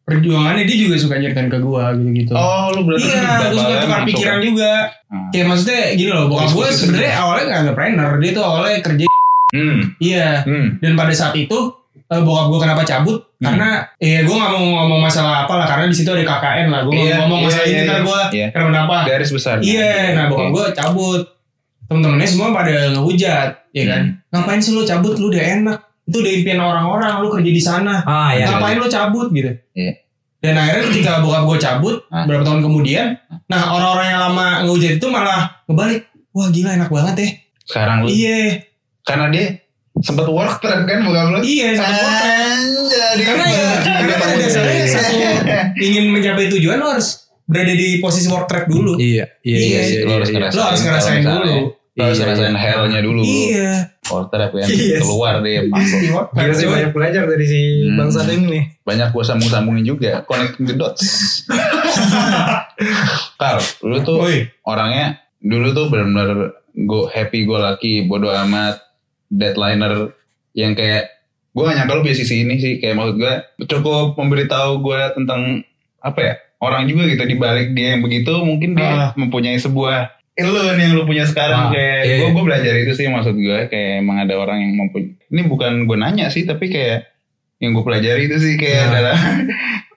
perjuangannya 0.02 0.70
dia 0.70 0.78
juga 0.78 0.96
suka 1.02 1.18
nyeritain 1.18 1.50
ke 1.50 1.58
gue 1.58 1.84
gitu-gitu. 1.98 2.34
Oh 2.34 2.70
lu 2.70 2.86
berarti 2.86 3.06
Iya, 3.06 3.50
gue 3.50 3.58
suka 3.58 3.76
tukar 3.82 4.02
pikiran 4.04 4.40
juga. 4.40 4.74
Hmm. 5.10 5.30
Kayak 5.30 5.46
maksudnya 5.48 5.82
gini 5.94 6.12
loh, 6.14 6.26
bokap 6.26 6.46
gue 6.48 6.66
Diskusi 6.66 6.78
sebenarnya 6.86 7.14
awalnya 7.18 7.44
gak 7.48 7.60
entrepreneur, 7.66 8.12
dia 8.22 8.32
tuh 8.34 8.44
awalnya 8.46 8.78
kerja. 8.82 9.06
Hmm. 9.50 9.80
Iya, 9.98 10.30
Hmm. 10.46 10.68
dan 10.78 10.92
pada 10.94 11.14
saat 11.14 11.34
itu 11.34 11.58
eh, 12.06 12.22
bokap 12.22 12.46
gue 12.50 12.60
kenapa 12.62 12.82
cabut? 12.82 13.18
Hmm. 13.42 13.46
Karena 13.50 13.70
eh 13.98 14.22
gue 14.22 14.36
gak 14.36 14.52
mau 14.52 14.62
ngomong 14.78 15.02
masalah 15.02 15.50
apa 15.50 15.54
lah, 15.58 15.66
karena 15.66 15.86
di 15.90 15.96
situ 15.98 16.10
ada 16.10 16.22
KKN 16.22 16.68
lah. 16.70 16.82
Gue 16.86 16.94
Iya, 17.02 17.16
ngomong 17.26 17.40
iya, 17.42 17.46
masalah 17.50 17.66
iya, 17.66 17.74
ini 17.74 17.82
ntar 17.82 17.98
iya. 17.98 18.06
gue 18.06 18.20
Iya. 18.30 18.48
kenapa? 18.54 18.96
Garis 19.10 19.32
besar. 19.34 19.56
Iya, 19.58 19.94
nah 20.14 20.24
bokap 20.30 20.50
gue 20.50 20.66
cabut. 20.78 21.22
Temen-temennya 21.86 22.26
semua 22.26 22.50
pada 22.50 22.92
ngehujat, 22.92 23.50
ya 23.72 23.84
kan? 23.86 24.02
Ngapain 24.30 24.58
sih 24.58 24.72
lu 24.72 24.82
cabut? 24.82 25.14
Lu 25.16 25.30
udah 25.30 25.44
enak. 25.56 25.78
Itu 26.04 26.18
udah 26.20 26.32
impian 26.32 26.58
orang-orang, 26.58 27.14
lu 27.20 27.30
kerja 27.30 27.48
di 27.48 27.60
sana. 27.60 28.02
Ah 28.02 28.30
Iya, 28.32 28.46
Ngapain 28.52 28.78
lu 28.78 28.88
cabut 28.88 29.28
gitu? 29.30 29.52
Iya. 29.74 29.94
Dan 30.38 30.54
akhirnya 30.56 30.84
ketika 30.88 31.12
bokap 31.20 31.44
gue 31.44 31.58
cabut, 31.58 31.96
Ah. 32.08 32.26
berapa 32.26 32.42
tahun 32.42 32.62
kemudian, 32.62 33.18
nah 33.46 33.70
orang-orang 33.72 34.08
yang 34.08 34.22
lama 34.22 34.48
ngehujat 34.62 34.98
itu 34.98 35.08
malah 35.08 35.50
ngebalik. 35.66 36.06
Wah 36.32 36.48
gila 36.48 36.70
enak 36.76 36.90
banget 36.90 37.16
ya. 37.18 37.30
Sekarang 37.64 37.96
lu. 38.02 38.08
Iya, 38.08 38.62
Karena 39.02 39.30
dia 39.30 39.46
Sempet 39.96 40.28
work 40.28 40.60
trip 40.60 40.84
kan 40.84 41.00
bukan 41.02 41.24
lu? 41.32 41.40
iya. 41.42 41.72
sama 41.72 41.88
gua. 41.88 42.12
Anjay. 42.20 43.16
Karena 43.24 43.44
ya, 43.48 43.66
karena 43.80 44.14
pada 44.20 44.36
dasarnya 44.36 44.84
satu 44.86 45.18
ingin 45.80 46.12
mencapai 46.12 46.52
tujuan 46.52 46.78
lo 46.78 46.92
harus 46.92 47.25
berada 47.46 47.72
di 47.72 47.98
posisi 47.98 48.26
work 48.26 48.46
trap 48.46 48.66
dulu. 48.66 48.98
Iya 48.98 49.26
iya 49.42 49.58
Iya, 49.58 49.80
iya. 49.82 50.00
Harus 50.08 50.30
iya. 50.30 50.36
ngerasain. 50.36 50.58
Lo 50.58 50.64
harus 50.66 50.82
ngerasain 50.82 51.22
kalau 51.22 51.42
dulu. 51.42 51.62
Lu 51.96 52.02
harus 52.02 52.18
Iya, 52.18 52.24
ngerasain 52.26 52.52
iya. 52.52 52.60
hellnya 52.60 53.00
dulu. 53.00 53.22
Iya. 53.24 53.72
Porter 54.02 54.40
apa 54.44 54.56
yang 54.60 54.70
Yes. 54.70 55.02
keluar 55.02 55.34
deh. 55.40 55.56
Work 56.12 56.28
trap. 56.30 56.44
Gila 56.44 56.54
sih 56.54 56.68
banyak 56.68 56.92
belajar 56.92 57.24
dari 57.26 57.46
si 57.46 57.60
Hmm. 57.86 57.96
bangsa 57.96 58.20
ini 58.28 58.46
nih. 58.48 58.64
Banyak 58.82 59.08
gue 59.10 59.24
sambung-sambungin 59.24 59.86
juga. 59.88 60.22
Connecting 60.24 60.66
the 60.66 60.76
dots. 60.76 61.02
Kal, 63.40 63.58
lu 63.82 63.98
tuh 64.02 64.20
Woi. 64.20 64.46
orangnya 64.64 65.20
dulu 65.40 65.72
tuh 65.72 65.86
benar-benar 65.88 66.30
go 66.76 67.08
happy 67.08 67.46
go 67.46 67.56
lucky 67.56 68.04
bodo 68.04 68.28
amat 68.28 68.82
deadliner 69.28 70.12
yang 70.52 70.74
kayak 70.74 71.08
gue 71.52 71.64
gak 71.64 71.76
nyangka 71.76 71.94
lu 71.94 72.04
punya 72.04 72.18
sisi 72.18 72.44
ini 72.44 72.58
sih 72.58 72.74
kayak 72.78 72.96
maksud 72.96 73.16
gue 73.16 73.34
cukup 73.64 74.16
memberitahu 74.16 74.82
gue 74.82 75.02
tentang 75.14 75.64
apa 75.98 76.20
ya 76.20 76.34
orang 76.58 76.86
juga 76.86 77.06
gitu 77.06 77.24
di 77.24 77.36
balik 77.36 77.72
dia 77.72 77.94
yang 77.94 78.02
begitu 78.02 78.32
mungkin 78.40 78.74
dia 78.74 78.88
Ah. 78.88 79.10
mempunyai 79.14 79.58
sebuah 79.58 80.12
lu 80.36 80.52
nih 80.52 80.84
yang 80.84 80.94
lu 80.94 81.04
punya 81.04 81.24
sekarang 81.24 81.68
Ah, 81.68 81.72
kayak 81.72 82.00
iya, 82.04 82.16
gue 82.18 82.28
iya. 82.28 82.34
gue 82.34 82.44
belajar 82.44 82.74
itu 82.76 82.92
sih 82.92 83.08
maksud 83.08 83.34
gue 83.34 83.60
kayak 83.66 84.04
emang 84.04 84.20
ada 84.20 84.36
orang 84.36 84.60
yang 84.60 84.74
mempunyai 84.78 85.16
ini 85.26 85.42
bukan 85.44 85.84
gue 85.84 85.96
nanya 85.96 86.28
sih 86.28 86.44
tapi 86.44 86.68
kayak 86.68 87.08
yang 87.58 87.72
gue 87.72 87.82
pelajari 87.82 88.28
itu 88.28 88.36
sih 88.36 88.54
kayak 88.56 88.82
Nah. 88.82 88.92
adalah 88.92 89.18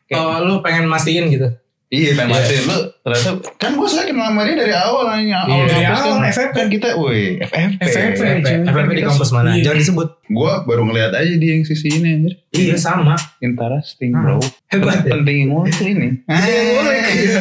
Oh 0.08 0.40
lu 0.40 0.54
pengen 0.60 0.86
mastiin 0.86 1.28
gitu. 1.28 1.52
Iya, 1.88 2.12
pengen 2.14 2.36
Iya. 2.36 2.60
lu 2.62 2.78
ternyata 3.00 3.30
Kan 3.56 3.72
gue 3.72 3.88
suka 3.88 4.04
kenal 4.04 4.28
sama 4.28 4.44
dia 4.44 4.54
dari 4.54 4.70
awal 4.70 5.08
nanya. 5.08 5.40
Iya, 5.42 5.64
dari 5.64 5.80
kampus 5.82 6.04
awal, 6.04 6.12
kan, 6.12 6.28
FFP. 6.28 6.52
kan 6.52 6.66
kita, 6.68 6.88
woi, 6.94 7.20
FFP. 7.40 7.80
FFP. 7.80 8.22
FFP, 8.62 8.90
di 8.92 9.02
kampus 9.02 9.30
mana? 9.32 9.48
Iya. 9.50 9.62
Jangan 9.64 9.78
disebut. 9.80 10.08
Gue 10.28 10.52
baru 10.62 10.82
ngeliat 10.84 11.12
aja 11.12 11.32
dia 11.34 11.50
yang 11.50 11.64
sisi 11.64 11.88
ini 11.88 12.08
anjir. 12.14 12.34
Iya 12.50 12.76
sama. 12.76 13.16
Interesting, 13.38 14.12
Ah. 14.12 14.20
bro. 14.20 14.36
Hebat 14.68 15.00
ya. 15.00 15.16
Penting 15.16 15.36
yang 15.38 15.50
ngulik 15.50 15.78
ini. 15.80 16.08
Yang 16.20 16.66
ngulik, 16.68 17.02
iya. 17.08 17.40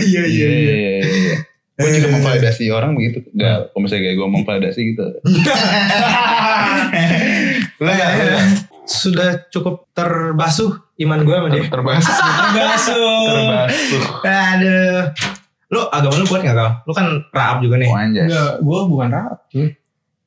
Iya 0.00 0.22
iya 0.24 0.46
Iya. 0.46 1.36
Gue 1.76 1.90
juga 1.92 2.08
memvalidasi 2.08 2.64
orang 2.70 2.94
begitu. 2.94 3.20
Gak, 3.32 3.68
kalau 3.68 3.80
misalnya 3.82 4.02
kayak 4.06 4.16
gue 4.16 4.28
memvalidasi 4.30 4.80
gitu. 4.86 5.04
Lu 7.76 7.90
gak? 7.90 8.10
Sudah 8.86 9.50
cukup 9.50 9.90
terbasuh 9.90 10.78
iman 11.02 11.18
gue 11.26 11.34
sama 11.34 11.48
dia. 11.50 11.62
Terbahas. 11.66 12.06
Terbasuh. 12.06 13.26
Terbasuh. 13.26 14.02
Aduh. 14.22 15.00
Lu 15.66 15.80
agama 15.90 16.14
lu 16.22 16.26
kuat 16.30 16.46
gak 16.46 16.54
kau? 16.54 16.70
Lu 16.86 16.92
kan 16.94 17.06
raab 17.34 17.58
juga 17.58 17.82
nih. 17.82 17.90
Oh, 17.90 17.98
anjas. 17.98 18.30
Enggak, 18.30 18.52
gue 18.62 18.80
bukan 18.86 19.08
rap. 19.10 19.38
cuy. 19.50 19.66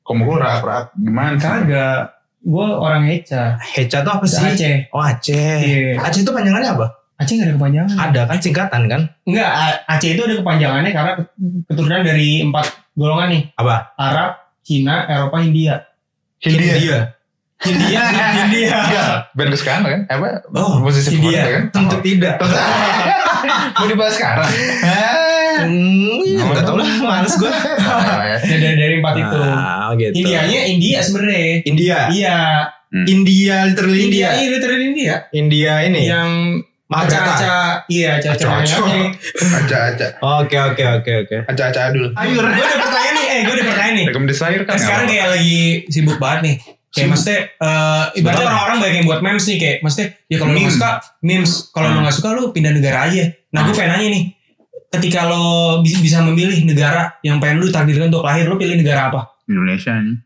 Kamu 0.04 0.20
gue 0.26 0.36
rap-rap. 0.36 0.84
Gimana 1.00 1.34
sih? 1.40 1.48
Kagak. 1.48 2.02
Gue 2.40 2.66
orang 2.68 3.02
Heca. 3.08 3.56
Heca 3.60 3.98
tuh 4.04 4.12
apa 4.16 4.24
sih? 4.28 4.44
Aceh. 4.44 4.76
Oh 4.92 5.00
Aceh. 5.00 5.60
Iya. 5.64 6.00
Aceh 6.00 6.20
itu 6.20 6.32
panjangannya 6.32 6.70
apa? 6.76 6.86
Aceh 7.20 7.32
gak 7.36 7.48
ada 7.48 7.54
kepanjangan. 7.56 7.96
Ada 7.96 8.20
kan 8.28 8.38
singkatan 8.40 8.82
kan? 8.88 9.00
Enggak, 9.24 9.50
Aceh 9.88 10.10
itu 10.12 10.22
ada 10.24 10.34
kepanjangannya 10.40 10.90
karena 10.92 11.12
keturunan 11.68 12.00
dari 12.04 12.44
empat 12.44 12.66
golongan 12.92 13.28
nih. 13.32 13.42
Apa? 13.56 13.76
Arab, 13.96 14.30
Cina, 14.60 15.08
Eropa, 15.08 15.40
India. 15.40 15.88
Hindia. 16.40 17.16
India, 17.70 18.00
India. 18.40 18.78
Band 19.36 19.50
kesukaan 19.52 19.84
lo 19.84 19.88
kan? 19.92 20.02
Apa? 20.08 20.28
Oh, 20.56 20.80
Musisi 20.80 21.12
India. 21.12 21.44
kan? 21.44 21.64
Tentu 21.68 21.96
tidak. 22.00 22.40
Mau 23.76 23.86
dibahas 23.86 24.14
sekarang? 24.16 24.48
Hmm, 25.60 26.40
enggak 26.40 26.64
tahu 26.64 26.80
lah, 26.80 26.88
males 27.04 27.36
gue. 27.36 27.52
Ya, 27.52 28.40
dari, 28.40 28.80
dari 28.80 28.94
empat 28.96 29.12
itu. 29.12 29.38
Ah, 29.44 29.92
gitu. 29.92 30.24
Indianya 30.24 30.60
India 30.64 30.98
sebenarnya. 31.04 31.60
India. 31.68 31.98
Iya. 32.08 32.38
India 33.04 33.56
literally 33.68 34.08
India, 34.08 34.28
India. 34.32 34.40
iya 34.40 34.48
literal 34.56 34.80
India. 34.80 35.14
India 35.36 35.72
ini. 35.84 36.02
Yang. 36.08 36.30
Aca-aca, 36.90 37.86
iya 37.86 38.18
aca-aca. 38.18 38.46
Aca-aca. 38.50 38.98
Aca-aca. 39.62 40.06
Oke 40.42 40.56
oke 40.58 40.84
oke 40.98 41.12
oke. 41.28 41.36
Aca-aca 41.46 41.80
adul. 41.92 42.08
Ayo, 42.16 42.34
gue 42.34 42.64
ada 42.66 42.78
pertanyaan 42.80 43.14
nih, 43.14 43.26
eh 43.28 43.40
gue 43.44 43.54
ada 43.54 43.64
pertanyaan 43.68 43.94
nih. 43.94 44.06
Rekom 44.10 44.24
desire 44.26 44.62
kan? 44.64 44.74
Kan 44.74 44.78
sekarang 44.80 45.06
kayak 45.06 45.28
lagi 45.28 45.60
sibuk 45.86 46.16
banget 46.16 46.40
nih. 46.42 46.56
Kayak 46.90 47.08
maksudnya, 47.08 47.40
eh 47.56 48.04
ibaratnya 48.14 48.46
orang-orang 48.46 48.78
banyak 48.78 48.96
yang 48.96 49.06
buat 49.06 49.20
memes 49.20 49.44
nih 49.44 49.58
kayak, 49.58 49.76
maksudnya 49.80 50.08
ya 50.26 50.36
kalau 50.36 50.50
lu 50.50 50.60
gak 50.60 50.74
suka 50.74 50.90
memes, 51.20 51.52
kalau 51.70 51.86
lu 51.88 51.98
gak 52.00 52.12
suka 52.12 52.28
lu 52.32 52.42
pindah 52.50 52.72
negara 52.72 52.98
aja. 53.06 53.24
Nah 53.48 53.60
gue 53.62 53.72
pengen 53.72 53.90
nanya 53.92 54.08
nih, 54.10 54.22
ketika 54.90 55.20
lo 55.24 55.42
bi- 55.80 55.96
bisa 55.96 56.18
memilih 56.20 56.58
negara 56.64 57.14
yang 57.20 57.38
pengen 57.38 57.58
lu 57.58 57.68
takdirkan 57.68 58.10
untuk 58.10 58.22
lahir, 58.22 58.44
lu 58.44 58.54
pilih 58.54 58.74
negara 58.74 59.06
apa? 59.06 59.38
Indonesia 59.46 59.94
nih. 59.94 60.18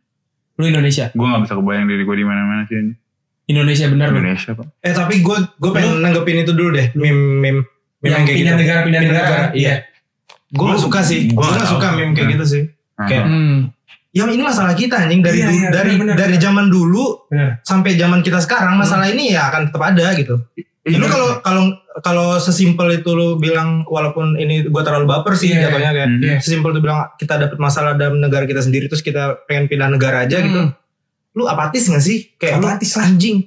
Lu 0.54 0.64
Indonesia. 0.64 1.04
Gue 1.10 1.26
gak 1.26 1.42
bisa 1.42 1.54
kebayang 1.54 1.84
diri 1.84 2.02
gue 2.02 2.16
di 2.16 2.24
mana-mana 2.24 2.64
sih. 2.64 2.76
ini. 2.78 2.92
Indonesia 3.44 3.84
bener 3.86 4.08
lu. 4.08 4.16
Indonesia 4.16 4.50
pak. 4.54 4.66
Eh 4.80 4.92
tapi 4.92 5.20
gue 5.20 5.36
gue 5.54 5.70
pengen 5.70 6.00
nanggepin 6.00 6.40
itu 6.40 6.52
dulu 6.52 6.72
deh. 6.72 6.88
Meme 6.94 7.12
meme 7.38 7.60
meme 8.00 8.08
Yang 8.10 8.22
kayak 8.24 8.36
pindah 8.38 8.40
gitu. 8.50 8.62
negara, 8.62 8.80
pindah, 8.80 9.00
Pindah 9.00 9.12
negara. 9.14 9.28
negara, 9.28 9.46
iya. 9.52 9.74
Gue 10.48 10.64
gak 10.66 10.80
suka 10.80 11.00
sih. 11.02 11.28
Gua 11.28 11.44
Gue 11.44 11.48
nggak 11.50 11.60
gak 11.60 11.68
suka 11.70 11.88
meme 11.92 12.12
kayak 12.12 12.24
Hmm. 12.24 12.32
gitu 12.32 12.44
sih. 12.46 12.62
Kayak 12.96 13.24
Hmm. 13.26 13.58
Yang 14.14 14.30
ini 14.30 14.40
masalah 14.40 14.72
kita 14.72 14.94
anjing 14.96 15.20
dari 15.20 15.38
Iya, 15.38 15.50
iya, 15.50 15.68
dari 15.68 15.92
bener, 15.92 16.14
bener, 16.14 16.16
dari 16.16 16.36
zaman 16.38 16.66
dulu 16.66 17.26
Bener. 17.26 17.58
sampai 17.60 17.94
zaman 17.94 18.20
kita 18.20 18.38
sekarang 18.38 18.74
masalah 18.74 19.06
ini 19.06 19.30
ya 19.30 19.48
akan 19.48 19.68
tetap 19.68 19.82
ada 19.84 20.06
gitu. 20.14 20.38
Lu 20.86 21.02
kalau 21.04 21.40
kalau 21.40 21.62
kalau 21.98 22.28
sesimpel 22.36 22.94
itu 22.94 23.10
lu 23.10 23.36
bilang 23.36 23.82
walaupun 23.84 24.36
ini 24.36 24.62
gue 24.64 24.82
terlalu 24.82 25.08
baper 25.08 25.34
sih 25.34 25.50
Iya. 25.50 25.66
jatuhnya 25.66 25.90
kayak 25.90 26.08
Hmm. 26.08 26.22
Iya. 26.22 26.36
sesimpel 26.38 26.70
itu 26.70 26.80
bilang 26.80 27.10
kita 27.14 27.34
dapat 27.38 27.58
masalah 27.58 27.92
dalam 27.94 28.16
negara 28.16 28.44
kita 28.44 28.60
sendiri 28.60 28.86
terus 28.86 29.00
kita 29.00 29.42
pengen 29.44 29.66
pindah 29.66 29.88
negara 29.88 30.22
aja 30.22 30.38
gitu. 30.38 30.60
Hmm. 30.62 30.76
Lu 31.32 31.44
apatis 31.44 31.82
gak 31.84 31.98
sih? 31.98 32.30
Kayak 32.34 32.60
lu 32.60 32.66
Apatis 32.66 32.92
lah. 32.92 33.04
anjing. 33.06 33.38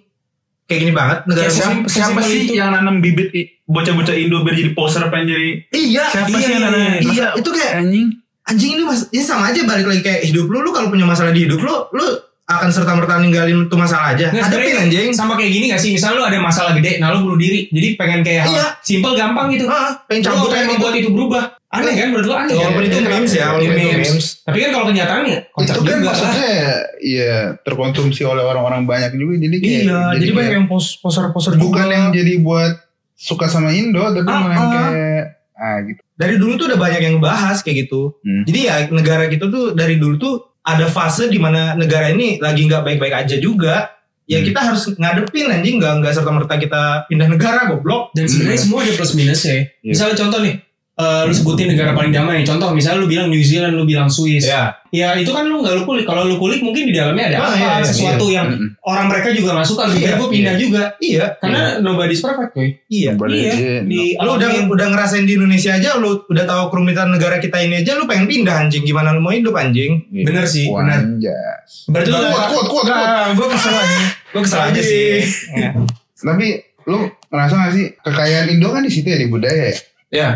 kayak 0.66 0.80
gini 0.82 0.92
banget 0.92 1.20
negara 1.26 1.46
gua. 1.46 1.56
siapa- 1.56 1.88
Siapa 1.88 2.20
sih 2.22 2.40
itu. 2.44 2.54
yang 2.54 2.70
nanam 2.70 3.00
bibit 3.00 3.32
bocah-bocah 3.64 4.12
Indo 4.14 4.44
biar 4.44 4.52
jadi 4.54 4.72
poser 4.74 5.08
pengen 5.08 5.32
jadi 5.32 5.50
Iya, 5.72 6.04
siapa 6.06 6.28
iya, 6.28 6.36
sih 6.36 6.44
yang 6.44 6.52
iya, 6.54 6.68
nanam? 6.68 6.80
iya. 6.84 7.00
Masa 7.08 7.26
itu 7.38 7.50
kayak 7.50 7.72
anjing 7.78 8.08
anjing 8.48 8.72
ini 8.74 8.84
mas 8.84 9.06
ini 9.08 9.22
sama 9.22 9.52
aja 9.52 9.62
balik 9.64 9.86
lagi 9.86 10.02
kayak 10.02 10.22
hidup 10.24 10.48
lu 10.48 10.60
lu 10.60 10.72
kalau 10.72 10.88
punya 10.88 11.04
masalah 11.04 11.30
di 11.30 11.44
hidup 11.44 11.60
lu 11.60 11.76
lu 11.92 12.08
akan 12.48 12.72
serta 12.72 12.96
merta 12.96 13.20
ninggalin 13.20 13.68
tuh 13.68 13.76
masalah 13.76 14.16
aja 14.16 14.32
Nggak, 14.32 14.40
hadapin 14.42 14.72
sebenarnya 14.72 14.84
anjing 14.88 15.12
Sama 15.12 15.36
kayak 15.36 15.52
gini 15.52 15.66
gak 15.68 15.84
sih? 15.84 15.92
Misal 15.92 16.16
lu 16.16 16.24
ada 16.24 16.40
masalah 16.40 16.72
gede, 16.72 16.96
nah 16.96 17.12
lu 17.12 17.28
bunuh 17.28 17.36
diri. 17.36 17.68
Jadi 17.68 18.00
pengen 18.00 18.24
kayak 18.24 18.48
hal 18.48 18.56
Iya. 18.56 18.66
simple 18.80 19.14
gampang 19.14 19.52
gitu. 19.52 19.68
ah 19.68 19.92
pengen 20.08 20.24
Lu 20.24 20.28
cabut 20.32 20.48
pengen 20.48 20.68
membuat 20.72 20.96
itu 20.96 21.12
berubah. 21.12 21.44
Aneh 21.68 21.92
kan? 21.92 22.08
Menurut 22.08 22.24
lu 22.24 22.36
aneh 22.40 22.56
walaupun 22.56 22.84
itu 22.88 22.98
memes 23.04 23.32
ya 23.36 23.46
walaupun 23.52 23.76
itu 23.76 23.90
Memes. 24.00 24.28
Tapi 24.48 24.58
kan 24.64 24.70
kalau 24.72 24.86
kenyataannya 24.88 25.38
kocak 25.52 25.76
itu 25.76 25.82
kan 25.84 25.96
juga 26.00 26.08
maksudnya 26.08 26.52
ya 26.98 27.36
terkonsumsi 27.60 28.22
oleh 28.24 28.40
orang-orang 28.42 28.88
banyak 28.88 29.12
juga 29.14 29.34
jadi 29.38 29.56
kayak 29.60 29.82
iya 29.84 30.00
jadi 30.16 30.32
banyak 30.32 30.54
yang 30.56 30.68
pos 30.72 30.86
poser 30.98 31.28
poser 31.36 31.60
bukan 31.60 31.84
juga 31.84 31.92
yang 31.92 32.06
jadi 32.10 32.34
buat 32.40 32.80
suka 33.12 33.52
sama 33.52 33.76
Indo 33.76 34.08
tapi 34.08 34.24
Ah, 34.26 34.40
malah 34.40 34.56
ah. 34.56 34.70
kayak 34.72 35.26
ah 35.58 35.82
gitu 35.82 36.00
dari 36.14 36.38
dulu 36.38 36.54
tuh 36.56 36.70
udah 36.70 36.80
banyak 36.80 37.02
yang 37.02 37.14
ngebahas 37.18 37.58
kayak 37.60 37.86
gitu 37.86 38.14
Hmm. 38.22 38.46
jadi 38.46 38.60
ya 38.62 38.76
negara 38.90 39.26
gitu 39.26 39.50
tuh 39.50 39.66
dari 39.74 39.98
dulu 39.98 40.16
tuh 40.16 40.34
ada 40.62 40.86
fase 40.86 41.28
di 41.28 41.38
mana 41.38 41.74
negara 41.74 42.10
ini 42.10 42.38
lagi 42.38 42.64
nggak 42.64 42.84
baik-baik 42.84 43.26
aja 43.26 43.36
juga 43.38 43.90
ya 44.24 44.38
Hmm. 44.38 44.46
kita 44.46 44.60
harus 44.60 44.84
ngadepin 44.94 45.48
anjing 45.48 45.80
nggak 45.80 45.94
nggak 45.98 46.14
serta 46.14 46.30
merta 46.30 46.56
kita 46.56 46.82
pindah 47.08 47.28
negara 47.28 47.66
goblok 47.68 48.12
Dan 48.12 48.28
sebenarnya 48.28 48.60
semua 48.60 48.84
ada 48.84 48.94
plus 48.94 49.14
minus 49.14 49.42
ya. 49.42 49.56
Iya. 49.56 49.64
Misalnya 49.82 50.16
contoh 50.20 50.40
nih, 50.44 50.56
eh, 50.98 51.22
lu 51.24 51.32
sebutin 51.32 51.70
negara 51.70 51.94
paling 51.94 52.10
damai. 52.10 52.42
Contoh 52.42 52.70
misalnya 52.72 53.00
lu 53.00 53.08
bilang 53.08 53.30
New 53.30 53.40
Zealand, 53.40 53.74
lu 53.74 53.86
bilang 53.86 54.10
Swiss. 54.10 54.44
ya 54.44 54.74
Ya 54.88 55.12
itu 55.14 55.30
kan 55.30 55.44
lu 55.44 55.60
nggak 55.60 55.74
lu 55.74 55.84
kulik. 55.84 56.04
Kalau 56.04 56.24
lu 56.24 56.36
kulik 56.36 56.60
mungkin 56.60 56.88
di 56.88 56.96
dalamnya 56.96 57.28
ada 57.28 57.38
Ah, 57.38 57.44
apa, 57.44 57.54
iya, 57.54 57.70
iya, 57.76 57.84
sesuatu 57.84 58.26
yang 58.28 58.48
Mm-mm. 58.50 58.80
orang 58.82 59.06
mereka 59.08 59.30
juga 59.30 59.60
suka. 59.62 59.84
Lebih 59.86 60.00
Iya, 60.00 60.12
gue 60.16 60.28
pindah 60.32 60.56
juga. 60.56 60.84
iya 60.98 61.26
Karena 61.38 61.62
nobody's 61.78 62.18
perfect 62.18 62.52
coy. 62.52 62.70
iya 62.88 63.12
Boleh 63.14 63.36
Iya. 63.36 63.84
Di 63.84 64.16
lu 64.16 64.32
udah 64.34 64.50
udah 64.66 64.88
ngerasain 64.90 65.24
di 65.24 65.36
Indonesia 65.36 65.76
aja 65.76 65.96
lu 65.96 66.24
udah 66.24 66.46
tahu 66.46 66.64
kerumitan 66.70 67.08
negara 67.10 67.38
kita 67.38 67.60
ini 67.60 67.82
aja 67.82 67.94
lu 67.94 68.06
pengen 68.06 68.26
pindah 68.26 68.56
anjing 68.58 68.82
gimana 68.82 69.12
lu 69.12 69.20
mau 69.20 69.30
hidup 69.30 69.54
anjing 69.54 70.02
bener 70.10 70.44
sih, 70.44 70.66
bener. 70.66 71.20
Berarti 71.86 72.10
lu 72.10 72.18
Kuat, 72.18 72.32
kuat, 72.32 72.68
kuat, 72.68 72.68
kuat. 72.68 72.86
nah 72.88 73.28
gue 73.30 73.48
kesel 73.50 73.76
aja 73.76 73.98
gue 74.28 74.42
kesel 74.42 74.62
aja 74.64 74.82
sih 74.82 75.08
ya. 75.54 75.70
Tapi 76.18 76.48
lu 76.86 76.98
ngerasa 77.28 77.54
gak 77.60 77.74
sih 77.76 77.86
kekayaan 78.00 78.48
Indo 78.50 78.72
kan 78.72 78.82
di 78.82 78.90
situ 78.90 79.06
ya 79.06 79.20
di 79.20 79.28
budaya 79.28 79.64
ya? 79.68 79.76
ya 80.10 80.30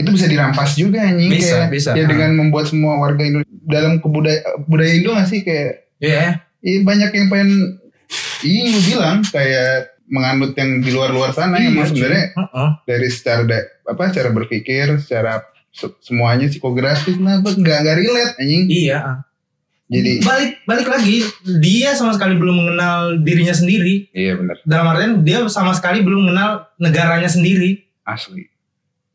Itu 0.00 0.10
bisa 0.10 0.26
dirampas 0.26 0.70
juga 0.74 0.98
anjing 1.02 1.30
Bisa, 1.30 1.56
kayak 1.58 1.70
bisa. 1.70 1.90
ya 1.92 2.04
dengan 2.04 2.30
membuat 2.34 2.66
semua 2.66 2.96
warga 2.96 3.20
Indo 3.20 3.40
dalam 3.62 3.98
kebudaya 3.98 4.38
budaya 4.62 4.92
Indo 4.92 5.10
gak 5.12 5.26
sih 5.26 5.40
kayak 5.40 5.88
Iya. 5.96 6.40
Iya 6.58 6.78
banyak 6.82 7.10
yang 7.10 7.28
pengen 7.28 7.50
Iya 8.40 8.62
gue 8.68 8.82
bilang 8.86 9.16
kayak 9.22 9.72
menganut 10.06 10.52
yang 10.52 10.80
di 10.80 10.90
luar-luar 10.90 11.30
sana 11.30 11.54
yang 11.56 11.70
Iya, 11.70 11.76
emang 11.76 11.86
sebenarnya 11.88 12.24
Heeh. 12.32 12.70
dari 12.84 13.08
secara 13.08 13.42
da- 13.44 13.68
apa 13.86 14.02
cara 14.08 14.28
berpikir 14.28 14.98
secara 14.98 15.38
se- 15.68 15.94
semuanya 16.00 16.46
psikografis 16.46 17.14
nah 17.16 17.38
apa 17.38 17.48
nggak 17.48 17.78
nggak 17.78 17.96
relate 17.96 18.34
anjing 18.36 18.66
Iya. 18.66 19.22
jadi 19.86 20.12
Balik 20.20 20.50
balik 20.64 20.88
lagi 20.88 21.22
dia 21.56 21.90
sama 21.92 22.10
sekali 22.10 22.34
belum 22.34 22.56
mengenal 22.56 22.98
dirinya 23.20 23.50
sendiri. 23.52 24.10
iya 24.10 24.34
benar 24.34 24.58
Dalam 24.64 24.86
artian 24.88 25.12
dia 25.20 25.46
sama 25.46 25.70
sekali 25.70 26.00
belum 26.00 26.24
mengenal 26.24 26.50
negaranya 26.76 27.26
sendiri. 27.26 27.86
asli 28.02 28.49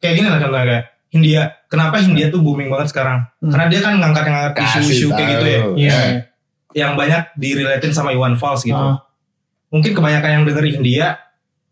Kayak 0.06 0.16
gini 0.16 0.28
lah 0.30 0.38
contohnya 0.38 0.68
kayak 0.68 0.84
Hindia. 1.10 1.44
Kenapa 1.66 1.96
Hindia 1.98 2.28
tuh 2.30 2.40
booming 2.40 2.70
banget 2.70 2.94
sekarang? 2.94 3.26
Hmm. 3.42 3.50
Karena 3.50 3.66
dia 3.66 3.82
kan 3.82 3.94
ngangkat 3.98 4.24
yang 4.24 4.38
isu-isu 4.62 5.08
kayak 5.10 5.30
gitu 5.34 5.46
ya. 5.46 5.60
Iya. 5.74 5.98
Yang 6.76 6.92
banyak 6.94 7.22
direlatin 7.36 7.92
sama 7.92 8.14
Iwan 8.14 8.38
Fals 8.38 8.62
gitu. 8.62 8.78
Ah. 8.78 9.02
Mungkin 9.74 9.92
kebanyakan 9.92 10.30
yang 10.32 10.44
denger 10.46 10.66
Hindia 10.70 11.08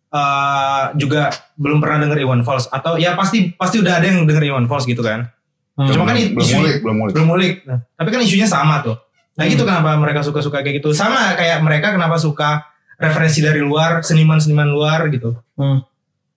eh, 0.10 0.84
juga 0.96 1.30
belum 1.56 1.78
pernah 1.78 2.06
denger 2.06 2.22
Iwan 2.22 2.42
Fals 2.42 2.66
atau 2.68 2.98
ya 2.98 3.14
pasti 3.14 3.54
pasti 3.54 3.78
udah 3.78 4.02
ada 4.02 4.06
yang 4.06 4.26
denger 4.26 4.44
Iwan 4.46 4.66
Fals 4.66 4.86
gitu 4.86 5.02
kan. 5.02 5.30
Hmm. 5.74 5.90
Cuma 5.90 6.06
kan 6.06 6.16
belum 6.18 6.38
isu- 6.38 6.58
mulik 6.58 6.76
belum 6.82 6.96
mulik 6.98 7.14
belum 7.14 7.28
mulik. 7.28 7.54
Nah, 7.66 7.80
tapi 7.94 8.10
kan 8.10 8.22
isunya 8.22 8.46
sama 8.46 8.82
tuh. 8.82 8.98
Nah 9.34 9.50
gitu 9.50 9.66
kenapa 9.66 9.98
mereka 9.98 10.22
suka-suka 10.22 10.62
kayak 10.62 10.82
gitu. 10.82 10.94
Sama 10.94 11.34
kayak 11.34 11.62
mereka 11.62 11.90
kenapa 11.90 12.22
suka 12.22 12.62
referensi 13.02 13.42
dari 13.42 13.60
luar, 13.60 14.06
seniman-seniman 14.06 14.70
luar 14.70 15.10
gitu. 15.10 15.34
Hmm. 15.58 15.82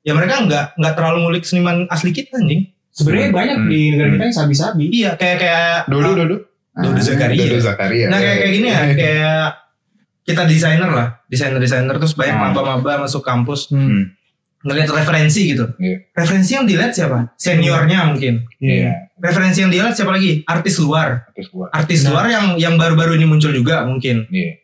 Ya 0.07 0.14
mereka 0.14 0.38
nggak 0.40 0.78
nggak 0.78 0.94
terlalu 0.94 1.18
ngulik 1.20 1.42
seniman 1.42 1.84
asli 1.88 2.11
kita 2.11 2.38
anjing. 2.38 2.70
Sebenarnya 2.88 3.28
banyak 3.28 3.57
Hmm. 3.59 3.68
di 3.68 3.80
negara 3.90 4.09
kita 4.09 4.24
yang 4.24 4.36
sabi-sabi. 4.38 4.84
Iya 4.88 5.11
kayak 5.14 5.36
kayak 5.36 5.74
Dodo 5.86 6.11
Dodo 6.14 6.36
Dodo 6.72 6.94
Ah, 6.94 7.02
Zakaria. 7.02 7.42
Dodo 7.42 7.59
Zakaria 7.59 8.07
Nah 8.07 8.16
kayak 8.16 8.36
kayak 8.38 8.52
gini 8.52 8.68
ya 8.68 8.80
kayak 9.02 9.42
kita 10.22 10.42
desainer 10.42 10.88
lah, 10.88 11.09
desainer-desainer 11.26 11.94
terus 11.96 12.14
banyak 12.14 12.34
Hmm. 12.34 12.50
maba-maba 12.50 13.02
masuk 13.02 13.20
kampus 13.20 13.68
Hmm. 13.68 14.14
ngeliat 14.62 14.88
referensi 14.88 15.52
gitu. 15.52 15.66
Iya. 15.76 16.11
Referensi 16.12 16.50
yang 16.52 16.64
dilihat 16.64 16.90
siapa? 16.90 17.30
Seniornya 17.34 18.07
mungkin. 18.07 18.46
iya 18.59 19.11
Referensi 19.16 19.61
yang 19.61 19.70
dilihat 19.70 19.92
siapa 19.92 20.12
lagi? 20.12 20.42
Artis 20.44 20.78
luar. 20.78 21.26
terus 21.32 21.48
gua 21.48 21.66
Artis 21.70 22.02
Nah. 22.02 22.11
luar 22.12 22.26
yang 22.26 22.46
yang 22.57 22.74
baru-baru 22.74 23.14
ini 23.14 23.24
muncul 23.24 23.50
juga 23.50 23.82
mungkin. 23.82 24.26
iya 24.28 24.54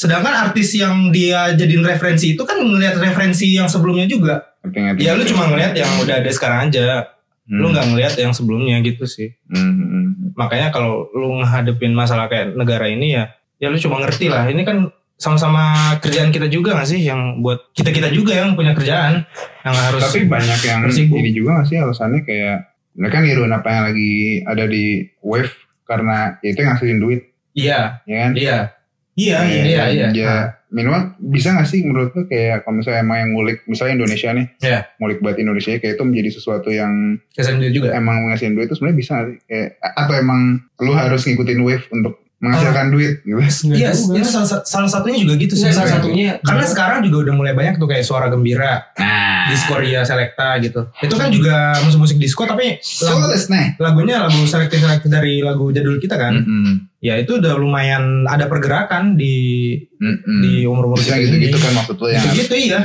Sedangkan 0.00 0.32
artis 0.32 0.72
yang 0.72 1.12
dia 1.12 1.52
jadiin 1.52 1.84
referensi 1.84 2.32
itu 2.32 2.40
kan 2.48 2.56
ngelihat 2.56 2.96
referensi 2.96 3.52
yang 3.52 3.68
sebelumnya 3.68 4.08
juga. 4.08 4.56
ngerti 4.64 4.80
ngerti 4.80 5.00
Ya 5.04 5.12
lu 5.12 5.28
cuma 5.28 5.52
ngelihat 5.52 5.76
yang 5.76 5.92
udah 6.00 6.24
ada 6.24 6.30
sekarang 6.32 6.72
aja. 6.72 7.12
Hmm. 7.44 7.60
Lu 7.60 7.68
nggak 7.68 7.86
ngelihat 7.92 8.14
yang 8.16 8.32
sebelumnya 8.32 8.80
gitu 8.80 9.04
sih. 9.04 9.36
Hmm, 9.52 9.60
hmm, 9.60 9.88
hmm. 9.92 10.06
Makanya 10.40 10.72
kalau 10.72 11.12
lu 11.12 11.44
ngehadepin 11.44 11.92
masalah 11.92 12.32
kayak 12.32 12.56
negara 12.56 12.88
ini 12.88 13.12
ya, 13.12 13.28
ya 13.60 13.68
lu 13.68 13.76
cuma 13.76 14.00
ngerti 14.00 14.32
lah. 14.32 14.48
Ini 14.48 14.64
kan 14.64 14.88
sama-sama 15.20 15.92
kerjaan 16.00 16.32
kita 16.32 16.48
juga 16.48 16.72
gak 16.80 16.88
sih 16.88 17.04
yang 17.04 17.44
buat 17.44 17.76
kita 17.76 17.92
kita 17.92 18.08
juga 18.08 18.40
yang 18.40 18.56
punya 18.56 18.72
kerjaan 18.72 19.20
yang 19.68 19.76
harus 19.76 20.00
tapi 20.00 20.24
banyak 20.24 20.60
yang 20.64 20.80
bersibuk. 20.80 21.20
ini 21.20 21.36
juga 21.36 21.60
gak 21.60 21.68
sih 21.68 21.76
alasannya 21.76 22.24
kayak 22.24 22.72
mereka 22.96 23.20
ngiruin 23.20 23.52
apa 23.52 23.68
yang 23.68 23.84
lagi 23.92 24.12
ada 24.48 24.64
di 24.64 25.04
wave 25.20 25.52
karena 25.84 26.40
ya 26.40 26.56
itu 26.56 26.58
yang 26.64 26.70
ngasilin 26.72 27.00
duit 27.04 27.20
iya 27.52 28.00
ya 28.08 28.16
kan 28.16 28.32
iya 28.32 28.79
Iya, 29.20 29.38
iya. 29.44 29.62
iya, 29.68 29.84
iya. 29.92 30.08
ya, 30.16 30.34
minimal 30.70 31.18
bisa 31.18 31.52
gak 31.52 31.68
sih 31.68 31.82
menurut 31.82 32.14
lu 32.14 32.24
kayak 32.30 32.62
kalau 32.64 32.78
misalnya 32.78 33.02
emang 33.02 33.18
yang 33.20 33.30
ngulik 33.34 33.58
misalnya 33.66 34.00
Indonesia 34.00 34.30
nih 34.32 34.46
Iya. 34.62 34.80
ngulik 34.96 35.18
buat 35.20 35.36
Indonesia 35.36 35.70
kayak 35.76 35.94
itu 35.98 36.04
menjadi 36.06 36.30
sesuatu 36.38 36.68
yang 36.70 37.18
dia 37.58 37.70
juga 37.74 37.88
emang 37.92 38.24
menghasilkan 38.24 38.54
duit 38.56 38.66
itu 38.70 38.76
sebenarnya 38.78 38.98
bisa 38.98 39.12
gak 39.18 39.26
sih 39.34 39.38
kayak 39.50 39.68
atau 39.82 40.14
emang 40.16 40.40
lu 40.80 40.92
harus 40.94 41.20
ngikutin 41.26 41.60
wave 41.60 41.84
untuk 41.90 42.14
menghasilkan 42.40 42.88
duit 42.88 43.20
gitu. 43.20 43.36
Iya 43.76 43.92
itu 43.92 44.28
salah, 44.32 44.64
salah 44.64 44.88
satunya 44.88 45.20
juga 45.20 45.36
gitu 45.36 45.52
sih. 45.52 45.68
Iya, 45.68 45.76
salah 45.76 45.90
satunya. 46.00 46.40
karena 46.40 46.64
sekarang 46.64 46.98
juga 47.04 47.28
udah 47.28 47.34
mulai 47.36 47.52
banyak 47.52 47.76
tuh 47.76 47.84
kayak 47.84 48.00
suara 48.00 48.32
gembira 48.32 48.80
nah. 48.96 49.52
Discordia 49.52 50.00
Selecta 50.08 50.56
gitu. 50.64 50.88
Itu 51.04 51.14
kan 51.20 51.28
juga 51.28 51.76
musik-musik 51.84 52.16
disco 52.16 52.48
tapi 52.48 52.80
so 52.80 53.12
lagu, 53.12 53.28
let's 53.28 53.52
nah 53.52 53.76
lagunya 53.76 54.24
lagu 54.24 54.40
selektif 54.48 54.80
selektif 54.80 55.12
dari 55.12 55.44
lagu 55.44 55.68
jadul 55.68 56.00
kita 56.00 56.16
kan 56.16 56.40
Mm-mm. 56.40 56.96
ya 57.04 57.20
itu 57.20 57.36
udah 57.36 57.60
lumayan 57.60 58.24
ada 58.24 58.48
pergerakan 58.48 59.20
di 59.20 59.76
Mm-mm. 60.00 60.40
di 60.40 60.64
umur 60.64 60.88
umur 60.88 60.96
bisa 60.96 61.20
gitu-gitu 61.20 61.60
kan 61.60 61.76
maksud 61.76 62.00
lu 62.00 62.08
yang 62.08 62.24
gitu 62.32 62.56
gitu 62.56 62.72
iya. 62.72 62.80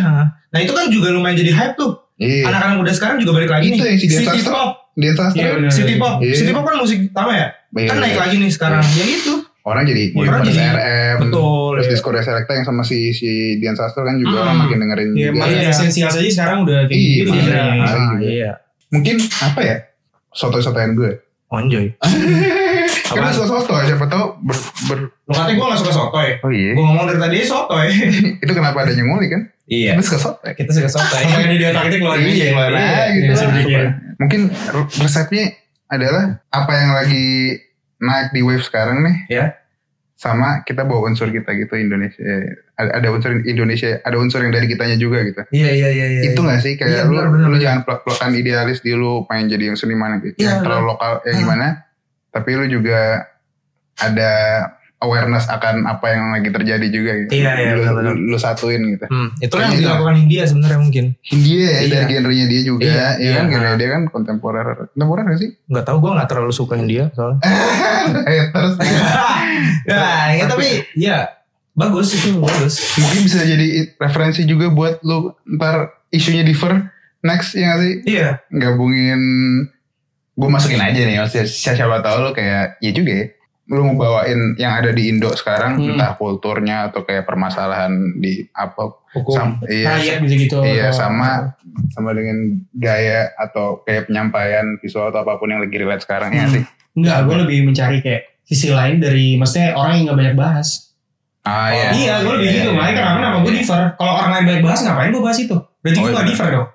Nah 0.51 0.60
itu 0.60 0.72
kan 0.76 0.91
juga 0.91 1.16
lumayan 1.16 1.36
jadi 1.39 1.51
hype 1.56 1.76
tuh. 1.80 1.99
Iya. 2.16 2.47
Anak-anak 2.47 2.76
muda 2.80 2.91
sekarang 2.95 3.20
juga 3.20 3.39
balik 3.39 3.51
lagi 3.51 3.76
Itu 3.76 3.84
nih. 3.84 3.91
yang 3.91 3.99
si 3.99 4.08
city 4.08 4.39
pop 4.47 4.85
Dian 4.96 5.12
Sastro 5.14 5.38
Iya, 5.38 5.68
city 5.68 5.96
pop 5.96 6.18
Iya. 6.18 6.34
city 6.34 6.52
pop 6.52 6.64
kan 6.64 6.76
musik 6.78 6.98
utama 7.06 7.32
ya? 7.32 7.48
Iya, 7.70 7.88
kan 7.88 7.96
iya. 7.96 8.02
naik 8.02 8.18
lagi 8.18 8.36
nih 8.38 8.50
sekarang. 8.50 8.80
Ya 8.82 9.04
gitu 9.06 9.34
orang 9.62 9.82
jadi 9.84 10.04
ngulik 10.12 10.30
Orang 10.30 10.41
jadi- 10.43 10.58
CRM 10.62 11.16
betul 11.20 11.70
terus 11.74 11.86
ya. 11.86 11.91
Discord 11.91 12.16
Selecta 12.20 12.54
yang 12.54 12.64
sama 12.64 12.82
si 12.82 13.10
si 13.10 13.30
Dian 13.58 13.74
Sastro 13.74 14.02
kan 14.02 14.16
juga 14.16 14.38
Hmm. 14.38 14.43
orang 14.43 14.58
makin 14.62 14.78
dengerin 14.80 15.10
Iya, 15.12 15.28
juga. 15.28 15.39
makin 15.41 15.58
Iya. 15.58 15.70
esensial 15.70 16.10
saja 16.10 16.30
sekarang 16.32 16.58
udah 16.64 16.80
kayak 16.86 16.93
Iya, 16.93 17.16
gitu. 17.18 17.30
gitu. 17.34 18.26
iya. 18.26 18.52
Mungkin 18.88 19.16
apa 19.41 19.60
ya? 19.60 19.76
Soto-sotoan 20.30 20.93
gue. 20.93 21.12
Onjoy 21.48 21.88
karena 23.06 23.30
suka 23.30 23.48
soto 23.48 23.74
siapa 23.80 24.06
tahu 24.06 24.26
ber, 24.41 24.58
ber- 24.89 25.08
lu 25.20 25.32
katanya 25.32 25.56
gue 25.56 25.68
gak 25.68 25.80
suka 25.80 25.93
sotoy. 25.93 26.30
Oh 26.41 26.50
iya. 26.50 26.72
Gue 26.74 26.84
ngomong 26.84 27.06
dari 27.06 27.20
tadi 27.22 27.38
sotoy. 27.39 27.88
Itu 28.43 28.52
kenapa 28.52 28.82
ada 28.82 28.91
yang 28.91 29.08
ngulik 29.08 29.30
kan 29.30 29.41
iya. 29.68 29.93
Kita 29.93 30.03
suka 30.05 30.20
soto. 30.20 30.39
Kita 30.47 30.72
suka 30.72 30.89
sotoy 30.89 31.22
Pengen 31.24 31.49
di 31.51 31.66
otak 31.66 31.84
kita 31.86 31.97
keluar 31.97 32.18
Iya, 32.18 32.28
aja. 32.28 32.45
keluar 32.47 32.70
Iya, 32.70 32.86
aja 32.86 33.03
gitu 33.11 33.32
iya, 33.66 33.84
mungkin 34.16 34.41
re- 34.47 34.91
resepnya 34.99 35.45
adalah 35.86 36.24
apa 36.47 36.72
yang 36.74 36.91
lagi 36.93 37.28
naik 37.97 38.30
di 38.30 38.41
wave 38.41 38.61
sekarang 38.61 39.01
nih? 39.01 39.18
Ya. 39.32 39.45
sama 40.16 40.63
kita 40.63 40.82
bawa 40.82 41.11
unsur 41.11 41.28
kita 41.28 41.51
gitu 41.53 41.76
Indonesia. 41.76 42.24
Ada, 42.74 43.11
unsur 43.11 43.36
Indonesia 43.36 43.99
ada 43.99 44.16
unsur 44.16 44.39
yang 44.39 44.49
dari 44.49 44.63
kitanya 44.66 44.95
juga 44.95 45.20
gitu. 45.22 45.43
Iya 45.51 45.70
iya 45.70 45.89
iya 45.91 46.05
iya 46.07 46.22
itu 46.26 46.39
gak 46.39 46.63
sih? 46.63 46.80
Kayak 46.80 46.88
Iya, 46.88 47.01
lu 47.03 47.20
benar, 47.20 47.28
lu 47.28 47.36
benar. 47.51 47.59
jangan 47.59 47.80
plek-plekan 47.84 48.32
idealis 48.34 48.80
di 48.80 48.95
lu 48.95 49.28
pengen 49.28 49.51
jadi 49.51 49.63
yang 49.70 49.78
seniman 49.78 50.24
gitu 50.24 50.39
Iya, 50.39 50.47
yang 50.49 50.59
terlalu 50.61 50.84
lokal 50.88 51.20
ya 51.22 51.34
gimana. 51.36 51.68
Tapi 52.32 52.49
lu 52.53 52.66
juga 52.72 53.28
ada 53.97 54.32
awareness 54.96 55.46
akan 55.46 55.84
apa 55.86 56.08
yang 56.08 56.32
lagi 56.32 56.50
terjadi 56.50 56.88
juga 56.88 57.12
gitu 57.20 57.32
Iya, 57.36 57.52
iya, 57.60 57.72
lu, 57.76 57.82
benar. 57.84 58.16
lu, 58.16 58.38
satuin 58.39 58.80
gitu 58.86 59.06
Hmm, 59.06 59.30
itu 59.38 59.54
yang 59.54 59.74
Iya. 59.76 59.80
dilakukan 59.84 60.16
India 60.18 60.41
sebenarnya 60.48 60.80
mungkin. 60.80 61.06
India 61.28 61.60
ya 61.62 61.80
Iya. 61.80 61.89
dari 61.91 62.06
genrenya 62.10 62.46
dia 62.48 62.62
juga 62.64 62.82
Iya, 62.84 63.08
ya 63.20 63.32
kan 63.36 63.46
iya. 63.52 63.72
dia 63.76 63.89
kan 63.91 64.02
kontemporer 64.08 64.66
kontemporer 64.89 65.24
gak 65.28 65.39
sih 65.39 65.50
Nggak 65.68 65.86
tahu 65.86 65.98
gue 66.00 66.12
nggak 66.16 66.30
terlalu 66.30 66.52
suka 66.52 66.74
India 66.76 67.12
soalnya. 67.12 67.39
eh 68.32 68.43
terus 68.50 68.74
nah, 69.89 70.28
ya 70.32 70.46
tapi 70.46 70.68
ya 70.96 71.18
Bagus 71.76 72.16
itu 72.16 72.39
bagus. 72.39 72.96
Mungkin 72.96 73.28
bisa 73.28 73.43
jadi 73.43 73.68
referensi 74.00 74.48
juga 74.48 74.72
buat 74.72 75.04
lu 75.04 75.36
ntar 75.60 75.91
isunya 76.08 76.39
differ 76.39 76.88
next 77.20 77.52
ya 77.52 77.76
gak 77.76 77.80
sih? 77.84 77.93
Iya. 78.08 78.30
Gabungin 78.48 79.20
gue 80.36 80.50
masukin 80.50 80.80
aja 80.80 80.96
nih 80.96 81.16
maksudnya 81.16 81.43
siapa, 81.43 81.76
siapa 81.76 81.98
tahu 82.00 82.18
lu 82.22 82.32
kayak 82.32 82.80
ya 82.80 82.91
juga 82.91 83.12
ya 83.12 83.26
lu 83.66 83.82
ngebawain 83.84 84.53
yang 84.55 84.74
ada 84.76 84.93
di 84.93 85.09
Indo 85.09 85.32
sekarang 85.32 85.76
Hmm. 85.76 85.93
entah 85.93 86.13
kulturnya 86.13 86.88
atau 86.88 87.01
kayak 87.01 87.24
permasalahan 87.24 87.89
di 88.16 88.45
apa 88.51 88.93
Hukum. 89.11 89.34
sam- 89.34 89.57
iya 89.66 89.97
Rakyat 89.97 90.18
gitu 90.22 90.36
gitu. 90.39 90.57
iya 90.61 90.89
atau- 90.89 90.99
sama 90.99 91.30
sama 91.89 92.11
dengan 92.11 92.38
gaya 92.72 93.34
atau 93.36 93.82
kayak 93.82 94.05
penyampaian 94.05 94.78
visual 94.78 95.09
atau 95.09 95.22
apa 95.22 95.36
pun 95.36 95.49
yang 95.49 95.59
lagi 95.59 95.76
relate 95.76 96.01
sekarang 96.01 96.30
ya 96.32 96.45
Hmm. 96.45 96.53
sih 96.53 96.63
Enggak, 96.95 97.26
gue 97.26 97.36
lebih 97.38 97.59
mencari 97.66 97.99
kayak 97.99 98.39
sisi 98.41 98.70
lain 98.70 98.97
dari 98.97 99.36
maksudnya 99.36 99.74
orang 99.74 99.97
yang 99.97 100.03
nggak 100.05 100.20
banyak 100.22 100.36
bahas. 100.38 100.68
ah 101.41 101.70
iya 101.70 101.89
iya, 101.91 102.13
gue 102.22 102.34
lebih 102.34 102.49
gitu. 102.55 102.70
Makanya 102.72 102.93
kenapa 102.95 103.20
nama 103.20 103.38
gue 103.39 103.53
differ. 103.53 103.82
Kalau 103.93 104.13
orang 104.16 104.32
lain 104.32 104.43
banyak 104.47 104.63
bahas, 104.63 104.80
ngapain 104.82 105.09
gue 105.09 105.20
bahas 105.20 105.38
itu? 105.38 105.57
Berarti 105.80 105.97
Oh, 105.97 106.01
gue 106.01 106.09
iya. 106.09 106.18
gak 106.18 106.28
differ 106.28 106.47
dong. 106.49 106.68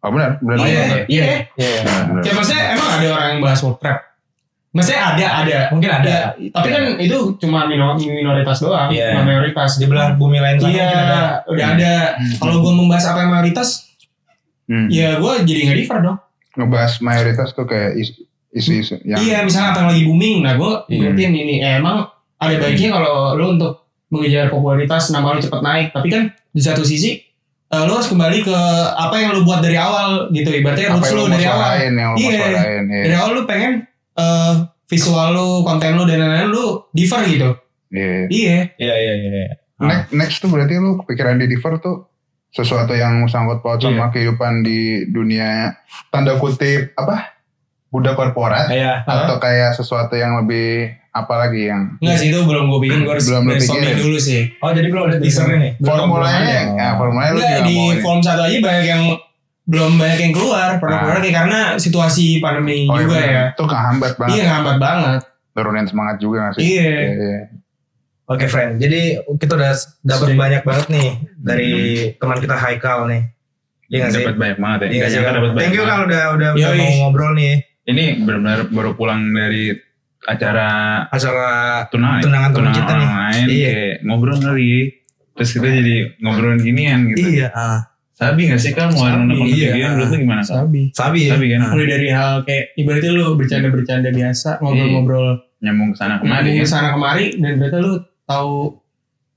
oh 0.00 0.10
benar 0.10 0.30
benar 0.40 0.56
iya, 0.64 0.82
iya. 1.04 1.24
Iya. 1.52 1.78
Benar, 1.84 2.02
benar. 2.08 2.22
Ya 2.24 2.32
maksudnya 2.32 2.64
emang 2.72 2.88
ada 2.90 3.06
orang 3.12 3.28
yang 3.28 3.40
bahas 3.40 3.60
world 3.60 3.78
trap. 3.78 3.98
Maksudnya 4.70 5.02
ada, 5.04 5.26
ada. 5.42 5.58
Mungkin 5.68 5.90
ada. 5.90 6.14
Ya, 6.30 6.48
tapi 6.48 6.68
kan 6.70 6.82
itu 6.96 7.18
cuma 7.36 7.66
minor- 7.66 7.98
minoritas 7.98 8.58
doang, 8.60 8.86
Iya. 8.86 9.12
nggak 9.12 9.26
mayoritas. 9.26 9.70
Di 9.76 9.86
belah 9.86 10.14
bumi 10.14 10.38
lain 10.38 10.56
sana 10.56 10.70
Iya, 10.70 10.86
ada. 10.86 11.20
udah 11.44 11.66
ada. 11.74 11.92
Kalau 12.38 12.62
gue 12.62 12.72
membahas 12.72 13.04
apa 13.08 13.18
yang 13.20 13.32
mayoritas, 13.32 13.90
Hmm. 14.64 14.86
ya 14.86 15.18
gue 15.18 15.32
jadi 15.42 15.60
nggak 15.66 15.78
differ 15.78 15.98
dong. 16.00 16.18
ngebahas 16.52 16.98
mayoritas 17.00 17.50
tuh 17.52 17.62
kayak 17.62 17.94
isu- 17.94 18.26
isu-isu 18.50 18.98
yang 19.04 19.18
Iya, 19.18 19.42
misalnya 19.42 19.70
apa 19.70 19.78
yang 19.80 19.88
lagi 19.88 20.02
booming, 20.04 20.36
nah 20.40 20.54
gue 20.54 20.72
Iya. 20.88 20.98
ngertiin 21.08 21.32
ini. 21.32 21.54
Eh, 21.60 21.78
emang 21.78 22.06
ada 22.36 22.54
baiknya 22.56 22.90
kalau 22.92 23.14
lu 23.32 23.54
untuk 23.54 23.86
mengejar 24.08 24.46
popularitas, 24.48 25.10
nama 25.10 25.30
lu 25.30 25.38
cepet 25.38 25.60
naik. 25.60 25.86
Tapi 25.90 26.06
kan 26.06 26.22
di 26.48 26.58
satu 26.58 26.82
sisi, 26.82 27.22
eh, 27.64 27.82
lu 27.82 27.92
harus 27.92 28.06
kembali 28.06 28.42
ke 28.42 28.58
apa 28.92 29.14
yang 29.16 29.30
lu 29.32 29.42
buat 29.42 29.58
dari 29.58 29.74
awal 29.74 30.26
gitu. 30.28 30.50
Ibaratnya 30.52 30.90
roots 30.92 31.06
lu 31.08 31.16
lu 31.16 31.22
mau 31.24 31.30
dari 31.32 31.46
awal. 31.46 31.70
yang 31.78 31.94
Iya. 32.12 32.38
ya. 32.42 32.62
Dari 33.06 33.14
awal 33.16 33.30
lu 33.32 33.42
pengen 33.44 33.72
eh, 34.20 34.52
visual 34.86 35.28
lu, 35.32 35.48
konten 35.62 35.96
lu, 35.96 36.04
dan 36.04 36.20
lain-lain 36.20 36.50
lu 36.50 36.84
differ 36.92 37.24
gitu. 37.24 37.50
Iya. 37.88 38.28
Iya. 38.28 38.58
Iya 38.76 38.94
iya 38.94 39.12
iya. 39.16 39.54
Next, 39.80 40.12
next 40.12 40.36
tuh 40.38 40.52
berarti 40.52 40.76
lu 40.76 41.00
kepikiran 41.00 41.40
di 41.40 41.48
differ 41.48 41.80
tuh 41.80 42.06
sesuatu 42.50 42.92
yang 42.92 43.24
sangkut 43.24 43.62
paut 43.62 43.78
sama 43.78 44.10
kehidupan 44.10 44.60
di 44.60 45.06
dunia 45.06 45.70
tanda 46.10 46.34
kutip 46.34 46.90
apa 46.98 47.38
budak 47.90 48.18
korporat 48.18 48.66
Kayak 48.66 49.06
atau 49.06 49.38
kayak 49.38 49.74
sesuatu 49.74 50.18
yang 50.18 50.34
lebih 50.42 50.90
apa 51.10 51.34
lagi 51.46 51.70
yang 51.70 51.98
Enggak 51.98 52.18
sih, 52.22 52.30
itu 52.30 52.38
belum 52.42 52.70
gue 52.70 52.80
bikin. 52.86 52.98
Gue 53.02 53.18
harus 53.18 53.26
Belum 53.26 53.42
lu 53.46 53.50
brainstorming 53.54 53.98
dulu 53.98 54.18
sih. 54.18 54.42
oh 54.62 54.70
jadi 54.70 54.86
belum 54.90 55.02
ada 55.10 55.18
teasernya 55.18 55.56
nih. 55.58 55.72
formulanya 55.82 56.58
ya 56.74 56.88
formulanya 56.98 57.30
lu 57.34 57.40
di 57.66 57.78
form 57.98 58.20
satu 58.22 58.42
aja 58.46 58.56
banyak 58.62 58.84
yang 58.86 59.02
belum 59.70 59.92
banyak 59.94 60.18
yang 60.18 60.34
keluar 60.34 60.68
produk-produknya 60.82 61.30
karena 61.30 61.60
situasi 61.78 62.42
pandemi 62.42 62.90
Oh, 62.90 62.98
iya 62.98 63.06
juga 63.06 63.14
bener. 63.14 63.30
ya. 63.30 63.44
Itu 63.54 63.64
kehambat 63.70 64.12
banget. 64.18 64.34
Iya 64.34 64.42
ngambat 64.50 64.76
banget. 64.82 65.20
Turunin 65.54 65.86
semangat 65.86 66.16
juga 66.18 66.36
gak 66.50 66.52
sih? 66.58 66.62
Iya. 66.66 66.90
iya. 67.06 67.40
Oke 68.26 68.46
friend, 68.46 68.78
jadi 68.78 69.26
kita 69.42 69.58
udah 69.58 69.74
dapat 70.06 70.28
banyak 70.38 70.62
banget 70.62 70.86
nih 70.86 71.08
dari 71.34 71.70
teman 72.14 72.38
kita 72.38 72.54
Haikal 72.54 73.10
nih. 73.10 73.22
Iya 73.90 74.06
nggak 74.06 74.10
sih? 74.14 74.22
dapat 74.22 74.36
banyak 74.38 74.58
banget 74.62 74.78
ya 74.78 74.86
Iya 74.86 74.90
sih? 75.02 75.14
Nyangka 75.18 75.32
dapat 75.34 75.50
banyak 75.50 75.62
Thank 75.66 75.74
you 75.74 75.82
banget. 75.82 75.90
Kal 75.90 76.02
udah 76.06 76.22
udah, 76.30 76.48
udah 76.54 76.70
mau 76.78 76.90
ngobrol 77.02 77.32
nih 77.34 77.54
ini 77.90 78.04
benar-benar 78.22 78.70
baru 78.70 78.90
pulang 78.94 79.34
dari 79.34 79.74
acara 80.22 80.68
acara 81.10 81.50
tunangan 81.90 82.22
Tunangan 82.22 82.50
teman 82.54 82.70
kita 82.70 82.92
nih. 82.94 83.08
Iya. 83.50 83.70
kayak 83.74 83.96
ngobrol 84.06 84.38
kali 84.38 84.72
terus 85.34 85.50
kita 85.56 85.66
jadi 85.66 85.96
ngobrolin 86.22 86.60
ginian 86.62 87.00
gitu 87.10 87.26
iya. 87.26 87.48
Ah, 87.50 87.89
sabi 88.20 88.40
gak 88.46 88.60
sih 88.60 88.72
kan 88.72 88.92
mau 88.92 89.08
nonton 89.08 89.48
iya. 89.48 89.72
iya. 89.72 89.86
menurut 89.90 90.12
lu 90.12 90.16
gimana 90.20 90.44
Sabi. 90.44 90.92
sabi 90.92 91.24
ya. 91.24 91.32
sabi 91.32 91.46
kan 91.48 91.72
Mulai 91.72 91.88
dari 91.88 92.08
hal 92.12 92.44
kayak 92.44 92.76
ibaratnya 92.76 93.10
lu 93.10 93.32
bercanda-bercanda 93.32 94.12
biasa, 94.12 94.60
ngobrol-ngobrol 94.60 95.28
nyambung 95.58 95.90
ke 95.90 95.96
sana 95.96 96.20
kemari 96.20 96.52
ngomong 96.52 96.60
ya. 96.60 96.64
ke 96.64 96.68
sana 96.68 96.88
kemari 96.92 97.24
dan 97.34 97.50
ternyata 97.56 97.78
lu 97.80 97.92
tahu 98.22 98.52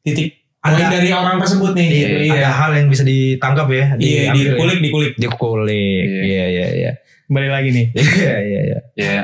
titik 0.01 0.35
poin 0.59 0.75
Ada- 0.75 0.91
dari 0.93 1.09
orang 1.11 1.39
tersebut 1.39 1.71
nih. 1.73 1.87
Iya, 1.89 2.07
gitu. 2.21 2.33
ada 2.33 2.49
hal 2.49 2.71
yang 2.73 2.87
bisa 2.87 3.03
ditangkap 3.03 3.67
ya. 3.67 3.85
Iya, 3.95 4.31
diambil 4.31 4.39
ya. 4.39 4.51
dikulik, 4.51 4.77
dikulik. 4.79 5.13
Dikulik. 5.15 6.05
Iya. 6.05 6.23
Iya 6.23 6.45
iya 6.45 6.67
iya. 6.73 6.91
Kembali 7.25 7.47
lagi 7.47 7.69
nih. 7.71 7.85
Iya 8.19 8.35
iya 8.41 8.59
iya. 8.63 8.79
ya 8.95 9.23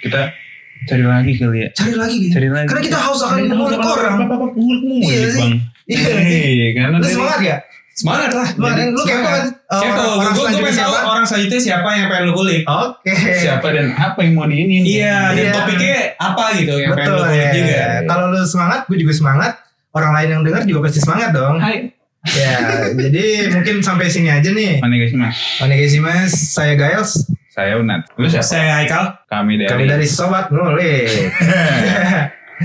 kita 0.00 0.20
cari 0.84 1.04
lagi 1.04 1.32
kali 1.34 1.58
ya 1.60 1.68
Cari 1.72 1.94
lagi 1.94 2.16
gitu. 2.18 2.32
cari 2.32 2.48
lagi 2.48 2.66
Karena 2.68 2.82
kita 2.84 2.98
haus 3.00 3.20
akan 3.20 3.38
mengulik 3.46 3.80
orang. 3.80 4.16
apa 4.20 4.34
apa 4.34 4.46
ngulik 4.52 4.82
ngulik 4.82 5.08
Iya 5.08 5.28
sih. 5.28 5.40
bang 5.40 5.52
Iya. 5.84 6.16
iya 6.50 6.68
karena 6.72 6.96
Lu 6.96 7.02
dari- 7.02 7.12
semangat 7.12 7.40
ya? 7.40 7.56
Semangat 7.94 8.30
lah. 8.32 8.48
Semangat. 8.48 8.86
Lu 8.90 9.00
kepo 9.00 9.22
kan? 9.24 9.44
uh, 9.64 9.80
Kepo, 9.80 10.04
orang 10.18 10.32
gue 10.32 10.44
pengen 10.52 10.62
tahu 10.66 10.72
siapa? 10.74 10.98
orang 11.06 11.24
selanjutnya 11.24 11.60
siapa 11.62 11.88
yang 11.94 12.06
pengen 12.08 12.24
lu 12.24 12.32
kulik. 12.34 12.62
Oke. 12.66 13.14
siapa 13.38 13.66
dan 13.70 13.86
apa 13.94 14.18
yang 14.20 14.32
mau 14.34 14.44
diinin 14.44 14.82
Iya, 14.82 15.18
dan 15.30 15.38
Iya. 15.40 15.52
topiknya 15.52 15.94
apa 16.16 16.44
gitu 16.54 16.74
yang 16.74 16.92
pengen 16.92 17.06
Betul 17.06 17.16
lu 17.16 17.24
kulik 17.24 17.38
ya. 17.40 17.52
juga. 17.54 17.82
Kalau 18.04 18.24
lu 18.28 18.40
semangat, 18.42 18.80
gue 18.84 18.96
juga 18.98 19.12
semangat. 19.12 19.52
Orang 19.90 20.10
lain 20.12 20.28
yang 20.28 20.42
dengar 20.42 20.62
juga 20.64 20.80
pasti 20.84 20.98
semangat 20.98 21.30
dong. 21.30 21.56
Hai 21.56 21.94
Ya, 22.24 22.56
jadi 22.90 23.52
mungkin 23.52 23.78
sampai 23.78 24.08
sini 24.08 24.26
aja 24.26 24.48
nih. 24.48 24.80
guys 24.80 25.12
mas 25.12 25.36
Oke 25.60 25.76
guys, 25.76 25.92
mas, 25.98 26.32
saya 26.50 26.72
Giles. 26.72 27.28
saya 27.46 27.76
Unat 27.76 28.08
lu 28.16 28.24
siapa 28.24 28.42
Saya 28.42 28.80
Haikal. 28.80 29.12
kami 29.28 29.54
dari 29.54 29.68
Kami 29.68 29.84
dari 29.84 30.06
Sobat 30.08 30.48
Ngulik. 30.48 31.30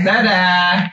dadah 0.00 0.88